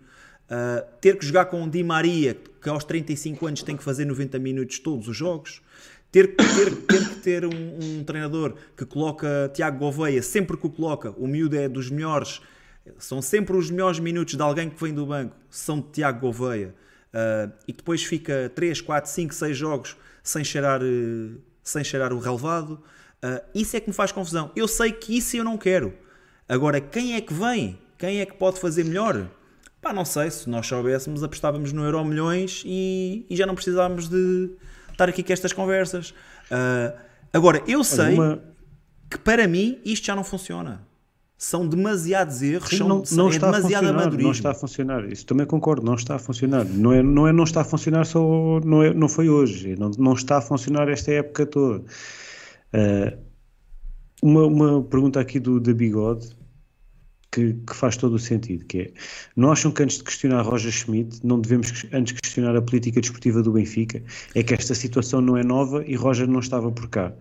Uh, 0.48 0.86
ter 1.00 1.18
que 1.18 1.26
jogar 1.26 1.46
com 1.46 1.62
o 1.64 1.68
Di 1.68 1.82
Maria, 1.82 2.36
que 2.62 2.68
aos 2.68 2.84
35 2.84 3.46
anos 3.46 3.62
tem 3.62 3.76
que 3.76 3.82
fazer 3.82 4.04
90 4.04 4.38
minutos 4.38 4.78
todos 4.78 5.08
os 5.08 5.16
jogos. 5.16 5.62
Ter, 6.12 6.36
ter, 6.36 6.74
ter 6.86 7.08
que 7.08 7.14
ter 7.16 7.44
um, 7.44 7.78
um 7.80 8.04
treinador 8.04 8.54
que 8.76 8.86
coloca 8.86 9.50
Tiago 9.52 9.78
Gouveia, 9.78 10.22
sempre 10.22 10.56
que 10.56 10.66
o 10.66 10.70
coloca, 10.70 11.10
o 11.18 11.26
miúdo 11.26 11.56
é 11.56 11.68
dos 11.68 11.90
melhores, 11.90 12.40
são 12.98 13.20
sempre 13.20 13.54
os 13.56 13.70
melhores 13.70 13.98
minutos 13.98 14.34
de 14.34 14.42
alguém 14.42 14.70
que 14.70 14.82
vem 14.82 14.94
do 14.94 15.04
banco, 15.04 15.36
são 15.50 15.80
de 15.80 15.88
Tiago 15.92 16.20
Gouveia. 16.20 16.74
Uh, 17.08 17.52
e 17.66 17.72
depois 17.72 18.04
fica 18.04 18.52
3, 18.54 18.80
4, 18.80 19.10
5, 19.10 19.34
6 19.34 19.56
jogos 19.56 19.96
sem 20.22 20.44
cheirar, 20.44 20.82
uh, 20.82 21.40
sem 21.62 21.82
cheirar 21.82 22.12
o 22.12 22.18
relevado. 22.18 22.82
Uh, 23.22 23.44
isso 23.54 23.76
é 23.76 23.80
que 23.80 23.88
me 23.88 23.94
faz 23.94 24.12
confusão. 24.12 24.50
Eu 24.54 24.68
sei 24.68 24.92
que 24.92 25.16
isso 25.16 25.36
eu 25.36 25.44
não 25.44 25.56
quero. 25.56 25.94
Agora, 26.48 26.80
quem 26.80 27.14
é 27.14 27.20
que 27.20 27.32
vem? 27.34 27.78
Quem 27.98 28.20
é 28.20 28.26
que 28.26 28.34
pode 28.34 28.58
fazer 28.60 28.84
melhor? 28.84 29.26
Pá, 29.82 29.92
não 29.92 30.04
sei, 30.04 30.30
se 30.30 30.48
nós 30.48 30.66
soubéssemos, 30.66 31.22
apostávamos 31.22 31.72
no 31.72 31.84
Euro 31.84 32.04
Milhões 32.04 32.62
e, 32.66 33.26
e 33.28 33.36
já 33.36 33.46
não 33.46 33.54
precisávamos 33.54 34.08
de 34.08 34.50
estar 34.90 35.08
aqui 35.08 35.22
com 35.22 35.32
estas 35.32 35.52
conversas. 35.52 36.14
Ah, 36.50 36.94
agora, 37.32 37.62
eu 37.66 37.84
sei 37.84 38.14
Uma- 38.14 38.40
que 39.10 39.18
para 39.18 39.46
mim 39.46 39.78
isto 39.84 40.06
já 40.06 40.16
não 40.16 40.24
funciona. 40.24 40.86
São 41.36 41.68
demasiados 41.68 42.42
erros, 42.42 42.68
são, 42.76 42.88
não, 42.88 43.04
são- 43.04 43.16
não 43.18 43.26
é 43.28 43.30
está 43.30 43.48
a 43.48 43.52
demasiado 43.52 43.80
funcionar, 43.82 44.00
amadorismo. 44.02 44.22
não 44.24 44.32
está 44.32 44.50
a 44.50 44.54
funcionar. 44.54 45.12
Isso 45.12 45.24
também 45.26 45.46
concordo, 45.46 45.86
não 45.86 45.94
está 45.94 46.16
a 46.16 46.18
funcionar. 46.18 46.64
Não 46.64 46.92
é, 46.92 47.00
não, 47.02 47.28
é, 47.28 47.32
não 47.32 47.44
está 47.44 47.60
a 47.60 47.64
funcionar 47.64 48.04
só, 48.06 48.20
não, 48.64 48.82
é, 48.82 48.92
não 48.92 49.08
foi 49.08 49.28
hoje, 49.28 49.76
não, 49.76 49.90
não 49.96 50.14
está 50.14 50.38
a 50.38 50.40
funcionar 50.40 50.88
esta 50.88 51.12
época 51.12 51.46
toda. 51.46 51.84
Ah, 52.72 53.16
uma, 54.20 54.46
uma 54.46 54.82
pergunta 54.82 55.20
aqui 55.20 55.38
do 55.38 55.60
da 55.60 55.72
Bigode 55.72 56.36
que, 57.38 57.54
que 57.66 57.74
faz 57.76 57.96
todo 57.96 58.14
o 58.14 58.18
sentido, 58.18 58.64
que 58.64 58.78
é, 58.80 58.90
não 59.36 59.52
acham 59.52 59.70
que 59.70 59.82
antes 59.82 59.98
de 59.98 60.04
questionar 60.04 60.42
Roger 60.42 60.72
Schmidt, 60.72 61.20
não 61.24 61.40
devemos 61.40 61.86
antes 61.92 62.12
questionar 62.20 62.56
a 62.56 62.62
política 62.62 63.00
desportiva 63.00 63.42
do 63.42 63.52
Benfica? 63.52 64.02
É 64.34 64.42
que 64.42 64.54
esta 64.54 64.74
situação 64.74 65.20
não 65.20 65.36
é 65.36 65.44
nova 65.44 65.84
e 65.86 65.94
Roger 65.94 66.26
não 66.26 66.40
estava 66.40 66.70
por 66.70 66.88
cá. 66.88 67.12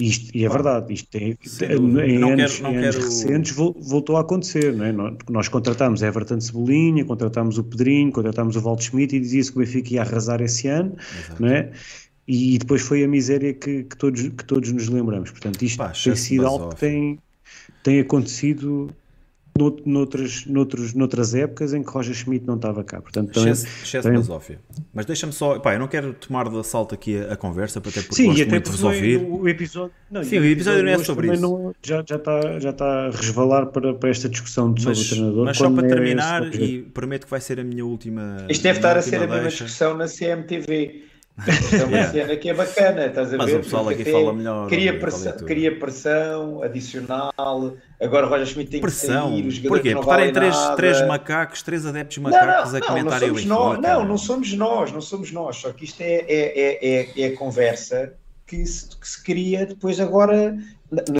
Isto, 0.00 0.30
e 0.36 0.44
é 0.44 0.48
verdade, 0.48 0.94
isto 0.94 1.08
tem, 1.10 1.30
em, 1.32 1.36
dúvida. 1.76 2.06
em 2.06 2.18
Não 2.20 2.30
anos, 2.34 2.56
quero- 2.60 2.72
em 2.72 2.76
anos 2.76 2.94
quero- 2.94 3.04
recentes 3.08 3.50
vol- 3.52 3.76
voltou 3.80 4.16
a 4.16 4.20
acontecer, 4.20 4.72
não 4.72 4.84
é? 4.84 4.92
Nós, 5.28 5.48
contratámos 5.48 6.02
Everton 6.02 6.40
Cebolinha, 6.40 7.04
contratámos 7.04 7.58
o 7.58 7.64
Pedrinho, 7.64 8.12
contratámos 8.12 8.54
o 8.54 8.60
Valdo 8.60 8.80
Schmidt 8.80 9.16
e 9.16 9.20
dizia-se 9.20 9.50
que 9.50 9.58
o 9.58 9.60
Benfica 9.60 9.94
ia 9.94 10.02
arrasar 10.02 10.40
esse 10.40 10.68
ano, 10.68 10.96
não 11.40 11.48
é? 11.48 11.72
E 12.28 12.58
depois 12.58 12.80
foi 12.82 13.02
a 13.02 13.08
miséria 13.08 13.52
que, 13.52 13.82
que 13.84 13.96
todos, 13.96 14.22
que 14.22 14.44
todos 14.44 14.70
nos 14.70 14.88
lembramos. 14.88 15.30
Portanto, 15.32 15.60
isto 15.62 15.78
Pá, 15.78 15.88
tem 15.90 16.14
sido 16.14 16.46
algo 16.46 16.68
que 16.68 16.76
tem, 16.76 17.18
tem 17.82 17.98
acontecido 17.98 18.90
noutras, 19.84 20.46
noutros, 20.46 20.94
noutras 20.94 21.34
épocas 21.34 21.74
em 21.74 21.82
que 21.82 21.90
Roger 21.90 22.14
Schmidt 22.14 22.46
não 22.46 22.56
estava 22.56 22.82
cá. 22.84 23.00
Portanto, 23.00 23.32
também, 23.32 23.52
Excesso, 23.52 23.66
excesso 23.82 23.96
de 23.98 24.02
também- 24.02 24.18
basófia. 24.20 24.60
Mas 24.94 25.04
deixa-me 25.06 25.32
só. 25.32 25.58
Pá, 25.58 25.74
eu 25.74 25.78
não 25.78 25.88
quero 25.88 26.12
tomar 26.14 26.48
de 26.48 26.58
assalto 26.58 26.94
aqui 26.94 27.18
a, 27.18 27.32
a 27.32 27.36
conversa, 27.36 27.78
até 27.78 27.90
porque 27.90 28.14
Sim, 28.14 28.26
gosto 28.26 28.38
e 28.38 28.42
até 28.42 28.50
muito 28.52 28.64
de 28.66 28.70
vos 28.70 28.82
ouvir. 28.84 29.16
o 29.28 29.48
episódio, 29.48 29.92
não, 30.10 30.22
Sim, 30.24 30.38
o 30.38 30.44
episódio 30.44 30.82
não 30.84 30.90
é 30.92 30.98
sobre 30.98 31.32
isso. 31.32 31.42
não- 31.42 31.74
já, 31.84 32.04
já, 32.06 32.16
está, 32.16 32.58
já 32.60 32.70
está 32.70 33.06
a 33.06 33.10
resvalar 33.10 33.66
para, 33.66 33.94
para 33.94 34.10
esta 34.10 34.28
discussão 34.28 34.68
sobre 34.76 34.84
Mas, 34.84 35.06
o 35.06 35.08
treinador. 35.14 35.44
mas 35.44 35.56
só 35.56 35.70
para 35.70 35.86
é 35.86 35.88
terminar, 35.88 36.54
e 36.54 36.82
prometo 36.82 37.24
que 37.24 37.30
vai 37.30 37.40
ser 37.40 37.60
a 37.60 37.64
minha 37.64 37.84
última. 37.84 38.46
Isto 38.48 38.62
deve 38.62 38.78
estar 38.78 38.96
a 38.96 39.02
ser 39.02 39.16
a 39.16 39.20
última 39.20 39.34
mesma 39.36 39.48
deixa. 39.48 39.64
discussão 39.64 39.96
na 39.96 40.06
CMTV. 40.06 41.04
É 41.46 41.84
uma 41.84 41.96
Yeah. 41.98 42.10
cena 42.12 42.36
que 42.36 42.50
é 42.50 42.54
bacana, 42.54 43.06
estás 43.06 43.32
a 43.32 43.36
Mas 43.36 43.46
ver? 43.50 43.56
o 43.56 43.60
pessoal 43.60 43.84
Porque 43.84 44.02
aqui 44.02 44.10
fala 44.12 44.32
melhor, 44.32 44.68
Cria 44.68 44.98
pressão, 44.98 45.32
cria 45.38 45.78
pressão 45.78 46.62
adicional. 46.62 47.32
Agora 48.00 48.26
o 48.26 48.28
Roger 48.28 48.46
Schmidt 48.46 48.70
tem 48.70 48.80
Pressão. 48.80 49.30
que 49.36 49.52
sair, 49.52 49.68
Porquê? 49.68 49.94
não 49.94 50.00
Por 50.02 50.10
estarem 50.12 50.32
três, 50.32 50.56
três 50.76 51.06
macacos, 51.06 51.62
três 51.62 51.86
adeptos 51.86 52.18
Não, 52.18 52.30
macacos 52.30 52.72
não, 52.72 52.78
a 52.78 52.80
não, 52.80 52.80
não 52.80 52.86
comentarem 52.88 53.30
o 53.30 53.38
somos 53.38 53.42
Benfica. 53.44 53.54
nós, 53.54 53.78
não, 53.80 54.04
não 54.04 54.18
somos 54.18 54.52
nós, 54.54 54.92
não 54.92 55.00
somos 55.00 55.32
nós. 55.32 55.56
Só 55.56 55.72
que 55.72 55.84
isto 55.84 56.00
é, 56.00 56.24
é, 56.28 56.28
é, 56.28 57.00
é, 57.00 57.22
é 57.22 57.26
a 57.28 57.36
conversa 57.36 58.12
que 58.48 58.64
se, 58.66 58.88
que 58.96 59.06
se 59.06 59.22
cria 59.22 59.66
depois 59.66 60.00
agora 60.00 60.56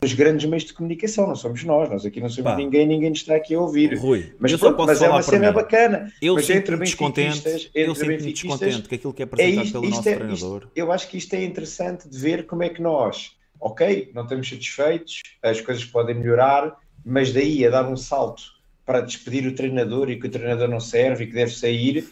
nos 0.02 0.14
grandes 0.14 0.48
meios 0.48 0.64
de 0.64 0.72
comunicação. 0.72 1.26
Não 1.26 1.36
somos 1.36 1.62
nós, 1.62 1.90
nós 1.90 2.04
aqui 2.06 2.20
não 2.20 2.28
somos 2.30 2.50
Pá. 2.50 2.56
ninguém, 2.56 2.86
ninguém 2.86 3.10
nos 3.10 3.18
está 3.20 3.36
aqui 3.36 3.54
a 3.54 3.60
ouvir. 3.60 3.94
Rui, 3.98 4.32
Mas, 4.38 4.50
eu 4.52 4.58
só 4.58 4.72
posso 4.72 4.86
mas 4.86 4.96
é 5.02 5.04
falar 5.04 5.16
uma 5.16 5.22
por 5.22 5.30
cena 5.30 5.48
mim. 5.48 5.54
bacana. 5.54 6.12
Eu 6.22 6.34
mas 6.36 6.46
sinto-me 6.46 6.78
descontente, 6.78 7.70
eu 7.74 7.94
sinto-me 7.94 8.16
descontente 8.32 8.88
com 8.88 8.94
aquilo 8.94 9.12
que 9.12 9.22
é 9.22 9.24
é 9.24 9.26
apresentado 9.26 9.64
isto, 9.64 9.72
pelo 9.72 9.84
isto 9.84 9.96
nosso 9.96 10.08
é- 10.08 10.14
treinador. 10.14 10.58
isto- 10.62 10.70
eu 10.74 10.90
acho 10.92 11.08
que 11.08 11.18
isto 11.18 11.34
é 11.34 11.44
interessante 11.44 12.08
de 12.08 12.18
ver 12.18 12.46
como 12.46 12.62
é 12.62 12.70
que 12.70 12.80
nós, 12.80 13.32
ok, 13.60 14.10
não 14.14 14.22
estamos 14.22 14.48
satisfeitos, 14.48 15.20
as 15.42 15.60
coisas 15.60 15.84
podem 15.84 16.14
melhorar, 16.14 16.76
mas 17.04 17.30
daí 17.32 17.66
a 17.66 17.70
dar 17.70 17.86
um 17.86 17.96
salto 17.96 18.42
para 18.86 19.02
despedir 19.02 19.46
o 19.46 19.54
treinador 19.54 20.08
e 20.10 20.18
que 20.18 20.26
o 20.28 20.30
treinador 20.30 20.66
não 20.66 20.80
serve 20.80 21.24
e 21.24 21.26
que 21.26 21.34
deve 21.34 21.50
sair, 21.52 22.08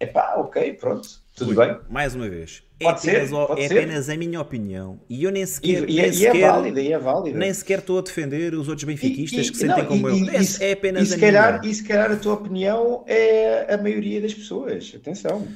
é 0.00 0.06
pá, 0.06 0.34
ok, 0.36 0.72
pronto, 0.74 1.08
tudo 1.34 1.54
Rui, 1.54 1.66
bem. 1.66 1.78
Mais 1.88 2.14
uma 2.14 2.28
vez, 2.28 2.62
é, 2.78 2.84
Pode 2.84 3.00
ser, 3.00 3.10
apenas, 3.10 3.32
o- 3.32 3.46
pode 3.46 3.62
é 3.62 3.68
ser. 3.68 3.78
apenas 3.78 4.08
a 4.08 4.16
minha 4.16 4.40
opinião 4.40 5.00
e 5.08 5.24
eu 5.24 5.30
nem 5.30 5.42
E, 5.42 5.46
sequer, 5.46 5.88
e 5.90 5.94
nem 5.94 5.98
é, 6.00 6.06
e 6.06 6.08
é 6.08 6.12
sequer, 6.12 6.50
válida, 6.50 6.80
e 6.80 6.92
é 6.92 6.98
válida. 6.98 7.38
nem 7.38 7.52
sequer 7.54 7.78
estou 7.80 7.98
a 7.98 8.02
defender 8.02 8.54
os 8.54 8.68
outros 8.68 8.84
benfiquistas 8.84 9.46
E- 9.46 9.48
e- 9.48 9.52
que 9.52 9.56
sentem 9.58 9.82
não, 9.82 9.86
como 9.86 10.08
e- 10.08 10.12
eu. 10.12 10.16
e- 10.16 10.36
É, 10.36 10.42
e- 10.42 10.64
é 10.64 10.72
apenas 10.72 11.02
e 11.02 11.06
se 11.06 11.14
a 11.14 11.18
calhar, 11.18 11.60
minha. 11.60 11.72
E 11.72 11.74
se 11.74 11.84
calhar 11.84 12.10
a 12.12 12.16
tua 12.16 12.34
opinião 12.34 13.04
é 13.06 13.74
a 13.74 13.76
maioria 13.78 14.20
das 14.20 14.34
pessoas, 14.34 14.92
atenção. 14.94 15.48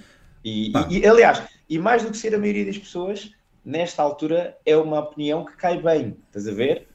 E, 0.45 0.73
e- 0.91 0.99
e, 0.99 1.07
aliás, 1.07 1.43
e 1.69 1.79
mais 1.79 2.03
do 2.03 2.11
que 2.11 2.17
ser 2.17 2.35
a 2.35 2.39
maioria 2.39 2.65
das 2.67 2.79
pessoas, 2.79 3.31
nesta 3.65 4.03
altura 4.03 4.57
é 4.67 4.77
uma 4.77 4.99
opinião 4.99 5.45
que 5.45 5.57
cai 5.57 5.81
bem, 5.81 6.17
estás 6.27 6.49
a 6.49 6.53
ver? 6.53 6.89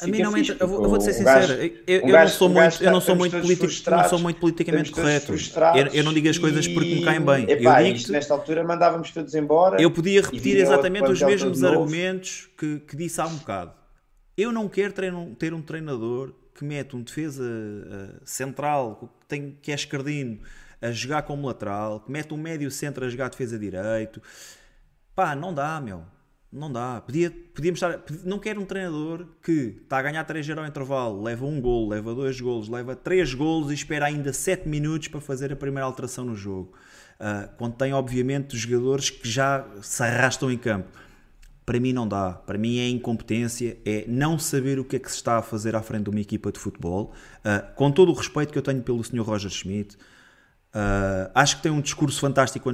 A 0.00 0.06
mim 0.06 0.18
não 0.18 0.36
eu, 0.36 0.68
vou, 0.68 1.00
ser 1.00 1.12
sincero, 1.12 1.52
eu, 1.86 2.00
eu 2.00 2.08
não 2.08 2.28
sou 2.28 2.48
muito, 2.48 2.84
eu 2.84 2.90
não 2.92 3.00
sou 3.00 3.16
muito 3.16 3.40
político, 3.40 3.90
não 3.90 4.08
sou 4.08 4.18
muito 4.18 4.38
politicamente 4.38 4.92
correto. 4.92 5.32
Eu, 5.32 5.86
eu 5.92 6.04
não 6.04 6.12
digo 6.12 6.28
as 6.28 6.38
coisas 6.38 6.68
porque 6.68 6.94
me 6.94 7.04
caem 7.04 7.20
bem. 7.20 7.50
Epá, 7.50 7.82
eu, 7.82 7.94
digo 7.94 8.12
nesta 8.12 8.34
altura 8.34 8.62
mandávamos 8.62 9.10
todos 9.10 9.34
embora. 9.34 9.80
eu 9.80 9.90
podia 9.90 10.22
repetir 10.22 10.56
exatamente 10.56 11.10
os 11.10 11.20
mesmos 11.20 11.64
argumentos 11.64 12.48
que, 12.56 12.80
que 12.80 12.96
disse 12.96 13.20
há 13.20 13.26
um 13.26 13.36
bocado. 13.36 13.72
Eu 14.36 14.52
não 14.52 14.68
quero 14.68 14.92
treino- 14.92 15.34
ter 15.34 15.52
um 15.52 15.60
treinador 15.60 16.32
que 16.54 16.64
mete 16.64 16.94
um 16.94 17.02
defesa 17.02 17.42
eh, 17.44 18.20
central 18.24 18.96
que, 18.96 19.26
tem, 19.26 19.58
que 19.60 19.72
é 19.72 19.74
esquerdino 19.74 20.38
a 20.80 20.92
jogar 20.92 21.22
como 21.22 21.46
lateral, 21.46 22.00
que 22.00 22.10
mete 22.10 22.32
um 22.32 22.36
médio 22.36 22.70
centro 22.70 23.04
a 23.04 23.08
jogar 23.08 23.30
defesa 23.30 23.58
direito. 23.58 24.22
Pá, 25.14 25.34
não 25.34 25.52
dá, 25.52 25.80
meu. 25.80 26.04
Não 26.50 26.72
dá. 26.72 27.00
Podia, 27.02 27.30
podíamos 27.54 27.82
estar. 27.82 28.02
Não 28.24 28.38
quero 28.38 28.60
um 28.60 28.64
treinador 28.64 29.26
que 29.42 29.76
está 29.82 29.98
a 29.98 30.02
ganhar 30.02 30.26
3-0 30.26 30.58
ao 30.58 30.66
intervalo, 30.66 31.22
leva 31.22 31.44
um 31.44 31.60
gol, 31.60 31.88
leva 31.88 32.14
dois 32.14 32.40
golos, 32.40 32.68
leva 32.68 32.96
três 32.96 33.34
golos 33.34 33.70
e 33.70 33.74
espera 33.74 34.06
ainda 34.06 34.32
7 34.32 34.66
minutos 34.66 35.08
para 35.08 35.20
fazer 35.20 35.52
a 35.52 35.56
primeira 35.56 35.84
alteração 35.84 36.24
no 36.24 36.34
jogo. 36.34 36.72
Ah, 37.20 37.48
quando 37.56 37.74
tem, 37.74 37.92
obviamente, 37.92 38.54
os 38.54 38.60
jogadores 38.60 39.10
que 39.10 39.28
já 39.28 39.66
se 39.82 40.02
arrastam 40.02 40.50
em 40.50 40.58
campo. 40.58 40.88
para 41.66 41.78
mim 41.78 41.92
não 41.92 42.08
dá. 42.08 42.32
Para 42.32 42.56
mim 42.56 42.78
é 42.78 42.88
incompetência, 42.88 43.76
é 43.84 44.04
não 44.08 44.38
saber 44.38 44.78
o 44.78 44.84
que 44.84 44.96
é 44.96 44.98
que 44.98 45.10
se 45.10 45.16
está 45.16 45.36
a 45.36 45.42
fazer 45.42 45.76
à 45.76 45.82
frente 45.82 46.04
de 46.04 46.10
uma 46.10 46.20
equipa 46.20 46.50
de 46.50 46.58
futebol. 46.58 47.12
Uh, 47.40 47.74
com 47.74 47.90
todo 47.90 48.10
o 48.10 48.14
respeito 48.14 48.52
que 48.52 48.58
eu 48.58 48.62
tenho 48.62 48.82
pelo 48.82 49.04
Sr. 49.04 49.20
Roger 49.20 49.50
Schmidt, 49.50 49.96
uh, 49.96 51.30
acho 51.34 51.58
que 51.58 51.62
tem 51.62 51.70
um 51.70 51.82
discurso 51.82 52.20
fantástico 52.20 52.70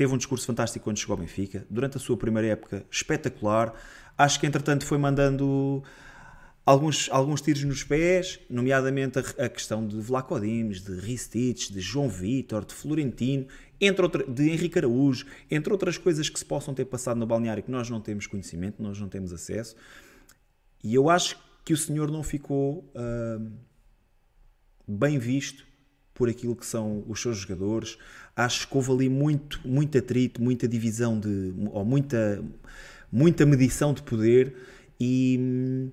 teve 0.00 0.14
um 0.14 0.16
discurso 0.16 0.46
fantástico 0.46 0.84
quando 0.84 0.96
chegou 0.96 1.12
ao 1.12 1.18
Benfica. 1.18 1.66
Durante 1.68 1.98
a 1.98 2.00
sua 2.00 2.16
primeira 2.16 2.48
época, 2.48 2.86
espetacular. 2.90 3.74
Acho 4.16 4.40
que 4.40 4.46
entretanto 4.46 4.86
foi 4.86 4.96
mandando 4.96 5.82
alguns, 6.64 7.10
alguns 7.10 7.42
tiros 7.42 7.62
nos 7.64 7.84
pés, 7.84 8.40
nomeadamente 8.48 9.18
a, 9.18 9.44
a 9.44 9.48
questão 9.50 9.86
de 9.86 10.00
Vlaco 10.00 10.40
Dimes, 10.40 10.80
de 10.80 10.98
Ristich, 10.98 11.70
de 11.70 11.80
João 11.80 12.08
Vitor, 12.08 12.64
de 12.64 12.72
Florentino, 12.72 13.46
entre 13.78 14.02
outra, 14.02 14.24
de 14.24 14.48
Henrique 14.48 14.78
Araújo, 14.78 15.26
entre 15.50 15.70
outras 15.70 15.98
coisas 15.98 16.30
que 16.30 16.38
se 16.38 16.46
possam 16.46 16.72
ter 16.72 16.86
passado 16.86 17.18
no 17.20 17.26
balneário 17.26 17.62
que 17.62 17.70
nós 17.70 17.90
não 17.90 18.00
temos 18.00 18.26
conhecimento, 18.26 18.82
nós 18.82 18.98
não 18.98 19.08
temos 19.10 19.34
acesso. 19.34 19.76
E 20.82 20.94
eu 20.94 21.10
acho 21.10 21.38
que 21.62 21.74
o 21.74 21.76
senhor 21.76 22.10
não 22.10 22.22
ficou 22.22 22.90
uh, 22.94 23.52
bem 24.88 25.18
visto 25.18 25.68
por 26.20 26.28
aquilo 26.28 26.54
que 26.54 26.66
são 26.66 27.02
os 27.08 27.20
seus 27.20 27.38
jogadores. 27.38 27.96
Acho 28.36 28.68
que 28.68 28.76
houve 28.76 28.92
ali 28.92 29.08
muito, 29.08 29.60
muito 29.64 29.98
atrito, 29.98 30.42
muita 30.42 30.66
divisão 30.66 31.18
de, 31.18 31.52
ou 31.72 31.84
muita, 31.84 32.42
muita 33.10 33.44
medição 33.44 33.92
de 33.92 34.02
poder 34.02 34.54
e 34.98 35.90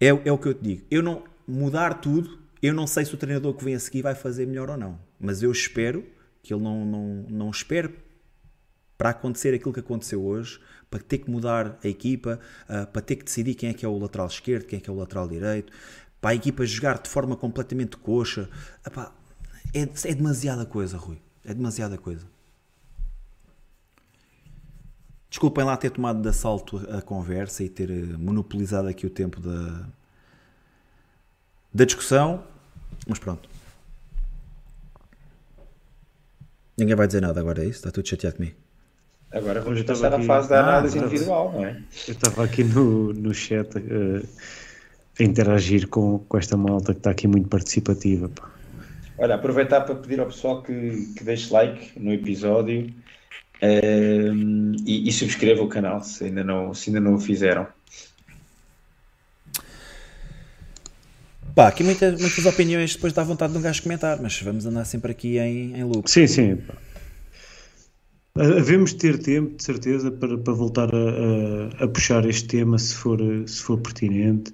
é, 0.00 0.08
é 0.08 0.32
o 0.32 0.38
que 0.38 0.48
eu 0.48 0.54
te 0.54 0.62
digo. 0.62 0.82
Eu 0.90 1.02
não 1.02 1.24
mudar 1.46 1.94
tudo, 1.94 2.38
eu 2.62 2.74
não 2.74 2.86
sei 2.86 3.04
se 3.04 3.14
o 3.14 3.16
treinador 3.16 3.54
que 3.54 3.64
vem 3.64 3.74
a 3.74 3.80
seguir 3.80 4.02
vai 4.02 4.14
fazer 4.14 4.46
melhor 4.46 4.70
ou 4.70 4.76
não, 4.76 4.98
mas 5.18 5.42
eu 5.42 5.52
espero 5.52 6.04
que 6.42 6.52
ele 6.52 6.62
não, 6.62 6.84
não, 6.84 7.26
não 7.28 7.50
espere 7.50 7.94
para 8.96 9.10
acontecer 9.10 9.54
aquilo 9.54 9.72
que 9.72 9.80
aconteceu 9.80 10.24
hoje, 10.24 10.60
para 10.90 11.00
ter 11.00 11.18
que 11.18 11.30
mudar 11.30 11.78
a 11.82 11.88
equipa, 11.88 12.38
uh, 12.68 12.86
para 12.86 13.02
ter 13.02 13.16
que 13.16 13.24
decidir 13.24 13.54
quem 13.54 13.70
é 13.70 13.74
que 13.74 13.84
é 13.84 13.88
o 13.88 13.98
lateral 13.98 14.26
esquerdo, 14.26 14.66
quem 14.66 14.78
é 14.78 14.80
que 14.80 14.88
é 14.88 14.92
o 14.92 14.96
lateral 14.96 15.28
direito, 15.28 15.72
para 16.20 16.30
a 16.30 16.34
equipa 16.34 16.64
jogar 16.64 17.02
de 17.02 17.08
forma 17.08 17.36
completamente 17.36 17.96
coxa. 17.96 18.48
Epá, 18.86 19.12
é, 19.74 19.80
é 19.82 20.14
demasiada 20.14 20.64
coisa, 20.64 20.96
Rui. 20.96 21.20
É 21.44 21.52
demasiada 21.52 21.98
coisa. 21.98 22.26
Desculpem 25.28 25.64
lá 25.64 25.76
ter 25.76 25.90
tomado 25.90 26.22
de 26.22 26.28
assalto 26.28 26.76
a 26.96 27.02
conversa 27.02 27.64
e 27.64 27.68
ter 27.68 27.90
eh, 27.90 28.16
monopolizado 28.16 28.86
aqui 28.86 29.04
o 29.04 29.10
tempo 29.10 29.40
da, 29.40 29.84
da 31.72 31.84
discussão, 31.84 32.44
mas 33.06 33.18
pronto. 33.18 33.48
Ninguém 36.78 36.94
vai 36.94 37.06
dizer 37.06 37.20
nada 37.20 37.40
agora, 37.40 37.62
é 37.62 37.66
isso? 37.66 37.78
Está 37.78 37.90
tudo 37.90 38.08
chateado 38.08 38.36
comigo. 38.36 38.54
Agora 39.32 39.60
vamos 39.60 39.82
passar 39.82 40.14
à 40.14 40.22
fase 40.22 40.48
da 40.48 40.60
análise 40.60 40.96
ah, 40.96 41.02
individual, 41.02 41.52
não 41.52 41.64
é? 41.64 41.82
Eu 42.06 42.14
estava 42.14 42.44
aqui 42.44 42.62
no, 42.62 43.12
no 43.12 43.34
chat 43.34 43.76
uh, 43.76 44.28
a 45.18 45.22
interagir 45.24 45.88
com, 45.88 46.20
com 46.20 46.38
esta 46.38 46.56
malta 46.56 46.92
que 46.92 47.00
está 47.00 47.10
aqui 47.10 47.26
muito 47.26 47.48
participativa. 47.48 48.28
Pá. 48.28 48.48
Olha, 49.16 49.36
aproveitar 49.36 49.82
para 49.82 49.94
pedir 49.94 50.18
ao 50.20 50.26
pessoal 50.26 50.62
que, 50.62 51.12
que 51.16 51.22
deixe 51.22 51.52
like 51.52 51.98
no 51.98 52.12
episódio 52.12 52.92
uh, 53.62 54.76
e, 54.84 55.08
e 55.08 55.12
subscreva 55.12 55.62
o 55.62 55.68
canal 55.68 56.02
se 56.02 56.24
ainda 56.24 56.42
não, 56.42 56.74
se 56.74 56.90
ainda 56.90 57.00
não 57.00 57.14
o 57.14 57.20
fizeram. 57.20 57.66
Pá, 61.54 61.68
aqui 61.68 61.84
muitas, 61.84 62.20
muitas 62.20 62.44
opiniões 62.46 62.96
depois 62.96 63.12
dá 63.12 63.22
vontade 63.22 63.52
de 63.52 63.58
um 63.60 63.62
gajo 63.62 63.80
comentar, 63.82 64.20
mas 64.20 64.40
vamos 64.42 64.66
andar 64.66 64.84
sempre 64.84 65.12
aqui 65.12 65.38
em, 65.38 65.78
em 65.78 65.84
loop. 65.84 66.10
Sim, 66.10 66.26
sim. 66.26 66.58
Havemos 68.36 68.90
de 68.90 68.96
ter 68.96 69.18
tempo, 69.20 69.56
de 69.56 69.62
certeza, 69.62 70.10
para, 70.10 70.36
para 70.36 70.52
voltar 70.52 70.92
a, 70.92 71.82
a, 71.82 71.84
a 71.84 71.88
puxar 71.88 72.28
este 72.28 72.48
tema 72.48 72.76
se 72.76 72.96
for, 72.96 73.20
se 73.46 73.62
for 73.62 73.78
pertinente. 73.78 74.52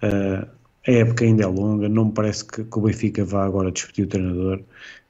Uh, 0.00 0.46
a 0.86 0.90
época 0.90 1.24
ainda 1.24 1.44
é 1.44 1.46
longa, 1.46 1.88
não 1.88 2.06
me 2.06 2.12
parece 2.12 2.44
que, 2.44 2.64
que 2.64 2.78
o 2.78 2.82
Benfica 2.82 3.24
vá 3.24 3.44
agora 3.44 3.70
discutir 3.70 4.02
o 4.02 4.06
treinador. 4.06 4.62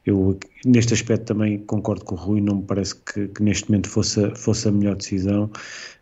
Eu, 0.05 0.39
neste 0.65 0.95
aspecto, 0.95 1.27
também 1.27 1.59
concordo 1.59 2.05
com 2.05 2.15
o 2.15 2.19
Rui, 2.19 2.41
não 2.41 2.57
me 2.57 2.63
parece 2.63 2.97
que, 2.97 3.29
que 3.29 3.43
neste 3.43 3.71
momento 3.71 3.89
fosse, 3.89 4.35
fosse 4.35 4.67
a 4.69 4.73
melhor 4.73 4.97
decisão. 4.97 5.51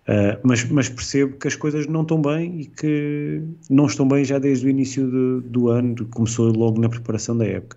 Uh, 0.09 0.39
mas, 0.43 0.65
mas, 0.71 0.89
percebo 0.89 1.37
que 1.37 1.49
as 1.49 1.55
coisas 1.55 1.87
não 1.87 2.01
estão 2.01 2.23
bem 2.23 2.61
e 2.61 2.67
que 2.67 3.43
não 3.69 3.87
estão 3.87 4.09
bem 4.09 4.25
já 4.25 4.39
desde 4.39 4.67
o 4.67 4.71
início 4.71 5.07
de, 5.07 5.49
do 5.49 5.69
ano, 5.69 5.95
começou 6.07 6.51
logo 6.51 6.81
na 6.81 6.89
preparação 6.89 7.37
da 7.37 7.45
época. 7.45 7.77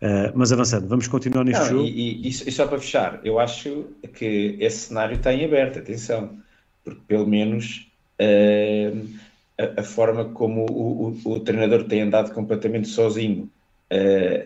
Uh, 0.00 0.32
mas 0.34 0.52
avançando, 0.52 0.88
vamos 0.88 1.08
continuar 1.08 1.44
neste 1.44 1.60
não, 1.60 1.68
jogo. 1.68 1.84
E, 1.84 2.26
e, 2.26 2.28
e, 2.28 2.52
só 2.52 2.66
para 2.66 2.78
fechar, 2.78 3.20
eu 3.24 3.38
acho 3.38 3.86
que 4.14 4.56
esse 4.60 4.86
cenário 4.86 5.16
está 5.16 5.34
em 5.34 5.44
aberto, 5.44 5.80
atenção, 5.80 6.38
porque 6.84 7.00
pelo 7.06 7.26
menos 7.26 7.90
uh, 8.18 9.08
a, 9.76 9.82
forma 9.82 10.26
como 10.26 10.66
o, 10.70 11.08
o, 11.08 11.32
o, 11.32 11.40
treinador 11.40 11.84
tem 11.84 12.02
andado 12.02 12.32
completamente 12.32 12.88
sozinho 12.88 13.50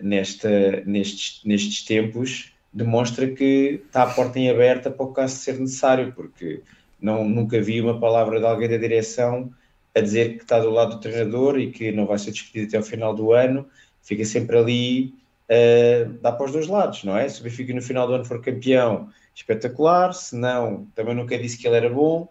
nesta, 0.01 0.81
nestes, 0.85 1.41
nestes 1.45 1.83
tempos 1.83 2.53
demonstra 2.73 3.27
que 3.27 3.81
está 3.85 4.03
a 4.03 4.13
porta 4.13 4.39
em 4.39 4.49
aberta 4.49 4.89
para 4.89 5.05
o 5.05 5.13
caso 5.13 5.35
ser 5.35 5.59
necessário, 5.59 6.11
porque 6.13 6.63
não, 6.99 7.23
nunca 7.23 7.61
vi 7.61 7.79
uma 7.79 7.99
palavra 7.99 8.39
de 8.39 8.45
alguém 8.45 8.67
da 8.67 8.77
direção 8.77 9.53
a 9.95 9.99
dizer 9.99 10.37
que 10.37 10.43
está 10.43 10.59
do 10.59 10.71
lado 10.71 10.95
do 10.95 10.99
treinador 10.99 11.59
e 11.59 11.69
que 11.69 11.91
não 11.91 12.07
vai 12.07 12.17
ser 12.17 12.31
despedido 12.31 12.69
até 12.69 12.77
ao 12.77 12.83
final 12.83 13.13
do 13.13 13.31
ano. 13.31 13.67
Fica 14.01 14.25
sempre 14.25 14.57
ali, 14.57 15.13
uh, 15.49 16.11
dá 16.19 16.31
para 16.31 16.47
os 16.47 16.51
dois 16.51 16.67
lados, 16.67 17.03
não 17.03 17.15
é? 17.15 17.29
Se 17.29 17.41
o 17.41 17.43
Benfica 17.43 17.73
no 17.73 17.81
final 17.81 18.07
do 18.07 18.13
ano 18.13 18.25
for 18.25 18.41
campeão, 18.41 19.09
espetacular. 19.35 20.11
Se 20.13 20.35
não, 20.35 20.87
também 20.95 21.13
nunca 21.13 21.37
disse 21.37 21.59
que 21.59 21.67
ele 21.67 21.77
era 21.77 21.89
bom. 21.89 22.27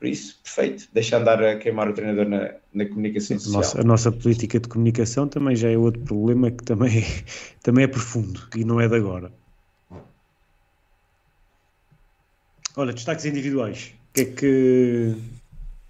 Por 0.00 0.08
isso, 0.08 0.40
perfeito. 0.42 0.88
Deixa 0.92 1.18
andar 1.18 1.40
a 1.44 1.56
queimar 1.56 1.88
o 1.88 1.92
treinador 1.92 2.26
na, 2.26 2.54
na 2.74 2.88
comunicação 2.88 3.38
social. 3.38 3.62
Nossa, 3.62 3.80
a 3.80 3.84
nossa 3.84 4.10
política 4.10 4.58
de 4.58 4.66
comunicação 4.66 5.28
também 5.28 5.54
já 5.54 5.70
é 5.70 5.76
outro 5.76 6.00
problema 6.00 6.50
que 6.50 6.64
também, 6.64 7.04
também 7.62 7.84
é 7.84 7.86
profundo 7.86 8.40
e 8.56 8.64
não 8.64 8.80
é 8.80 8.88
de 8.88 8.96
agora. 8.96 9.30
Olha, 12.76 12.92
destaques 12.92 13.26
individuais 13.26 13.92
que 14.12 14.20
é 14.20 14.24
que, 14.24 15.16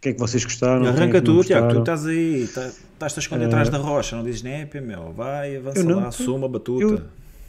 que, 0.00 0.08
é 0.11 0.12
que 0.12 0.18
vocês 0.18 0.44
gostaram? 0.44 0.86
Arranca 0.86 1.18
é 1.18 1.20
tu, 1.20 1.42
Tiago, 1.42 1.74
tu 1.74 1.80
estás 1.80 2.06
aí, 2.06 2.46
tá, 2.48 2.66
estás 2.66 3.16
a 3.16 3.20
esconder 3.20 3.44
uh, 3.44 3.48
atrás 3.48 3.68
da 3.68 3.78
rocha, 3.78 4.16
não 4.16 4.24
dizes 4.24 4.42
nem 4.42 4.68
meu, 4.82 5.12
vai, 5.12 5.56
avança 5.56 5.82
não, 5.82 6.00
lá, 6.00 6.08
assuma 6.08 6.46
a 6.46 6.48
batuta. 6.48 6.82
Eu, 6.82 7.02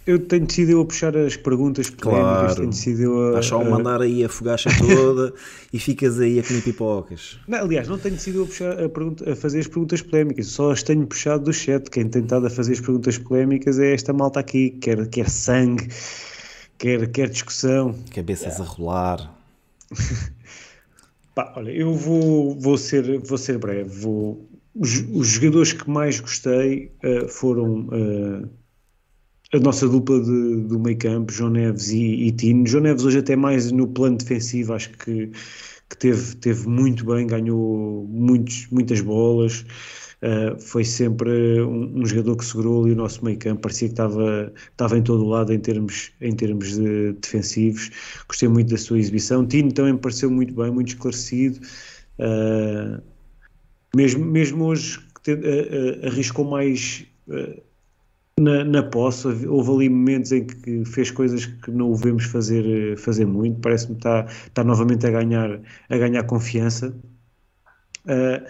eu 0.05 0.19
tenho 0.19 0.47
eu 0.69 0.81
a 0.81 0.85
puxar 0.85 1.15
as 1.15 1.35
perguntas 1.35 1.89
polémicas, 1.89 2.55
claro. 2.55 2.69
tenho 2.71 3.21
a... 3.23 3.27
Estás 3.29 3.45
só 3.45 3.61
a 3.61 3.65
mandar 3.65 4.01
aí 4.01 4.23
a 4.23 4.29
fogacha 4.29 4.69
toda 4.79 5.33
e 5.71 5.79
ficas 5.79 6.19
aí 6.19 6.39
a 6.39 6.43
comer 6.43 6.63
pipocas. 6.63 7.37
Não, 7.47 7.59
aliás, 7.59 7.87
não 7.87 7.97
tenho 7.97 8.17
eu 8.27 8.43
a, 8.43 8.45
puxar, 8.45 8.83
a, 8.83 8.89
pergunta, 8.89 9.31
a, 9.31 9.35
fazer 9.35 9.59
as 9.59 9.67
perguntas 9.67 10.01
polémicas, 10.01 10.47
só 10.47 10.71
as 10.71 10.81
tenho 10.81 11.05
puxado 11.05 11.43
do 11.43 11.53
chat. 11.53 11.89
Quem 11.89 12.07
tem 12.07 12.21
tentado 12.21 12.47
a 12.47 12.49
fazer 12.49 12.73
as 12.73 12.79
perguntas 12.79 13.17
polémicas 13.17 13.79
é 13.79 13.93
esta 13.93 14.11
malta 14.11 14.39
aqui, 14.39 14.71
quer, 14.71 15.07
quer 15.07 15.29
sangue, 15.29 15.87
quer, 16.77 17.07
quer 17.11 17.29
discussão. 17.29 17.95
Cabeças 18.13 18.57
yeah. 18.57 18.63
a 18.63 18.67
rolar. 18.67 19.35
Pá, 21.35 21.53
olha, 21.55 21.71
eu 21.71 21.93
vou, 21.93 22.59
vou, 22.59 22.77
ser, 22.77 23.19
vou 23.19 23.37
ser 23.37 23.57
breve. 23.57 23.89
Vou, 23.89 24.49
os, 24.75 25.03
os 25.13 25.27
jogadores 25.27 25.73
que 25.73 25.89
mais 25.89 26.19
gostei 26.19 26.91
uh, 27.03 27.27
foram 27.27 27.87
uh, 27.87 28.49
a 29.53 29.59
nossa 29.59 29.87
dupla 29.87 30.19
de, 30.21 30.61
do 30.67 30.79
meio 30.79 30.97
campo, 30.97 31.31
João 31.31 31.51
Neves 31.51 31.89
e, 31.89 32.27
e 32.27 32.31
Tino. 32.31 32.65
João 32.65 32.83
Neves 32.83 33.03
hoje 33.03 33.19
até 33.19 33.35
mais 33.35 33.71
no 33.71 33.87
plano 33.87 34.17
defensivo, 34.17 34.73
acho 34.73 34.89
que, 34.91 35.27
que 35.89 35.97
teve, 35.97 36.35
teve 36.37 36.67
muito 36.67 37.05
bem, 37.05 37.27
ganhou 37.27 38.07
muitos, 38.09 38.67
muitas 38.71 39.01
bolas. 39.01 39.65
Uh, 40.21 40.59
foi 40.61 40.85
sempre 40.85 41.61
um, 41.63 42.01
um, 42.01 42.05
jogador 42.05 42.37
que 42.37 42.45
segurou 42.45 42.83
ali 42.83 42.93
o 42.93 42.95
nosso 42.95 43.25
meio 43.25 43.39
campo, 43.39 43.61
parecia 43.61 43.87
que 43.87 43.93
estava, 43.93 44.53
estava 44.69 44.95
em 44.95 45.01
todo 45.01 45.25
o 45.25 45.27
lado 45.27 45.51
em 45.51 45.59
termos, 45.59 46.11
em 46.21 46.35
termos 46.35 46.77
de 46.77 47.13
defensivos. 47.13 47.89
Gostei 48.27 48.47
muito 48.47 48.69
da 48.69 48.77
sua 48.77 48.99
exibição. 48.99 49.45
Tino 49.45 49.71
também 49.71 49.93
me 49.93 49.99
pareceu 49.99 50.29
muito 50.29 50.53
bem, 50.53 50.71
muito 50.71 50.89
esclarecido. 50.89 51.59
Uh, 52.19 53.01
mesmo, 53.95 54.23
mesmo 54.23 54.65
hoje 54.65 54.99
arriscou 56.03 56.45
mais 56.45 57.05
na, 58.41 58.63
na 58.63 58.83
posse, 58.83 59.27
houve 59.47 59.71
ali 59.71 59.89
momentos 59.89 60.31
em 60.31 60.45
que 60.45 60.83
fez 60.85 61.11
coisas 61.11 61.45
que 61.45 61.69
não 61.71 61.91
o 61.91 61.95
vemos 61.95 62.25
fazer, 62.25 62.97
fazer 62.97 63.25
muito. 63.25 63.59
Parece-me 63.59 63.95
que 63.95 63.99
está, 63.99 64.25
está 64.25 64.63
novamente 64.63 65.05
a 65.05 65.11
ganhar, 65.11 65.59
a 65.89 65.97
ganhar 65.97 66.23
confiança. 66.23 66.93
Uh, 68.05 68.43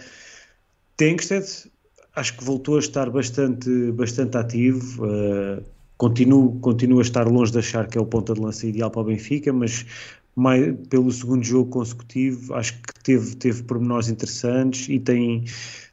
Tenkstedt 0.95 1.69
acho 2.15 2.37
que 2.37 2.43
voltou 2.43 2.77
a 2.77 2.79
estar 2.79 3.09
bastante, 3.09 3.91
bastante 3.91 4.37
ativo. 4.37 5.05
Uh, 5.05 5.63
continuo, 5.97 6.57
continuo 6.61 6.99
a 6.99 7.01
estar 7.01 7.27
longe 7.27 7.51
de 7.51 7.59
achar 7.59 7.87
que 7.87 7.97
é 7.97 8.01
o 8.01 8.05
ponta 8.05 8.33
de 8.33 8.39
lança 8.39 8.65
ideal 8.65 8.89
para 8.89 9.01
o 9.01 9.03
Benfica, 9.03 9.51
mas 9.51 9.85
mais, 10.35 10.73
pelo 10.89 11.11
segundo 11.11 11.43
jogo 11.43 11.69
consecutivo 11.69 12.53
acho 12.53 12.73
que 12.81 13.03
teve, 13.03 13.35
teve 13.35 13.63
pormenores 13.63 14.07
interessantes 14.07 14.87
e 14.87 14.97
tem, 14.99 15.43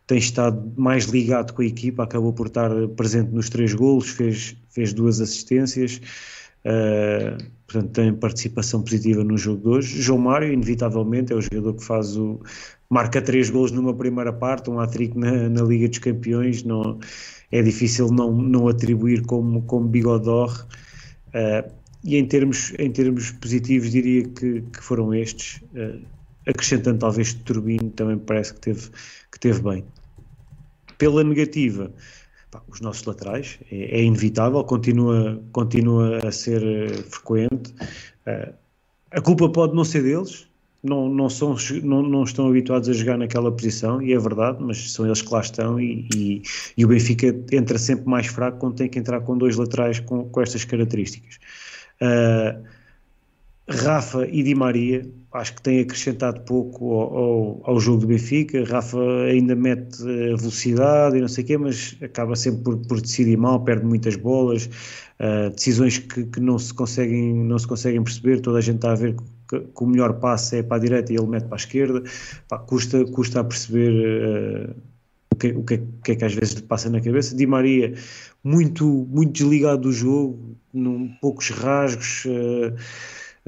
tem 0.08 0.16
estado 0.16 0.72
mais 0.74 1.04
ligado 1.04 1.52
com 1.52 1.60
a 1.60 1.66
equipa, 1.66 2.02
acabou 2.02 2.32
por 2.32 2.46
estar 2.46 2.70
presente 2.96 3.30
nos 3.30 3.50
três 3.50 3.74
golos, 3.74 4.08
fez, 4.08 4.56
fez 4.70 4.94
duas 4.94 5.20
assistências. 5.20 6.00
Uh, 6.64 7.36
portanto, 7.66 7.92
tem 7.92 8.14
participação 8.14 8.82
positiva 8.82 9.22
no 9.22 9.36
jogo 9.36 9.62
de 9.62 9.68
hoje. 9.68 10.00
João 10.00 10.18
Mário, 10.18 10.50
inevitavelmente, 10.50 11.30
é 11.30 11.36
o 11.36 11.42
jogador 11.42 11.74
que 11.74 11.84
faz 11.84 12.16
o. 12.16 12.40
marca 12.88 13.20
três 13.20 13.50
gols 13.50 13.70
numa 13.70 13.92
primeira 13.92 14.32
parte, 14.32 14.70
um 14.70 14.80
hat-trick 14.80 15.16
na, 15.16 15.50
na, 15.50 15.62
Liga 15.62 15.86
dos 15.86 15.98
Campeões. 15.98 16.64
Não, 16.64 16.98
é 17.52 17.62
difícil 17.62 18.08
não, 18.08 18.32
não 18.32 18.66
atribuir 18.66 19.20
como, 19.26 19.60
como 19.62 19.86
bigodor. 19.86 20.66
Uh, 21.28 21.70
e 22.02 22.16
em 22.16 22.24
termos, 22.26 22.72
em 22.78 22.90
termos 22.90 23.30
positivos, 23.32 23.90
diria 23.90 24.26
que, 24.26 24.62
que 24.62 24.82
foram 24.82 25.12
estes. 25.12 25.60
Uh, 25.74 26.00
acrescentando 26.48 26.98
talvez 26.98 27.34
Turbino, 27.34 27.90
também 27.90 28.18
parece 28.18 28.54
que 28.54 28.60
teve, 28.60 28.88
que 29.30 29.38
teve 29.38 29.60
bem. 29.60 29.84
Pela 30.96 31.22
negativa, 31.22 31.92
pá, 32.50 32.62
os 32.68 32.80
nossos 32.80 33.04
laterais, 33.04 33.58
é, 33.70 34.00
é, 34.00 34.02
inevitável, 34.02 34.64
continua, 34.64 35.40
continua 35.52 36.18
a 36.26 36.32
ser 36.32 36.62
uh, 36.62 37.02
frequente. 37.04 37.72
Uh, 38.26 38.52
a 39.10 39.20
culpa 39.20 39.48
pode 39.48 39.74
não 39.74 39.84
ser 39.84 40.02
deles, 40.02 40.48
não, 40.82 41.08
não, 41.08 41.28
são, 41.28 41.56
não, 41.82 42.02
não 42.02 42.24
estão 42.24 42.48
habituados 42.48 42.88
a 42.88 42.92
jogar 42.92 43.18
naquela 43.18 43.52
posição, 43.52 44.00
e 44.00 44.12
é 44.12 44.18
verdade, 44.18 44.58
mas 44.60 44.92
são 44.92 45.06
eles 45.06 45.22
que 45.22 45.32
lá 45.32 45.40
estão, 45.40 45.78
e, 45.78 46.08
e, 46.14 46.42
e 46.76 46.84
o 46.84 46.88
Benfica 46.88 47.26
entra 47.52 47.78
sempre 47.78 48.08
mais 48.08 48.26
fraco 48.26 48.58
quando 48.58 48.76
tem 48.76 48.88
que 48.88 48.98
entrar 48.98 49.20
com 49.20 49.36
dois 49.36 49.56
laterais 49.56 50.00
com, 50.00 50.28
com 50.28 50.40
estas 50.40 50.64
características. 50.64 51.38
Uh, 52.00 52.77
Rafa 53.68 54.26
e 54.26 54.42
Di 54.42 54.54
Maria 54.54 55.02
acho 55.32 55.54
que 55.56 55.62
têm 55.62 55.80
acrescentado 55.80 56.40
pouco 56.42 56.92
ao, 56.94 57.16
ao, 57.16 57.60
ao, 57.64 57.80
jogo 57.80 57.98
do 57.98 58.06
Benfica. 58.06 58.64
Rafa 58.64 58.98
ainda 59.30 59.54
mete 59.54 60.02
velocidade 60.02 61.16
e 61.16 61.20
não 61.20 61.28
sei 61.28 61.44
o 61.44 61.46
quê, 61.46 61.58
mas 61.58 61.96
acaba 62.02 62.34
sempre 62.34 62.62
por, 62.62 62.78
por 62.78 63.00
decidir 63.00 63.36
mal, 63.36 63.62
perde 63.62 63.84
muitas 63.84 64.16
bolas, 64.16 64.68
uh, 65.20 65.50
decisões 65.50 65.98
que, 65.98 66.24
que, 66.24 66.40
não, 66.40 66.58
se 66.58 66.72
conseguem, 66.72 67.34
não 67.34 67.58
se 67.58 67.66
conseguem 67.66 68.02
perceber. 68.02 68.40
Toda 68.40 68.58
a 68.58 68.62
gente 68.62 68.76
está 68.76 68.92
a 68.92 68.94
ver 68.94 69.16
que, 69.48 69.60
que 69.60 69.84
o 69.84 69.86
melhor 69.86 70.14
passe 70.14 70.56
é 70.58 70.62
para 70.62 70.78
a 70.78 70.80
direita 70.80 71.12
e 71.12 71.16
ele 71.16 71.26
mete 71.26 71.44
para 71.44 71.56
a 71.56 71.58
esquerda. 71.58 72.02
Pá, 72.48 72.58
custa, 72.58 73.04
custa 73.06 73.40
a 73.40 73.44
perceber. 73.44 74.74
Uh, 74.74 74.88
o 75.30 75.36
que, 75.38 75.52
que, 75.52 75.74
o 75.74 76.02
que 76.02 76.12
é 76.12 76.16
que 76.16 76.24
às 76.24 76.34
vezes 76.34 76.54
lhe 76.54 76.62
passa 76.62 76.90
na 76.90 77.00
cabeça. 77.00 77.36
Di 77.36 77.46
Maria, 77.46 77.94
muito, 78.42 79.06
muito 79.08 79.32
desligado 79.32 79.82
do 79.82 79.92
jogo, 79.92 80.56
num, 80.72 81.14
poucos 81.20 81.50
rasgos, 81.50 82.24
uh, 82.24 82.74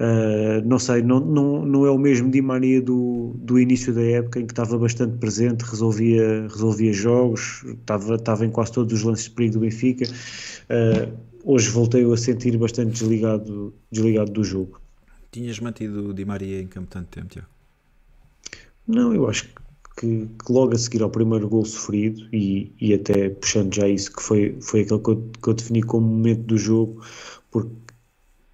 uh, 0.00 0.66
não 0.66 0.78
sei, 0.78 1.02
não, 1.02 1.20
não, 1.20 1.64
não 1.64 1.86
é 1.86 1.90
o 1.90 1.98
mesmo 1.98 2.30
Di 2.30 2.40
Maria 2.40 2.80
do, 2.80 3.32
do 3.36 3.58
início 3.58 3.94
da 3.94 4.02
época 4.02 4.40
em 4.40 4.46
que 4.46 4.52
estava 4.52 4.78
bastante 4.78 5.18
presente, 5.18 5.62
resolvia, 5.62 6.42
resolvia 6.48 6.92
jogos, 6.92 7.62
estava, 7.64 8.14
estava 8.14 8.46
em 8.46 8.50
quase 8.50 8.72
todos 8.72 8.92
os 8.92 9.02
lances 9.02 9.24
de 9.26 9.30
perigo 9.32 9.54
do 9.54 9.60
Benfica. 9.60 10.06
Uh, 10.06 11.16
hoje 11.44 11.68
voltei 11.68 12.10
a 12.10 12.16
sentir 12.16 12.56
bastante 12.56 12.92
desligado, 12.92 13.74
desligado 13.92 14.32
do 14.32 14.42
jogo. 14.42 14.80
Tinhas 15.30 15.60
mantido 15.60 16.08
o 16.08 16.14
Di 16.14 16.24
Maria 16.24 16.60
em 16.60 16.66
campo 16.66 16.88
tanto 16.90 17.08
tempo, 17.08 17.28
Tiago? 17.28 17.48
Não, 18.88 19.14
eu 19.14 19.28
acho 19.28 19.44
que, 19.96 20.26
que, 20.26 20.52
logo 20.52 20.74
a 20.74 20.78
seguir 20.78 21.02
ao 21.02 21.10
primeiro 21.10 21.48
gol 21.48 21.64
sofrido, 21.64 22.26
e, 22.32 22.72
e 22.80 22.94
até 22.94 23.28
puxando 23.28 23.72
já 23.72 23.86
isso, 23.86 24.12
que 24.12 24.22
foi, 24.22 24.56
foi 24.60 24.80
aquele 24.80 25.00
que 25.00 25.10
eu, 25.10 25.30
que 25.40 25.48
eu 25.48 25.54
defini 25.54 25.82
como 25.82 26.06
momento 26.08 26.42
do 26.42 26.58
jogo, 26.58 27.00
porque 27.50 27.70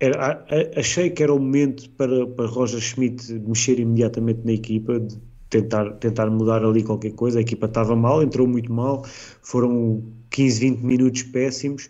era, 0.00 0.44
achei 0.76 1.10
que 1.10 1.22
era 1.22 1.32
o 1.32 1.38
momento 1.38 1.88
para, 1.90 2.26
para 2.26 2.46
Roger 2.46 2.80
Schmidt 2.80 3.32
mexer 3.32 3.78
imediatamente 3.78 4.40
na 4.44 4.52
equipa, 4.52 5.00
de 5.00 5.18
tentar, 5.48 5.92
tentar 5.94 6.30
mudar 6.30 6.64
ali 6.64 6.82
qualquer 6.82 7.12
coisa. 7.12 7.38
A 7.38 7.42
equipa 7.42 7.66
estava 7.66 7.96
mal, 7.96 8.22
entrou 8.22 8.46
muito 8.46 8.72
mal, 8.72 9.04
foram 9.42 10.02
15, 10.30 10.60
20 10.60 10.80
minutos 10.80 11.22
péssimos. 11.22 11.88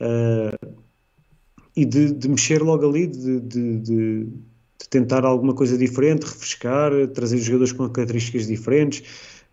Uh, 0.00 0.76
e 1.74 1.84
de, 1.84 2.12
de, 2.12 2.28
mexer 2.28 2.62
logo 2.62 2.88
ali, 2.88 3.06
de, 3.06 3.40
de, 3.40 3.78
de, 3.78 4.28
tentar 4.90 5.24
alguma 5.24 5.54
coisa 5.54 5.76
diferente, 5.76 6.24
refrescar, 6.24 6.90
trazer 7.08 7.38
jogadores 7.38 7.72
com 7.72 7.88
características 7.88 8.46
diferentes 8.46 9.02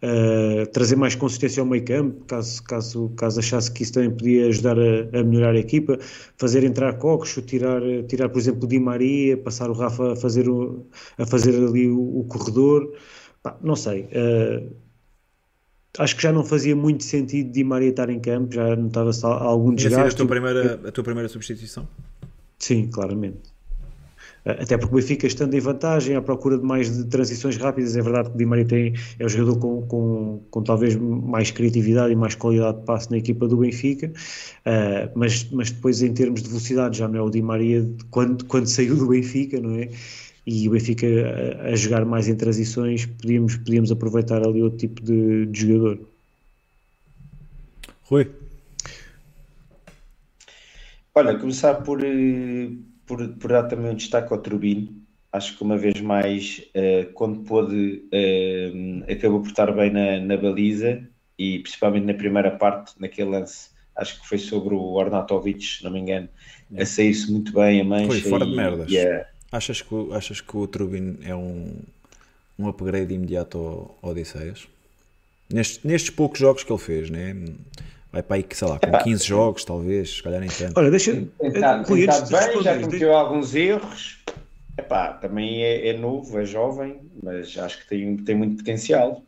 uh, 0.04 0.68
trazer 0.68 0.96
mais 0.96 1.16
consistência 1.16 1.62
ao 1.62 1.68
meio 1.68 1.84
campo, 1.84 2.26
caso, 2.26 2.64
caso, 2.64 3.10
caso 3.16 3.40
achasse 3.40 3.72
que 3.72 3.84
isso 3.84 3.94
também 3.94 4.12
podia 4.12 4.48
ajudar 4.48 4.78
a, 4.78 5.20
a 5.20 5.24
melhorar 5.24 5.56
a 5.56 5.60
equipa, 5.60 5.98
fazer 6.38 6.64
entrar 6.64 6.94
Cocos, 6.98 7.40
tirar, 7.46 7.82
tirar 8.08 8.30
por 8.30 8.40
exemplo 8.40 8.66
o 8.66 8.68
Di 8.68 8.80
Maria, 8.80 9.38
passar 9.38 9.70
o 9.70 9.74
Rafa 9.74 10.14
a 10.14 10.16
fazer, 10.16 10.50
o, 10.50 10.86
a 11.18 11.26
fazer 11.26 11.56
ali 11.56 11.90
o, 11.90 12.20
o 12.20 12.24
corredor, 12.26 12.94
Pá, 13.42 13.58
não 13.62 13.76
sei, 13.76 14.04
uh, 14.04 14.74
acho 16.00 16.16
que 16.16 16.24
já 16.24 16.32
não 16.32 16.44
fazia 16.44 16.76
muito 16.76 17.04
sentido 17.04 17.52
Di 17.52 17.64
Maria 17.64 17.90
estar 17.90 18.10
em 18.10 18.20
campo, 18.20 18.54
já 18.54 18.76
notava-se 18.76 19.26
algum 19.26 19.74
desgaste. 19.74 20.16
a 20.16 20.18
tua, 20.18 20.28
primeira, 20.28 20.82
a 20.88 20.92
tua 20.92 21.04
primeira 21.04 21.30
substituição? 21.30 21.88
Sim, 22.60 22.90
claramente 22.90 23.53
até 24.46 24.78
porque 24.78 24.94
o 24.94 24.98
Benfica 24.98 25.26
estando 25.26 25.54
em 25.54 25.60
vantagem 25.60 26.16
à 26.16 26.22
procura 26.22 26.58
de 26.58 26.64
mais 26.64 26.96
de 26.96 27.06
transições 27.06 27.56
rápidas, 27.58 27.96
é 27.96 28.02
verdade 28.02 28.30
que 28.30 28.36
o 28.36 28.38
Di 28.38 28.46
Maria 28.46 28.66
tem, 28.66 28.94
é 29.18 29.26
o 29.26 29.30
jogador 29.30 29.58
com, 29.60 29.82
com, 29.84 30.42
com 30.52 30.64
talvez 30.64 30.96
mais 30.96 31.50
criatividade 31.52 32.12
e 32.12 32.16
mais 32.16 32.36
qualidade 32.36 32.80
de 32.80 32.86
passe 32.86 33.10
na 33.10 33.18
equipa 33.18 33.48
do 33.48 33.58
Benfica, 33.58 34.08
uh, 34.08 35.18
mas, 35.18 35.50
mas 35.52 35.72
depois 35.72 36.02
em 36.02 36.14
termos 36.14 36.44
de 36.44 36.50
velocidade 36.50 36.98
já 36.98 37.08
não 37.08 37.20
é 37.20 37.22
o 37.22 37.30
Di 37.30 37.42
Maria 37.42 37.88
quando, 38.12 38.44
quando 38.46 38.68
saiu 38.68 38.96
do 38.98 39.08
Benfica, 39.08 39.60
não 39.62 39.76
é? 39.76 39.90
E 40.46 40.68
o 40.68 40.72
Benfica 40.72 41.08
a, 41.08 41.70
a 41.70 41.76
jogar 41.76 42.04
mais 42.04 42.28
em 42.28 42.36
transições, 42.36 43.06
podíamos, 43.06 43.56
podíamos 43.56 43.92
aproveitar 43.92 44.46
ali 44.46 44.62
outro 44.62 44.78
tipo 44.78 45.02
de, 45.02 45.46
de 45.46 45.62
jogador. 45.62 46.00
Rui? 48.04 48.30
Olha, 51.16 51.38
começar 51.40 51.76
por 51.76 52.04
eh, 52.04 52.72
por, 53.06 53.28
por 53.36 53.52
dar 53.52 53.64
também 53.64 53.92
um 53.92 53.96
destaque 53.96 54.32
ao 54.34 54.40
Turbino. 54.40 54.94
Acho 55.32 55.58
que 55.58 55.64
uma 55.64 55.78
vez 55.78 56.00
mais, 56.00 56.64
uh, 56.76 57.12
quando 57.14 57.40
pôde, 57.40 58.04
uh, 58.14 59.12
acabou 59.12 59.42
por 59.42 59.50
estar 59.50 59.72
bem 59.72 59.90
na, 59.90 60.20
na, 60.20 60.38
baliza 60.38 61.04
e 61.38 61.60
principalmente 61.60 62.06
na 62.06 62.14
primeira 62.14 62.52
parte, 62.52 62.94
naquele 63.00 63.32
lance, 63.32 63.70
acho 63.96 64.22
que 64.22 64.28
foi 64.28 64.38
sobre 64.38 64.76
o 64.76 65.00
Arnautovic, 65.00 65.64
se 65.66 65.84
não 65.84 65.92
me 65.92 66.00
engano, 66.00 66.30
a 66.78 66.86
sair-se 66.86 67.32
muito 67.32 67.52
bem 67.52 67.82
a 67.82 67.84
mancha. 67.84 68.08
Foi 68.08 68.22
fora 68.22 68.46
e, 68.46 68.50
de 68.50 68.56
merdas. 68.56 68.92
Achas, 69.52 69.82
que, 69.82 69.96
achas 70.12 70.42
que 70.42 70.56
o 70.56 70.68
Turbino 70.68 71.18
é 71.24 71.36
um, 71.36 71.80
um 72.58 72.68
upgrade 72.68 73.14
imediato 73.14 73.58
ao, 73.58 73.98
ao 74.04 74.12
Odisseias? 74.12 74.68
Nestes, 75.52 75.84
nestes 75.84 76.10
poucos 76.12 76.40
jogos 76.40 76.64
que 76.64 76.72
ele 76.72 76.80
fez, 76.80 77.10
né? 77.10 77.36
Vai 78.14 78.24
para 78.24 78.36
aí, 78.38 78.46
sei 78.52 78.68
lá, 78.68 78.80
com 78.80 79.04
15 79.04 79.26
jogos, 79.26 79.66
talvez, 79.66 80.18
se 80.18 80.24
calhar 80.24 80.40
nem 80.40 80.50
tanto. 80.50 80.78
Olha, 80.78 80.92
deixa. 80.92 81.14
Tentado, 81.40 81.86
tentado 81.86 82.30
bem, 82.30 82.64
já 82.64 82.80
cometeu 82.80 83.14
alguns 83.14 83.56
erros. 83.56 84.24
Epá, 84.78 85.14
também 85.14 85.64
é, 85.64 85.90
é, 85.90 85.98
novo, 85.98 86.40
é 86.40 86.46
jovem, 86.46 87.02
mas 87.22 87.58
acho 87.58 87.80
que 87.80 87.90
tem, 87.90 88.16
tem 88.18 88.36
muito 88.36 88.58
potencial. 88.58 89.24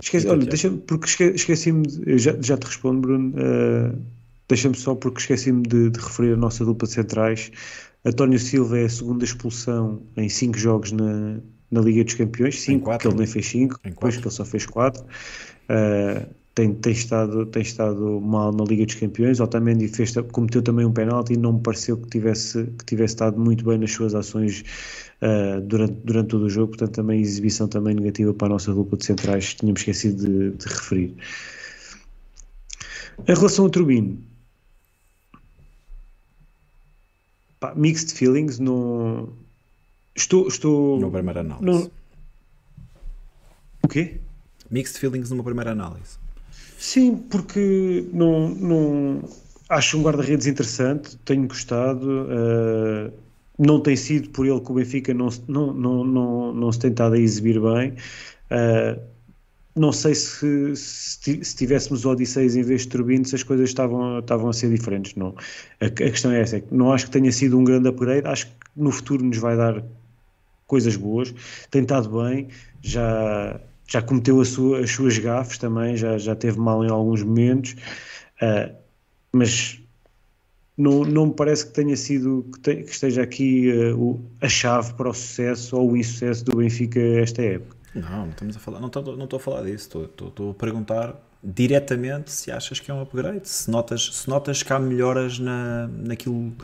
Esqueci, 0.00 0.26
olha, 0.26 0.46
deixa 0.46 0.70
porque 0.70 1.24
esqueci-me, 1.24 1.84
já, 2.18 2.34
já 2.40 2.56
te 2.56 2.64
respondo, 2.66 3.00
Bruno. 3.00 3.34
Uh, 3.36 4.22
Deixa-me 4.48 4.76
só, 4.76 4.94
porque 4.94 5.20
esqueci-me 5.20 5.62
de, 5.62 5.88
de, 5.88 5.98
referir 5.98 6.34
a 6.34 6.36
nossa 6.36 6.62
dupla 6.62 6.86
de 6.86 6.92
centrais. 6.92 7.50
António 8.04 8.38
Silva 8.38 8.80
é 8.80 8.84
a 8.84 8.88
segunda 8.88 9.24
expulsão 9.24 10.02
em 10.14 10.28
5 10.28 10.58
jogos 10.58 10.92
na, 10.92 11.38
na 11.70 11.80
Liga 11.80 12.04
dos 12.04 12.12
Campeões, 12.12 12.60
5, 12.60 12.84
porque 12.84 13.08
ele 13.08 13.16
nem 13.16 13.26
fez 13.26 13.46
5, 13.46 13.80
depois 13.82 14.16
que 14.16 14.22
ele 14.22 14.30
só 14.30 14.44
fez 14.44 14.66
4. 14.66 15.02
Uh, 15.02 16.26
tem, 16.54 16.74
tem, 16.74 16.92
estado, 16.92 17.46
tem 17.46 17.62
estado 17.62 18.20
mal 18.20 18.52
na 18.52 18.64
Liga 18.64 18.84
dos 18.84 18.94
Campeões. 18.94 19.40
Otamendi 19.40 19.88
fez, 19.88 20.12
cometeu 20.32 20.62
também 20.62 20.84
um 20.84 20.92
penalti 20.92 21.32
e 21.32 21.36
não 21.36 21.54
me 21.54 21.60
pareceu 21.60 21.96
que 21.96 22.08
tivesse, 22.08 22.64
que 22.78 22.84
tivesse 22.84 23.14
estado 23.14 23.40
muito 23.40 23.64
bem 23.64 23.78
nas 23.78 23.92
suas 23.92 24.14
ações 24.14 24.62
uh, 25.22 25.60
durante, 25.62 25.94
durante 26.04 26.28
todo 26.28 26.44
o 26.44 26.50
jogo. 26.50 26.68
Portanto, 26.68 26.94
também 26.94 27.20
exibição 27.20 27.66
também 27.68 27.94
negativa 27.94 28.34
para 28.34 28.48
a 28.48 28.50
nossa 28.50 28.72
dupla 28.72 28.98
de 28.98 29.06
centrais, 29.06 29.54
tínhamos 29.54 29.80
esquecido 29.80 30.26
de, 30.26 30.50
de 30.50 30.68
referir. 30.68 31.14
Em 33.26 33.34
relação 33.34 33.64
ao 33.64 33.70
Turbino, 33.70 34.18
pá, 37.58 37.74
mixed 37.74 38.12
feelings, 38.12 38.58
no, 38.58 39.32
estou, 40.14 40.48
estou 40.48 41.00
no 41.00 41.10
primeira 41.10 41.40
análise. 41.40 41.64
No, 41.64 41.90
o 43.82 43.88
quê? 43.88 44.20
Mixed 44.70 44.98
feelings 44.98 45.30
numa 45.30 45.44
primeira 45.44 45.72
análise. 45.72 46.21
Sim, 46.82 47.16
porque 47.30 48.08
não, 48.12 48.48
não 48.48 49.22
acho 49.68 49.96
um 49.96 50.02
guarda-redes 50.02 50.48
interessante, 50.48 51.16
tenho 51.18 51.46
gostado. 51.46 52.26
Uh, 52.26 53.12
não 53.56 53.80
tem 53.80 53.94
sido 53.94 54.30
por 54.30 54.44
ele 54.44 54.60
que 54.60 54.72
o 54.72 54.74
Benfica 54.74 55.14
não, 55.14 55.28
não, 55.46 55.72
não, 55.72 56.04
não, 56.04 56.52
não 56.52 56.72
se 56.72 56.80
tem 56.80 56.90
estado 56.90 57.14
a 57.14 57.18
exibir 57.20 57.60
bem. 57.60 57.92
Uh, 58.50 59.00
não 59.76 59.92
sei 59.92 60.12
se, 60.16 60.74
se, 60.74 61.44
se 61.44 61.56
tivéssemos 61.56 62.04
Odisseis 62.04 62.56
em 62.56 62.62
vez 62.62 62.82
de 62.82 62.88
Turbino, 62.88 63.24
se 63.24 63.36
as 63.36 63.44
coisas 63.44 63.68
estavam, 63.68 64.18
estavam 64.18 64.48
a 64.50 64.52
ser 64.52 64.68
diferentes. 64.68 65.14
Não. 65.14 65.36
A, 65.80 65.86
a 65.86 65.90
questão 65.90 66.32
é 66.32 66.40
essa: 66.40 66.56
é 66.56 66.64
não 66.68 66.92
acho 66.92 67.06
que 67.06 67.12
tenha 67.12 67.30
sido 67.30 67.56
um 67.56 67.62
grande 67.62 67.88
upgrade, 67.88 68.26
acho 68.26 68.48
que 68.48 68.54
no 68.76 68.90
futuro 68.90 69.24
nos 69.24 69.38
vai 69.38 69.56
dar 69.56 69.84
coisas 70.66 70.96
boas. 70.96 71.32
Tem 71.70 71.82
estado 71.82 72.10
bem, 72.20 72.48
já 72.82 73.60
já 73.92 74.00
cometeu 74.00 74.42
sua, 74.42 74.80
as 74.80 74.90
suas 74.90 75.18
gafes 75.18 75.58
também, 75.58 75.96
já, 75.96 76.16
já 76.16 76.34
teve 76.34 76.58
mal 76.58 76.82
em 76.82 76.90
alguns 76.90 77.22
momentos, 77.22 77.76
uh, 78.40 78.74
mas 79.30 79.78
não, 80.76 81.04
não 81.04 81.26
me 81.26 81.34
parece 81.34 81.66
que 81.66 81.72
tenha 81.74 81.94
sido 81.94 82.46
que, 82.54 82.60
te, 82.60 82.76
que 82.84 82.90
esteja 82.90 83.22
aqui 83.22 83.70
uh, 83.70 84.00
o, 84.00 84.24
a 84.40 84.48
chave 84.48 84.94
para 84.94 85.10
o 85.10 85.12
sucesso 85.12 85.76
ou 85.76 85.92
o 85.92 85.96
insucesso 85.96 86.42
do 86.42 86.56
Benfica 86.56 86.98
esta 86.98 87.42
época. 87.42 87.76
Não, 87.94 88.22
não 88.22 88.30
estamos 88.30 88.56
a 88.56 88.60
falar, 88.60 88.80
não 88.80 88.86
estou, 88.86 89.14
não 89.14 89.24
estou 89.24 89.36
a 89.36 89.40
falar 89.40 89.62
disso, 89.64 89.84
estou, 89.84 90.04
estou, 90.06 90.28
estou, 90.28 90.50
a 90.52 90.54
perguntar 90.54 91.14
diretamente 91.44 92.30
se 92.30 92.50
achas 92.50 92.80
que 92.80 92.90
é 92.90 92.94
um 92.94 93.02
upgrade, 93.02 93.46
se 93.46 93.70
notas, 93.70 94.08
se 94.14 94.26
notas 94.26 94.62
que 94.62 94.72
há 94.72 94.78
melhoras 94.78 95.38
na, 95.38 95.86
naquilo, 95.88 96.54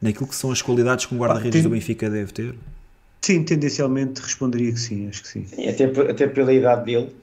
naquilo 0.00 0.26
que 0.26 0.34
são 0.34 0.50
as 0.50 0.62
qualidades 0.62 1.04
que 1.04 1.14
um 1.14 1.18
guarda-redes 1.18 1.62
do 1.62 1.68
Benfica 1.68 2.08
deve 2.08 2.32
ter. 2.32 2.54
Sim, 3.28 3.42
tendencialmente 3.42 4.22
responderia 4.22 4.72
que 4.72 4.80
sim, 4.80 5.06
acho 5.06 5.20
que 5.20 5.28
sim. 5.28 5.44
sim 5.44 5.68
até, 5.68 5.84
até 5.84 6.26
pela 6.26 6.50
idade 6.50 6.86
dele, 6.86 7.14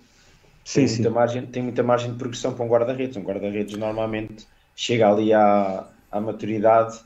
sim, 0.63 0.81
tem, 0.81 0.87
sim. 0.87 1.01
Muita 1.01 1.09
margem, 1.09 1.45
tem 1.47 1.63
muita 1.63 1.81
margem 1.81 2.11
de 2.11 2.17
progressão 2.19 2.53
para 2.53 2.63
um 2.63 2.67
guarda-redes. 2.67 3.17
Um 3.17 3.23
guarda-redes 3.23 3.75
normalmente 3.75 4.45
chega 4.75 5.09
ali 5.09 5.33
à, 5.33 5.87
à 6.11 6.21
maturidade 6.21 6.99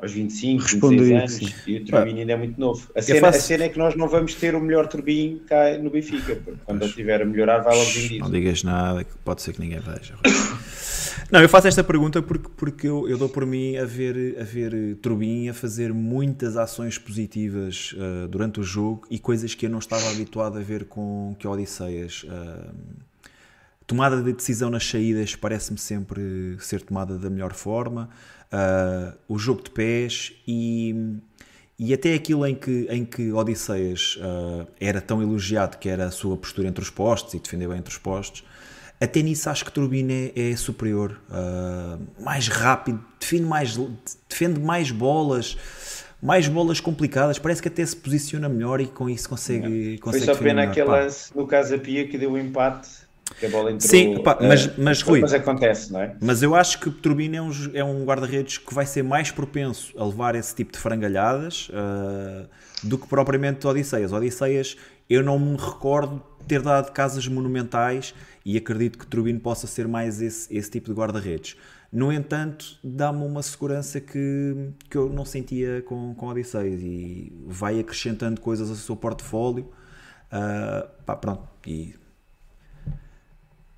aos 0.00 0.12
25, 0.12 0.62
Responderia 0.62 1.20
26 1.22 1.42
anos 1.42 1.66
e 1.66 1.76
o 1.78 1.84
Turbine 1.84 2.20
ainda 2.20 2.32
é 2.32 2.36
muito 2.36 2.60
novo. 2.60 2.88
A 2.94 3.02
cena, 3.02 3.20
faço... 3.20 3.38
a 3.38 3.40
cena, 3.40 3.64
é 3.64 3.68
que 3.68 3.78
nós 3.78 3.96
não 3.96 4.06
vamos 4.06 4.36
ter 4.36 4.54
o 4.54 4.60
melhor 4.60 4.86
Turbine 4.86 5.40
cá 5.40 5.76
no 5.76 5.90
Benfica. 5.90 6.38
Quando 6.64 6.82
ele 6.82 6.90
estiver 6.90 7.22
a 7.22 7.24
melhorar, 7.24 7.58
vai 7.58 7.76
logo 7.76 7.90
vir 7.90 8.20
Não 8.20 8.30
digas 8.30 8.62
nada, 8.62 9.04
pode 9.24 9.42
ser 9.42 9.54
que 9.54 9.60
ninguém 9.60 9.80
veja. 9.80 10.14
não, 11.30 11.40
eu 11.40 11.48
faço 11.48 11.68
esta 11.68 11.84
pergunta 11.84 12.20
porque, 12.22 12.48
porque 12.56 12.88
eu, 12.88 13.08
eu 13.08 13.16
dou 13.16 13.28
por 13.28 13.46
mim 13.46 13.76
a 13.76 13.84
ver, 13.84 14.36
a 14.40 14.44
ver 14.44 14.96
Turbine 14.96 15.50
a 15.50 15.54
fazer 15.54 15.92
muitas 15.92 16.56
ações 16.56 16.98
positivas 16.98 17.94
uh, 17.94 18.28
durante 18.28 18.60
o 18.60 18.62
jogo 18.62 19.06
e 19.10 19.18
coisas 19.18 19.54
que 19.54 19.66
eu 19.66 19.70
não 19.70 19.78
estava 19.78 20.08
habituado 20.10 20.58
a 20.58 20.60
ver 20.60 20.84
com 20.86 21.34
que 21.38 21.46
Odisseias. 21.46 22.24
Uh, 22.24 22.74
tomada 23.90 24.22
de 24.22 24.32
decisão 24.32 24.70
nas 24.70 24.86
saídas 24.86 25.34
parece-me 25.34 25.76
sempre 25.76 26.56
ser 26.60 26.80
tomada 26.80 27.18
da 27.18 27.28
melhor 27.28 27.52
forma. 27.52 28.08
Uh, 28.52 29.16
o 29.28 29.36
jogo 29.36 29.62
de 29.62 29.70
pés 29.70 30.32
e, 30.46 31.18
e 31.76 31.92
até 31.92 32.14
aquilo 32.14 32.46
em 32.46 32.54
que, 32.54 32.86
em 32.88 33.04
que 33.04 33.32
Odisseias 33.32 34.16
uh, 34.16 34.66
era 34.80 35.00
tão 35.00 35.20
elogiado 35.20 35.76
que 35.76 35.88
era 35.88 36.06
a 36.06 36.10
sua 36.12 36.36
postura 36.36 36.68
entre 36.68 36.82
os 36.82 36.90
postos 36.90 37.34
e 37.34 37.40
defender 37.40 37.68
bem 37.68 37.78
entre 37.78 37.92
os 37.92 37.98
postos. 37.98 38.44
Até 39.00 39.22
nisso 39.22 39.48
acho 39.48 39.64
que 39.64 39.72
Turbina 39.72 40.12
é, 40.12 40.50
é 40.50 40.56
superior, 40.56 41.18
uh, 41.30 42.22
mais 42.22 42.48
rápido, 42.48 43.02
defende 43.18 43.44
mais, 43.44 43.78
defende 44.28 44.60
mais 44.60 44.90
bolas, 44.90 45.56
mais 46.22 46.46
bolas 46.46 46.80
complicadas, 46.80 47.38
parece 47.38 47.62
que 47.62 47.68
até 47.68 47.84
se 47.84 47.96
posiciona 47.96 48.46
melhor 48.46 48.78
e 48.78 48.86
com 48.86 49.08
isso 49.08 49.26
consegue. 49.26 49.96
consegue 49.98 50.26
Foi 50.26 50.34
só 50.34 50.40
pena 50.40 50.64
aquele 50.64 50.88
lance 50.88 51.34
no 51.34 51.46
Casa 51.46 51.78
Pia 51.78 52.06
que 52.06 52.18
deu 52.18 52.32
o 52.32 52.38
empate 52.38 53.00
que 53.38 53.46
a 53.46 53.48
bola 53.48 53.70
entrou. 53.72 53.88
Sim, 53.88 54.22
pá, 54.22 54.36
mas, 54.40 54.66
uh, 54.66 54.72
mas 54.76 55.02
Rui. 55.02 55.20
Mas 55.20 55.32
acontece, 55.32 55.92
não 55.92 56.00
é? 56.00 56.14
Mas 56.20 56.42
eu 56.42 56.54
acho 56.54 56.78
que 56.80 56.90
Turbina 56.90 57.36
é 57.36 57.42
um, 57.42 57.50
é 57.74 57.84
um 57.84 58.04
guarda-redes 58.04 58.58
que 58.58 58.74
vai 58.74 58.86
ser 58.86 59.02
mais 59.02 59.30
propenso 59.30 59.92
a 59.96 60.04
levar 60.04 60.34
esse 60.34 60.54
tipo 60.54 60.72
de 60.72 60.78
frangalhadas 60.78 61.70
uh, 61.70 62.46
do 62.82 62.98
que 62.98 63.06
propriamente 63.06 63.66
Odisseias. 63.66 64.12
Odisseias, 64.12 64.76
eu 65.10 65.24
não 65.24 65.38
me 65.38 65.56
recordo 65.56 66.22
ter 66.46 66.62
dado 66.62 66.92
casas 66.92 67.26
monumentais 67.26 68.14
e 68.44 68.56
acredito 68.56 68.96
que 68.96 69.06
Turbino 69.06 69.40
possa 69.40 69.66
ser 69.66 69.88
mais 69.88 70.22
esse, 70.22 70.56
esse 70.56 70.70
tipo 70.70 70.88
de 70.88 70.94
guarda-redes. 70.98 71.56
No 71.92 72.12
entanto, 72.12 72.78
dá-me 72.84 73.24
uma 73.24 73.42
segurança 73.42 74.00
que, 74.00 74.70
que 74.88 74.96
eu 74.96 75.10
não 75.10 75.24
sentia 75.24 75.82
com, 75.82 76.14
com 76.14 76.28
Odisseias 76.28 76.80
e 76.80 77.32
vai 77.46 77.80
acrescentando 77.80 78.40
coisas 78.40 78.70
ao 78.70 78.76
seu 78.76 78.94
portfólio. 78.94 79.64
Uh, 80.32 80.88
pá, 81.04 81.16
pronto, 81.16 81.42
e 81.66 81.94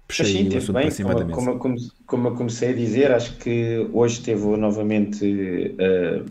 puxei 0.07 0.27
sim, 0.27 0.55
o 0.55 0.59
assunto 0.59 0.73
bem, 0.75 0.83
para 0.83 0.91
cima 0.91 1.09
como, 1.09 1.19
da 1.19 1.25
mesa. 1.25 1.59
Como, 1.59 1.79
como, 2.07 2.29
eu 2.29 2.35
comecei 2.35 2.71
a 2.71 2.75
dizer, 2.75 3.11
acho 3.11 3.39
que 3.39 3.89
hoje 3.95 4.19
esteve 4.19 4.45
novamente 4.59 5.75
uh, 5.79 6.31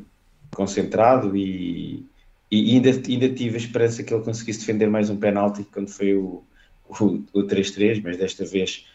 concentrado 0.52 1.36
e, 1.36 2.06
e 2.52 2.76
ainda, 2.76 2.90
ainda 2.90 3.30
tive 3.30 3.56
a 3.56 3.57
esperança 3.57 4.03
que 4.03 4.14
ele 4.14 4.23
conseguisse 4.23 4.60
defender 4.60 4.90
mais 4.90 5.10
um 5.10 5.18
penalti 5.18 5.64
quando 5.72 5.90
foi 5.90 6.14
o, 6.15 6.44
o, 6.90 7.06
o 7.34 7.44
3-3, 7.44 8.02
mas 8.03 8.18
desta 8.18 8.44
vez 8.44 8.86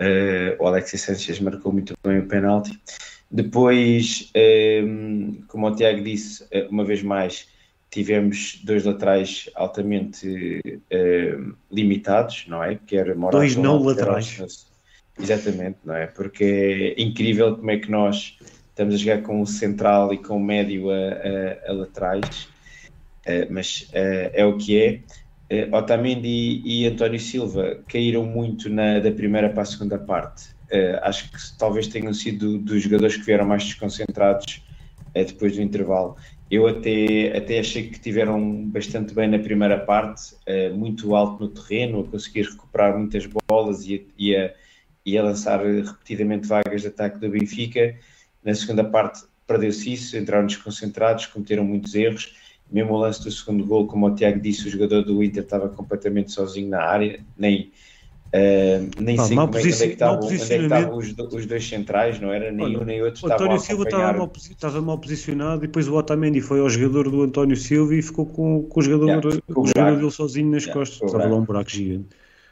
uh, 0.00 0.62
o 0.62 0.66
Alexis 0.66 1.00
Sanchez 1.00 1.40
marcou 1.40 1.72
muito 1.72 1.94
bem 2.04 2.18
o 2.18 2.26
penalti. 2.26 2.78
Depois, 3.30 4.30
um, 4.84 5.38
eh, 5.38 5.42
como 5.46 5.68
o 5.68 5.74
Tiago 5.74 6.02
disse, 6.02 6.44
uma 6.68 6.84
vez 6.84 7.00
mais, 7.00 7.46
tivemos 7.88 8.60
dois 8.64 8.84
laterais 8.84 9.48
altamente 9.54 10.60
uh, 10.66 11.54
limitados, 11.70 12.44
não 12.48 12.62
é? 12.62 12.78
Quer 12.86 13.14
Morato, 13.14 13.36
dois 13.36 13.56
não 13.56 13.80
laterais. 13.82 14.66
Exatamente, 15.18 15.78
não 15.84 15.94
é? 15.94 16.06
Porque 16.06 16.94
é 16.96 17.00
incrível 17.00 17.56
como 17.56 17.70
é 17.70 17.78
que 17.78 17.90
nós 17.90 18.36
estamos 18.68 18.94
a 18.94 18.98
jogar 18.98 19.22
com 19.22 19.40
o 19.40 19.46
central 19.46 20.12
e 20.14 20.18
com 20.18 20.36
o 20.36 20.40
médio 20.40 20.90
a, 20.90 20.94
a, 20.94 21.70
a 21.70 21.72
laterais, 21.72 22.48
mas 23.50 23.88
uh, 23.92 24.30
é 24.32 24.44
o 24.44 24.56
que 24.56 24.80
é. 24.80 25.00
Uh, 25.52 25.76
Otamendi 25.76 26.62
e, 26.64 26.86
António 26.86 27.18
Silva 27.18 27.82
caíram 27.88 28.24
muito 28.24 28.68
na, 28.68 29.00
da 29.00 29.10
primeira 29.10 29.50
para 29.50 29.62
a 29.62 29.66
segunda 29.66 29.98
parte. 29.98 30.50
acho 31.02 31.30
que 31.30 31.58
talvez 31.58 31.88
tenham 31.88 32.14
sido 32.14 32.58
dos 32.58 32.82
jogadores 32.82 33.16
que 33.16 33.24
vieram 33.24 33.44
mais 33.44 33.64
desconcentrados 33.64 34.62
depois 35.12 35.56
do 35.56 35.62
intervalo 35.62 36.16
eu 36.50 36.66
até, 36.66 37.36
até 37.36 37.60
achei 37.60 37.88
que 37.88 38.00
tiveram 38.00 38.66
bastante 38.66 39.14
bem 39.14 39.28
na 39.28 39.38
primeira 39.38 39.78
parte, 39.78 40.34
uh, 40.48 40.74
muito 40.76 41.14
alto 41.14 41.44
no 41.44 41.48
terreno, 41.48 42.00
a 42.00 42.04
conseguir 42.04 42.42
recuperar 42.42 42.98
muitas 42.98 43.24
bolas 43.48 43.86
e 43.86 44.08
e, 44.18 44.34
a, 44.34 44.52
e 45.06 45.16
a 45.16 45.22
lançar 45.22 45.64
repetidamente 45.64 46.48
vagas 46.48 46.82
de 46.82 46.88
ataque 46.88 47.20
do 47.20 47.30
Benfica. 47.30 47.96
Na 48.44 48.52
segunda 48.52 48.82
parte 48.82 49.22
perdeu-se 49.46 49.92
isso, 49.92 50.16
entraram 50.16 50.46
desconcentrados, 50.46 51.26
cometeram 51.26 51.64
muitos 51.64 51.94
erros. 51.94 52.34
Mesmo 52.70 52.94
o 52.94 52.98
lance 52.98 53.22
do 53.22 53.30
segundo 53.30 53.64
gol, 53.64 53.86
como 53.86 54.06
o 54.06 54.14
Tiago 54.14 54.40
disse, 54.40 54.68
o 54.68 54.70
jogador 54.70 55.02
do 55.02 55.22
Inter 55.22 55.42
estava 55.42 55.68
completamente 55.68 56.30
sozinho 56.32 56.68
na 56.68 56.82
área, 56.82 57.20
nem, 57.36 57.72
Uh, 58.30 58.86
nem 59.00 59.18
sei 59.18 59.36
como 59.36 59.40
é, 59.40 59.44
onde 59.44 59.58
é 59.58 59.62
que 59.62 59.68
estavam, 59.68 60.24
é 60.24 60.28
que 60.28 60.34
estavam 60.36 60.96
os, 60.96 61.14
os, 61.18 61.46
dois 61.46 61.68
centrais, 61.68 62.20
não 62.20 62.32
era 62.32 62.52
nem 62.52 62.64
Olha, 62.64 62.78
um 62.78 62.84
nem 62.84 63.02
outro. 63.02 63.26
O 63.26 63.32
António 63.32 63.58
Silva 63.58 63.82
estava 63.82 64.12
mal, 64.12 64.32
estava 64.36 64.80
mal 64.80 64.98
posicionado 64.98 65.64
e 65.64 65.66
depois 65.66 65.88
o 65.88 65.96
Otamendi 65.96 66.40
foi 66.40 66.60
ao 66.60 66.70
jogador 66.70 67.10
do 67.10 67.22
António 67.22 67.56
Silva 67.56 67.92
e 67.92 68.00
ficou 68.00 68.24
com, 68.24 68.62
com 68.62 68.78
o 68.78 68.82
jogador, 68.84 69.08
yeah, 69.08 69.42
o 69.48 69.66
jogador 69.66 69.96
dele 69.96 70.10
sozinho 70.12 70.48
nas 70.52 70.62
yeah, 70.62 70.78
costas. 70.78 71.02
Estava 71.02 71.26
lá 71.28 71.36
um 71.36 71.44
buraco 71.44 71.70
gigante. 71.70 72.06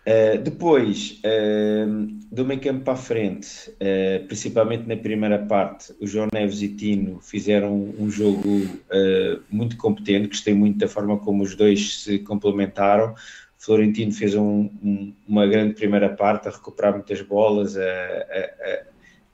Uh, 0.08 0.38
depois, 0.38 1.20
uh, 1.22 2.08
do 2.32 2.42
meio 2.42 2.58
campo 2.62 2.82
para 2.82 2.94
a 2.94 2.96
frente, 2.96 3.68
uh, 3.72 4.26
principalmente 4.26 4.88
na 4.88 4.96
primeira 4.96 5.38
parte, 5.38 5.92
o 6.00 6.06
João 6.06 6.28
Neves 6.32 6.62
e 6.62 6.68
Tino 6.68 7.20
fizeram 7.20 7.92
um 7.98 8.10
jogo 8.10 8.42
muito 9.50 9.76
competente, 9.76 10.28
gostei 10.28 10.54
muito 10.54 10.78
da 10.78 10.88
forma 10.88 11.18
como 11.18 11.42
os 11.42 11.54
dois 11.54 12.04
se 12.04 12.20
complementaram. 12.20 13.14
Florentino 13.58 14.10
fez 14.10 14.34
um, 14.34 14.70
um, 14.82 15.12
uma 15.28 15.46
grande 15.46 15.74
primeira 15.74 16.08
parte 16.08 16.48
a 16.48 16.52
recuperar 16.52 16.94
muitas 16.94 17.20
bolas, 17.20 17.76
a, 17.76 17.82
a, 17.82 18.82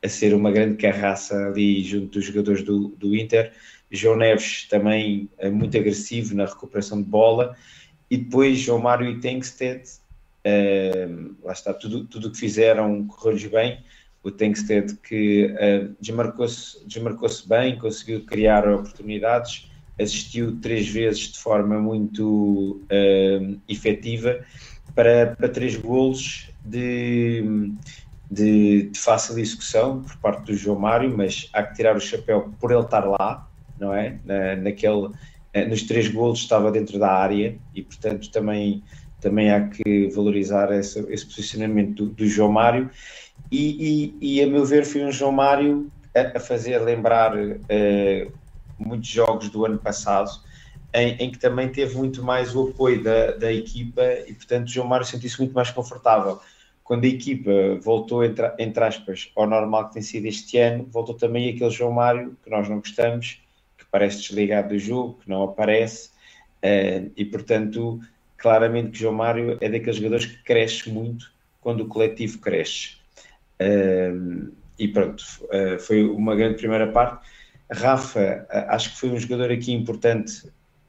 a, 0.02 0.08
ser 0.08 0.34
uma 0.34 0.50
grande 0.50 0.76
carraça 0.76 1.36
ali 1.48 1.84
junto 1.84 2.18
dos 2.18 2.24
jogadores 2.24 2.64
do, 2.64 2.88
do 2.88 3.14
Inter. 3.14 3.52
João 3.92 4.16
Neves 4.16 4.66
também 4.68 5.28
é 5.38 5.48
muito 5.50 5.76
agressivo 5.76 6.34
na 6.34 6.46
recuperação 6.46 7.00
de 7.00 7.08
bola. 7.08 7.54
E 8.10 8.16
depois 8.16 8.58
João 8.58 8.80
Mário 8.80 9.08
e 9.08 9.20
Tengsted, 9.20 9.82
lá 11.42 11.52
está, 11.52 11.72
tudo 11.72 12.06
o 12.28 12.30
que 12.30 12.38
fizeram 12.38 13.06
correu-lhes 13.06 13.46
bem. 13.46 13.82
O 14.22 14.30
Tengsted 14.30 14.96
que 14.96 15.46
uh, 15.46 15.94
desmarcou-se 16.00 16.86
desmarcou 16.86 17.28
bem, 17.46 17.78
conseguiu 17.78 18.24
criar 18.24 18.66
oportunidades 18.68 19.68
assistiu 20.00 20.58
três 20.60 20.88
vezes 20.88 21.32
de 21.32 21.38
forma 21.38 21.78
muito 21.80 22.80
uh, 22.84 23.60
efetiva 23.68 24.44
para, 24.94 25.34
para 25.36 25.48
três 25.48 25.76
golos 25.76 26.50
de, 26.64 27.70
de, 28.30 28.90
de, 28.90 28.98
fácil 28.98 29.38
execução 29.38 30.02
por 30.02 30.16
parte 30.18 30.46
do 30.46 30.56
João 30.56 30.78
Mário, 30.78 31.16
mas 31.16 31.48
há 31.52 31.62
que 31.62 31.74
tirar 31.74 31.96
o 31.96 32.00
chapéu 32.00 32.52
por 32.60 32.70
ele 32.72 32.80
estar 32.80 33.04
lá, 33.04 33.48
não 33.78 33.92
é? 33.92 34.18
Na, 34.24 34.56
naquele, 34.56 35.10
eh, 35.52 35.66
nos 35.66 35.82
três 35.82 36.08
golos 36.08 36.40
estava 36.40 36.70
dentro 36.70 36.98
da 36.98 37.12
área 37.12 37.56
e, 37.74 37.82
portanto, 37.82 38.30
também, 38.30 38.82
também 39.24 39.50
há 39.50 39.68
que 39.68 40.08
valorizar 40.08 40.70
esse, 40.72 41.02
posicionamento 41.02 42.04
do, 42.04 42.10
do, 42.10 42.26
João 42.26 42.52
Mário. 42.52 42.90
E, 43.50 44.14
e, 44.20 44.36
e, 44.36 44.42
a 44.42 44.46
meu 44.46 44.66
ver, 44.66 44.84
foi 44.84 45.02
um 45.02 45.10
João 45.10 45.32
Mário 45.32 45.90
a, 46.14 46.36
a 46.36 46.40
fazer 46.40 46.78
lembrar 46.78 47.34
uh, 47.34 48.32
muitos 48.78 49.08
jogos 49.08 49.48
do 49.48 49.64
ano 49.64 49.78
passado, 49.78 50.30
em, 50.92 51.16
em, 51.16 51.30
que 51.30 51.38
também 51.38 51.70
teve 51.70 51.96
muito 51.96 52.22
mais 52.22 52.54
o 52.54 52.68
apoio 52.68 53.02
da, 53.02 53.32
da 53.32 53.50
equipa 53.50 54.02
e, 54.28 54.34
portanto, 54.34 54.66
o 54.66 54.70
João 54.70 54.86
Mário 54.86 55.06
sentiu-se 55.06 55.38
muito 55.38 55.54
mais 55.54 55.70
confortável. 55.70 56.38
Quando 56.84 57.04
a 57.04 57.08
equipa 57.08 57.50
voltou, 57.82 58.22
entre, 58.22 58.52
entre 58.58 58.84
aspas, 58.84 59.32
ao 59.34 59.46
normal 59.46 59.88
que 59.88 59.94
tem 59.94 60.02
sido 60.02 60.26
este 60.26 60.58
ano, 60.58 60.86
voltou 60.92 61.14
também 61.14 61.48
aquele 61.48 61.70
João 61.70 61.92
Mário 61.92 62.36
que 62.44 62.50
nós 62.50 62.68
não 62.68 62.76
gostamos, 62.76 63.40
que 63.78 63.86
parece 63.90 64.20
desligado 64.20 64.68
do 64.68 64.78
jogo, 64.78 65.18
que 65.22 65.30
não 65.30 65.42
aparece, 65.44 66.10
uh, 66.62 67.10
e, 67.16 67.24
portanto, 67.24 68.00
claramente 68.44 68.90
que 68.90 68.98
João 68.98 69.14
Mário 69.14 69.56
é 69.58 69.70
daqueles 69.70 69.96
jogadores 69.96 70.26
que 70.26 70.36
cresce 70.44 70.90
muito 70.90 71.32
quando 71.62 71.80
o 71.80 71.86
coletivo 71.86 72.38
cresce. 72.40 72.98
Uh, 73.58 74.52
e 74.78 74.86
pronto, 74.86 75.24
uh, 75.44 75.78
foi 75.78 76.04
uma 76.04 76.36
grande 76.36 76.58
primeira 76.58 76.86
parte. 76.88 77.26
Rafa, 77.72 78.46
uh, 78.50 78.74
acho 78.74 78.90
que 78.90 78.98
foi 78.98 79.08
um 79.08 79.18
jogador 79.18 79.50
aqui 79.50 79.72
importante 79.72 80.42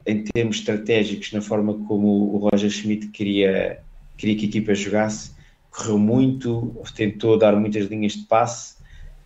em 0.05 0.21
termos 0.21 0.57
estratégicos, 0.57 1.31
na 1.31 1.41
forma 1.41 1.75
como 1.87 2.35
o 2.35 2.49
Roger 2.49 2.69
Schmidt 2.69 3.07
queria, 3.07 3.79
queria 4.17 4.35
que 4.35 4.45
a 4.45 4.49
equipa 4.49 4.75
jogasse. 4.75 5.31
Correu 5.71 5.97
muito, 5.97 6.75
tentou 6.93 7.37
dar 7.37 7.55
muitas 7.55 7.85
linhas 7.85 8.17
de 8.17 8.23
passe. 8.23 8.75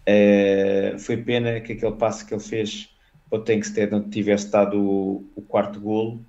Uh, 0.08 1.00
foi 1.00 1.18
pena 1.18 1.60
que 1.62 1.74
aquele 1.74 1.94
passe 1.94 2.24
que 2.24 2.36
ele 2.36 2.44
fez 2.44 2.90
o 3.32 3.40
Tankstead 3.40 3.92
não 3.92 4.08
tivesse 4.08 4.52
dado 4.52 4.80
o, 4.80 5.26
o 5.36 5.42
quarto 5.42 5.80
golo. 5.80 6.24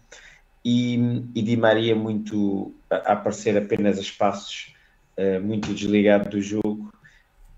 E, 0.65 0.95
e 1.35 1.43
Di 1.43 1.57
Maria 1.57 1.95
muito 1.95 2.75
a, 2.91 3.13
aparecer 3.13 3.57
apenas 3.57 3.99
a 3.99 4.01
espaços, 4.01 4.75
uh, 5.17 5.41
muito 5.43 5.73
desligado 5.73 6.29
do 6.29 6.41
jogo. 6.41 6.93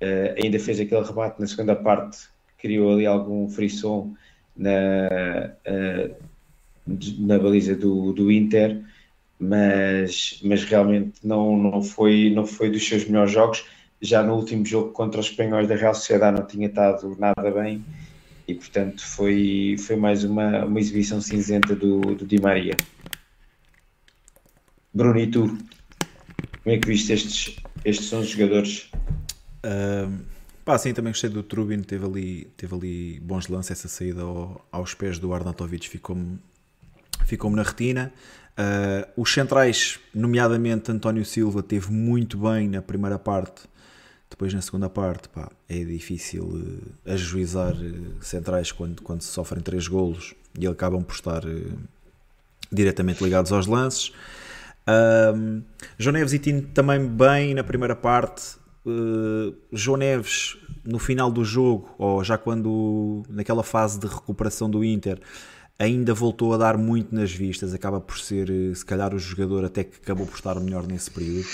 Uh, 0.03 0.43
ainda 0.43 0.59
fez 0.59 0.81
aquele 0.81 1.05
rebate 1.05 1.41
na 1.41 1.47
segunda 1.47 1.77
parte, 1.77 2.29
criou 2.59 2.93
ali 2.93 3.07
algum 3.07 3.49
frisson 3.49 4.15
na, 4.57 5.55
na 7.19 7.39
baliza 7.39 7.75
do, 7.75 8.13
do 8.13 8.31
Inter, 8.31 8.83
mas, 9.39 10.41
mas 10.45 10.65
realmente 10.65 11.15
não, 11.25 11.57
não, 11.57 11.83
foi, 11.83 12.31
não 12.35 12.47
foi 12.47 12.71
dos 12.71 12.87
seus 12.87 13.05
melhores 13.07 13.33
jogos. 13.33 13.65
Já 14.01 14.23
no 14.23 14.35
último 14.35 14.65
jogo 14.65 14.91
contra 14.91 15.21
os 15.21 15.27
espanhóis 15.27 15.69
da 15.69 15.77
Real 15.77 15.95
Sociedade 15.95 16.39
não 16.39 16.47
tinha 16.47 16.67
estado 16.67 17.17
nada 17.19 17.51
bem 17.51 17.85
e 18.47 18.55
portanto 18.55 19.05
foi, 19.07 19.77
foi 19.79 19.97
mais 19.97 20.25
uma, 20.25 20.65
uma 20.65 20.81
exibição 20.81 21.21
cinzenta 21.21 21.75
do, 21.75 22.01
do 22.01 22.27
Di 22.27 22.41
Maria. 22.41 22.77
Bruno, 24.93 25.19
e 25.19 25.27
tu? 25.27 25.47
Como 26.63 26.77
é 26.77 26.79
que 26.79 26.87
viste 26.87 27.13
estes, 27.13 27.57
estes 27.85 28.09
são 28.09 28.21
os 28.21 28.29
jogadores? 28.29 28.91
Uh, 29.65 30.23
pá, 30.65 30.77
sim, 30.79 30.93
também 30.93 31.13
gostei 31.13 31.31
do 31.31 31.43
Trubin, 31.43 31.83
teve 31.83 32.05
ali, 32.05 32.45
teve 32.57 32.75
ali 32.75 33.21
bons 33.21 33.49
lances, 33.49 33.71
essa 33.73 33.89
saída 33.89 34.23
ao, 34.23 34.67
aos 34.71 34.95
pés 34.95 35.19
do 35.19 35.33
Arnautovic 35.33 35.89
ficou-me 35.89 36.39
ficou-me 37.25 37.57
na 37.57 37.63
retina. 37.63 38.13
Uh, 38.53 39.23
os 39.23 39.33
centrais, 39.33 39.99
nomeadamente 40.15 40.91
António 40.91 41.25
Silva, 41.25 41.63
teve 41.63 41.91
muito 41.91 42.37
bem 42.37 42.69
na 42.69 42.83
primeira 42.83 43.19
parte. 43.19 43.63
Depois, 44.33 44.55
na 44.55 44.63
segunda 44.63 44.89
parte, 44.89 45.29
pá, 45.29 45.51
é 45.69 45.85
difícil 45.85 46.45
uh, 46.45 47.13
ajuizar 47.13 47.75
uh, 47.75 48.17
centrais 48.23 48.73
quando, 48.73 49.03
quando 49.03 49.21
se 49.21 49.29
sofrem 49.29 49.63
três 49.63 49.87
golos 49.87 50.35
e 50.59 50.67
acabam 50.67 51.03
por 51.03 51.15
estar 51.15 51.45
uh, 51.45 51.79
diretamente 52.73 53.23
ligados 53.23 53.53
aos 53.53 53.67
lances. 53.67 54.11
Um, 55.37 55.63
João 55.99 56.15
Neves 56.15 56.33
e 56.33 56.39
Tino 56.39 56.63
também 56.63 57.07
bem 57.07 57.53
na 57.53 57.63
primeira 57.63 57.95
parte. 57.95 58.57
Uh, 58.87 59.55
João 59.71 59.99
Neves 59.99 60.57
no 60.83 60.99
final 60.99 61.31
do 61.31 61.45
jogo, 61.45 61.95
ou 61.99 62.25
já 62.25 62.39
quando 62.39 63.25
naquela 63.29 63.63
fase 63.63 64.01
de 64.01 64.07
recuperação 64.07 64.71
do 64.71 64.83
Inter, 64.83 65.21
ainda 65.79 66.15
voltou 66.15 66.55
a 66.55 66.57
dar 66.57 66.79
muito 66.79 67.15
nas 67.15 67.31
vistas, 67.31 67.75
acaba 67.75 68.01
por 68.01 68.19
ser, 68.19 68.49
se 68.75 68.85
calhar, 68.85 69.15
o 69.15 69.19
jogador 69.19 69.67
até 69.67 69.85
que 69.85 69.99
acabou 70.03 70.27
por 70.27 70.37
estar 70.37 70.59
melhor 70.59 70.87
nesse 70.87 71.11
período. 71.11 71.47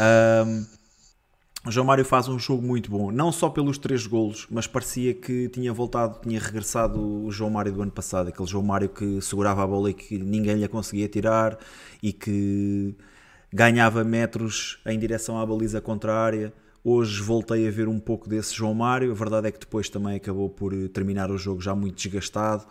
Um, 0.00 0.81
o 1.66 1.70
João 1.70 1.86
Mário 1.86 2.04
faz 2.04 2.28
um 2.28 2.38
jogo 2.38 2.66
muito 2.66 2.90
bom, 2.90 3.12
não 3.12 3.30
só 3.30 3.48
pelos 3.48 3.78
três 3.78 4.06
golos, 4.06 4.46
mas 4.50 4.66
parecia 4.66 5.14
que 5.14 5.48
tinha 5.48 5.72
voltado, 5.72 6.18
tinha 6.20 6.40
regressado 6.40 7.00
o 7.00 7.30
João 7.30 7.50
Mário 7.50 7.72
do 7.72 7.82
ano 7.82 7.92
passado, 7.92 8.28
aquele 8.28 8.48
João 8.48 8.64
Mário 8.64 8.88
que 8.88 9.20
segurava 9.20 9.62
a 9.62 9.66
bola 9.66 9.90
e 9.90 9.94
que 9.94 10.18
ninguém 10.18 10.56
lhe 10.56 10.66
conseguia 10.66 11.08
tirar 11.08 11.56
e 12.02 12.12
que 12.12 12.96
ganhava 13.52 14.02
metros 14.02 14.80
em 14.86 14.98
direção 14.98 15.38
à 15.38 15.46
baliza 15.46 15.80
contrária. 15.80 16.52
Hoje 16.82 17.22
voltei 17.22 17.68
a 17.68 17.70
ver 17.70 17.86
um 17.86 18.00
pouco 18.00 18.28
desse 18.28 18.54
João 18.54 18.74
Mário. 18.74 19.12
A 19.12 19.14
verdade 19.14 19.46
é 19.46 19.52
que 19.52 19.60
depois 19.60 19.88
também 19.88 20.16
acabou 20.16 20.50
por 20.50 20.72
terminar 20.88 21.30
o 21.30 21.38
jogo 21.38 21.60
já 21.60 21.76
muito 21.76 21.94
desgastado. 21.94 22.64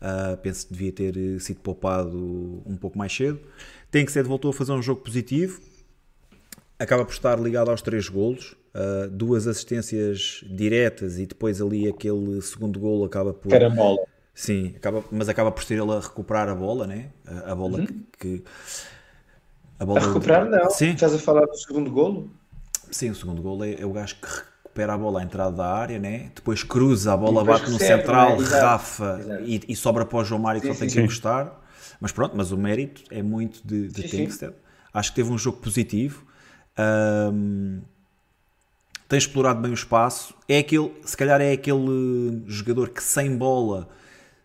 Uh, 0.00 0.36
penso 0.38 0.66
que 0.66 0.72
devia 0.72 0.90
ter 0.90 1.16
eh, 1.16 1.38
sido 1.38 1.60
poupado 1.60 2.60
um 2.66 2.76
pouco 2.76 2.98
mais 2.98 3.14
cedo. 3.14 3.38
Tem 3.88 4.04
que 4.04 4.10
ser, 4.10 4.24
voltou 4.24 4.50
a 4.50 4.52
fazer 4.52 4.72
um 4.72 4.82
jogo 4.82 5.00
positivo. 5.00 5.60
Acaba 6.82 7.04
por 7.04 7.12
estar 7.12 7.38
ligado 7.38 7.70
aos 7.70 7.80
três 7.80 8.08
golos. 8.08 8.56
Uh, 8.74 9.08
duas 9.10 9.46
assistências 9.46 10.42
diretas 10.50 11.18
e 11.18 11.26
depois 11.26 11.60
ali 11.60 11.88
aquele 11.88 12.40
segundo 12.40 12.80
golo 12.80 13.04
acaba 13.04 13.32
por. 13.32 13.50
Carambola. 13.50 13.98
Sim, 14.34 14.72
acaba, 14.76 15.04
mas 15.10 15.28
acaba 15.28 15.52
por 15.52 15.62
ser 15.62 15.74
ele 15.74 15.92
a 15.92 16.00
recuperar 16.00 16.48
a 16.48 16.54
bola, 16.54 16.86
né? 16.86 17.10
A, 17.26 17.52
a 17.52 17.54
bola 17.54 17.80
uhum. 17.80 17.86
que, 17.86 17.94
que. 18.18 18.44
a, 19.78 19.84
bola 19.84 20.00
a 20.00 20.06
recuperar, 20.06 20.44
de... 20.44 20.50
não? 20.50 20.70
Sim. 20.70 20.90
Estás 20.90 21.14
a 21.14 21.18
falar 21.18 21.44
do 21.46 21.56
segundo 21.56 21.90
golo? 21.90 22.30
Sim, 22.90 23.10
o 23.10 23.14
segundo 23.14 23.42
golo 23.42 23.62
é, 23.62 23.80
é 23.80 23.86
o 23.86 23.92
gajo 23.92 24.16
que 24.16 24.26
recupera 24.26 24.94
a 24.94 24.98
bola 24.98 25.20
à 25.20 25.22
entrada 25.22 25.54
da 25.54 25.66
área, 25.66 25.98
né? 25.98 26.30
depois 26.34 26.62
cruza, 26.62 27.12
a 27.12 27.16
bola 27.16 27.44
bate 27.44 27.70
no 27.70 27.78
central, 27.78 28.40
né? 28.40 28.48
rafa 28.48 29.20
E, 29.44 29.60
e, 29.68 29.76
sobra 29.76 30.04
para 30.04 30.18
o 30.18 30.24
João 30.24 30.40
Mário 30.40 30.60
que 30.60 30.66
sim, 30.66 30.72
só 30.72 30.80
tem 30.80 30.88
sim, 30.88 30.96
que 30.96 31.02
encostar. 31.02 31.60
Mas 32.00 32.10
pronto, 32.10 32.34
mas 32.36 32.50
o 32.50 32.56
mérito 32.56 33.02
é 33.10 33.22
muito 33.22 33.60
de, 33.64 33.88
de 33.88 34.02
Tankstead. 34.08 34.54
Acho 34.92 35.10
que 35.10 35.16
teve 35.16 35.30
um 35.30 35.38
jogo 35.38 35.58
positivo. 35.58 36.26
Um, 36.78 37.80
tem 39.08 39.18
explorado 39.18 39.60
bem 39.60 39.70
o 39.70 39.74
espaço. 39.74 40.34
É 40.48 40.58
aquele, 40.58 40.90
se 41.04 41.16
calhar 41.16 41.40
é 41.40 41.52
aquele 41.52 42.42
jogador 42.46 42.88
que 42.88 43.02
sem 43.02 43.36
bola 43.36 43.88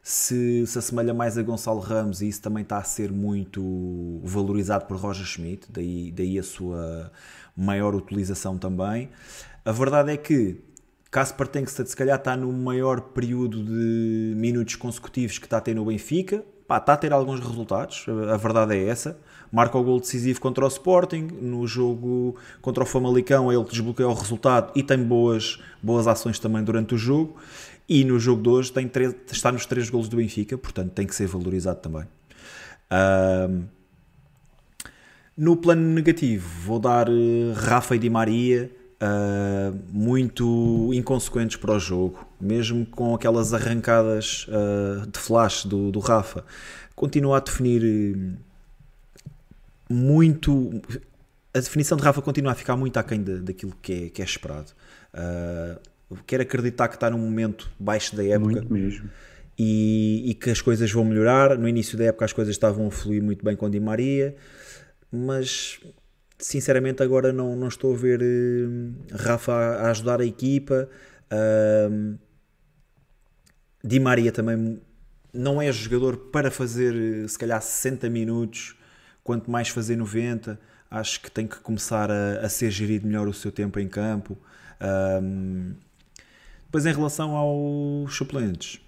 se, 0.01 0.65
se 0.65 0.79
assemelha 0.79 1.13
mais 1.13 1.37
a 1.37 1.41
Gonçalo 1.41 1.79
Ramos 1.79 2.21
e 2.21 2.29
isso 2.29 2.41
também 2.41 2.63
está 2.63 2.77
a 2.77 2.83
ser 2.83 3.11
muito 3.11 4.21
valorizado 4.23 4.85
por 4.85 4.97
Roger 4.97 5.25
Schmidt, 5.25 5.67
daí, 5.69 6.11
daí 6.11 6.39
a 6.39 6.43
sua 6.43 7.11
maior 7.55 7.93
utilização 7.93 8.57
também. 8.57 9.09
A 9.65 9.71
verdade 9.71 10.11
é 10.11 10.17
que 10.17 10.61
Kasper 11.11 11.47
Tengsted 11.47 11.89
se 11.89 11.95
calhar 11.95 12.17
está 12.17 12.37
no 12.37 12.51
maior 12.53 13.01
período 13.01 13.63
de 13.63 14.33
minutos 14.35 14.75
consecutivos 14.75 15.37
que 15.37 15.45
está 15.45 15.57
a 15.57 15.61
ter 15.61 15.73
no 15.73 15.83
Benfica. 15.85 16.43
Pá, 16.67 16.77
está 16.77 16.93
a 16.93 16.97
ter 16.97 17.11
alguns 17.11 17.39
resultados, 17.39 18.05
a 18.31 18.37
verdade 18.37 18.75
é 18.75 18.87
essa. 18.87 19.17
Marca 19.51 19.77
o 19.77 19.83
gol 19.83 19.99
decisivo 19.99 20.39
contra 20.41 20.65
o 20.65 20.67
Sporting, 20.67 21.27
no 21.41 21.65
jogo 21.65 22.35
contra 22.61 22.83
o 22.83 22.85
Famalicão 22.85 23.51
ele 23.51 23.63
desbloqueia 23.63 24.09
o 24.09 24.13
resultado 24.13 24.71
e 24.75 24.83
tem 24.83 24.97
boas, 24.97 25.59
boas 25.81 26.07
ações 26.07 26.39
também 26.39 26.63
durante 26.63 26.95
o 26.95 26.97
jogo. 26.97 27.35
E 27.89 28.03
no 28.03 28.19
jogo 28.19 28.41
de 28.41 28.49
hoje 28.49 28.71
tem 28.71 28.87
três, 28.87 29.15
está 29.31 29.51
nos 29.51 29.65
três 29.65 29.89
golos 29.89 30.09
do 30.09 30.17
Benfica, 30.17 30.57
portanto 30.57 30.91
tem 30.91 31.07
que 31.07 31.15
ser 31.15 31.27
valorizado 31.27 31.79
também. 31.79 32.03
Um, 32.91 33.63
no 35.37 35.55
plano 35.55 35.81
negativo, 35.81 36.47
vou 36.65 36.79
dar 36.79 37.07
uh, 37.09 37.53
Rafa 37.53 37.95
e 37.95 37.99
Di 37.99 38.09
Maria 38.09 38.71
uh, 39.01 39.77
muito 39.91 40.91
inconsequentes 40.93 41.57
para 41.57 41.73
o 41.73 41.79
jogo, 41.79 42.25
mesmo 42.39 42.85
com 42.85 43.13
aquelas 43.13 43.53
arrancadas 43.53 44.47
uh, 44.47 45.07
de 45.07 45.19
flash 45.19 45.65
do, 45.65 45.91
do 45.91 45.99
Rafa. 45.99 46.43
Continua 46.95 47.37
a 47.37 47.39
definir 47.39 47.83
eh, 47.85 48.37
muito. 49.89 50.81
A 51.53 51.59
definição 51.59 51.97
de 51.97 52.03
Rafa 52.03 52.21
continua 52.21 52.51
a 52.51 52.55
ficar 52.55 52.75
muito 52.75 52.97
aquém 52.97 53.21
de, 53.21 53.39
daquilo 53.39 53.73
que 53.81 54.05
é, 54.05 54.09
que 54.09 54.21
é 54.21 54.25
esperado. 54.25 54.71
Uh, 55.13 56.17
quero 56.25 56.43
acreditar 56.43 56.87
que 56.87 56.95
está 56.95 57.09
num 57.09 57.17
momento 57.17 57.71
baixo 57.79 58.15
da 58.15 58.23
época. 58.23 58.51
Muito 58.51 58.73
mesmo. 58.73 59.09
E, 59.57 60.23
e, 60.29 60.33
que 60.35 60.51
as 60.51 60.61
coisas 60.61 60.91
vão 60.91 61.03
melhorar. 61.03 61.57
No 61.57 61.67
início 61.67 61.97
da 61.97 62.05
época 62.05 62.25
as 62.25 62.33
coisas 62.33 62.53
estavam 62.53 62.87
a 62.87 62.91
fluir 62.91 63.23
muito 63.23 63.43
bem 63.43 63.55
com 63.55 63.67
Di 63.69 63.79
Maria, 63.79 64.35
mas 65.11 65.79
sinceramente 66.37 67.01
agora 67.01 67.33
não, 67.33 67.55
não 67.55 67.67
estou 67.67 67.93
a 67.93 67.97
ver 67.97 68.21
uh, 68.21 68.93
Rafa 69.15 69.51
a, 69.51 69.87
a, 69.87 69.91
ajudar 69.91 70.21
a 70.21 70.25
equipa. 70.25 70.87
Uh, 71.31 72.17
Di 73.83 73.99
Maria 73.99 74.31
também 74.31 74.79
não 75.33 75.61
é 75.61 75.71
jogador 75.71 76.17
para 76.31 76.51
fazer 76.51 77.27
se 77.27 77.37
calhar 77.37 77.61
60 77.61 78.09
minutos, 78.09 78.76
quanto 79.27 79.51
mais 79.51 79.67
fazer 79.67 79.97
90. 79.97 80.57
Acho 80.89 81.21
que 81.21 81.29
tem 81.29 81.45
que 81.45 81.59
começar 81.59 82.09
a, 82.09 82.39
a 82.45 82.49
ser 82.49 82.71
gerido 82.71 83.05
melhor 83.05 83.27
o 83.27 83.33
seu 83.33 83.51
tempo 83.51 83.77
em 83.77 83.87
campo. 83.87 84.37
Um, 85.21 85.73
depois, 86.65 86.85
em 86.85 86.93
relação 86.93 87.35
aos 87.35 88.15
suplentes, 88.15 88.79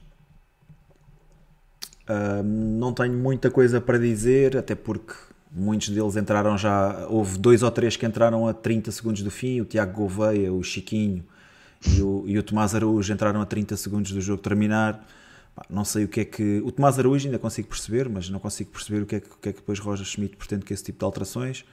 um, 2.09 2.43
não 2.79 2.93
tenho 2.93 3.13
muita 3.13 3.51
coisa 3.51 3.81
para 3.81 3.99
dizer, 3.99 4.55
até 4.55 4.75
porque 4.75 5.13
Muitos 5.51 5.89
deles 5.89 6.15
entraram 6.15 6.55
já. 6.57 7.07
Houve 7.09 7.39
dois 7.39 7.63
ou 7.63 7.71
três 7.71 7.95
que 7.95 8.05
entraram 8.05 8.47
a 8.47 8.53
30 8.53 8.91
segundos 8.91 9.23
do 9.23 9.31
fim: 9.31 9.59
o 9.61 9.65
Tiago 9.65 9.93
Gouveia, 9.93 10.53
o 10.53 10.63
Chiquinho 10.63 11.25
e 11.87 12.01
o, 12.01 12.23
e 12.27 12.37
o 12.37 12.43
Tomás 12.43 12.75
Araújo 12.75 13.11
entraram 13.11 13.41
a 13.41 13.45
30 13.45 13.75
segundos 13.75 14.11
do 14.11 14.21
jogo 14.21 14.43
terminar. 14.43 15.03
Não 15.69 15.83
sei 15.83 16.03
o 16.03 16.07
que 16.07 16.21
é 16.21 16.25
que. 16.25 16.61
O 16.63 16.71
Tomás 16.71 16.99
Araújo 16.99 17.25
ainda 17.27 17.39
consigo 17.39 17.67
perceber, 17.67 18.07
mas 18.07 18.29
não 18.29 18.39
consigo 18.39 18.69
perceber 18.71 19.01
o 19.01 19.05
que 19.05 19.15
é 19.15 19.19
que, 19.19 19.27
o 19.29 19.37
que, 19.37 19.49
é 19.49 19.53
que 19.53 19.59
depois 19.59 19.79
Roger 19.79 20.05
Schmidt 20.05 20.37
pretende 20.37 20.65
com 20.65 20.73
esse 20.73 20.83
tipo 20.83 20.99
de 20.99 21.05
alterações. 21.05 21.65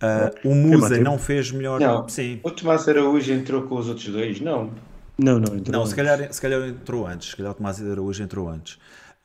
Uh, 0.00 0.48
o 0.48 0.54
Musa 0.54 0.98
não 0.98 1.18
fez 1.18 1.50
melhor. 1.50 1.80
Não, 1.80 2.08
Sim. 2.08 2.40
O 2.42 2.50
Tomás 2.50 2.88
Araújo 2.88 3.32
entrou 3.32 3.62
com 3.62 3.76
os 3.76 3.88
outros 3.88 4.08
dois? 4.08 4.40
Não. 4.40 4.72
Não, 5.18 5.40
não, 5.40 5.56
entrou 5.56 5.80
não 5.80 5.86
se, 5.86 5.94
calhar, 5.94 6.32
se 6.32 6.40
calhar 6.40 6.62
entrou 6.62 7.06
antes. 7.06 7.30
Se 7.30 7.36
calhar 7.36 7.50
o 7.52 7.54
Tomás 7.54 7.82
Araújo 7.82 8.22
entrou 8.22 8.48
antes. 8.48 8.74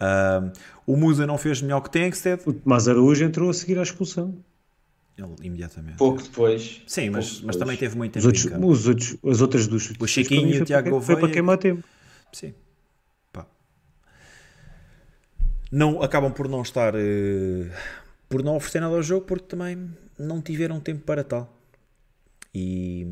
Uh, 0.01 0.51
o 0.87 0.97
Musa 0.97 1.27
não 1.27 1.37
fez 1.37 1.61
melhor 1.61 1.81
que 1.81 1.89
Tenkstead. 1.91 2.41
O 2.45 2.53
Tomás 2.53 2.87
Araújo 2.87 3.23
entrou 3.23 3.49
a 3.49 3.53
seguir 3.53 3.77
à 3.77 3.83
expulsão. 3.83 4.35
Ele 5.15 5.29
imediatamente. 5.43 5.97
Pouco 5.97 6.23
depois. 6.23 6.81
Sim, 6.87 7.11
mas, 7.11 7.25
pouco 7.33 7.45
mas 7.45 7.55
depois. 7.55 7.57
também 7.57 7.77
teve 7.77 7.95
muito 7.95 8.15
Os 8.17 8.23
tempo 8.23 8.27
outros, 8.27 8.45
em 8.45 8.49
campo. 8.49 8.67
os 8.67 8.87
outros, 8.87 9.17
as 9.23 9.41
outras 9.41 9.67
duas 9.67 9.93
O 9.99 10.07
Chiquinho 10.07 10.47
e 10.47 10.53
o 10.53 10.57
foi 10.57 10.65
Tiago 10.65 10.89
para, 10.89 11.01
foi 11.01 11.15
para 11.17 11.29
queimar 11.29 11.57
tempo. 11.59 11.83
Sim. 12.31 12.55
Pá. 13.31 13.45
Não, 15.73 16.03
acabam 16.03 16.31
por 16.31 16.47
não 16.47 16.61
estar. 16.61 16.93
eh, 16.95 17.67
por 18.29 18.43
não 18.43 18.55
oferecer 18.55 18.79
nada 18.79 18.95
ao 18.95 19.01
jogo 19.01 19.25
porque 19.25 19.47
também 19.47 19.89
não 20.19 20.39
tiveram 20.39 20.79
tempo 20.79 21.01
para 21.03 21.23
tal. 21.23 21.51
E. 22.53 23.07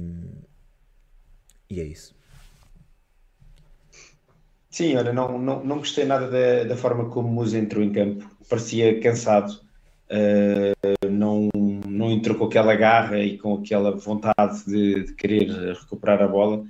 E 1.67 1.79
é 1.79 1.83
isso. 1.83 2.13
Sim, 4.69 4.95
olha, 4.95 5.11
não, 5.11 5.39
não, 5.39 5.63
não 5.63 5.77
gostei 5.79 6.05
nada 6.05 6.29
da, 6.29 6.63
da 6.65 6.77
forma 6.77 7.09
como 7.09 7.27
o 7.29 7.31
Musa 7.31 7.57
entrou 7.57 7.83
em 7.83 7.91
campo. 7.91 8.29
Parecia 8.47 8.99
cansado. 9.01 9.59
Uh, 10.11 11.07
não, 11.09 11.49
não 11.87 12.11
entrou 12.11 12.37
com 12.37 12.45
aquela 12.45 12.75
garra 12.75 13.17
e 13.19 13.39
com 13.39 13.55
aquela 13.55 13.91
vontade 13.91 14.65
de, 14.67 15.05
de 15.05 15.13
querer 15.15 15.49
recuperar 15.73 16.21
a 16.21 16.27
bola. 16.27 16.63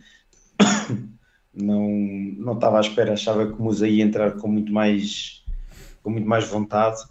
Não, 1.54 1.86
não 2.38 2.54
estava 2.54 2.78
à 2.78 2.80
espera, 2.80 3.12
achava 3.12 3.46
que 3.46 3.60
o 3.60 3.62
Musa 3.62 3.86
ia 3.86 4.02
entrar 4.06 4.38
com 4.38 4.48
muito 4.48 4.72
mais, 4.72 5.41
com 6.02 6.10
muito 6.10 6.28
mais 6.28 6.48
vontade. 6.48 7.02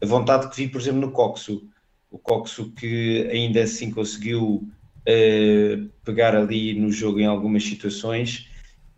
A 0.00 0.06
vontade 0.06 0.48
que 0.48 0.56
vi, 0.56 0.68
por 0.68 0.80
exemplo, 0.80 1.00
no 1.00 1.10
Coxo. 1.10 1.68
O 2.10 2.18
Coxo 2.18 2.70
que 2.72 3.28
ainda 3.30 3.62
assim 3.62 3.90
conseguiu 3.90 4.68
uh, 5.08 5.88
pegar 6.04 6.34
ali 6.36 6.74
no 6.78 6.90
jogo 6.90 7.20
em 7.20 7.26
algumas 7.26 7.64
situações, 7.64 8.48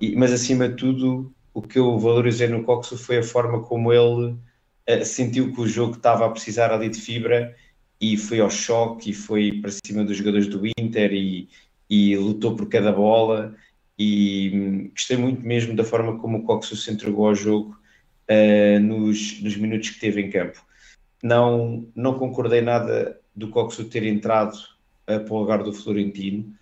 e, 0.00 0.14
mas 0.16 0.32
acima 0.32 0.68
de 0.68 0.76
tudo, 0.76 1.32
o 1.52 1.62
que 1.62 1.78
eu 1.78 1.98
valorizei 1.98 2.48
no 2.48 2.62
Coxo 2.62 2.96
foi 2.96 3.18
a 3.18 3.22
forma 3.22 3.62
como 3.62 3.92
ele 3.92 4.32
uh, 4.32 5.04
sentiu 5.04 5.52
que 5.52 5.60
o 5.60 5.66
jogo 5.66 5.96
estava 5.96 6.26
a 6.26 6.30
precisar 6.30 6.72
ali 6.72 6.88
de 6.88 7.00
fibra 7.00 7.54
e 8.00 8.16
foi 8.16 8.40
ao 8.40 8.50
choque 8.50 9.10
e 9.10 9.14
foi 9.14 9.60
para 9.60 9.70
cima 9.84 10.04
dos 10.04 10.16
jogadores 10.16 10.46
do 10.46 10.62
Inter 10.78 11.12
e, 11.12 11.48
e 11.88 12.16
lutou 12.16 12.56
por 12.56 12.68
cada 12.68 12.92
bola 12.92 13.54
e 13.98 14.50
hum, 14.54 14.90
gostei 14.90 15.16
muito 15.16 15.46
mesmo 15.46 15.76
da 15.76 15.84
forma 15.84 16.18
como 16.18 16.38
o 16.38 16.44
Coxo 16.44 16.74
se 16.76 16.90
entregou 16.90 17.28
ao 17.28 17.34
jogo 17.34 17.76
uh, 18.30 18.80
nos, 18.80 19.40
nos 19.42 19.56
minutos 19.56 19.90
que 19.90 20.00
teve 20.00 20.20
em 20.20 20.30
campo. 20.30 20.64
Não, 21.22 21.86
não 21.94 22.18
concordei 22.18 22.60
nada 22.62 23.18
do 23.34 23.48
Coxo 23.48 23.84
ter 23.84 24.04
entrado 24.04 24.54
uh, 24.54 25.20
para 25.24 25.32
o 25.34 25.38
lugar 25.38 25.62
do 25.62 25.72
Florentino. 25.72 26.54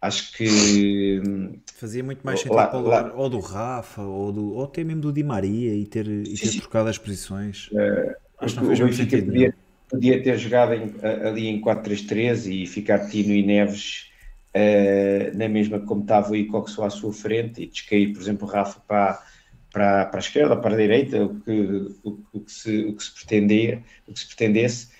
Acho 0.00 0.32
que 0.36 1.22
hum, 1.24 1.60
Fazia 1.74 2.02
muito 2.02 2.22
mais 2.26 2.40
Lá- 2.40 2.42
sentido 2.42 2.70
para 2.70 2.78
o 2.78 2.82
lá- 2.82 3.00
lugar 3.02 3.16
ou 3.16 3.28
do 3.30 3.38
Rafa 3.38 4.02
ou, 4.02 4.32
do, 4.32 4.52
ou 4.54 4.64
até 4.64 4.82
mesmo 4.82 5.00
do 5.02 5.12
Di 5.12 5.22
Maria 5.22 5.72
e 5.74 5.86
ter, 5.86 6.06
e 6.08 6.24
ter 6.36 6.48
sim. 6.48 6.58
trocado 6.58 6.88
as 6.88 6.98
posições. 6.98 7.70
Acho 8.38 8.54
que 8.54 8.60
o 8.60 8.62
não 8.62 8.66
fez 8.68 8.80
muito 8.80 8.96
sentido. 8.96 9.26
podia, 9.26 9.54
podia 9.88 10.22
ter 10.22 10.36
jogado 10.38 10.74
em- 10.74 10.92
ali 11.24 11.46
em 11.46 11.60
4-3-3 11.60 12.46
e 12.46 12.66
ficar 12.66 13.08
Tino 13.08 13.32
e 13.32 13.44
Neves 13.46 14.10
eh, 14.52 15.30
na 15.36 15.48
mesma 15.48 15.78
como 15.80 16.02
estava 16.02 16.36
e 16.36 16.46
Coxo 16.46 16.82
à 16.82 16.90
sua 16.90 17.12
frente 17.12 17.62
e 17.62 17.66
descair, 17.68 18.12
por 18.12 18.20
exemplo, 18.20 18.46
o 18.48 18.50
Rafa 18.50 18.80
para, 18.80 19.22
para, 19.72 20.06
para 20.06 20.18
a 20.18 20.20
esquerda, 20.20 20.56
para 20.56 20.74
a 20.74 20.76
direita, 20.76 21.24
o 21.24 21.40
que, 21.40 21.96
o, 22.04 22.18
o 22.32 22.40
que, 22.40 22.52
se, 22.52 22.84
o 22.84 22.94
que 22.94 23.02
se 23.02 23.14
pretendia, 23.14 23.82
o 24.06 24.12
que 24.12 24.20
se 24.20 24.26
pretendesse. 24.26 24.90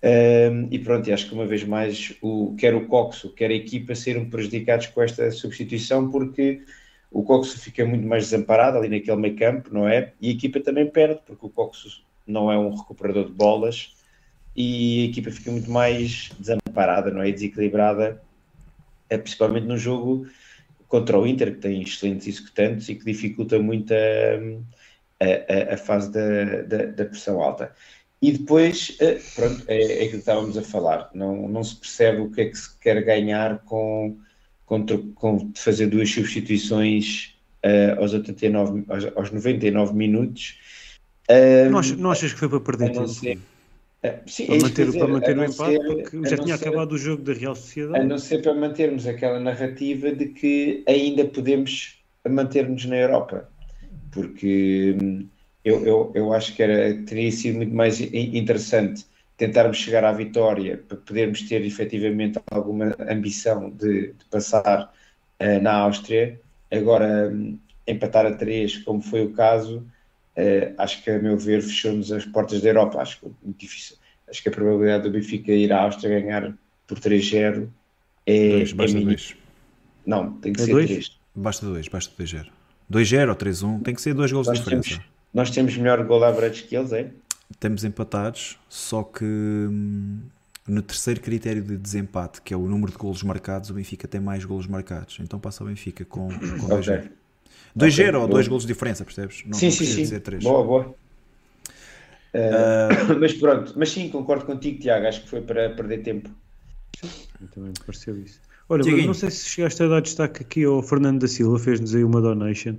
Um, 0.00 0.68
e 0.70 0.78
pronto, 0.78 1.12
acho 1.12 1.28
que 1.28 1.34
uma 1.34 1.46
vez 1.46 1.64
mais, 1.64 2.14
o, 2.20 2.54
quer 2.56 2.74
o 2.74 2.86
Coxo, 2.86 3.32
quer 3.32 3.50
a 3.50 3.54
equipa 3.54 3.94
serem 3.94 4.28
prejudicados 4.28 4.86
com 4.88 5.02
esta 5.02 5.30
substituição, 5.30 6.10
porque 6.10 6.62
o 7.10 7.22
Coxo 7.22 7.58
fica 7.58 7.84
muito 7.84 8.06
mais 8.06 8.24
desamparado 8.24 8.76
ali 8.78 8.88
naquele 8.88 9.16
meio 9.16 9.36
campo, 9.36 9.70
não 9.72 9.88
é? 9.88 10.12
E 10.20 10.28
a 10.28 10.32
equipa 10.32 10.60
também 10.60 10.86
perde, 10.86 11.20
porque 11.26 11.46
o 11.46 11.50
Coxo 11.50 12.04
não 12.26 12.52
é 12.52 12.58
um 12.58 12.74
recuperador 12.74 13.24
de 13.24 13.32
bolas 13.32 13.96
e 14.54 15.02
a 15.02 15.10
equipa 15.10 15.30
fica 15.30 15.50
muito 15.50 15.70
mais 15.70 16.30
desamparada, 16.38 17.10
não 17.10 17.22
é? 17.22 17.32
Desequilibrada, 17.32 18.22
é, 19.08 19.16
principalmente 19.16 19.66
no 19.66 19.78
jogo 19.78 20.26
contra 20.88 21.18
o 21.18 21.26
Inter, 21.26 21.52
que 21.54 21.60
tem 21.60 21.82
excelentes 21.82 22.26
executantes 22.26 22.88
e 22.88 22.94
que 22.94 23.04
dificulta 23.04 23.58
muito 23.58 23.92
a, 23.92 23.96
a- 25.20 25.74
a- 25.74 25.76
fase 25.76 26.10
da, 26.10 26.62
da, 26.62 26.86
da 26.86 27.04
pressão 27.04 27.40
alta. 27.42 27.72
E 28.20 28.32
depois, 28.32 28.96
eh, 29.00 29.20
pronto, 29.36 29.62
é, 29.68 29.80
é 29.80 29.94
aquilo 29.96 30.10
que 30.10 30.16
estávamos 30.16 30.58
a 30.58 30.62
falar, 30.62 31.08
não, 31.14 31.46
não 31.48 31.62
se 31.62 31.76
percebe 31.76 32.20
o 32.22 32.30
que 32.30 32.40
é 32.40 32.44
que 32.46 32.56
se 32.58 32.76
quer 32.78 33.00
ganhar 33.04 33.60
com, 33.60 34.18
com, 34.66 34.84
com 35.14 35.52
fazer 35.54 35.86
duas 35.86 36.10
substituições 36.10 37.34
eh, 37.62 37.94
aos, 37.96 38.12
89, 38.14 38.84
aos, 38.88 39.04
aos 39.16 39.30
99 39.30 39.94
minutos. 39.94 40.58
Eh, 41.28 41.68
Não, 41.68 41.78
achas, 41.78 41.96
não 41.98 42.10
achas 42.10 42.32
que 42.32 42.38
foi 42.38 42.48
para 42.48 42.60
perder 42.60 42.90
tempo? 43.20 43.42
Eh, 44.02 44.22
sim, 44.26 44.44
é 44.46 44.56
Para 44.56 44.56
isso 44.56 44.72
manter, 44.72 44.88
eu 44.88 44.96
para 44.96 45.06
dizer, 45.06 45.08
manter 45.08 45.38
a 45.38 45.38
o 45.38 45.44
empate, 45.44 45.80
ser- 45.80 45.80
porque 45.86 46.16
a 46.24 46.30
já 46.30 46.36
tinha 46.38 46.54
ser- 46.56 46.56
acabado 46.56 46.92
o 46.92 46.98
jogo 46.98 47.22
da 47.22 47.32
Real 47.32 47.54
a 47.92 48.02
Sociedade. 48.02 48.04
não 48.04 48.18
ser 48.18 48.42
para 48.42 48.54
mantermos 48.54 49.06
aquela 49.06 49.40
narrativa 49.40 50.12
de 50.12 50.28
que 50.30 50.84
ainda 50.86 51.24
podemos 51.26 52.02
manter-nos 52.28 52.84
na 52.86 52.96
Europa, 52.96 53.52
porque 54.10 54.96
hum, 55.02 55.30
eu, 55.64 55.86
eu, 55.86 56.12
eu 56.16 56.34
acho 56.34 56.54
que 56.56 56.62
era, 56.62 57.04
teria 57.04 57.32
sido 57.32 57.58
muito 57.58 57.74
mais 57.74 58.00
interessante 58.00 59.06
tentarmos 59.36 59.78
chegar 59.78 60.04
à 60.04 60.12
vitória 60.12 60.78
para 60.78 60.96
podermos 60.98 61.42
ter 61.48 61.64
efetivamente 61.64 62.40
alguma 62.50 62.96
ambição 63.00 63.70
de, 63.70 64.14
de 64.14 64.24
passar 64.26 64.92
eh, 65.38 65.60
na 65.60 65.74
Áustria. 65.78 66.40
Agora, 66.70 67.30
hum, 67.32 67.60
empatar 67.86 68.26
a 68.26 68.34
três, 68.36 68.78
como 68.84 69.00
foi 69.02 69.24
o 69.24 69.32
caso, 69.32 69.86
eh, 70.40 70.72
acho 70.78 71.02
que, 71.02 71.10
a 71.10 71.18
meu 71.18 71.36
ver, 71.36 71.60
fechou-nos 71.62 72.12
as 72.12 72.24
portas 72.24 72.60
da 72.62 72.68
Europa. 72.68 73.00
Acho 73.00 73.18
que 73.20 73.26
é 73.26 73.30
muito 73.44 73.58
difícil. 73.58 73.96
Acho 74.30 74.42
que 74.42 74.48
a 74.48 74.52
probabilidade 74.52 75.02
do 75.04 75.10
Benfica 75.10 75.52
ir 75.52 75.72
à 75.72 75.82
Áustria 75.82 76.20
ganhar 76.20 76.54
por 76.86 76.98
3-0 76.98 77.68
é, 78.26 78.48
Dois, 78.50 78.70
é 78.70 78.74
basta 78.74 78.92
mínima. 78.92 79.10
dois. 79.12 79.34
Não, 80.06 80.32
tem 80.40 80.52
que 80.52 80.60
É 80.60 80.64
ser 80.64 80.72
dois? 80.72 80.86
3. 80.90 81.18
Basta 81.34 81.66
dois, 81.66 81.88
basta 81.88 82.12
2-0. 82.22 82.46
2-0 82.90 83.28
ou 83.28 83.36
3-1, 83.36 83.82
tem 83.82 83.94
que 83.94 84.00
ser 84.02 84.14
dois 84.14 84.32
gols 84.32 84.46
de 84.46 84.52
Nós 84.52 84.58
diferença. 84.60 84.88
temos, 84.90 85.04
nós 85.34 85.50
temos 85.50 85.76
melhor 85.76 86.02
gol 86.04 86.24
average 86.24 86.62
que 86.64 86.76
eles, 86.76 86.92
é? 86.92 87.10
Estamos 87.50 87.84
empatados, 87.84 88.58
só 88.68 89.02
que 89.02 89.24
hum, 89.24 90.20
no 90.66 90.82
terceiro 90.82 91.20
critério 91.20 91.62
de 91.62 91.76
desempate, 91.76 92.42
que 92.42 92.52
é 92.52 92.56
o 92.56 92.66
número 92.66 92.92
de 92.92 92.98
golos 92.98 93.22
marcados, 93.22 93.70
o 93.70 93.74
Benfica 93.74 94.06
tem 94.08 94.20
mais 94.20 94.44
golos 94.44 94.66
marcados. 94.66 95.18
Então 95.20 95.38
passa 95.40 95.64
o 95.64 95.66
Benfica 95.66 96.04
com, 96.04 96.28
com 96.28 96.68
2-0. 96.68 96.98
Ok. 97.00 97.10
2-0 97.76 97.92
Ok, 97.92 98.06
ou 98.06 98.12
boa. 98.12 98.28
2 98.28 98.48
golos 98.48 98.62
de 98.64 98.72
diferença, 98.72 99.04
percebes? 99.04 99.42
Não, 99.46 99.52
sim, 99.52 99.66
não 99.66 99.72
sim, 99.72 99.76
precisa 99.78 99.96
sim. 99.96 100.02
dizer 100.02 100.20
3. 100.20 100.44
Boa, 100.44 100.64
boa. 100.64 100.94
Uh, 102.34 103.14
mas 103.20 103.32
pronto, 103.34 103.74
mas 103.76 103.90
sim, 103.90 104.08
concordo 104.10 104.44
contigo, 104.44 104.80
Tiago. 104.80 105.06
Acho 105.06 105.22
que 105.22 105.28
foi 105.28 105.40
para 105.40 105.70
perder 105.70 106.02
tempo. 106.02 106.30
Também 107.54 107.70
me 107.70 107.84
pareceu 107.86 108.18
isso. 108.18 108.40
Olha, 108.68 108.84
não 109.06 109.14
sei 109.14 109.30
se 109.30 109.48
chegaste 109.48 109.82
a 109.82 109.88
dar 109.88 110.02
destaque 110.02 110.42
aqui 110.42 110.64
ao 110.64 110.82
Fernando 110.82 111.20
da 111.20 111.28
Silva, 111.28 111.58
fez-nos 111.58 111.94
aí 111.94 112.04
uma 112.04 112.20
donation. 112.20 112.76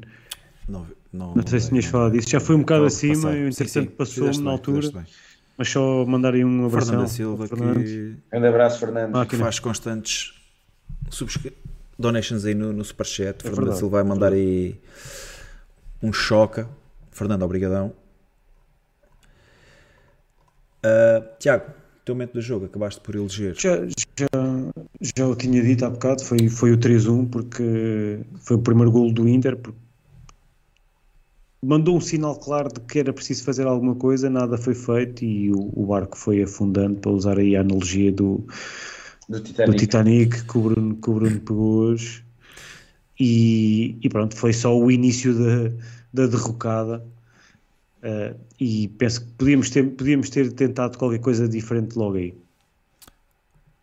Não, 0.67 0.85
não, 1.11 1.33
Não 1.33 1.47
sei 1.47 1.59
se 1.59 1.69
tinhas 1.69 1.85
falado 1.85 2.11
disso. 2.11 2.29
Já 2.29 2.39
foi 2.39 2.55
um 2.55 2.59
bocado 2.59 2.85
acima, 2.85 3.15
passar. 3.15 3.35
eu, 3.37 3.47
entretanto 3.47 3.89
sim. 3.89 3.95
passou-me 3.95 4.37
na 4.37 4.51
altura, 4.51 4.91
bem. 4.91 5.03
mas 5.57 5.69
só 5.69 6.05
mandar 6.05 6.35
aí 6.35 6.45
um 6.45 6.65
abração. 6.65 6.89
Fernando 6.89 7.07
da 7.07 7.11
Silva, 7.13 7.47
Fernando. 7.47 7.83
que 7.83 8.15
Grande 8.31 8.47
abraço, 8.47 8.79
Fernando. 8.79 9.15
Ah, 9.15 9.25
que 9.25 9.35
faz 9.35 9.57
constantes 9.57 10.33
subscri- 11.09 11.53
donations 11.99 12.45
aí 12.45 12.55
no, 12.55 12.71
no 12.71 12.83
Superchat. 12.83 13.43
Fernando 13.43 13.57
É 13.57 13.61
verdade, 13.61 13.79
Silva 13.79 13.97
vai 13.97 14.03
mandar 14.03 14.33
aí 14.33 14.79
um 16.01 16.13
choca. 16.13 16.67
Fernando, 17.11 17.43
obrigadão. 17.43 17.93
Ah, 20.83 21.21
Tiago, 21.37 21.71
teu 22.05 22.15
momento 22.15 22.33
do 22.33 22.41
jogo, 22.41 22.65
acabaste 22.65 23.01
por 23.01 23.15
eleger. 23.15 23.53
Já, 23.55 23.85
já, 23.85 24.27
já 25.01 25.27
o 25.27 25.35
tinha 25.35 25.61
dito 25.61 25.85
há 25.85 25.89
bocado, 25.89 26.23
foi, 26.23 26.49
foi 26.49 26.71
o 26.71 26.77
3-1, 26.77 27.29
porque 27.29 28.19
foi 28.39 28.55
o 28.55 28.59
primeiro 28.59 28.91
golo 28.91 29.11
do 29.11 29.27
Inter, 29.27 29.59
mandou 31.61 31.97
um 31.97 32.01
sinal 32.01 32.37
claro 32.37 32.69
de 32.69 32.79
que 32.79 32.99
era 32.99 33.11
preciso 33.11 33.43
fazer 33.43 33.67
alguma 33.67 33.95
coisa, 33.95 34.29
nada 34.29 34.57
foi 34.57 34.73
feito 34.73 35.25
e 35.25 35.51
o, 35.51 35.69
o 35.73 35.85
barco 35.85 36.17
foi 36.17 36.41
afundando, 36.41 36.99
para 36.99 37.11
usar 37.11 37.37
aí 37.37 37.55
a 37.55 37.61
analogia 37.61 38.11
do, 38.11 38.45
Do 39.29 39.37
do 39.37 39.43
Titanic. 39.43 39.77
Titanic 39.77 40.43
que 40.43 40.57
o 40.57 40.61
Bruno, 40.61 40.95
que 40.95 41.09
o 41.09 41.13
Bruno 41.13 41.39
pegou 41.39 41.75
hoje. 41.81 42.23
E, 43.19 43.95
e 44.01 44.09
pronto, 44.09 44.35
foi 44.35 44.53
só 44.53 44.75
o 44.75 44.89
início 44.89 45.33
da, 45.33 45.71
da 46.11 46.27
derrocada. 46.27 47.05
Eh, 48.01 48.35
e 48.59 48.87
penso 48.97 49.21
que 49.21 49.31
podíamos 49.33 49.69
ter, 49.69 49.83
podíamos 49.83 50.29
ter 50.29 50.51
tentado 50.53 50.97
qualquer 50.97 51.19
coisa 51.19 51.47
diferente 51.47 51.97
logo 51.97 52.15
aí. 52.15 52.33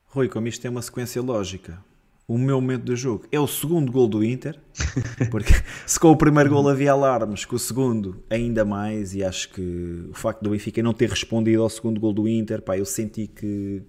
Rui, 0.07 0.29
como 0.29 0.49
isto 0.49 0.63
tem 0.63 0.71
uma 0.71 0.83
sequência 0.83 1.21
lógica, 1.23 1.79
o 2.27 2.39
meu 2.39 2.61
momento 2.61 2.85
do 2.85 2.97
jogo 2.97 3.27
é 3.31 3.39
o 3.39 3.47
segundo 3.47 3.93
gol 3.93 4.09
do 4.09 4.25
Inter, 4.25 4.59
porque 5.31 5.53
se 5.87 6.01
com 6.01 6.11
o 6.11 6.17
primeiro 6.17 6.51
gol 6.51 6.69
havia 6.69 6.93
alarmes, 6.93 7.45
com 7.45 7.55
o 7.55 7.59
segundo 7.59 8.25
ainda 8.29 8.65
mais, 8.65 9.15
e 9.15 9.23
acho 9.23 9.53
que 9.53 10.09
o 10.11 10.15
facto 10.15 10.43
do 10.43 10.51
Benfica 10.51 10.83
não 10.83 10.95
ter 10.95 11.11
respondido 11.11 11.63
ao 11.63 11.69
segundo 11.69 12.01
gol 12.01 12.13
do 12.13 12.27
Inter, 12.27 12.63
pá, 12.63 12.79
eu 12.79 12.87
senti 12.87 13.27
que 13.27 13.83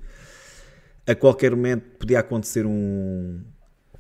a 1.07 1.15
qualquer 1.15 1.55
momento 1.55 1.84
podia 1.97 2.19
acontecer 2.19 2.65
um, 2.65 3.41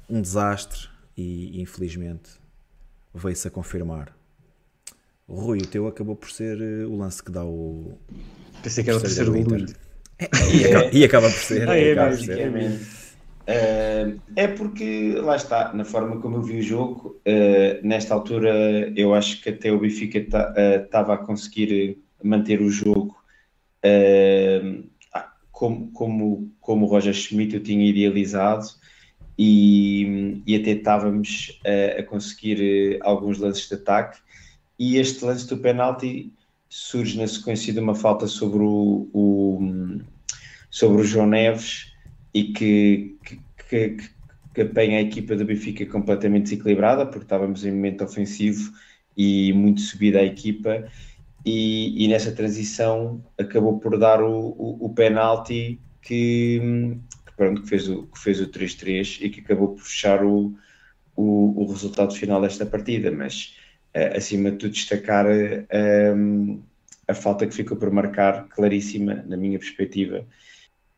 um 0.09 0.21
desastre 0.21 0.89
e 1.15 1.61
infelizmente 1.61 2.31
veio-se 3.13 3.47
a 3.47 3.51
confirmar. 3.51 4.15
Rui, 5.27 5.59
o 5.59 5.67
teu 5.67 5.87
acabou 5.87 6.15
por 6.15 6.29
ser 6.29 6.61
eh, 6.61 6.85
o 6.85 6.95
lance 6.95 7.21
que 7.23 7.31
dá 7.31 7.43
o, 7.43 7.97
Pensei 8.61 8.83
que 8.83 8.89
era 8.89 8.97
o 8.97 9.01
terceiro 9.01 9.31
do 9.31 9.37
gol 9.37 9.43
do 9.45 9.55
Inter. 9.57 9.75
Inter. 10.19 10.55
E, 10.55 10.65
acaba, 10.65 10.89
e 10.93 11.03
acaba 11.03 11.29
por 11.29 11.39
ser. 11.39 11.69
Ah, 11.69 11.75
é 11.77 11.91
acaba 11.91 12.09
por 12.09 12.19
ser. 12.19 12.39
é. 12.39 12.79
Eh, 13.49 14.15
é 14.35 14.47
porque, 14.47 15.13
lá 15.21 15.35
está, 15.35 15.73
na 15.73 15.85
forma 15.85 16.19
como 16.19 16.37
eu 16.37 16.41
vi 16.41 16.59
o 16.59 16.61
jogo, 16.61 17.21
eh, 17.23 17.79
nesta 17.83 18.13
altura 18.13 18.91
eu 18.95 19.13
acho 19.13 19.41
que 19.41 19.49
até 19.49 19.71
o 19.71 19.79
Benfica 19.79 20.19
estava 20.83 21.13
a 21.13 21.17
conseguir 21.17 22.01
manter 22.21 22.61
o 22.61 22.69
jogo 22.69 23.15
como, 25.57 25.91
como, 25.91 26.55
como 26.61 26.85
o 26.85 26.89
Roger 26.89 27.13
Schmidt 27.15 27.55
eu 27.55 27.63
tinha 27.63 27.83
idealizado 27.83 28.67
e, 29.37 30.43
e 30.45 30.55
até 30.55 30.71
estávamos 30.71 31.59
a, 31.65 31.99
a 31.99 32.03
conseguir 32.03 32.61
eh, 32.61 32.99
alguns 33.01 33.39
lances 33.39 33.67
de 33.67 33.73
ataque. 33.73 34.19
E 34.77 34.97
este 34.97 35.25
lance 35.25 35.47
do 35.47 35.57
penalti 35.57 36.31
surge 36.69 37.17
na 37.17 37.27
sequência 37.27 37.73
de 37.73 37.79
uma 37.79 37.95
falta 37.95 38.27
sobre 38.27 38.59
o, 38.59 39.09
o- 39.11 39.99
sobre 40.69 41.01
o 41.01 41.03
João 41.03 41.25
Neves 41.25 41.87
e 42.35 42.53
que, 42.53 43.17
que, 43.25 43.41
que, 43.67 43.97
que 44.53 44.61
apanha 44.61 44.99
a 44.99 45.01
equipa 45.01 45.35
do 45.35 45.43
Benfica 45.45 45.87
completamente 45.87 46.43
desequilibrada 46.43 47.03
porque 47.07 47.25
estávamos 47.25 47.65
em 47.65 47.71
momento 47.71 48.03
ofensivo 48.03 48.71
e 49.15 49.51
muito 49.53 49.81
subida 49.81 50.19
a 50.19 50.23
equipa 50.23 50.87
e, 51.47 52.03
e 52.03 52.07
nessa 52.09 52.33
transição 52.33 53.23
acabou 53.37 53.79
por 53.79 53.97
dar 53.97 54.21
o, 54.21 54.49
o, 54.49 54.85
o 54.87 54.93
penalti 54.93 55.79
que, 56.01 56.59
que, 57.25 57.33
pronto, 57.37 57.61
que 57.61 57.69
fez 57.69 57.87
o, 57.87 58.09
fez 58.17 58.41
o 58.41 58.47
3-3 58.47 59.19
e 59.21 59.29
que 59.29 59.39
acabou 59.39 59.69
por 59.69 59.81
fechar 59.81 60.25
o, 60.25 60.53
o, 61.15 61.63
o 61.63 61.71
resultado 61.71 62.13
final 62.13 62.41
desta 62.41 62.65
partida, 62.65 63.09
mas 63.11 63.55
eh, 63.93 64.17
acima 64.17 64.51
de 64.51 64.57
tudo 64.57 64.73
destacar 64.73 65.25
um, 65.25 66.61
a 67.07 67.13
falta 67.13 67.47
que 67.47 67.55
ficou 67.55 67.77
por 67.77 67.91
marcar, 67.91 68.49
claríssima 68.49 69.23
na 69.25 69.37
minha 69.37 69.57
perspectiva, 69.57 70.27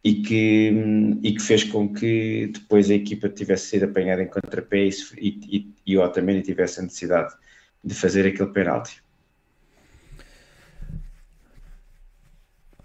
e 0.03 0.15
que, 0.23 0.71
hum, 0.73 1.19
e 1.21 1.33
que 1.33 1.41
fez 1.43 1.63
com 1.63 1.93
que 1.93 2.47
depois 2.47 2.89
a 2.89 2.95
equipa 2.95 3.29
tivesse 3.29 3.67
sido 3.67 3.85
apanhada 3.85 4.23
em 4.23 4.27
contrapé 4.27 4.87
e, 4.87 4.89
e, 5.19 5.57
e, 5.57 5.73
e 5.85 5.97
o 5.97 6.01
Otamendi 6.01 6.41
tivesse 6.41 6.79
a 6.79 6.83
necessidade 6.83 7.35
de 7.83 7.93
fazer 7.93 8.25
aquele 8.25 8.51
penalti. 8.51 8.99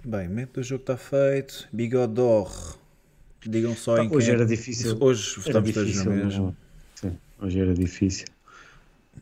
Bem, 0.04 0.28
momento 0.28 0.60
do 0.60 0.62
jogo 0.62 0.82
está 0.82 0.96
feito. 0.96 1.68
Bigodor. 1.72 2.76
Digam 3.46 3.74
só 3.76 3.98
em 3.98 4.10
Hoje 4.10 4.26
quem- 4.26 4.34
era 4.34 4.46
difícil. 4.46 4.96
Hoje 5.00 5.30
Era 5.38 5.40
estamos 5.48 5.72
todos 5.72 6.04
no 6.04 6.10
mesmo. 6.12 6.42
não- 6.46 6.56
Sim, 7.10 7.18
hoje 7.40 7.60
era 7.60 7.74
difícil. 7.74 8.26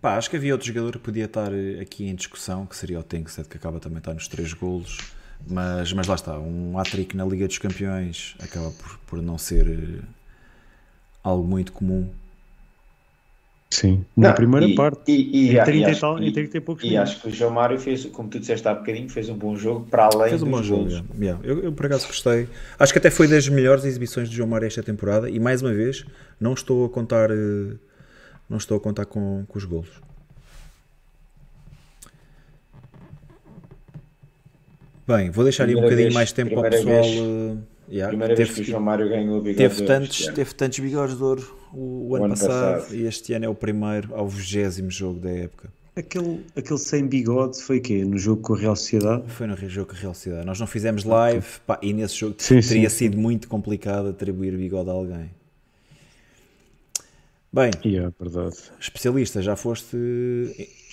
Pá, 0.01 0.17
acho 0.17 0.31
que 0.31 0.37
havia 0.37 0.53
outro 0.53 0.67
jogador 0.67 0.93
que 0.93 0.99
podia 0.99 1.25
estar 1.27 1.53
eh, 1.53 1.81
aqui 1.81 2.07
em 2.07 2.15
discussão, 2.15 2.67
que 2.67 2.77
seria 2.77 2.99
o 2.99 3.03
Tenkstead, 3.03 3.49
que 3.49 3.57
acaba 3.57 3.79
também 3.79 3.99
estar 3.99 4.15
nos 4.15 4.27
três 4.29 4.53
golos. 4.53 4.99
Mas, 5.47 5.93
mas 5.93 6.07
lá 6.07 6.15
está, 6.15 6.39
um 6.39 6.79
hat-trick 6.79 7.17
na 7.17 7.25
Liga 7.25 7.47
dos 7.49 7.59
Campeões 7.59 8.37
acaba 8.41 8.71
por, 8.71 8.99
por 9.07 9.23
não 9.23 9.37
ser 9.39 9.69
eh, 9.69 10.03
algo 11.23 11.47
muito 11.47 11.73
comum. 11.73 12.09
Sim, 13.73 14.05
na 14.15 14.29
Não, 14.29 14.35
primeira 14.35 14.67
e- 14.67 14.75
parte. 14.75 15.11
E, 15.11 15.15
e, 15.47 15.49
em 15.49 15.57
e 15.57 15.65
30 15.65 15.71
e 15.89 15.91
acho- 15.93 16.01
tal- 16.03 16.23
em 16.23 16.27
e- 16.29 16.33
30 16.33 16.59
e 16.59 16.61
poucos 16.61 16.85
e 16.85 16.89
minutos. 16.91 17.11
acho 17.13 17.23
que 17.23 17.29
o 17.29 17.31
João 17.31 17.51
Mário 17.53 17.79
fez, 17.79 18.05
como 18.05 18.29
tu 18.29 18.39
disseste 18.39 18.69
há 18.69 18.75
bocadinho, 18.75 19.09
fez 19.09 19.31
um 19.31 19.35
bom 19.35 19.57
jogo 19.57 19.87
para 19.91 20.05
além 20.13 20.29
Fez 20.29 20.43
um 20.43 20.51
dos 20.51 20.59
bom 20.59 20.63
jogo. 20.63 20.89
yeah. 20.91 21.07
Yeah. 21.19 21.41
Eu, 21.43 21.59
eu 21.65 21.73
por 21.73 21.87
acaso 21.87 22.07
gostei. 22.07 22.49
Acho 22.79 22.93
que 22.93 22.99
até 22.99 23.11
foi 23.11 23.27
das 23.29 23.49
melhores 23.49 23.85
exibições 23.87 24.29
de 24.29 24.37
João 24.37 24.49
Mário 24.51 24.67
esta 24.67 24.83
temporada 24.83 25.31
e 25.31 25.41
mais 25.41 25.63
uma 25.63 25.73
vez 25.73 26.05
não 26.39 26.53
estou 26.53 26.85
a 26.85 26.91
contar 26.91 27.31
eh, 27.31 27.75
não 28.51 28.59
estou 28.59 28.77
a 28.77 28.81
contar 28.81 29.07
com, 29.07 29.45
com 29.49 29.59
os 29.59 29.65
golos. 29.65 29.89
Bem, 35.07 35.31
vou 35.31 35.45
deixar 35.45 35.65
aí 35.65 35.71
um 35.75 35.79
Primeira 35.81 35.87
bocadinho 35.87 36.05
vez- 36.09 36.15
mais 36.15 36.33
tempo 36.33 36.55
ao 36.57 36.63
primeira 36.63 36.85
pessoal. 36.85 37.03
vez- 37.03 37.17
eh, 37.19 37.57
yeah, 37.91 38.09
Primeira 38.09 38.35
vez 38.37 38.49
teve- 38.49 38.61
que 38.63 38.69
o 38.69 38.71
João 38.71 38.83
Mário 38.83 39.09
ganhou 39.09 39.39
o 39.39 39.41
bigode 39.41 39.57
Teve 39.57 39.75
de 39.77 39.87
tantos, 39.87 40.21
ouro, 40.23 40.35
teve 40.35 40.55
tantos 40.55 40.79
bigodes 40.79 41.17
de 41.17 41.23
ouro 41.23 41.62
o, 41.73 42.09
o 42.11 42.17
ano, 42.17 42.27
ano 42.27 42.35
passado, 42.35 42.81
passado. 42.81 42.95
e 42.95 43.07
este 43.07 43.33
ano 43.33 43.45
é 43.45 43.49
o 43.49 43.55
primeiro 43.55 44.15
ao 44.15 44.29
vigésimo 44.29 44.91
jogo 44.91 45.21
da 45.21 45.31
época. 45.31 45.73
Aquele, 45.95 46.41
aquele 46.57 46.79
sem 46.79 47.07
bigode 47.07 47.61
foi 47.63 47.79
quê? 47.79 48.03
No 48.05 48.17
jogo 48.17 48.41
com 48.41 48.55
a 48.55 48.59
Real 48.59 48.75
Sociedade? 48.75 49.25
Foi 49.29 49.47
no 49.47 49.57
jogo 49.69 49.91
com 49.91 49.97
a 49.97 49.99
Real 49.99 50.15
Cidade. 50.15 50.47
Nós 50.47 50.59
não 50.59 50.67
fizemos 50.67 51.05
live 51.05 51.47
pá, 51.67 51.79
e 51.83 51.93
nesse 51.93 52.17
jogo 52.17 52.35
Sim, 52.39 52.61
teria 52.61 52.89
sim, 52.89 52.97
sido 52.97 53.19
muito 53.19 53.47
complicado 53.47 54.09
atribuir 54.09 54.57
bigode 54.57 54.89
a 54.89 54.93
alguém. 54.93 55.31
Bem, 57.53 57.71
E 57.85 57.99
é 57.99 58.11
verdade. 58.19 58.57
especialista, 58.81 59.43
já 59.43 59.55
foste. 59.55 59.95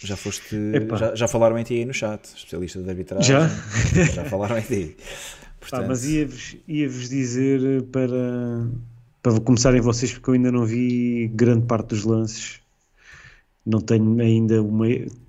Já 0.04 0.18
foste. 0.18 0.56
Já, 1.00 1.16
já 1.16 1.28
falaram 1.28 1.58
em 1.58 1.64
ti 1.64 1.76
aí 1.76 1.86
no 1.86 1.94
chat. 1.94 2.26
Especialista 2.36 2.82
de 2.82 2.90
arbitragem. 2.90 3.26
Já? 3.26 3.48
Já 4.14 4.26
falaram 4.26 4.58
em 4.58 4.62
ti. 4.62 4.98
Portanto, 5.62 5.88
mas 5.88 6.04
ia-vos 6.06 6.58
ia-vos 6.68 7.10
dizer 7.10 7.84
para, 7.84 8.68
para 9.22 9.40
começarem 9.42 9.82
vocês, 9.82 10.14
porque 10.14 10.30
eu 10.30 10.34
ainda 10.36 10.52
não 10.52 10.66
vi 10.66 11.28
grande 11.34 11.66
parte 11.66 11.90
dos 11.90 12.04
lances. 12.04 12.62
Não 13.66 13.82
tenho 13.82 14.20
ainda 14.22 14.62
uma. 14.62 14.86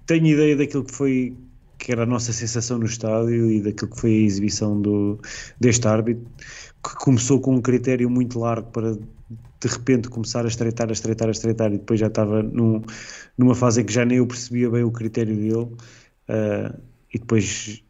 Tenho 0.07 0.27
ideia 0.27 0.57
daquilo 0.57 0.85
que 0.85 0.95
foi 0.95 1.37
que 1.81 1.91
era 1.93 2.03
a 2.03 2.07
nossa 2.07 2.33
sensação 2.33 2.79
no 2.79 2.85
estádio 2.85 3.51
e 3.51 3.61
daquilo 3.63 3.91
que 3.91 3.99
foi 3.99 4.11
a 4.11 4.27
exibição 4.27 4.81
do, 4.81 5.19
deste 5.59 5.89
árbitro, 5.89 6.25
que 6.85 6.95
começou 6.97 7.41
com 7.41 7.55
um 7.55 7.61
critério 7.61 8.09
muito 8.11 8.39
largo 8.39 8.71
para 8.71 8.93
de 8.93 9.69
repente 9.69 10.09
começar 10.09 10.45
a 10.45 10.49
estreitar, 10.49 10.89
a 10.89 10.93
estreitar, 10.93 11.29
a 11.29 11.31
estreitar 11.31 11.73
e 11.73 11.79
depois 11.79 11.99
já 11.99 12.07
estava 12.07 12.43
num, 12.43 12.83
numa 13.37 13.55
fase 13.55 13.81
em 13.81 13.85
que 13.85 13.93
já 13.93 14.05
nem 14.05 14.19
eu 14.19 14.27
percebia 14.27 14.71
bem 14.71 14.83
o 14.85 14.91
critério 14.91 15.37
dele 15.37 15.69
ah, 16.29 16.75
e 17.13 17.19
depois 17.19 17.83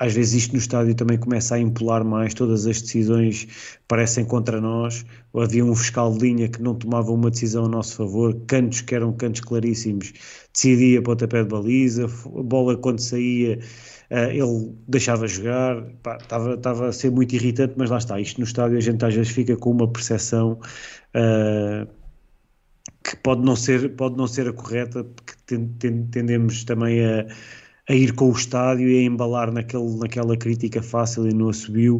às 0.00 0.12
vezes 0.14 0.34
isto 0.34 0.52
no 0.54 0.58
estádio 0.58 0.94
também 0.94 1.18
começa 1.18 1.54
a 1.54 1.58
impolar 1.60 2.04
mais, 2.04 2.34
todas 2.34 2.66
as 2.66 2.80
decisões 2.82 3.46
parecem 3.86 4.24
contra 4.24 4.60
nós, 4.60 5.04
havia 5.34 5.64
um 5.64 5.74
fiscal 5.74 6.12
de 6.12 6.20
linha 6.20 6.48
que 6.48 6.62
não 6.62 6.74
tomava 6.74 7.12
uma 7.12 7.30
decisão 7.30 7.66
a 7.66 7.68
nosso 7.68 7.96
favor, 7.96 8.34
cantos 8.46 8.80
que 8.80 8.94
eram 8.94 9.12
cantos 9.12 9.42
claríssimos, 9.42 10.12
decidia 10.52 11.02
pontapé 11.02 11.42
de 11.42 11.50
baliza, 11.50 12.06
a 12.06 12.42
bola 12.42 12.76
quando 12.76 13.00
saía 13.00 13.58
eh, 14.10 14.36
ele 14.36 14.74
deixava 14.88 15.26
jogar, 15.28 15.82
pá, 16.02 16.16
estava, 16.20 16.54
estava 16.54 16.88
a 16.88 16.92
ser 16.92 17.10
muito 17.10 17.34
irritante, 17.34 17.74
mas 17.76 17.90
lá 17.90 17.98
está, 17.98 18.18
isto 18.20 18.38
no 18.38 18.44
estádio 18.46 18.78
a 18.78 18.80
gente 18.80 19.04
às 19.04 19.14
vezes 19.14 19.30
fica 19.32 19.56
com 19.56 19.70
uma 19.70 19.86
percepção 19.92 20.58
eh, 21.14 21.86
que 23.04 23.16
pode 23.16 23.42
não 23.42 23.56
ser, 23.56 23.94
pode 23.96 24.16
não 24.16 24.26
ser 24.26 24.48
a 24.48 24.52
correta, 24.52 25.04
porque 25.04 25.32
ten- 25.46 25.68
ten- 25.78 26.06
tendemos 26.08 26.64
também 26.64 27.04
a, 27.04 27.26
a 27.90 27.94
ir 27.94 28.14
com 28.14 28.28
o 28.30 28.32
estádio 28.32 28.88
e 28.88 29.00
a 29.00 29.02
embalar 29.02 29.52
naquele, 29.52 29.96
naquela 29.98 30.36
crítica 30.36 30.80
fácil 30.80 31.26
e 31.28 31.34
no 31.34 31.48
assobio, 31.48 31.96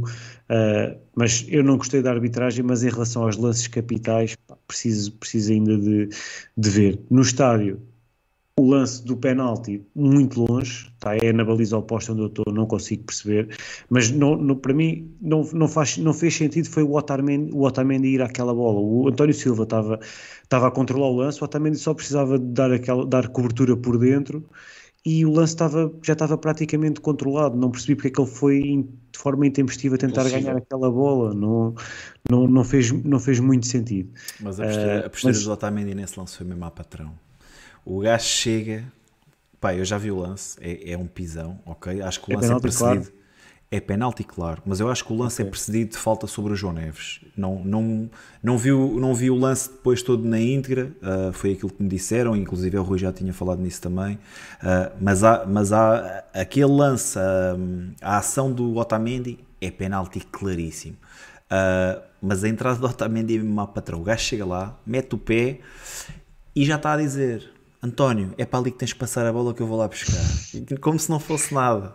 uh, 0.49 0.97
mas 1.17 1.45
eu 1.49 1.65
não 1.65 1.77
gostei 1.77 2.01
da 2.01 2.13
arbitragem, 2.13 2.65
mas 2.65 2.85
em 2.85 2.91
relação 2.91 3.25
aos 3.25 3.37
lances 3.37 3.67
capitais, 3.67 4.37
pá, 4.47 4.57
preciso, 4.69 5.13
preciso 5.15 5.53
ainda 5.53 5.77
de, 5.77 6.09
de 6.57 6.71
ver. 6.71 7.01
No 7.11 7.23
estádio, 7.23 7.83
o 8.59 8.67
lance 8.71 9.05
do 9.05 9.17
penalti 9.17 9.85
muito 9.95 10.45
longe, 10.45 10.93
tá, 11.01 11.17
é 11.17 11.33
na 11.33 11.45
baliza 11.45 11.77
oposta 11.77 12.13
onde 12.13 12.23
eu 12.23 12.27
estou, 12.29 12.45
não 12.55 12.67
consigo 12.67 13.05
perceber, 13.05 13.57
mas 13.89 14.11
não, 14.13 14.37
não- 14.37 14.57
para 14.57 14.75
mim 14.75 15.13
não, 15.21 15.43
não, 15.53 15.67
faz, 15.69 15.97
não 15.99 16.13
fez 16.15 16.37
sentido 16.37 16.69
foi 16.69 16.85
o 16.85 16.93
Otamendi, 16.95 17.51
o 17.53 17.63
Otamendi 17.65 18.09
ir 18.09 18.23
àquela 18.23 18.55
bola. 18.55 18.79
O 18.81 19.09
António 19.09 19.35
Silva 19.35 19.65
estava, 19.65 19.99
estava 20.43 20.69
a 20.69 20.71
controlar 20.71 21.09
o 21.09 21.17
lance, 21.17 21.41
o 21.41 21.45
Otamendi 21.45 21.79
só 21.79 21.95
precisava 21.95 22.39
de 22.39 22.47
dar, 22.47 22.71
aquela, 22.73 23.05
dar 23.07 23.29
cobertura 23.29 23.77
por 23.77 23.99
dentro 23.99 24.45
e 25.05 25.25
o 25.27 25.31
lance 25.33 25.55
estava, 25.55 25.93
já 26.03 26.13
estava 26.15 26.37
praticamente 26.39 27.01
controlado. 27.01 27.57
Não 27.57 27.71
percebi 27.71 27.95
porque 27.97 28.09
é 28.09 28.11
que 28.11 28.21
ele 28.21 28.31
foi 28.31 28.89
de 29.13 29.19
forma 29.19 29.47
intempestiva 29.47 29.97
tentar 29.99 30.27
Impossível. 30.27 30.31
ganhar 30.31 30.57
aquela 30.57 30.91
bola. 30.91 31.35
Não, 31.35 31.75
não, 32.31 32.47
não, 32.49 32.65
fez, 32.65 32.91
não 32.93 33.19
fez 33.21 33.41
muito 33.41 33.67
sentido. 33.67 34.13
Mas 34.39 34.59
a 34.59 34.65
postura, 34.65 35.03
Eh, 35.03 35.07
a 35.07 35.11
postura 35.11 35.35
mas- 35.35 35.45
do 35.45 35.51
Otamendi 35.53 35.95
nesse 35.95 36.19
lance 36.19 36.37
foi 36.37 36.47
mesmo 36.47 36.65
a 36.65 36.71
patrão. 36.71 37.19
O 37.85 38.01
gajo 38.01 38.25
chega, 38.27 38.85
pá, 39.61 39.75
eu 39.75 39.85
já 39.85 39.99
vi 39.99 40.11
o 40.11 40.19
lance, 40.19 40.59
é, 40.61 40.93
é 40.93 40.99
um 40.99 41.07
pisão, 41.07 41.61
ok? 41.67 42.03
Acho 42.03 42.21
que 42.23 42.31
o 42.31 42.33
É 42.33 42.37
lance 42.37 42.53
é, 42.53 42.57
penalti, 42.57 42.63
precedido. 42.63 43.11
claro. 43.11 43.13
É 43.73 43.79
penalti, 43.79 44.25
claro, 44.25 44.61
mas 44.67 44.81
eu 44.81 44.91
acho 44.91 45.05
que 45.05 45.13
o 45.13 45.17
lance 45.17 45.41
é 45.41 45.45
precedido 45.45 45.93
de 45.93 45.97
falta 45.97 46.27
sobre 46.27 46.53
o 46.53 46.57
João 46.57 46.73
Neves. 46.73 47.21
Não, 47.37 47.63
não, 47.65 48.11
não, 48.43 48.59
vi, 48.59 48.73
o, 48.73 48.99
não 48.99 49.15
vi 49.15 49.31
o 49.31 49.37
lance 49.37 49.71
depois 49.71 50.03
todo 50.03 50.27
na 50.27 50.41
íntegra, 50.41 50.91
ah, 51.01 51.31
foi 51.33 51.53
aquilo 51.53 51.71
que 51.71 51.81
me 51.81 51.89
disseram, 51.89 52.35
inclusive 52.35 52.77
o 52.77 52.83
Rui 52.83 52.99
já 52.99 53.13
tinha 53.13 53.33
falado 53.33 53.63
nisso 53.63 53.81
também. 53.81 54.19
ah, 54.61 54.91
mas 55.01 55.23
há, 55.23 55.47
mas 55.47 55.73
há 55.73 56.25
aquele 56.35 56.67
lance, 56.67 57.17
ah, 57.17 57.57
a 58.03 58.19
ação 58.19 58.53
do 58.53 58.77
Otamendi 58.77 59.39
é 59.61 59.71
penalti 59.71 60.19
claríssimo. 60.19 60.97
Mas 62.21 62.43
a 62.43 62.49
entrada 62.49 62.79
do 62.81 62.87
Otamendi 62.87 63.37
é 63.37 63.39
mesmo 63.39 63.67
patrão. 63.69 64.01
O 64.01 64.03
gajo 64.03 64.23
chega 64.23 64.45
lá, 64.45 64.77
mete 64.85 65.15
o 65.15 65.19
pé 65.19 65.61
e 66.57 66.65
já 66.65 66.75
está 66.75 66.95
a 66.95 66.97
dizer: 66.97 67.53
António, 67.81 68.35
é 68.37 68.45
para 68.45 68.59
ali 68.59 68.73
que 68.73 68.79
tens 68.79 68.93
que 68.93 68.99
passar 68.99 69.25
a 69.27 69.33
bola 69.33 69.55
que 69.55 69.63
eu 69.63 69.67
vou 69.67 69.79
lá 69.79 69.87
buscar. 69.87 70.21
Como 70.81 70.99
se 70.99 71.09
não 71.09 71.21
fosse 71.21 71.55
nada. 71.55 71.95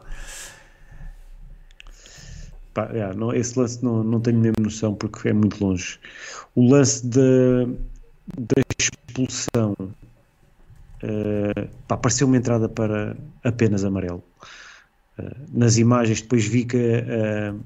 Pá, 2.76 2.90
yeah, 2.92 3.16
não, 3.18 3.34
esse 3.34 3.58
lance 3.58 3.82
não, 3.82 4.04
não 4.04 4.20
tenho 4.20 4.38
mesmo 4.38 4.58
noção 4.60 4.94
porque 4.94 5.30
é 5.30 5.34
muito 5.34 5.64
longe. 5.64 5.98
O 6.54 6.70
lance 6.70 7.08
da, 7.08 7.66
da 8.38 8.62
expulsão 8.78 9.74
uh, 11.02 11.70
pareceu 11.88 12.28
uma 12.28 12.36
entrada 12.36 12.68
para 12.68 13.16
apenas 13.46 13.86
amarelo. 13.86 14.22
Uh, 15.18 15.32
nas 15.54 15.78
imagens 15.78 16.22
depois 16.22 16.46
vi 16.46 16.66
que 16.66 16.76
uh, 16.78 17.58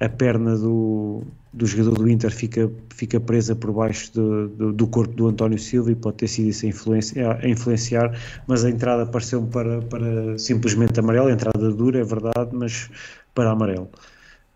a 0.00 0.08
perna 0.08 0.56
do, 0.56 1.22
do 1.52 1.66
jogador 1.66 1.98
do 1.98 2.08
Inter 2.08 2.30
fica, 2.30 2.70
fica 2.94 3.20
presa 3.20 3.54
por 3.54 3.70
baixo 3.72 4.10
do, 4.14 4.48
do, 4.48 4.72
do, 4.72 4.86
corpo 4.86 5.12
do 5.12 5.28
António 5.28 5.58
Silva 5.58 5.92
e 5.92 5.94
pode 5.94 6.16
ter 6.16 6.28
sido 6.28 6.48
isso 6.48 6.64
a 6.64 7.34
a 7.44 7.46
influenciar 7.46 8.18
mas 8.46 8.64
a 8.64 8.70
entrada 8.70 9.04
pareceu-me 9.04 9.50
para, 9.50 9.82
para 9.82 10.38
simplesmente 10.38 10.98
amarelo, 10.98 11.28
a 11.28 11.32
entrada 11.32 11.70
dura, 11.70 12.00
é 12.00 12.04
verdade, 12.04 12.50
mas 12.54 12.88
para 13.34 13.50
amarelo. 13.50 13.90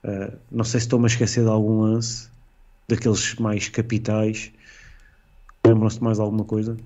Uh, 0.05 0.37
não 0.51 0.65
sei 0.65 0.81
se 0.81 0.87
estou-me 0.87 1.07
a 1.07 1.09
esquecer 1.09 1.43
de 1.43 1.51
algum 1.51 1.81
lance 1.81 2.29
daqueles 2.89 3.35
mais 3.37 3.69
capitais. 3.69 4.53
Lembram-se 5.67 5.97
de 5.97 6.05
mais 6.05 6.21
alguma 6.21 6.45
coisa? 6.45 6.77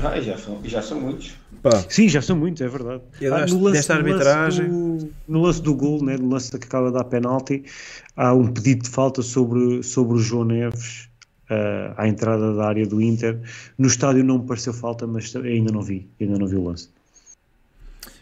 Ah, 0.00 0.20
já, 0.20 0.38
são, 0.38 0.60
já 0.64 0.80
são 0.80 1.00
muitos. 1.00 1.34
Pá. 1.62 1.84
Sim, 1.88 2.08
já 2.08 2.22
são 2.22 2.36
muitos, 2.36 2.62
é 2.62 2.68
verdade. 2.68 3.02
Ah, 3.30 3.46
no 3.46 3.60
lance, 3.60 3.72
desta 3.72 3.94
arbitragem. 3.94 4.68
No 4.68 4.92
lance, 4.92 5.04
do, 5.04 5.14
no 5.28 5.42
lance 5.42 5.62
do 5.62 5.74
gol, 5.74 6.02
né, 6.02 6.16
no 6.16 6.30
lance 6.30 6.56
que 6.56 6.66
acaba 6.66 6.88
de 6.88 6.94
dar 6.94 7.04
penalti, 7.04 7.64
há 8.16 8.32
um 8.32 8.46
pedido 8.46 8.84
de 8.84 8.90
falta 8.90 9.22
sobre, 9.22 9.82
sobre 9.82 10.14
o 10.14 10.18
João 10.18 10.44
Neves 10.44 11.08
uh, 11.50 11.94
à 11.96 12.08
entrada 12.08 12.54
da 12.54 12.68
área 12.68 12.86
do 12.86 13.02
Inter. 13.02 13.40
No 13.76 13.86
estádio 13.86 14.24
não 14.24 14.38
me 14.38 14.46
pareceu 14.46 14.72
falta, 14.72 15.06
mas 15.06 15.34
ainda 15.36 15.72
não 15.72 15.82
vi, 15.82 16.08
ainda 16.20 16.38
não 16.38 16.46
vi 16.46 16.56
o 16.56 16.64
lance. 16.64 16.88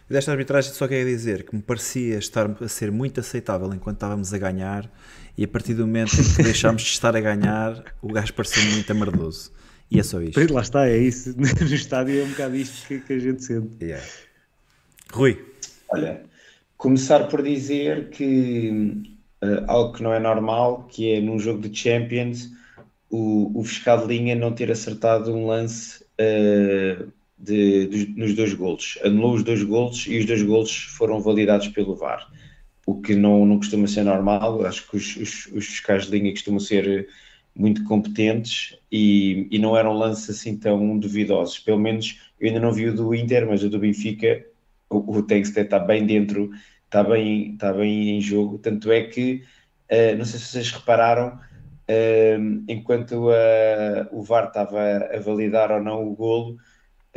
Desta 0.08 0.30
arbitragem 0.30 0.72
só 0.72 0.86
quero 0.86 1.08
dizer 1.08 1.42
que 1.44 1.54
me 1.56 1.60
parecia 1.60 2.16
estar 2.18 2.48
a 2.62 2.68
ser 2.68 2.92
muito 2.92 3.18
aceitável 3.18 3.72
enquanto 3.74 3.96
estávamos 3.96 4.32
a 4.32 4.38
ganhar 4.38 4.88
e 5.36 5.42
a 5.42 5.48
partir 5.48 5.74
do 5.74 5.84
momento 5.84 6.14
em 6.14 6.34
que 6.36 6.42
deixámos 6.44 6.82
de 6.82 6.88
estar 6.90 7.16
a 7.16 7.20
ganhar, 7.20 7.84
o 8.00 8.12
gajo 8.12 8.32
pareceu 8.32 8.62
muito 8.70 8.90
amardoso. 8.90 9.52
E 9.90 9.98
é 9.98 10.02
só 10.04 10.20
isto. 10.22 10.52
Lá 10.52 10.60
está, 10.60 10.88
é 10.88 10.96
isso. 10.96 11.34
No 11.36 11.74
estádio 11.74 12.20
é 12.20 12.24
um 12.24 12.30
bocado 12.30 12.54
isto 12.56 12.86
que, 12.86 13.00
que 13.00 13.12
a 13.14 13.18
gente 13.18 13.42
sente. 13.42 13.84
Yeah. 13.84 14.04
Rui. 15.12 15.44
Olha, 15.88 16.22
começar 16.76 17.28
por 17.28 17.42
dizer 17.42 18.08
que 18.10 19.16
uh, 19.42 19.64
algo 19.66 19.92
que 19.92 20.02
não 20.04 20.14
é 20.14 20.20
normal, 20.20 20.84
que 20.84 21.14
é 21.14 21.20
num 21.20 21.38
jogo 21.38 21.68
de 21.68 21.76
Champions, 21.76 22.50
o, 23.10 23.58
o 23.58 23.64
fiscal 23.64 24.06
de 24.06 24.16
linha 24.16 24.36
não 24.36 24.52
ter 24.52 24.70
acertado 24.70 25.34
um 25.34 25.46
lance 25.46 26.04
uh, 26.20 27.12
de, 27.38 27.86
de, 27.86 28.06
nos 28.18 28.34
dois 28.34 28.54
golos. 28.54 28.98
Anulou 29.04 29.34
os 29.34 29.42
dois 29.42 29.62
golos 29.62 30.06
e 30.06 30.18
os 30.18 30.26
dois 30.26 30.42
golos 30.42 30.74
foram 30.96 31.20
validados 31.20 31.68
pelo 31.68 31.94
VAR. 31.94 32.26
O 32.86 33.00
que 33.00 33.14
não, 33.14 33.44
não 33.44 33.58
costuma 33.58 33.86
ser 33.86 34.04
normal. 34.04 34.64
Acho 34.64 34.88
que 34.88 34.96
os, 34.96 35.16
os, 35.16 35.46
os 35.46 35.66
fiscais 35.66 36.06
de 36.06 36.18
linha 36.18 36.32
costumam 36.32 36.60
ser 36.60 37.08
muito 37.54 37.82
competentes 37.84 38.78
e, 38.92 39.48
e 39.50 39.58
não 39.58 39.76
eram 39.76 39.94
lances 39.94 40.30
assim 40.30 40.56
tão 40.56 40.98
duvidosos. 40.98 41.58
Pelo 41.58 41.78
menos 41.78 42.20
eu 42.38 42.48
ainda 42.48 42.60
não 42.60 42.72
vi 42.72 42.88
o 42.88 42.94
do 42.94 43.14
Inter, 43.14 43.46
mas 43.46 43.62
o 43.64 43.70
do 43.70 43.78
Benfica, 43.78 44.44
o, 44.90 45.18
o 45.18 45.22
Tankster 45.22 45.64
está 45.64 45.78
bem 45.78 46.06
dentro, 46.06 46.50
está 46.84 47.02
bem, 47.02 47.52
está 47.52 47.72
bem 47.72 48.16
em 48.16 48.20
jogo. 48.20 48.58
Tanto 48.58 48.92
é 48.92 49.02
que, 49.02 49.42
uh, 49.90 50.16
não 50.16 50.24
sei 50.24 50.38
se 50.38 50.46
vocês 50.46 50.70
repararam, 50.70 51.28
uh, 51.28 52.64
enquanto 52.68 53.28
uh, 53.28 54.06
o 54.12 54.22
VAR 54.22 54.48
estava 54.48 54.80
a 55.14 55.18
validar 55.18 55.72
ou 55.72 55.82
não 55.82 56.06
o 56.06 56.14
golo, 56.14 56.58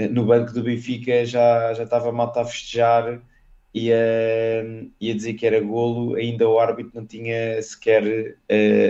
no 0.08 0.26
banco 0.26 0.54
do 0.54 0.64
Benfica 0.64 1.26
já, 1.26 1.74
já 1.74 1.84
estava 1.84 2.12
mal 2.12 2.32
a 2.36 2.46
festejar 2.46 3.22
e 3.74 3.92
a, 3.92 3.98
e 5.00 5.12
a 5.12 5.14
dizer 5.14 5.34
que 5.34 5.46
era 5.46 5.60
golo, 5.60 6.16
ainda 6.16 6.48
o 6.48 6.60
árbitro 6.60 6.92
não 6.96 7.06
tinha 7.06 7.62
sequer 7.62 8.38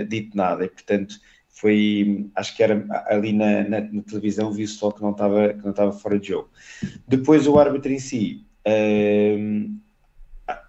dito 0.08 0.38
nada. 0.38 0.66
E, 0.66 0.70
portanto, 0.70 1.16
foi, 1.60 2.30
acho 2.36 2.56
que 2.56 2.64
era 2.64 2.86
ali 3.08 3.34
na, 3.34 3.64
na, 3.68 3.82
na 3.82 4.02
televisão, 4.04 4.52
vi 4.52 4.66
só 4.66 4.92
que 4.92 5.02
não 5.02 5.12
estava 5.12 5.54
que 5.54 5.62
não 5.62 5.72
estava 5.72 5.92
fora 5.92 6.18
de 6.18 6.30
jogo. 6.30 6.50
Depois 7.06 7.48
o 7.48 7.60
árbitro 7.60 7.92
em 7.92 8.00
si, 8.00 8.46
uh, 8.66 9.70
a, 10.48 10.62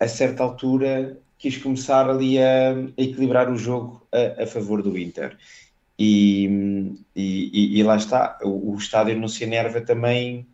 a, 0.00 0.08
certa 0.08 0.42
altura, 0.42 1.18
quis 1.38 1.56
começar 1.56 2.10
ali 2.10 2.38
a, 2.38 2.72
a 2.72 3.02
equilibrar 3.02 3.50
o 3.50 3.56
jogo 3.56 4.06
a, 4.12 4.42
a, 4.42 4.46
favor 4.46 4.82
do 4.82 4.98
Inter. 4.98 5.34
E, 5.98 6.94
e, 7.16 7.78
e 7.78 7.82
lá 7.82 7.96
está, 7.96 8.38
o, 8.42 8.72
o, 8.72 8.76
estádio 8.76 9.18
não 9.18 9.26
se 9.26 9.42
enerva 9.42 9.80
também 9.80 10.46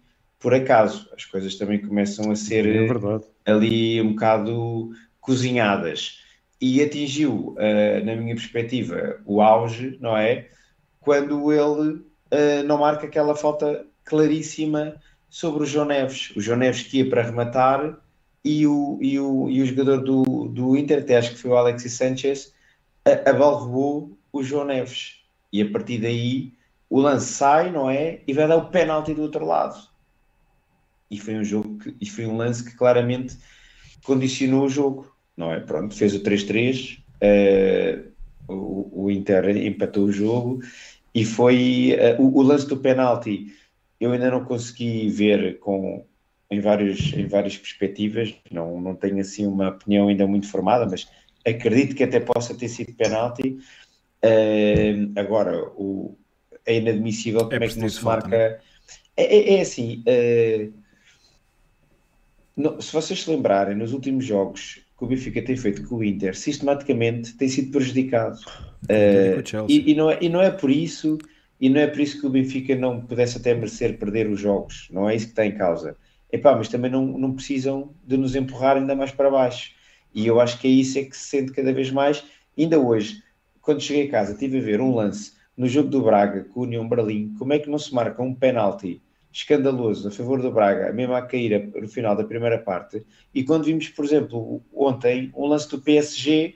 por 0.44 0.52
acaso, 0.52 1.08
as 1.16 1.24
coisas 1.24 1.54
também 1.54 1.80
começam 1.80 2.30
a 2.30 2.36
ser 2.36 2.66
é 2.66 3.50
ali 3.50 4.02
um 4.02 4.10
bocado 4.10 4.90
cozinhadas 5.18 6.20
e 6.60 6.82
atingiu, 6.82 7.56
uh, 7.58 8.04
na 8.04 8.14
minha 8.14 8.34
perspectiva, 8.34 9.20
o 9.24 9.40
auge, 9.40 9.96
não 10.02 10.14
é? 10.14 10.48
Quando 11.00 11.50
ele 11.50 11.92
uh, 11.92 12.62
não 12.66 12.76
marca 12.76 13.06
aquela 13.06 13.34
falta 13.34 13.86
claríssima 14.04 14.96
sobre 15.30 15.62
o 15.62 15.66
João 15.66 15.86
Neves. 15.86 16.30
O 16.36 16.42
João 16.42 16.58
Neves 16.58 16.82
que 16.82 16.98
ia 16.98 17.08
para 17.08 17.22
rematar 17.22 17.98
e 18.44 18.66
o, 18.66 18.98
e 19.00 19.18
o, 19.18 19.48
e 19.48 19.62
o 19.62 19.66
jogador 19.66 20.02
do, 20.02 20.48
do 20.48 20.76
Inter, 20.76 21.06
acho 21.16 21.30
que 21.30 21.38
foi 21.38 21.52
o 21.52 21.56
Alexis 21.56 21.94
Sanchez, 21.94 22.52
a, 23.04 23.30
a 23.30 23.32
bola 23.32 23.60
roubou 23.60 24.18
o 24.30 24.42
João 24.42 24.66
Neves. 24.66 25.23
E 25.54 25.62
a 25.62 25.70
partir 25.70 25.98
daí 25.98 26.52
o 26.90 27.00
lance 27.00 27.32
sai, 27.32 27.70
não 27.70 27.88
é? 27.88 28.20
E 28.26 28.32
vai 28.32 28.48
dar 28.48 28.56
o 28.56 28.68
pênalti 28.70 29.14
do 29.14 29.22
outro 29.22 29.46
lado. 29.46 29.88
E 31.10 31.18
foi 31.18 31.36
um 31.36 31.44
jogo 31.44 31.78
que, 31.78 31.96
e 32.00 32.06
foi 32.06 32.26
um 32.26 32.36
lance 32.36 32.64
que 32.64 32.76
claramente 32.76 33.38
condicionou 34.02 34.64
o 34.64 34.68
jogo 34.68 35.14
não 35.36 35.52
é? 35.52 35.60
Pronto, 35.60 35.94
fez 35.94 36.14
o 36.14 36.20
3-3, 36.20 36.98
uh, 36.98 37.02
eh, 37.20 38.02
o, 38.48 39.04
o, 39.04 39.10
Inter 39.10 39.56
empatou 39.56 40.04
o 40.04 40.12
jogo 40.12 40.60
e 41.14 41.24
foi 41.24 41.96
uh, 42.18 42.22
o, 42.22 42.38
o, 42.38 42.42
lance 42.42 42.66
do 42.66 42.76
penalti. 42.76 43.52
Eu 44.00 44.12
ainda 44.12 44.30
não 44.30 44.44
consegui 44.44 45.08
ver 45.08 45.58
com 45.58 46.04
em 46.50 46.60
vários 46.60 47.12
em 47.14 47.26
várias 47.26 47.56
perspectivas, 47.56 48.34
não 48.50 48.80
não 48.80 48.94
tenho 48.94 49.18
assim 49.18 49.46
uma 49.46 49.70
opinião 49.70 50.08
ainda 50.08 50.26
muito 50.26 50.48
formada, 50.48 50.86
mas 50.86 51.08
acredito 51.44 51.96
que 51.96 52.04
até 52.04 52.20
possa 52.20 52.54
ter 52.54 52.68
sido 52.68 52.92
penalti. 52.94 53.58
Uh, 54.24 55.12
agora 55.16 55.68
o 55.76 56.16
é 56.64 56.78
inadmissível 56.78 57.42
como 57.42 57.62
é, 57.62 57.66
é 57.66 57.68
que 57.68 57.78
não 57.78 57.88
se 57.88 58.04
marca. 58.04 58.34
É, 58.34 58.60
é, 59.16 59.54
é, 59.56 59.60
assim. 59.60 60.02
Uh, 60.08 60.72
não, 62.56 62.80
se 62.80 62.92
vocês 62.92 63.22
se 63.22 63.30
lembrarem, 63.30 63.76
nos 63.76 63.92
últimos 63.92 64.24
jogos, 64.24 64.80
que 64.96 65.04
o 65.04 65.06
Benfica 65.06 65.42
tem 65.42 65.56
feito 65.56 65.86
com 65.88 65.96
o 65.96 66.04
Inter 66.04 66.36
sistematicamente 66.36 67.34
tem 67.34 67.48
sido 67.48 67.70
prejudicado. 67.72 68.38
Uh, 68.84 69.66
e, 69.68 69.92
e, 69.92 69.94
não 69.94 70.10
é, 70.10 70.18
e 70.20 70.28
não 70.28 70.40
é 70.40 70.50
por 70.50 70.70
isso 70.70 71.18
e 71.60 71.68
não 71.68 71.80
é 71.80 71.86
por 71.86 72.00
isso 72.00 72.20
que 72.20 72.26
o 72.26 72.30
Benfica 72.30 72.74
não 72.76 73.00
pudesse 73.00 73.38
até 73.38 73.54
merecer 73.54 73.98
perder 73.98 74.28
os 74.28 74.40
jogos, 74.40 74.88
não 74.90 75.08
é 75.08 75.14
isso 75.14 75.26
que 75.26 75.32
está 75.32 75.46
em 75.46 75.56
causa. 75.56 75.96
Epá, 76.32 76.54
mas 76.54 76.68
também 76.68 76.90
não, 76.90 77.06
não 77.06 77.32
precisam 77.32 77.94
de 78.04 78.16
nos 78.16 78.34
empurrar 78.34 78.76
ainda 78.76 78.94
mais 78.94 79.12
para 79.12 79.30
baixo. 79.30 79.72
E 80.12 80.26
eu 80.26 80.40
acho 80.40 80.58
que 80.58 80.66
é 80.66 80.70
isso 80.70 80.98
é 80.98 81.04
que 81.04 81.16
se 81.16 81.28
sente 81.28 81.52
cada 81.52 81.72
vez 81.72 81.90
mais. 81.90 82.24
Ainda 82.58 82.78
hoje, 82.78 83.22
quando 83.64 83.80
cheguei 83.80 84.08
a 84.08 84.10
casa, 84.10 84.34
tive 84.34 84.58
a 84.58 84.62
ver 84.62 84.80
um 84.80 84.94
lance 84.94 85.32
no 85.56 85.66
jogo 85.66 85.88
do 85.88 86.02
Braga 86.02 86.44
com 86.44 86.60
o 86.60 86.62
União 86.64 86.88
Berlim, 86.88 87.34
como 87.38 87.52
é 87.52 87.58
que 87.58 87.70
não 87.70 87.78
se 87.78 87.94
marca 87.94 88.22
um 88.22 88.34
penalti 88.34 89.00
escandaloso 89.32 90.06
a 90.06 90.10
favor 90.10 90.40
do 90.40 90.52
Braga, 90.52 90.92
mesmo 90.92 91.14
a 91.14 91.22
cair 91.22 91.72
no 91.74 91.88
final 91.88 92.14
da 92.14 92.22
primeira 92.22 92.58
parte. 92.58 93.04
E 93.34 93.42
quando 93.42 93.64
vimos, 93.64 93.88
por 93.88 94.04
exemplo, 94.04 94.62
ontem, 94.72 95.32
um 95.34 95.46
lance 95.46 95.68
do 95.68 95.80
PSG, 95.80 96.54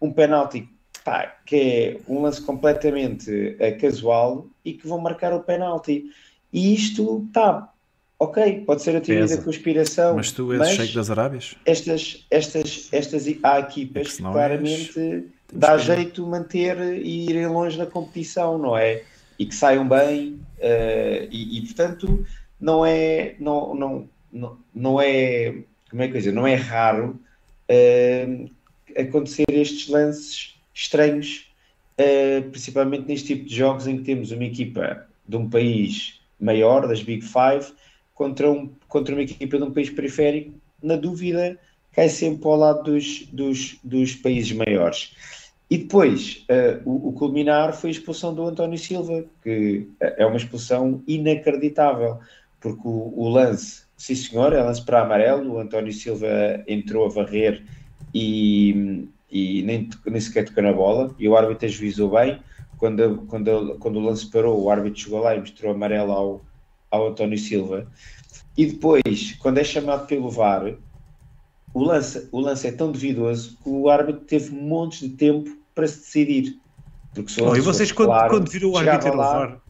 um 0.00 0.12
penalti 0.12 0.68
pá, 1.04 1.38
que 1.46 1.56
é 1.56 2.00
um 2.06 2.20
lance 2.20 2.42
completamente 2.42 3.30
uh, 3.30 3.80
casual 3.80 4.46
e 4.62 4.74
que 4.74 4.86
vão 4.86 4.98
marcar 4.98 5.32
o 5.32 5.40
penalti. 5.40 6.04
E 6.52 6.74
isto 6.74 7.24
está. 7.26 7.72
Ok, 8.18 8.64
pode 8.66 8.82
ser 8.82 8.96
a 8.96 9.00
teoria 9.00 9.26
da 9.26 9.42
conspiração. 9.42 10.16
Mas 10.16 10.32
tu 10.32 10.52
és 10.52 10.70
cheio 10.70 10.92
das 10.92 11.08
Arábias? 11.08 11.54
Estas, 11.64 12.26
estas, 12.30 12.88
estas 12.92 13.26
há 13.44 13.60
equipas 13.60 14.16
que 14.16 14.22
claramente 14.22 14.98
és... 14.98 15.24
dá 15.52 15.78
jeito 15.78 16.26
manter 16.26 16.78
e 17.02 17.30
irem 17.30 17.46
longe 17.46 17.78
na 17.78 17.86
competição, 17.86 18.58
não 18.58 18.76
é? 18.76 19.02
e 19.38 19.46
que 19.46 19.54
saiam 19.54 19.88
bem 19.88 20.40
uh, 20.58 21.28
e, 21.30 21.58
e, 21.58 21.62
portanto 21.62 22.26
não 22.60 22.84
é 22.84 23.36
não, 23.38 23.74
não, 23.74 24.08
não, 24.32 24.58
não 24.74 25.00
é 25.00 25.54
como 25.88 26.02
é 26.02 26.08
que 26.08 26.14
eu 26.14 26.18
dizer, 26.18 26.32
não 26.32 26.46
é 26.46 26.54
raro 26.54 27.18
uh, 27.70 28.50
acontecer 28.98 29.46
estes 29.48 29.88
lances 29.88 30.56
estranhos 30.74 31.50
uh, 32.00 32.50
principalmente 32.50 33.06
neste 33.06 33.28
tipo 33.28 33.48
de 33.48 33.54
jogos 33.54 33.86
em 33.86 33.98
que 33.98 34.04
temos 34.04 34.32
uma 34.32 34.44
equipa 34.44 35.06
de 35.26 35.36
um 35.36 35.48
país 35.48 36.20
maior, 36.40 36.86
das 36.86 37.02
Big 37.02 37.22
Five 37.22 37.72
contra, 38.14 38.50
um, 38.50 38.70
contra 38.88 39.14
uma 39.14 39.22
equipa 39.22 39.56
de 39.56 39.62
um 39.62 39.70
país 39.70 39.90
periférico 39.90 40.52
na 40.82 40.96
dúvida 40.96 41.58
cai 41.98 42.08
sempre 42.08 42.46
ao 42.46 42.54
lado 42.54 42.84
dos, 42.84 43.26
dos, 43.32 43.76
dos 43.82 44.14
países 44.14 44.52
maiores. 44.52 45.16
E 45.68 45.78
depois, 45.78 46.46
uh, 46.48 46.80
o, 46.88 47.08
o, 47.08 47.12
culminar 47.12 47.72
foi 47.72 47.90
a 47.90 47.92
expulsão 47.92 48.32
do 48.32 48.46
António 48.46 48.78
Silva, 48.78 49.24
que 49.42 49.88
é 50.00 50.24
uma 50.24 50.36
expulsão 50.36 51.02
inacreditável, 51.08 52.20
porque 52.60 52.86
o, 52.86 53.12
o 53.16 53.28
lance, 53.28 53.82
sim 53.96 54.14
senhor, 54.14 54.52
é 54.52 54.62
lance 54.62 54.84
para 54.84 55.02
amarelo, 55.02 55.54
o 55.54 55.58
António 55.58 55.92
Silva 55.92 56.28
entrou 56.68 57.04
a 57.04 57.08
varrer 57.08 57.64
e, 58.14 59.08
e 59.28 59.64
nem, 59.64 59.90
nem 60.06 60.20
sequer 60.20 60.44
tocou 60.44 60.62
na 60.62 60.72
bola, 60.72 61.12
e 61.18 61.28
o 61.28 61.36
árbitro 61.36 61.66
ajuizou 61.66 62.10
bem, 62.12 62.38
quando, 62.78 63.24
quando, 63.26 63.76
quando 63.80 63.96
o 63.96 64.04
lance 64.04 64.30
parou, 64.30 64.62
o 64.62 64.70
árbitro 64.70 65.00
chegou 65.00 65.18
lá 65.18 65.34
e 65.34 65.40
mostrou 65.40 65.72
amarelo 65.72 66.12
ao, 66.12 66.40
ao 66.92 67.08
António 67.08 67.36
Silva, 67.36 67.90
e 68.56 68.66
depois, 68.66 69.36
quando 69.40 69.58
é 69.58 69.64
chamado 69.64 70.06
pelo 70.06 70.30
VAR, 70.30 70.74
o 71.78 71.82
lance, 71.84 72.28
o 72.32 72.40
lance 72.40 72.66
é 72.66 72.72
tão 72.72 72.90
duvidoso 72.90 73.56
que 73.62 73.68
o 73.68 73.88
árbitro 73.88 74.22
teve 74.22 74.50
montes 74.54 75.00
de 75.00 75.10
tempo 75.10 75.56
para 75.74 75.86
se 75.86 75.98
decidir. 75.98 76.58
Porque 77.14 77.32
se 77.32 77.40
o 77.40 77.48
Oh, 77.50 77.56
e 77.56 77.60
vocês, 77.60 77.92
quando, 77.92 78.08
claro, 78.08 78.30
quando 78.30 78.50
viram 78.50 78.70
o 78.70 78.76
árbitro 78.76 79.08
ir 79.08 79.10
ao 79.10 79.16
lá, 79.16 79.38
VAR, 79.38 79.60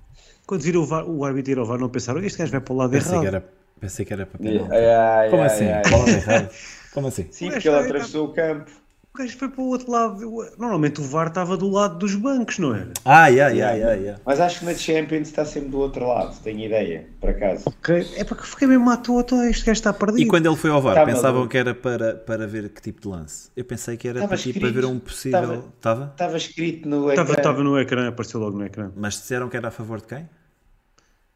quando 0.47 0.63
viram 0.63 0.81
o, 0.81 0.87
VAR, 0.87 1.09
o 1.09 1.25
árbitro 1.25 1.53
ir 1.53 1.59
ao 1.59 1.67
VAR, 1.67 1.79
não 1.79 1.89
pensaram, 1.89 2.21
este 2.21 2.39
gajo 2.39 2.53
vai 2.53 2.61
para 2.61 2.73
o 2.73 2.77
lado 2.77 2.91
Pensei 2.91 3.13
errado. 3.13 3.21
que 3.23 3.27
era, 3.29 3.49
pensei 3.79 4.05
que 4.05 4.13
era 4.13 4.27
para 4.27 4.39
penalti. 4.39 5.31
Como 5.31 5.43
assim? 5.43 5.65
Bola 5.91 6.11
errada. 6.11 6.51
Como 6.93 7.07
assim? 7.09 7.27
Sim, 7.31 7.51
porque 7.51 7.69
ele 7.69 7.77
atravessou 7.77 8.27
o 8.27 8.33
campo. 8.33 8.71
O 9.15 9.19
gajo 9.19 9.37
foi 9.39 9.49
para 9.49 9.61
o 9.63 9.69
outro 9.69 9.91
lado. 9.91 10.21
Normalmente 10.59 11.01
o 11.01 11.05
VAR 11.05 11.29
estava 11.29 11.57
do 11.57 11.69
lado 11.69 11.99
dos 11.99 12.15
bancos, 12.15 12.59
não 12.59 12.75
era? 12.75 12.93
Ah, 13.05 13.27
yeah, 13.29 13.53
yeah, 13.53 13.75
yeah, 13.77 13.95
yeah. 14.01 14.23
Mas 14.25 14.39
acho 14.39 14.61
que 14.61 14.65
na 14.67 14.75
Champions 14.75 15.27
está 15.29 15.45
sempre 15.45 15.71
do 15.71 15.79
outro 15.79 16.07
lado, 16.07 16.39
tenho 16.41 16.61
ideia, 16.61 17.09
por 17.21 17.31
acaso. 17.31 17.63
Ok. 17.67 18.07
É 18.17 18.23
porque 18.23 18.45
fiquei 18.45 18.69
mesmo 18.69 18.89
à 18.91 18.97
toa, 18.97 19.25
toa, 19.25 19.49
este 19.49 19.65
gajo 19.65 19.79
está 19.79 19.93
perdido. 19.93 20.21
E 20.21 20.27
quando 20.27 20.47
ele 20.47 20.55
foi 20.57 20.71
ao 20.71 20.81
VAR, 20.81 20.95
Tá 20.95 21.05
pensavam 21.05 21.33
maluco. 21.33 21.49
que 21.51 21.59
era 21.59 21.75
para, 21.75 22.15
para 22.15 22.47
ver 22.47 22.69
que 22.69 22.81
tipo 22.81 23.01
de 23.01 23.09
lance? 23.09 23.51
Eu 23.57 23.65
pensei 23.65 23.97
que 23.97 24.07
era 24.07 24.19
Estava 24.19 24.29
para, 24.35 24.43
tipo, 24.43 24.61
para 24.61 24.71
ver 24.71 24.85
um 24.85 24.99
possível. 25.01 25.41
Estava- 25.41 25.65
Estava? 25.77 26.05
Estava 26.13 26.37
escrito 26.37 26.89
no 26.89 27.09
Estava, 27.11 27.31
ecrã. 27.31 27.41
estava 27.41 27.65
no 27.65 27.79
ecrã, 27.81 28.09
apareceu 28.09 28.39
logo 28.39 28.57
no 28.57 28.65
ecrã. 28.67 28.93
Mas 28.95 29.15
disseram 29.15 29.49
que 29.49 29.57
era 29.57 29.69
a 29.69 29.73
favor 29.73 30.01
de 30.01 30.07
quem? 30.07 30.29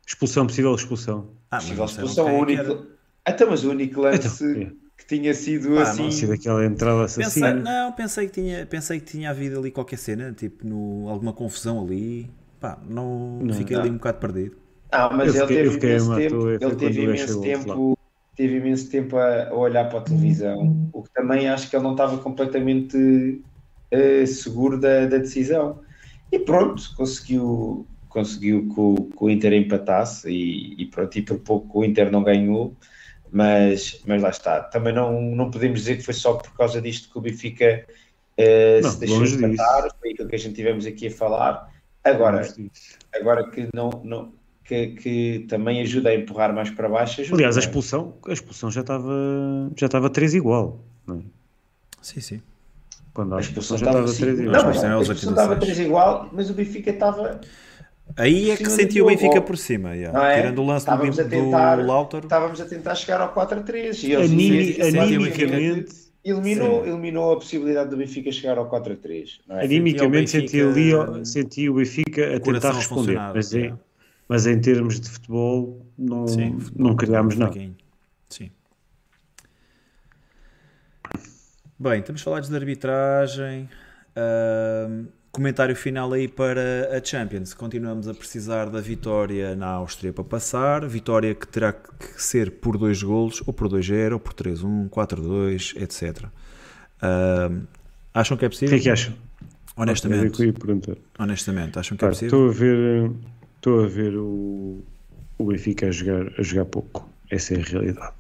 Expulsão, 0.06 0.46
possível 0.46 0.74
expulsão. 0.74 1.30
Ah, 1.50 1.56
mas 1.56 1.64
Possível 1.64 1.84
expulsão, 1.86 2.24
o 2.24 2.46
quem 2.46 2.54
é 2.54 2.62
que 2.64 2.70
único. 2.70 2.86
Até 3.24 3.44
mas 3.44 3.64
o 3.64 3.70
único 3.70 4.00
lance 4.02 4.44
Então, 4.44 4.62
é. 4.62 4.72
Que 4.97 5.06
tinha 5.06 5.35
sido 5.35 5.74
Pá, 5.74 5.82
assim. 5.82 6.05
não 6.05 6.10
Se 6.10 6.27
daquela 6.27 6.64
entrada 6.64 7.05
Pensei, 7.16 7.24
assassina. 7.24 7.55
não, 7.62 7.93
pensei 7.93 8.27
que, 8.27 8.32
tinha, 8.32 8.66
pensei 8.66 9.01
que 9.01 9.06
tinha 9.06 9.31
havido 9.31 9.59
ali 9.59 9.70
qualquer 9.70 9.98
cena, 9.98 10.32
tipo, 10.32 10.66
no, 10.66 11.09
alguma 11.09 11.32
confusão 11.32 11.82
ali. 11.82 12.31
Pá, 12.60 12.78
não, 12.89 13.40
Não. 13.40 13.52
fiquei 13.55 13.77
ali 13.77 13.90
um 13.90 13.94
bocado 13.94 14.19
perdido. 14.19 14.56
Ah, 14.90 15.10
mas 15.10 15.28
Eu 15.28 15.35
ele 15.35 15.40
fiquei- 15.43 15.56
eu 15.62 15.64
teve 15.64 15.74
fiquei 15.74 15.90
imenso 15.90 16.14
tempo, 16.14 16.48
ele 16.60 16.77
teve 16.77 17.02
imenso 17.02 17.40
tempo, 17.40 17.98
teve 18.36 18.56
imenso 18.59 18.90
tempo 18.90 19.16
a, 19.16 19.48
a 19.48 19.55
olhar 19.55 19.89
para 19.89 19.98
a 20.01 20.02
televisão, 20.02 20.77
o 20.93 21.02
que 21.02 21.10
também 21.12 21.48
acho 21.48 21.69
que 21.70 21.77
ele 21.77 21.82
não 21.82 21.93
estava 21.93 22.19
completamente 22.19 22.97
eh, 23.90 24.27
seguro 24.27 24.78
da, 24.81 25.06
da 25.06 25.19
decisão. 25.19 25.81
E 26.31 26.39
pronto, 26.39 26.82
conseguiu, 26.97 27.86
conseguiu 28.09 28.69
que 28.69 28.81
o, 28.81 28.94
que 29.10 29.24
o 29.24 29.31
Inter 29.31 29.52
empatasse 29.55 30.31
e, 30.31 30.82
e 30.82 30.86
pronto, 30.86 31.16
e 31.19 31.23
por 31.23 31.39
pouco 31.40 31.81
o 31.81 31.85
Inter 31.85 32.10
não 32.10 32.23
ganhou, 32.24 32.77
mas, 33.32 34.00
mas 34.06 34.22
lá 34.22 34.28
está. 34.28 34.60
Também 34.60 34.92
não, 34.92 35.20
não 35.20 35.50
podemos 35.50 35.80
dizer 35.80 35.96
que 35.96 36.02
foi 36.02 36.14
só 36.14 36.34
por 36.34 36.54
causa 36.54 36.80
disto 36.80 37.10
que 37.10 37.18
o 37.18 37.20
Benfica 37.20 37.84
eh, 38.36 38.80
Não, 38.82 38.90
se 38.90 39.00
deixou 39.00 39.22
disso. 39.22 39.44
empatar, 39.44 39.88
foi 39.98 40.12
aquilo 40.12 40.28
que 40.28 40.36
a 40.36 40.38
gente 40.38 40.54
tivemos 40.54 40.84
aqui 40.86 41.06
a 41.06 41.10
falar. 41.10 41.72
Agora, 42.04 42.46
agora 43.14 43.48
que 43.50 43.68
não, 43.74 43.90
não 44.04 44.32
que, 44.64 44.88
que 44.88 45.46
também 45.48 45.80
ajuda 45.80 46.10
a 46.10 46.14
empurrar 46.14 46.54
mais 46.54 46.70
para 46.70 46.88
baixo. 46.88 47.20
Ajuda, 47.22 47.36
Aliás, 47.36 47.56
a 47.56 47.60
expulsão, 47.60 48.14
a 48.26 48.32
expulsão 48.32 48.70
já 48.70 48.82
estava 48.82 49.12
já 49.76 49.86
estava 49.86 50.10
3 50.10 50.34
igual. 50.34 50.80
não 51.06 51.16
é? 51.16 51.20
Sim, 52.00 52.20
sim. 52.20 52.42
Quando 53.14 53.34
a 53.34 53.38
a 53.38 53.40
expulsão 53.40 53.76
expulsão 53.76 53.78
já 53.78 53.86
estava 53.86 54.10
estava 54.10 54.26
3 54.26 54.36
sim. 54.36 54.42
igual. 54.42 54.62
Não, 54.62 54.98
a 54.98 55.02
expulsão 55.02 55.30
estava 55.30 55.52
86. 55.52 55.76
3 55.76 55.78
igual, 55.88 56.30
mas 56.32 56.50
o 56.50 56.54
Benfica 56.54 56.90
estava. 56.90 57.40
Aí 58.16 58.50
é 58.50 58.56
que 58.56 58.68
sentiu 58.68 59.04
o 59.06 59.08
do 59.08 59.14
Benfica 59.14 59.34
gol. 59.36 59.42
por 59.42 59.56
cima. 59.56 59.94
yeah. 59.94 60.32
É? 60.32 60.36
Tirando 60.42 60.58
o 60.60 60.66
lance 60.66 60.84
do, 60.84 60.90
Estávamos 60.92 61.18
a 61.18 61.22
do 61.22 61.28
tentar- 61.30 61.74
Lautaro. 61.86 62.24
Estávamos 62.26 62.60
a 62.60 62.64
tentar 62.66 62.94
chegar 62.94 63.20
ao 63.20 63.32
4-3 63.34 64.02
e 64.02 64.12
eles 64.12 64.30
Animi- 64.30 64.58
efetivamente 64.70 64.98
Animicamente, 64.98 65.94
eliminou, 66.24 66.86
eliminou 66.86 67.32
a 67.32 67.36
possibilidade 67.36 67.88
do 67.90 67.96
Benfica 67.96 68.30
chegar 68.30 68.58
ao 68.58 68.68
4-3. 68.68 69.40
Não 69.48 69.56
é? 69.58 69.64
animicamente 69.64 70.30
Sentia 70.30 70.66
o 70.68 70.72
senti 70.74 70.80
ali 70.94 71.06
Benfica- 71.06 71.24
senti 71.24 71.68
o 71.70 71.74
Benfica 71.74 72.36
a 72.36 72.40
tentar 72.40 72.68
a 72.68 72.72
responder. 72.72 73.18
Mas, 73.34 73.54
é- 73.54 73.72
mas 74.28 74.46
em 74.46 74.60
termos 74.60 75.00
de 75.00 75.08
futebol, 75.08 75.86
não, 75.98 76.28
Sim, 76.28 76.58
não 76.76 76.94
criámos 76.94 77.36
nada. 77.36 77.58
Sim. 78.28 78.50
Bem, 81.78 82.00
estamos 82.00 82.22
falados 82.22 82.48
de 82.48 82.54
arbitragem. 82.56 83.68
Ahm, 84.14 85.06
comentário 85.32 85.74
final 85.74 86.12
aí 86.12 86.28
para 86.28 86.96
a 86.96 87.02
Champions. 87.02 87.54
Continuamos 87.54 88.06
a 88.06 88.12
precisar 88.14 88.66
da 88.66 88.80
vitória 88.80 89.56
na 89.56 89.66
Áustria 89.66 90.12
para 90.12 90.22
passar. 90.22 90.86
Vitória 90.86 91.34
que 91.34 91.48
terá 91.48 91.72
que 91.72 92.22
ser 92.22 92.50
por 92.50 92.76
dois 92.76 93.02
golos, 93.02 93.42
ou 93.46 93.52
por 93.52 93.68
2-0, 93.68 94.12
ou 94.12 94.20
por 94.20 94.34
3-1, 94.34 94.88
4-2, 94.90 95.80
etc. 95.82 96.26
Ahm, 97.00 97.62
acham 98.12 98.36
que 98.36 98.44
é 98.44 98.48
O 98.48 98.50
possível? 98.50 98.74
que 98.74 98.80
é 98.80 98.82
que 98.82 98.90
acham? 98.90 99.14
Honestamente, 99.74 100.46
o 100.46 100.52
perguntar. 100.52 100.96
honestamente, 101.18 101.78
acham 101.78 101.96
que 101.96 102.04
é 102.04 102.09
possível? 102.09 102.26
Estou 102.26 102.50
a 102.50 102.52
ver, 102.52 103.10
estou 103.56 103.84
a 103.84 103.88
ver 103.88 104.16
o, 104.16 104.84
o 105.38 105.44
Benfica 105.46 105.86
a 105.86 105.90
jogar, 105.90 106.30
a 106.38 106.42
jogar 106.42 106.66
pouco. 106.66 107.09
Essa 107.30 107.54
é 107.54 107.60
a 107.60 107.62
realidade. 107.62 108.12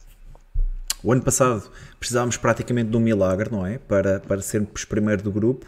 O 1.04 1.12
ano 1.12 1.20
passado 1.20 1.70
precisávamos 1.98 2.38
praticamente 2.38 2.88
de 2.90 2.96
um 2.96 3.00
milagre, 3.00 3.50
não 3.52 3.66
é? 3.66 3.76
Para, 3.76 4.20
para 4.20 4.40
sermos 4.40 4.86
primeiro 4.86 5.22
do 5.22 5.30
grupo. 5.30 5.66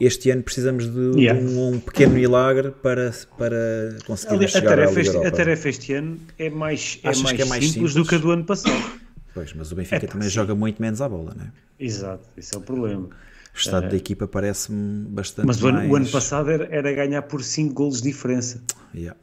Este 0.00 0.30
ano 0.30 0.42
precisamos 0.42 0.86
de, 0.90 1.10
de 1.12 1.20
Yeah. 1.20 1.38
um, 1.40 1.72
um 1.74 1.80
pequeno 1.80 2.14
milagre 2.14 2.70
para, 2.70 3.12
para 3.36 3.88
a 4.08 4.16
chegar 4.16 4.72
à 4.72 4.76
tarefa, 4.76 5.00
este, 5.00 5.16
a 5.18 5.30
tarefa 5.30 5.68
este 5.68 5.92
ano 5.92 6.18
é 6.38 6.48
mais, 6.48 6.98
é 7.02 7.06
mais, 7.08 7.32
que 7.32 7.42
é 7.42 7.44
mais 7.44 7.64
simples, 7.64 7.72
simples? 7.92 7.94
do 7.94 8.04
que 8.06 8.14
a 8.14 8.18
do 8.18 8.30
ano 8.30 8.44
passado. 8.44 9.00
Pois, 9.34 9.52
mas 9.52 9.70
o 9.70 9.74
Benfica 9.76 10.06
É 10.06 10.08
também 10.08 10.28
sim. 10.28 10.34
joga 10.34 10.54
muito 10.54 10.80
menos 10.80 11.00
à 11.02 11.08
bola, 11.08 11.34
não 11.36 11.44
é? 11.44 11.50
Exato, 11.78 12.24
esse 12.36 12.54
é 12.54 12.58
o 12.58 12.62
problema. 12.62 13.08
O 13.54 13.56
estado 13.58 13.88
da 13.90 13.96
equipa 13.96 14.26
parece-me 14.26 15.04
bastante 15.08 15.46
Mas 15.46 15.62
o 15.62 15.68
ano, 15.68 15.78
mais... 15.78 15.90
o 15.90 15.96
ano 15.96 16.08
passado 16.08 16.50
era, 16.50 16.66
era 16.70 16.92
ganhar 16.92 17.22
por 17.22 17.42
5 17.44 17.74
golos 17.74 18.00
de 18.00 18.08
diferença. 18.10 18.62
Yeah. 18.94 19.18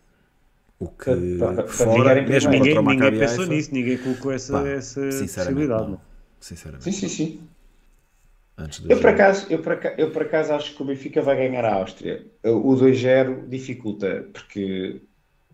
O 0.80 0.88
que 0.90 1.06
Para- 1.40 1.54
para- 1.54 1.64
para 1.64 1.68
fora, 1.68 2.22
mesmo 2.22 2.28
primeiro. 2.28 2.46
contra 2.46 2.50
Ninguém, 2.52 2.78
o 2.78 2.82
ninguém 2.82 2.96
Maccabi 2.98 3.20
pensou 3.20 3.40
Haifa, 3.42 3.54
nisso, 3.56 3.70
ninguém 3.74 3.98
colocou 3.98 4.32
essa, 4.32 4.54
pá, 4.54 4.68
essa 4.68 5.12
sinceramente, 5.12 5.28
possibilidade. 5.68 5.90
não. 5.92 6.02
Sinceramente. 6.40 6.84
Sim, 6.84 6.92
sim, 6.92 7.08
sim. 7.10 7.40
Antes 8.58 8.80
do 8.80 8.92
Eu 8.92 9.00
por, 9.00 9.10
acaso, 9.10 9.46
eu, 9.50 9.60
por 9.60 9.72
acaso, 9.74 9.96
eu 9.98 10.12
por 10.12 10.22
acaso 10.24 10.54
acho 10.54 10.76
que 10.76 10.82
o 10.82 10.86
Benfica 10.86 11.22
vai 11.22 11.36
ganhar 11.38 11.64
a 11.64 11.76
Áustria. 11.76 12.26
O 12.44 12.76
2-0 12.76 13.48
dificulta, 13.48 14.28
porque 14.34 15.02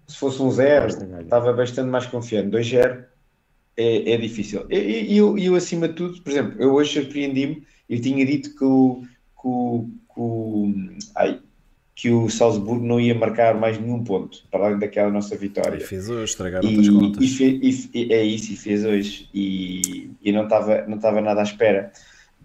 se 0.08 0.18
fosse 0.18 0.42
um 0.42 0.50
0 0.52 0.84
Basta 0.84 1.06
ganhar. 1.06 1.22
estava 1.24 1.52
bastante 1.54 1.90
mais 1.90 2.06
confiante. 2.06 2.50
2-0 2.50 3.04
é, 3.76 4.12
é 4.14 4.18
difícil. 4.18 4.66
E 4.70 5.18
eu, 5.18 5.38
e 5.38 5.46
eu, 5.48 5.56
acima 5.56 5.88
de 5.88 5.96
tudo, 5.96 6.22
por 6.22 6.32
exemplo, 6.32 6.56
eu 6.62 6.74
hoje 6.74 6.94
surpreendi-me, 7.02 7.64
eu 7.90 8.00
tinha 8.00 8.26
dito 8.26 8.56
que 8.56 8.64
o, 8.64 9.02
que 9.42 9.48
o, 9.48 9.90
que 10.14 10.20
o, 10.20 10.74
ai, 11.16 11.40
que 11.96 12.10
o 12.10 12.30
Salzburgo 12.30 12.86
não 12.86 13.00
ia 13.02 13.14
marcar 13.14 13.54
mais 13.60 13.78
nenhum 13.80 14.04
ponto, 14.04 14.44
para 14.50 14.66
além 14.68 14.80
daquela 14.80 15.12
nossa 15.12 15.36
vitória. 15.36 15.78
E 15.78 15.82
fez 15.82 16.10
hoje, 16.10 16.24
estragaram 16.32 16.70
as 16.70 16.88
contas. 16.90 17.24
e 17.24 17.28
fe- 17.28 17.60
e 17.62 17.90
e 18.06 18.14
é 18.14 18.24
isso, 18.24 18.54
e 18.54 18.56
fez 18.56 18.86
hoje. 18.86 19.28
E, 19.34 20.10
e 20.24 20.32
não 20.32 20.44
estava 20.44 20.86
não 20.88 20.96
estava 20.96 21.20
nada 21.20 21.42
à 21.42 21.44
espera. 21.44 21.92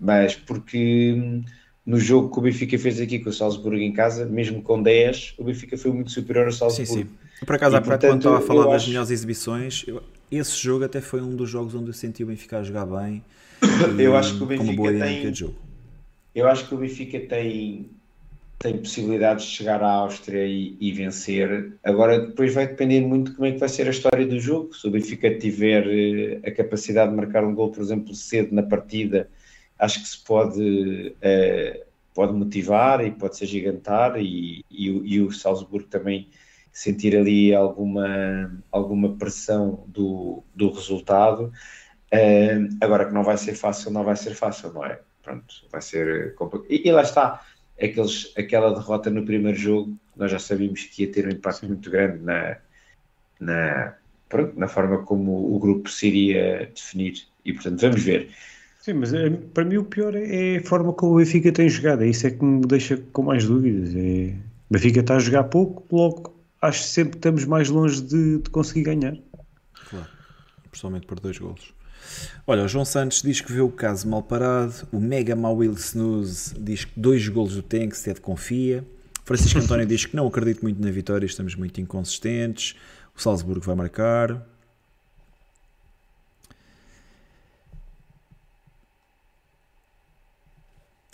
Mas 0.01 0.35
porque 0.35 1.15
hum, 1.17 1.45
no 1.85 1.99
jogo 1.99 2.31
que 2.33 2.39
o 2.39 2.43
Benfica 2.43 2.79
fez 2.79 3.01
aqui 3.01 3.19
com 3.19 3.31
o 3.31 3.33
Salzburgo 3.33 3.81
em 3.81 3.93
casa, 3.93 4.27
mesmo 4.27 4.63
com 4.63 4.83
10, 4.83 5.35
o 5.39 5.45
Benfica 5.45 5.77
foi 5.77 5.91
muito 5.93 6.11
superior 6.11 6.47
ao 6.47 6.53
Sim, 6.53 6.59
Salzburgo. 6.59 6.95
sim. 7.09 7.09
Por 7.47 7.55
acaso, 7.57 7.75
E, 7.75 7.79
há 7.79 7.81
bocado, 7.81 8.01
quando 8.01 8.11
portanto, 8.11 8.19
estava 8.21 8.39
a 8.39 8.41
falar 8.41 8.63
eu 8.65 8.69
das 8.71 8.83
acho- 8.83 8.89
melhores 8.89 9.11
exibições, 9.11 9.85
eu- 9.87 10.03
esse 10.31 10.57
jogo 10.61 10.85
até 10.85 11.01
foi 11.01 11.21
um 11.23 11.35
dos 11.35 11.49
jogos 11.49 11.75
onde 11.75 11.89
eu 11.89 11.95
senti 11.95 12.23
o 12.23 12.27
Benfica 12.27 12.59
a 12.59 12.63
jogar 12.63 12.85
bem. 12.87 13.23
Eu 13.99 14.13
e 14.13 14.17
acho 14.17 14.37
que 14.37 14.43
o 14.45 14.47
Benfica 14.47 14.93
tem-. 14.93 15.35
Eu 16.35 16.47
acho 16.49 16.69
que 16.69 16.75
o 16.75 16.79
Benfica 16.79 17.19
tem, 17.21 17.91
tem 18.59 18.77
possibilidades 18.79 19.47
de 19.47 19.51
chegar 19.53 19.83
à 19.83 19.91
Áustria 19.91 20.45
e, 20.47 20.77
e 20.81 20.93
vencer. 20.93 21.73
Agora, 21.83 22.21
depois 22.21 22.55
vai 22.55 22.67
depender 22.69 23.01
muito 23.01 23.31
de 23.31 23.37
como 23.37 23.47
é 23.49 23.53
que 23.53 23.59
vai 23.59 23.69
ser 23.69 23.87
a 23.87 23.91
história 23.91 24.27
do 24.27 24.39
jogo. 24.39 24.73
Se 24.75 24.87
o 24.87 24.91
Benfica 24.91 25.37
tiver 25.39 25.87
eh, 25.89 26.41
a 26.49 26.51
capacidade 26.53 27.11
de 27.11 27.17
marcar 27.17 27.45
um 27.45 27.55
gol, 27.55 27.71
por 27.71 27.83
exemplo, 27.83 28.15
cedo 28.15 28.55
na 28.55 28.63
partida, 28.63 29.29
acho 29.79 30.01
que 30.03 30.09
se 30.09 30.25
pode, 30.25 31.17
eh, 31.21 31.87
pode 32.15 32.33
motivar 32.33 33.05
e 33.05 33.11
pode 33.13 33.37
se 33.37 33.45
agigantar. 33.45 34.17
E, 34.21 34.65
e, 34.71 34.91
o- 34.91 35.07
e 35.07 35.21
o 35.21 35.31
Salzburgo 35.33 35.89
também 35.89 36.31
sentir 36.73 37.17
ali 37.17 37.55
alguma, 37.55 38.63
alguma 38.71 39.17
pressão 39.17 39.85
do, 39.89 40.45
do 40.55 40.71
resultado. 40.71 41.53
Eh, 42.11 42.59
agora 42.81 43.07
que 43.07 43.13
não 43.15 43.23
vai 43.25 43.37
ser 43.37 43.55
fácil, 43.55 43.91
não 43.91 44.05
vai 44.05 44.17
ser 44.17 44.35
fácil, 44.35 44.73
não 44.73 44.85
é? 44.85 45.01
Pronto, 45.23 45.55
vai 45.71 45.83
ser 45.83 46.35
complicado. 46.35 46.71
E, 46.73 46.89
e 46.89 46.93
lá 46.93 47.03
está, 47.03 47.43
aqueles, 47.81 48.33
aquela 48.37 48.73
derrota 48.75 49.11
no 49.11 49.25
primeiro 49.25 49.59
jogo, 49.59 49.99
nós 50.17 50.31
já 50.31 50.39
sabíamos 50.39 50.85
que 50.85 51.03
ia 51.05 51.13
ter 51.13 51.27
um 51.27 51.31
impacto 51.31 51.67
muito 51.67 51.91
grande 51.91 52.23
na, 52.25 52.59
na, 53.41 53.97
pronto, 54.29 54.59
na 54.59 54.69
forma 54.69 55.05
como 55.05 55.55
o 55.55 55.59
grupo 55.59 55.89
se 55.89 56.09
iria 56.09 56.67
definir. 56.75 57.15
E 57.45 57.53
portanto, 57.53 57.81
vamos 57.81 58.03
ver. 58.03 58.35
Sim, 58.89 58.95
mas 58.95 59.13
eh, 59.13 59.29
para 59.53 59.67
mim 59.67 59.77
o 59.77 59.85
pior 59.85 60.15
é 60.15 60.55
é 60.55 60.57
a 60.57 60.65
forma 60.65 60.95
como 60.95 61.13
o 61.13 61.17
Benfica 61.17 61.53
tem 61.53 61.69
jogado. 61.69 62.03
É 62.05 62.07
isso 62.07 62.27
é 62.27 62.31
que 62.31 62.43
me 62.43 62.63
deixa 62.63 62.97
com 63.13 63.21
mais 63.21 63.45
dúvidas. 63.45 63.95
É... 63.95 64.35
O 64.71 64.73
Benfica 64.73 65.01
está 65.01 65.17
a 65.17 65.19
jogar 65.19 65.45
pouco, 65.45 65.85
logo 65.95 66.35
acho 66.63 66.81
que 66.81 66.87
sempre 66.87 67.19
estamos 67.19 67.45
mais 67.45 67.69
longe 67.69 68.01
de, 68.01 68.39
de 68.39 68.49
conseguir 68.49 68.85
ganhar. 68.85 69.15
Claro. 69.91 70.07
Principalmente 70.71 71.07
por 71.07 71.21
dois 71.21 71.37
golos. 71.37 71.75
Olha, 72.47 72.65
o 72.65 72.69
João 72.69 72.87
Santos 72.87 73.21
diz 73.21 73.43
que 73.43 73.53
vê 73.53 73.61
o 73.61 73.69
caso 73.69 74.09
mal 74.09 74.23
parado. 74.23 74.89
O 74.91 74.99
Mega 74.99 75.37
Mau 75.37 75.57
Will 75.57 75.75
Snooze 75.75 76.55
diz 76.59 76.87
que 76.87 76.99
dois 76.99 77.29
golos 77.29 77.57
do 77.57 77.63
Tankstead 77.63 78.23
confia. 78.23 78.83
Francisco 79.27 79.59
António 79.59 79.85
diz 79.87 80.07
que 80.07 80.17
não 80.17 80.27
acredito 80.27 80.63
muito 80.63 80.81
na 80.81 80.91
vitória, 80.91 81.27
estamos 81.27 81.55
muito 81.55 81.79
inconsistentes. 81.79 82.75
O 83.15 83.21
Salzburgo 83.21 83.61
vai 83.67 83.75
marcar. 83.75 84.43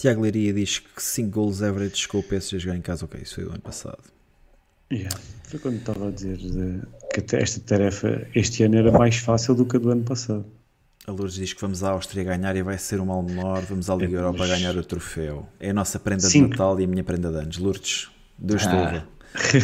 Tiago 0.05 0.21
Leiria 0.21 0.53
diz 0.53 0.81
que 0.81 1.03
5 1.03 1.31
gols 1.31 1.63
average 1.63 2.07
com 2.07 2.19
o 2.19 2.23
PSG 2.23 2.59
jogar 2.59 2.77
em 2.77 2.83
casa. 2.83 3.07
Ok, 3.07 3.19
isso 3.23 3.37
foi 3.37 3.45
o 3.45 3.49
ano 3.51 3.61
passado. 3.63 4.03
Yeah. 4.93 5.17
Foi 5.45 5.59
quando 5.59 5.77
estava 5.79 6.09
a 6.09 6.11
dizer 6.11 6.37
de- 6.37 6.83
que 7.15 7.37
esta 7.37 7.59
tarefa 7.61 8.27
este 8.35 8.63
ano 8.65 8.77
era 8.77 8.93
mais 8.93 9.17
fácil 9.17 9.55
do 9.55 9.65
que 9.65 9.77
a 9.77 9.81
do 9.81 9.91
ano 9.91 10.03
passado. 10.05 10.45
A 11.07 11.11
Lourdes 11.11 11.37
diz 11.37 11.53
que 11.55 11.61
vamos 11.61 11.83
à 11.83 11.91
Áustria 11.93 12.23
ganhar 12.23 12.55
e 12.55 12.63
vai 12.63 12.77
ser 12.77 13.01
um 13.01 13.07
mal 13.07 13.23
menor. 13.23 13.63
Vamos 13.63 13.89
à 13.89 13.95
Liga 13.95 14.17
É, 14.17 14.21
Europa 14.21 14.47
ganhar 14.47 14.77
o 14.77 14.85
troféu. 14.85 15.49
É 15.59 15.71
a 15.71 15.73
nossa 15.75 15.99
prenda 15.99 16.27
de 16.27 16.33
Cinco. 16.33 16.51
Natal 16.51 16.79
e 16.81 16.85
a 16.85 16.87
minha 16.87 17.03
prenda 17.05 17.31
de 17.31 17.39
anos. 17.39 17.57
Lourdes, 17.57 18.09
Deus 18.39 18.63
Ah. 18.67 18.67
estova. 18.67 19.09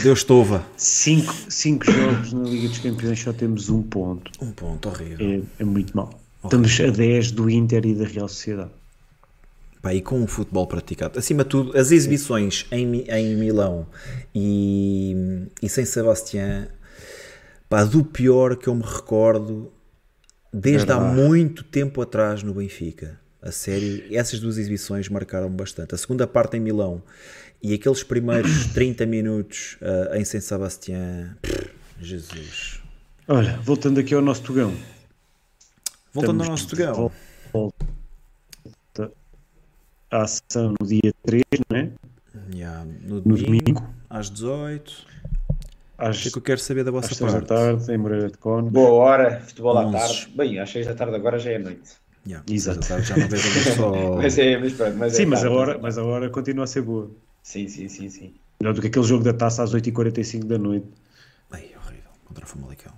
Deus 0.03 0.19
estova. 0.19 0.65
Cinco, 0.77 1.35
cinco 1.51 1.85
jogos 1.91 2.33
na 2.33 2.43
Liga 2.49 2.69
dos 2.69 2.79
Campeões 2.79 3.21
só 3.21 3.33
temos 3.35 3.69
um 3.69 3.83
ponto. 3.83 4.31
Um 4.43 4.53
ponto 4.53 4.89
horrível. 4.89 5.45
É, 5.59 5.63
é 5.63 5.65
muito 5.67 5.95
mal. 5.97 6.19
Estamos 6.43 6.81
a 6.81 6.87
10 6.91 7.31
do 7.33 7.51
Inter 7.51 7.85
e 7.85 7.95
da 7.95 8.07
Real 8.07 8.27
Sociedade. 8.29 8.71
Pá, 9.83 9.95
e 9.95 10.03
com 10.03 10.23
o 10.23 10.27
futebol 10.27 10.67
praticado. 10.67 11.19
Acima 11.19 11.43
de 11.43 11.51
tudo, 11.51 11.79
as 11.79 11.91
exibições 11.91 12.67
em, 12.71 13.03
em 13.09 13.35
Milão 13.35 13.87
e, 14.35 15.47
e 15.63 15.69
sem 15.69 15.87
Sebastián, 15.87 16.69
pá, 17.69 17.85
do 17.85 18.05
pior 18.05 18.57
que 18.57 18.69
eu 18.69 18.75
me 18.75 18.83
recordo 18.83 19.73
desde 20.53 20.91
há 20.93 20.99
Verdade. 20.99 21.21
muito 21.21 21.65
tempo 21.65 22.03
atrás 22.03 22.43
no 22.43 22.55
Benfica. 22.55 23.19
A 23.41 23.51
sério, 23.51 24.05
essas 24.15 24.39
duas 24.39 24.59
exibições 24.59 25.09
marcaram 25.09 25.49
bastante. 25.49 25.95
A 25.95 25.99
segunda 25.99 26.27
parte 26.27 26.59
em 26.59 26.61
Milão 26.61 27.03
e 27.63 27.73
aqueles 27.73 28.03
primeiros 28.03 28.67
30 28.75 29.07
minutos 29.07 29.79
ah, 29.81 30.19
em 30.19 30.25
Sem 30.25 30.41
Sebastián, 30.41 31.37
Jesus. 31.99 32.81
Olha, 33.27 33.59
voltando 33.63 33.99
aqui 34.01 34.15
ao 34.15 34.21
nosso 34.21 34.43
Tugão. 34.43 34.75
Voltando 36.13 36.43
ao 36.43 36.43
Estamos 36.43 36.49
nosso 36.49 36.65
de 36.65 36.71
Tugão. 36.71 37.13
À 40.11 40.23
ação 40.23 40.75
no 40.81 40.87
dia 40.87 41.13
3, 41.25 41.43
não 41.71 41.77
é? 41.79 41.91
Yeah, 42.55 42.85
no, 42.85 43.17
No 43.25 43.37
domingo, 43.37 43.47
domingo. 43.47 43.95
às 44.09 44.31
18. 44.31 45.07
O 45.99 46.03
Às, 46.03 46.23
que 46.23 46.29
é 46.29 46.31
que 46.33 46.39
eu 46.39 46.43
quero 46.43 46.61
saber 46.61 46.85
da 46.85 46.91
às 46.91 46.95
vossa 46.95 47.15
6 47.15 47.33
da 47.33 47.43
parte? 47.43 47.49
tarde, 47.49 47.93
em 47.93 47.99
Moreira 47.99 48.29
de 48.31 48.39
Cone. 48.39 48.71
Boa 48.71 48.91
hora, 48.91 49.41
futebol 49.41 49.77
à 49.79 49.91
tarde. 49.91 50.29
Bem, 50.35 50.59
às 50.59 50.71
6 50.71 50.87
da 50.87 50.95
tarde 50.95 51.15
agora 51.15 51.39
já 51.39 51.51
é 51.53 51.59
noite. 51.59 51.91
Yeah, 52.27 52.45
Exato. 52.51 52.87
tarde 52.87 53.07
Já 53.07 53.17
não 53.17 53.29
vejo 53.29 53.49
a 53.49 53.75
só. 53.77 53.93
Mas 54.17 54.39
é, 54.39 54.59
mas 54.59 54.73
pronto, 54.75 54.97
mas 54.99 55.13
Sim, 55.15 55.23
é 55.23 55.27
mas 55.27 55.45
a, 55.45 55.51
hora, 55.51 55.79
mas 55.79 55.97
a 55.99 56.05
hora 56.05 56.29
continua 56.31 56.65
a 56.65 56.67
ser 56.67 56.83
boa. 56.83 57.11
Sim, 57.43 57.67
sim, 57.69 57.89
sim, 57.89 58.11
sim. 58.11 58.35
Melhor 58.61 58.75
do 58.75 58.81
que 58.83 58.89
aquele 58.89 59.07
jogo 59.07 59.25
da 59.25 59.33
taça 59.33 59.63
às 59.63 59.75
8h45 59.75 60.45
da 60.45 60.59
noite. 60.59 60.87
Ai, 61.51 61.71
horrível. 61.83 62.11
Contra 62.27 62.45
o 62.45 62.49
Famalicão. 62.49 62.93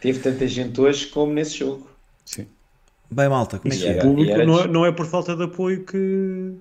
Teve 0.00 0.18
tanta 0.20 0.46
gente 0.48 0.80
hoje 0.80 1.06
como 1.08 1.32
nesse 1.32 1.58
jogo. 1.58 1.88
Sim. 2.24 2.46
Bem, 3.10 3.28
malta, 3.28 3.58
como 3.58 3.72
é 3.72 3.76
que 3.76 3.86
é? 3.86 3.98
o 3.98 4.02
público 4.02 4.30
e 4.30 4.32
era 4.32 4.44
não, 4.46 4.60
é, 4.60 4.68
não 4.68 4.86
é 4.86 4.92
por 4.92 5.06
falta 5.06 5.34
de 5.34 5.42
apoio 5.44 5.84
que, 5.84 6.52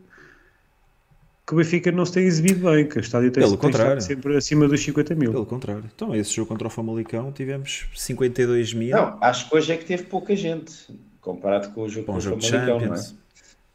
que 1.45 1.53
o 1.53 1.57
Benfica 1.57 1.91
não 1.91 2.05
se 2.05 2.13
tem 2.13 2.25
exibido 2.25 2.69
bem, 2.71 2.87
que 2.87 2.97
o 2.97 3.01
estádio 3.01 3.31
tem, 3.31 3.43
Pelo 3.43 3.57
tem 3.57 3.69
contrário. 3.71 4.01
sempre 4.01 4.35
acima 4.37 4.67
dos 4.67 4.81
50 4.81 5.15
mil. 5.15 5.31
Pelo 5.31 5.45
contrário. 5.45 5.83
Então, 5.93 6.15
esse 6.15 6.33
jogo 6.33 6.47
contra 6.49 6.67
o 6.67 6.69
Famalicão 6.69 7.31
tivemos 7.31 7.85
52 7.95 8.73
mil 8.73 8.95
Não, 8.95 9.17
acho 9.21 9.49
que 9.49 9.55
hoje 9.57 9.71
é 9.73 9.77
que 9.77 9.85
teve 9.85 10.03
pouca 10.03 10.35
gente, 10.35 10.73
comparado 11.21 11.69
com 11.71 11.81
o 11.81 11.89
jogo 11.89 12.05
com 12.05 12.13
o 12.15 12.21
jogo 12.21 12.41
Famalicão, 12.41 12.79
não 12.79 12.95
é? 12.95 12.99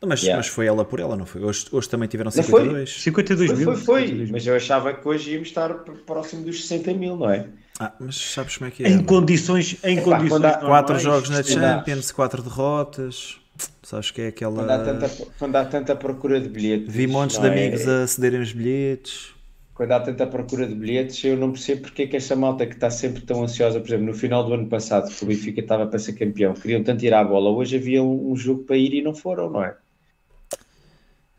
Não, 0.00 0.08
mas, 0.08 0.20
Yeah. 0.22 0.38
mas 0.38 0.48
foi 0.48 0.66
ela 0.66 0.84
por 0.84 0.98
ela, 0.98 1.16
não 1.16 1.24
foi? 1.24 1.44
Hoje, 1.44 1.66
hoje 1.70 1.88
também 1.88 2.08
tiveram 2.08 2.32
Não 2.34 2.42
foi? 2.42 2.86
52. 2.86 3.02
52 3.02 3.50
Foi, 3.50 3.56
mil. 3.58 3.66
foi, 3.66 3.76
foi, 3.76 4.00
52 4.00 4.20
mil. 4.24 4.32
mas 4.32 4.46
eu 4.46 4.56
achava 4.56 4.92
que 4.94 5.06
hoje 5.08 5.30
íamos 5.34 5.46
estar 5.48 5.72
próximo 6.04 6.42
dos 6.42 6.62
60 6.66 6.92
mil, 6.94 7.16
não 7.16 7.30
é? 7.30 7.46
Ah, 7.82 7.92
mas 7.98 8.14
sabes 8.16 8.56
como 8.56 8.68
é 8.68 8.70
que 8.70 8.84
é? 8.84 8.88
Em 8.90 9.02
condições, 9.02 9.76
em 9.82 9.98
Epá, 9.98 10.04
condições 10.04 10.28
quando 10.28 10.44
há 10.44 10.52
Quatro 10.52 10.94
normais, 10.94 11.02
jogos 11.02 11.30
na. 11.30 11.42
Champions, 11.42 12.12
quatro 12.12 12.40
derrotas. 12.40 13.40
Sabes 13.82 14.12
que 14.12 14.22
é 14.22 14.28
aquela. 14.28 14.54
Quando 14.54 14.70
há 14.70 14.78
tanta, 14.78 15.08
quando 15.36 15.56
há 15.56 15.64
tanta 15.64 15.96
procura 15.96 16.40
de 16.40 16.48
bilhetes. 16.48 16.94
Vi 16.94 17.08
montes 17.08 17.38
de 17.38 17.46
é? 17.46 17.50
amigos 17.50 17.88
a 17.88 18.06
cederem 18.06 18.40
os 18.40 18.52
bilhetes. 18.52 19.34
Quando 19.74 19.90
há 19.90 19.98
tanta 19.98 20.28
procura 20.28 20.64
de 20.64 20.76
bilhetes, 20.76 21.24
eu 21.24 21.36
não 21.36 21.50
percebo 21.50 21.82
porque 21.82 22.02
é 22.02 22.06
que 22.06 22.16
esta 22.16 22.36
malta 22.36 22.64
que 22.66 22.74
está 22.74 22.88
sempre 22.88 23.22
tão 23.22 23.42
ansiosa, 23.42 23.80
por 23.80 23.88
exemplo, 23.88 24.06
no 24.06 24.14
final 24.14 24.44
do 24.44 24.54
ano 24.54 24.68
passado, 24.68 25.12
que 25.12 25.24
o 25.24 25.26
Benfica 25.26 25.60
estava 25.60 25.84
para 25.84 25.98
ser 25.98 26.12
campeão, 26.12 26.54
queriam 26.54 26.84
tanto 26.84 27.04
ir 27.04 27.12
à 27.12 27.24
bola, 27.24 27.50
hoje 27.50 27.78
havia 27.78 28.00
um, 28.00 28.30
um 28.30 28.36
jogo 28.36 28.62
para 28.62 28.76
ir 28.76 28.94
e 28.94 29.02
não 29.02 29.12
foram, 29.12 29.50
não 29.50 29.64
é? 29.64 29.74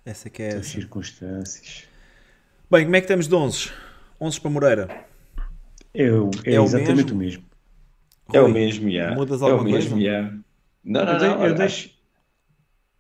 Essa 0.06 0.30
que 0.30 0.44
é 0.44 0.56
As 0.56 0.68
circunstâncias. 0.68 1.84
Bem, 2.70 2.84
como 2.84 2.95
é 2.98 2.99
que 2.99 3.06
estamos 3.06 3.30
de 3.30 3.36
11? 3.36 3.72
11 4.20 4.41
para 4.41 4.52
Moreira. 4.52 5.12
É, 5.94 6.11
o- 6.11 6.32
é 6.45 6.53
É 6.56 6.60
o 6.60 6.64
exatamente 6.65 7.14
o 7.14 7.15
mesmo. 7.15 7.44
É 8.34 8.41
o 8.41 8.49
mesmo, 8.49 8.90
já. 8.90 9.11
Mudas 9.14 9.41
é 9.41 9.45
o 9.45 9.48
alguma 9.49 9.70
mesmo, 9.70 9.91
coisa? 9.91 10.06
já. 10.06 10.22
Não, 10.84 11.06
não, 11.06 11.14
Eu, 11.14 11.20
dei- 11.20 11.30
não. 11.30 11.45
eu 11.45 11.56
deixo, 11.56 11.90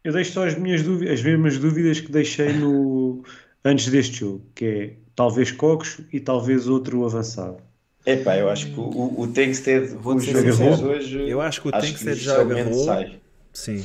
eu 0.03 0.13
deixo 0.13 0.31
só 0.33 0.45
as 0.47 0.55
minhas 0.57 0.83
dúvidas, 0.83 1.13
as 1.19 1.23
mesmas 1.23 1.57
dúvidas 1.57 1.99
que 1.99 2.11
deixei 2.11 2.53
no, 2.53 3.23
antes 3.65 3.87
deste 3.89 4.17
jogo, 4.19 4.45
que 4.53 4.65
é 4.65 4.93
talvez 5.15 5.51
Coxo 5.51 6.05
e 6.11 6.19
talvez 6.19 6.67
outro 6.67 7.05
avançado. 7.05 7.57
Epá, 8.05 8.35
eu 8.37 8.49
acho 8.49 8.67
que 8.73 8.79
o, 8.79 9.21
o, 9.21 9.27
Tankstead, 9.31 9.95
Vou 9.95 10.15
o 10.15 10.19
dizer 10.19 10.53
fez 10.53 10.81
hoje, 10.81 11.29
Eu 11.29 11.39
acho 11.39 11.61
que 11.61 11.69
o 11.69 11.71
Tankstead 11.71 12.15
já 12.19 12.41
agarrou. 12.41 12.83
sai. 12.85 13.19
Sim. 13.53 13.83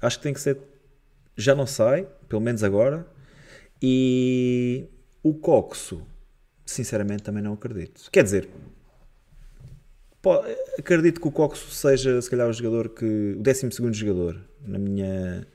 Acho 0.00 0.16
que 0.16 0.22
tem 0.22 0.32
que 0.32 0.40
ser. 0.40 0.56
Já 1.36 1.54
não 1.54 1.66
sai, 1.66 2.06
pelo 2.28 2.40
menos 2.40 2.62
agora. 2.64 3.06
E 3.80 4.86
o 5.22 5.34
Coxo, 5.34 6.02
sinceramente, 6.72 7.22
também 7.22 7.42
não 7.42 7.52
acredito. 7.52 8.10
Quer 8.10 8.24
dizer, 8.24 8.48
acredito 10.78 11.20
que 11.20 11.28
o 11.28 11.32
Coxo 11.32 11.70
seja, 11.70 12.20
se 12.20 12.30
calhar, 12.30 12.48
o 12.48 12.52
jogador 12.52 12.88
que. 12.88 13.36
O 13.38 13.42
12 13.42 13.70
jogador. 13.92 14.40
Na 14.66 14.78
minha. 14.78 15.46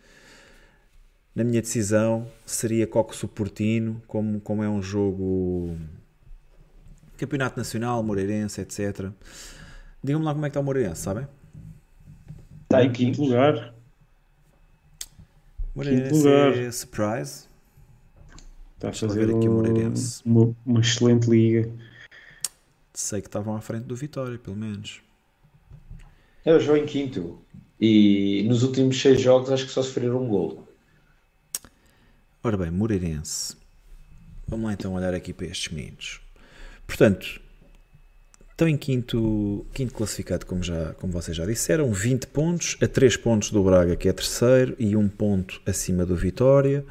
Na 1.33 1.43
minha 1.43 1.61
decisão, 1.61 2.27
seria 2.47 2.87
Coxo 2.87 3.27
Portino, 3.27 4.01
como, 4.07 4.41
como 4.41 4.63
é 4.63 4.69
um 4.69 4.81
jogo. 4.81 5.77
Campeonato 7.17 7.57
Nacional, 7.57 8.01
Moreirense, 8.03 8.61
etc. 8.61 9.11
Digam-me 10.03 10.25
lá 10.25 10.33
como 10.33 10.45
é 10.45 10.49
que 10.49 10.51
está 10.51 10.59
o 10.59 10.63
Moreirense, 10.63 11.01
sabem? 11.01 11.27
Está 12.63 12.83
em 12.83 12.91
quinto 12.91 13.17
quinto. 13.17 13.21
lugar, 13.21 13.73
Moreirense 15.75 16.13
lugar. 16.13 16.57
é 16.57 16.71
surprise. 16.71 17.46
Está 18.77 18.89
a 18.89 18.93
fazer 18.93 19.25
ver 19.25 19.35
aqui 19.35 19.47
o 19.47 19.51
um- 19.51 19.55
Moreirense. 19.55 20.21
uma, 20.25 20.55
uma 20.65 20.79
excelente 20.81 21.29
liga. 21.29 21.69
Sei 22.93 23.21
que 23.21 23.27
estavam 23.27 23.55
à 23.55 23.61
frente 23.61 23.83
do 23.83 23.95
Vitória, 23.95 24.37
pelo 24.37 24.55
menos. 24.55 25.01
Eu 26.45 26.59
jogo 26.59 26.77
em 26.77 26.85
quinto. 26.85 27.39
E 27.79 28.43
nos 28.47 28.63
últimos 28.63 28.99
seis 28.99 29.21
jogos 29.21 29.51
acho 29.51 29.65
que 29.65 29.71
só 29.71 29.83
sofreram 29.83 30.23
um 30.23 30.27
gol. 30.27 30.67
Ora 32.43 32.57
bem, 32.57 32.71
Moreirense. 32.71 33.55
Vamos 34.47 34.65
lá 34.65 34.73
então 34.73 34.93
olhar 34.93 35.13
aqui 35.13 35.33
para 35.33 35.45
estes 35.47 35.71
meninos. 35.71 36.21
Portanto, 36.87 37.39
estão 38.51 38.67
em 38.67 38.77
quinto, 38.77 39.65
quinto 39.73 39.93
classificado, 39.93 40.45
como, 40.45 40.63
já, 40.63 40.93
como 40.93 41.11
vocês 41.13 41.35
já 41.35 41.45
disseram, 41.45 41.91
20 41.91 42.27
pontos, 42.27 42.77
a 42.81 42.87
3 42.87 43.17
pontos 43.17 43.51
do 43.51 43.61
Braga, 43.63 43.95
que 43.95 44.07
é 44.07 44.13
terceiro, 44.13 44.75
e 44.79 44.95
1 44.95 45.09
ponto 45.09 45.61
acima 45.67 46.05
do 46.05 46.15
Vitória. 46.15 46.83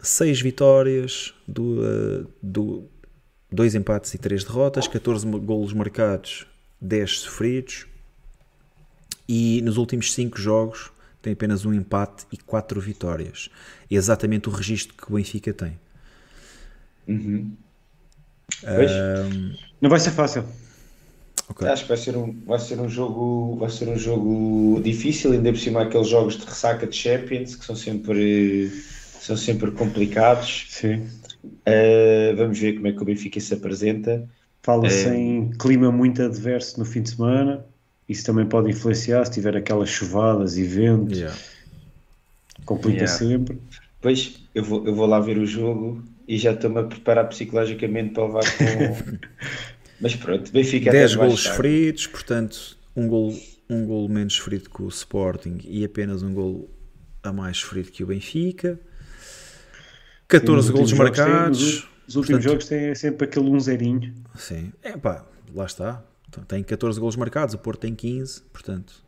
6 0.00 0.40
vitórias, 0.40 1.34
do, 1.46 1.80
ah, 1.82 2.26
do, 2.42 2.88
2 3.50 3.74
empates 3.74 4.14
e 4.14 4.18
3 4.18 4.44
derrotas, 4.44 4.86
14 4.88 5.26
golos 5.26 5.72
marcados, 5.72 6.46
10 6.80 7.20
sofridos. 7.20 7.86
E 9.28 9.60
nos 9.62 9.76
últimos 9.76 10.12
5 10.14 10.38
jogos 10.38 10.90
tem 11.20 11.32
apenas 11.32 11.64
um 11.64 11.74
empate 11.74 12.26
e 12.32 12.36
4 12.36 12.80
vitórias. 12.80 13.50
É 13.90 13.94
exatamente 13.94 14.48
o 14.48 14.52
registro 14.52 14.96
que 14.96 15.10
o 15.10 15.16
Benfica 15.16 15.52
tem. 15.52 15.78
Pois, 18.60 18.90
Não 19.80 19.90
vai 19.90 19.98
ser 19.98 20.10
fácil. 20.12 20.44
Ok. 21.48 21.66
acho 21.68 21.82
que 21.82 21.88
vai 21.88 21.96
ser, 21.96 22.16
um, 22.16 22.32
vai, 22.44 22.58
ser 22.58 22.80
um 22.80 22.88
jogo, 22.88 23.56
vai 23.56 23.70
ser 23.70 23.88
um 23.88 23.96
jogo 23.96 24.80
difícil, 24.82 25.32
ainda 25.32 25.52
por 25.52 25.58
cima 25.58 25.82
aqueles 25.82 26.08
jogos 26.08 26.36
de 26.36 26.44
ressaca 26.44 26.86
de 26.88 26.96
Champions 26.96 27.54
que 27.54 27.64
são 27.64 27.76
sempre, 27.76 28.72
são 29.26 29.36
sempre 29.36 29.70
complicados. 29.72 30.66
Sim. 30.68 31.06
Uh, 31.44 32.36
vamos 32.36 32.58
ver 32.58 32.74
como 32.74 32.86
é 32.86 32.92
que 32.92 33.02
o 33.02 33.04
Benfica 33.04 33.40
se 33.40 33.52
apresenta. 33.54 34.28
Fala-se 34.62 35.08
É. 35.08 35.14
em 35.16 35.50
clima 35.50 35.90
muito 35.90 36.22
adverso 36.22 36.78
no 36.78 36.84
fim 36.84 37.02
de 37.02 37.10
semana. 37.10 37.64
Isso 38.08 38.24
também 38.24 38.46
pode 38.46 38.70
influenciar 38.70 39.24
se 39.24 39.32
tiver 39.32 39.56
aquelas 39.56 39.88
chuvadas 39.88 40.56
e 40.56 40.62
ventos. 40.62 41.18
Yeah. 41.18 41.36
Complica 42.64 43.04
Yeah. 43.04 43.18
sempre. 43.18 43.58
Depois 43.96 44.40
eu 44.54 44.62
vou, 44.62 44.86
eu 44.86 44.94
vou 44.94 45.06
lá 45.06 45.18
ver 45.18 45.38
o 45.38 45.46
jogo 45.46 46.02
e 46.28 46.38
já 46.38 46.52
estou-me 46.52 46.78
a 46.80 46.84
preparar 46.84 47.28
psicologicamente 47.28 48.14
para 48.14 48.26
levar 48.26 48.42
com. 48.56 49.18
Mas 50.00 50.14
pronto, 50.14 50.52
Benfica 50.52 50.90
até 50.90 50.98
10 50.98 51.10
de 51.12 51.16
baixo 51.16 51.28
golos 51.30 51.46
feridos, 51.56 52.06
portanto, 52.06 52.76
um 52.94 53.08
gol, 53.08 53.34
um 53.68 53.86
gol 53.86 54.08
menos 54.08 54.36
ferido 54.38 54.68
que 54.68 54.82
o 54.82 54.88
Sporting 54.88 55.58
e 55.64 55.84
apenas 55.84 56.22
um 56.22 56.32
gol 56.34 56.68
a 57.22 57.32
mais 57.32 57.60
ferido 57.60 57.90
que 57.90 58.04
o 58.04 58.06
Benfica. 58.06 58.78
14 60.28 60.66
Sim, 60.68 60.72
golos 60.72 60.90
jogos 60.90 60.92
marcados. 61.18 61.88
os 62.06 62.16
últimos 62.16 62.26
Portanto- 62.26 62.42
jogos 62.42 62.66
têm 62.68 62.94
sempre 62.94 63.26
aquele 63.26 63.48
1 63.48 63.60
zerinho. 63.60 64.14
Sim, 64.34 64.72
é 64.82 64.96
pá, 64.96 65.24
lá 65.54 65.66
está. 65.66 66.02
Então, 66.28 66.42
Tem 66.44 66.62
14 66.62 66.98
golos 66.98 67.16
marcados, 67.16 67.54
o 67.54 67.58
Porto 67.58 67.80
tem 67.80 67.94
15, 67.94 68.42
portanto, 68.52 69.02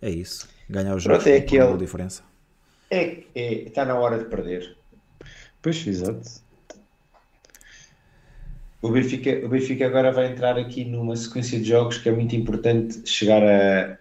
é 0.00 0.10
isso. 0.10 0.48
Ganhar 0.68 0.94
os 0.94 1.02
jogos 1.02 1.24
Pronto, 1.24 1.28
é 1.34 1.38
uma 1.38 1.44
aquele- 1.44 1.76
diferença. 1.78 2.22
é, 2.90 3.22
é, 3.34 3.54
está 3.66 3.84
na 3.84 3.94
hora 3.98 4.18
de 4.18 4.24
perder. 4.26 4.76
Pois, 5.62 5.86
exato. 5.86 6.20
O 8.82 8.90
Benfica, 8.90 9.44
o 9.44 9.48
Benfica 9.48 9.86
agora 9.86 10.12
vai 10.12 10.30
entrar 10.30 10.58
aqui 10.58 10.84
numa 10.84 11.16
sequência 11.16 11.58
de 11.58 11.64
jogos 11.66 11.96
que 11.96 12.08
é 12.08 12.12
muito 12.12 12.36
importante 12.36 13.00
chegar 13.08 13.42
a, 13.42 13.98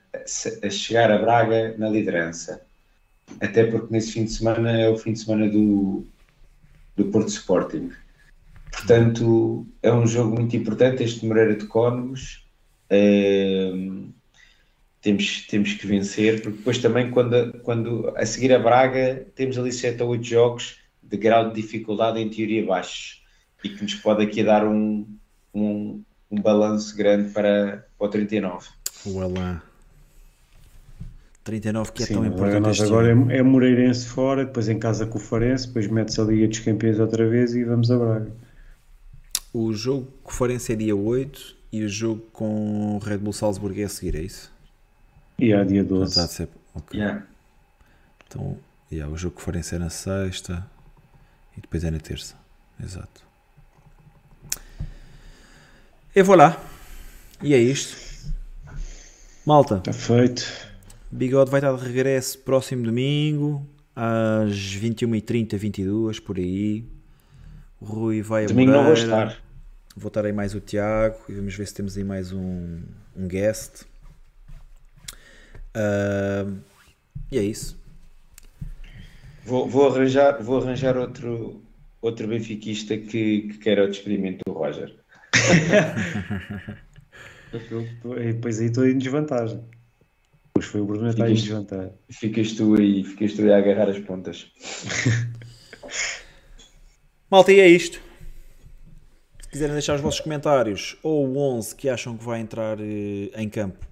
a 0.65 0.69
chegar 0.69 1.09
a 1.09 1.17
Braga 1.19 1.73
na 1.77 1.89
liderança. 1.89 2.61
Até 3.39 3.65
porque 3.65 3.91
nesse 3.91 4.11
fim 4.11 4.25
de 4.25 4.31
semana 4.31 4.71
é 4.71 4.89
o 4.89 4.97
fim 4.97 5.13
de 5.13 5.19
semana 5.19 5.49
do, 5.49 6.05
do 6.95 7.05
Porto 7.05 7.29
Sporting. 7.29 7.91
Portanto, 8.71 9.67
é 9.81 9.93
um 9.93 10.07
jogo 10.07 10.35
muito 10.35 10.55
importante 10.55 11.03
este 11.03 11.25
Moreira 11.25 11.55
de 11.55 11.65
Cónegos. 11.65 12.45
Ehm, 12.89 14.09
temos, 15.01 15.45
temos 15.47 15.73
que 15.73 15.85
vencer, 15.85 16.41
porque 16.41 16.57
depois 16.57 16.77
também 16.79 17.11
quando, 17.11 17.53
quando 17.59 18.13
a 18.15 18.25
seguir 18.25 18.53
a 18.53 18.59
Braga 18.59 19.27
temos 19.35 19.57
ali 19.57 19.71
7 19.71 20.01
ou 20.01 20.09
8 20.09 20.23
jogos 20.23 20.77
de 21.01 21.17
grau 21.17 21.49
de 21.49 21.61
dificuldade 21.61 22.19
em 22.19 22.29
teoria 22.29 22.65
baixo 22.65 23.21
e 23.63 23.69
que 23.69 23.81
nos 23.83 23.95
pode 23.95 24.23
aqui 24.23 24.43
dar 24.43 24.65
um, 24.65 25.05
um, 25.53 26.01
um 26.31 26.41
balanço 26.41 26.95
grande 26.95 27.31
para, 27.31 27.85
para 27.97 28.07
o 28.07 28.09
39. 28.09 28.67
Olá. 29.05 29.72
39 31.43 31.91
que 31.91 32.03
é 32.03 32.05
Sim, 32.05 32.13
tão 32.13 32.23
agora 32.23 32.35
importante 32.37 32.63
nós 32.63 32.77
este 32.77 32.85
agora 32.85 33.07
é, 33.09 33.37
é 33.37 33.43
Moreirense 33.43 34.07
fora, 34.07 34.45
depois 34.45 34.69
em 34.69 34.79
casa 34.79 35.05
com 35.05 35.17
o 35.17 35.21
Farense, 35.21 35.67
depois 35.67 35.87
mete-se 35.87 36.21
a 36.21 36.23
Liga 36.23 36.47
dos 36.47 36.59
Campeões 36.59 36.99
outra 36.99 37.27
vez 37.27 37.53
e 37.53 37.63
vamos 37.63 37.91
a 37.91 37.97
Braga. 37.97 38.31
O 39.53 39.73
jogo 39.73 40.07
com 40.23 40.31
o 40.31 40.33
Farense 40.33 40.71
é 40.73 40.75
dia 40.75 40.95
8 40.95 41.55
e 41.71 41.83
o 41.83 41.89
jogo 41.89 42.21
com 42.31 42.95
o 42.95 42.99
Red 42.99 43.17
Bull 43.17 43.33
Salzburg 43.33 43.79
é 43.81 43.85
a 43.85 43.89
seguir, 43.89 44.15
é 44.15 44.21
isso? 44.21 44.51
E 45.37 45.53
há 45.53 45.63
dia 45.63 45.81
Não 45.83 45.89
12. 45.89 46.11
está 46.11 46.23
a 46.23 46.27
ser. 46.27 46.47
Ok. 46.73 46.99
Yeah. 46.99 47.25
Então, 48.27 48.57
yeah, 48.91 49.13
o 49.13 49.17
jogo 49.17 49.35
com 49.35 49.41
o 49.41 49.43
Farense 49.43 49.75
é 49.75 49.79
na 49.79 49.89
sexta 49.89 50.65
e 51.57 51.61
depois 51.61 51.83
é 51.83 51.91
na 51.91 51.99
terça. 51.99 52.35
Exato. 52.81 53.21
Eu 56.15 56.23
vou 56.23 56.35
lá. 56.35 56.61
E 57.41 57.53
é 57.53 57.57
isto. 57.57 57.97
Malta, 59.45 59.77
Está 59.77 59.91
feito. 59.91 60.72
Bigode 61.13 61.51
vai 61.51 61.59
estar 61.59 61.75
de 61.75 61.85
regresso 61.85 62.39
próximo 62.39 62.83
domingo 62.83 63.63
às 63.95 64.51
21h30, 64.51 65.55
22 65.55 66.19
por 66.19 66.37
aí. 66.37 66.83
O 67.79 67.85
Rui 67.85 68.23
vai 68.23 68.45
a 68.45 68.47
Domingo 68.47 68.71
não 68.71 68.83
vou 68.83 68.93
estar. 68.93 69.39
Vou 69.95 70.07
estar 70.07 70.25
aí 70.25 70.33
mais 70.33 70.55
o 70.55 70.59
Tiago 70.59 71.17
e 71.29 71.33
vamos 71.33 71.55
ver 71.55 71.67
se 71.67 71.75
temos 71.75 71.95
aí 71.95 72.03
mais 72.03 72.31
um, 72.31 72.81
um 73.15 73.27
guest. 73.27 73.83
Ah, 75.75 76.47
e 77.31 77.37
é 77.37 77.43
isso. 77.43 77.77
Vou, 79.45 79.69
vou 79.69 79.87
arranjar, 79.89 80.41
vou 80.41 80.61
arranjar 80.61 80.97
outro, 80.97 81.61
outro 82.01 82.27
benfiquista 82.27 82.97
que, 82.97 83.41
que 83.41 83.57
queira 83.59 83.85
o 83.85 83.89
experimento 83.89 84.39
do 84.47 84.53
Roger. 84.53 84.95
E 87.53 88.33
depois 88.33 88.59
aí 88.59 88.65
estou 88.65 88.87
em 88.87 88.97
desvantagem. 88.97 89.63
Depois 90.55 90.65
foi 90.71 90.81
o 90.81 90.85
Bruno 90.85 91.07
a 91.07 91.09
estar 91.09 91.29
em 91.29 91.35
Ficas- 92.09 92.53
tu 92.53 92.75
aí, 92.75 93.03
ficas 93.03 93.33
tu 93.33 93.41
aí 93.41 93.51
a 93.53 93.57
agarrar 93.57 93.89
as 93.89 93.97
pontas. 93.99 94.51
Malta, 97.29 97.51
e 97.51 97.59
é 97.59 97.67
isto. 97.67 97.99
Se 99.41 99.49
quiserem 99.49 99.73
deixar 99.73 99.95
os 99.95 100.01
vossos 100.01 100.19
comentários 100.19 100.95
ou 101.01 101.27
o 101.27 101.37
11 101.37 101.75
que 101.75 101.89
acham 101.89 102.15
que 102.17 102.23
vai 102.23 102.39
entrar 102.39 102.77
eh, 102.79 103.31
em 103.35 103.49
campo 103.49 103.83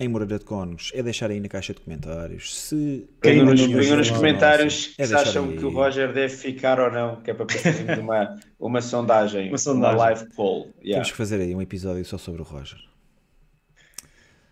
em 0.00 0.08
Moreira 0.08 0.38
de 0.38 0.44
Cónegos, 0.46 0.90
é 0.94 1.02
deixar 1.02 1.30
aí 1.30 1.38
na 1.38 1.48
caixa 1.48 1.74
de 1.74 1.80
comentários. 1.80 2.58
Se 2.58 3.06
Ponham 3.20 3.44
nos, 3.46 3.60
nos 3.68 3.86
deixou 3.88 4.16
comentários 4.16 4.94
É 4.98 5.06
se 5.06 5.14
acham 5.14 5.50
aí. 5.50 5.58
que 5.58 5.64
o 5.64 5.70
Roger 5.70 6.12
deve 6.12 6.34
ficar 6.34 6.80
ou 6.80 6.90
não, 6.90 7.20
que 7.22 7.30
é 7.30 7.34
para 7.34 7.46
fazermos 7.52 7.98
uma, 7.98 8.40
uma 8.58 8.80
sondagem, 8.80 9.42
Uma 9.50 9.50
uma, 9.52 9.58
sondagem. 9.58 9.98
live 9.98 10.26
poll. 10.34 10.70
Yeah. 10.78 10.92
temos 10.94 11.10
que 11.10 11.16
fazer 11.16 11.40
aí 11.40 11.54
um 11.54 11.60
episódio 11.62 12.04
só 12.04 12.16
sobre 12.18 12.40
o 12.40 12.44
Roger. 12.44 12.78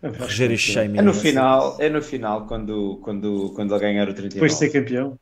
Rogério. 0.01 0.55
É 0.95 1.01
no 1.01 1.13
final, 1.13 1.75
é 1.79 1.89
no 1.89 2.01
final 2.01 2.47
quando, 2.47 2.99
quando, 3.03 3.51
quando 3.53 3.71
ele 3.71 3.79
ganhar 3.79 4.07
o 4.07 4.13
39. 4.13 4.33
Depois 4.35 4.53
de 4.53 4.57
ser 4.59 4.69
campeão. 4.71 5.19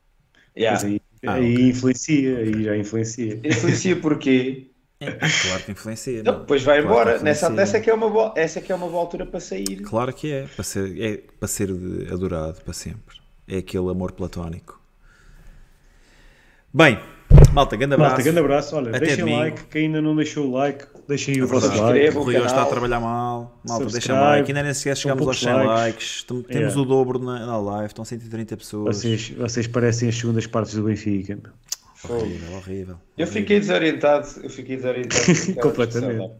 Yeah. 0.56 0.86
Aí, 0.86 1.00
Ah, 1.26 1.32
aí 1.34 1.54
ok. 1.54 1.68
influencia, 1.70 2.38
aí 2.38 2.62
já 2.64 2.76
influencia. 2.76 3.40
Influencia 3.44 3.96
porquê? 3.96 4.66
Claro 5.00 5.64
que 5.64 5.72
influencia. 5.72 6.20
Então, 6.20 6.32
não? 6.34 6.40
depois 6.40 6.62
vai 6.62 6.80
Claro 6.82 6.86
embora. 7.10 7.22
Nessa, 7.22 7.52
essa, 7.60 7.80
que 7.80 7.90
é 7.90 7.94
uma 7.94 8.08
boa, 8.10 8.32
essa 8.36 8.60
que 8.60 8.70
é 8.70 8.74
uma 8.74 8.88
boa 8.88 9.00
altura 9.02 9.26
para 9.26 9.40
sair. 9.40 9.80
Claro 9.82 10.12
que 10.12 10.30
é. 10.32 10.46
Para 10.46 10.64
ser, 10.64 11.00
é 11.00 11.16
para 11.38 11.48
ser 11.48 11.72
de- 11.72 12.12
adorado 12.12 12.60
para 12.62 12.72
sempre. 12.72 13.16
É 13.48 13.58
aquele 13.58 13.88
amor 13.90 14.12
platónico. 14.12 14.80
Bem, 16.72 16.98
malta, 17.52 17.76
grande 17.76 17.94
abraço. 17.94 18.10
Malta, 18.10 18.22
grande 18.22 18.38
abraço. 18.38 18.76
Olha, 18.76 18.88
Até 18.90 18.98
deixem 19.00 19.18
domingo. 19.18 19.38
like. 19.40 19.64
Quem 19.64 19.86
ainda 19.86 20.00
não 20.02 20.14
deixou 20.16 20.46
o 20.46 20.52
like, 20.52 20.84
deixem 21.08 21.34
aí 21.34 21.42
o 21.42 21.46
vosso 21.46 21.68
like. 21.68 22.16
O 22.16 22.22
Rui 22.22 22.36
hoje 22.36 22.46
está 22.46 22.62
a 22.62 22.66
trabalhar 22.66 23.00
mal. 23.00 23.60
Malta, 23.66 23.84
deixa 23.86 24.00
Subscribe. 24.00 24.20
like. 24.20 24.50
Ainda 24.50 24.62
nem 24.62 24.74
sequer 24.74 24.96
São 24.96 25.02
chegamos 25.02 25.26
aos 25.28 25.38
poucos 25.40 25.58
100 25.60 25.66
likes. 25.66 25.84
likes. 25.84 26.22
Tem- 26.24 26.42
Temos 26.42 26.74
Yeah. 26.74 26.80
o 26.80 26.84
dobro 26.84 27.18
na, 27.18 27.46
na 27.46 27.58
live. 27.58 27.86
Estão 27.86 28.04
130 28.04 28.56
pessoas. 28.56 28.96
Vocês, 28.96 29.30
vocês 29.30 29.66
parecem 29.66 30.08
as 30.08 30.16
segundas 30.16 30.46
partes 30.46 30.74
do 30.74 30.82
Benfica. 30.84 31.36
meu. 31.42 31.52
Horrível, 32.16 32.56
horrível. 32.56 32.94
Eu 33.16 33.24
horrível. 33.24 33.26
fiquei 33.26 33.58
desorientado. 33.60 34.28
Eu 34.42 34.50
fiquei 34.50 34.76
desorientado. 34.76 35.24
Completamente. 35.60 36.30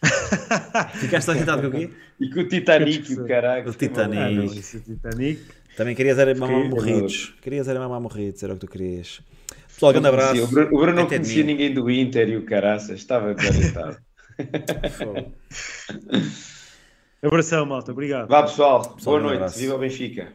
Ficaste 0.94 1.28
irritado 1.30 1.62
com 1.62 1.68
o 1.76 1.80
quê? 1.80 1.90
E 2.20 2.30
com 2.30 2.40
o 2.40 2.48
Titanic, 2.48 3.12
o 3.14 3.26
caralho. 3.26 3.68
O 3.70 3.74
Titanic. 3.74 4.18
Ah, 4.20 4.30
é 4.30 4.80
Titanic. 4.80 5.40
Também 5.76 5.94
querias 5.94 6.18
era 6.18 6.34
mamar 6.34 6.68
morridos. 6.68 7.34
Querias 7.40 7.68
era 7.68 7.78
mamar 7.78 8.00
morridos, 8.00 8.42
era 8.42 8.52
o 8.52 8.56
que 8.56 8.66
tu 8.66 8.70
querias. 8.72 9.20
Pessoal, 9.78 9.92
grande 9.92 10.08
abraço. 10.08 10.42
O 10.42 10.46
Bruno, 10.48 10.66
o 10.66 10.70
Bruno 10.80 10.92
não 10.92 11.06
conhecia 11.06 11.44
ninguém 11.44 11.72
do 11.72 11.88
Inter 11.88 12.28
e 12.28 12.36
o 12.36 12.44
caraças. 12.44 12.98
Estava 12.98 13.32
desorientado. 13.32 13.96
Abração, 17.22 17.64
malta. 17.64 17.92
Obrigado. 17.92 18.28
Vá 18.28 18.42
pessoal, 18.42 18.94
Pessoal, 18.94 19.16
boa 19.16 19.20
noite. 19.20 19.36
abraço. 19.36 19.56
Viva 19.56 19.76
o 19.76 19.78
Benfica. 19.78 20.32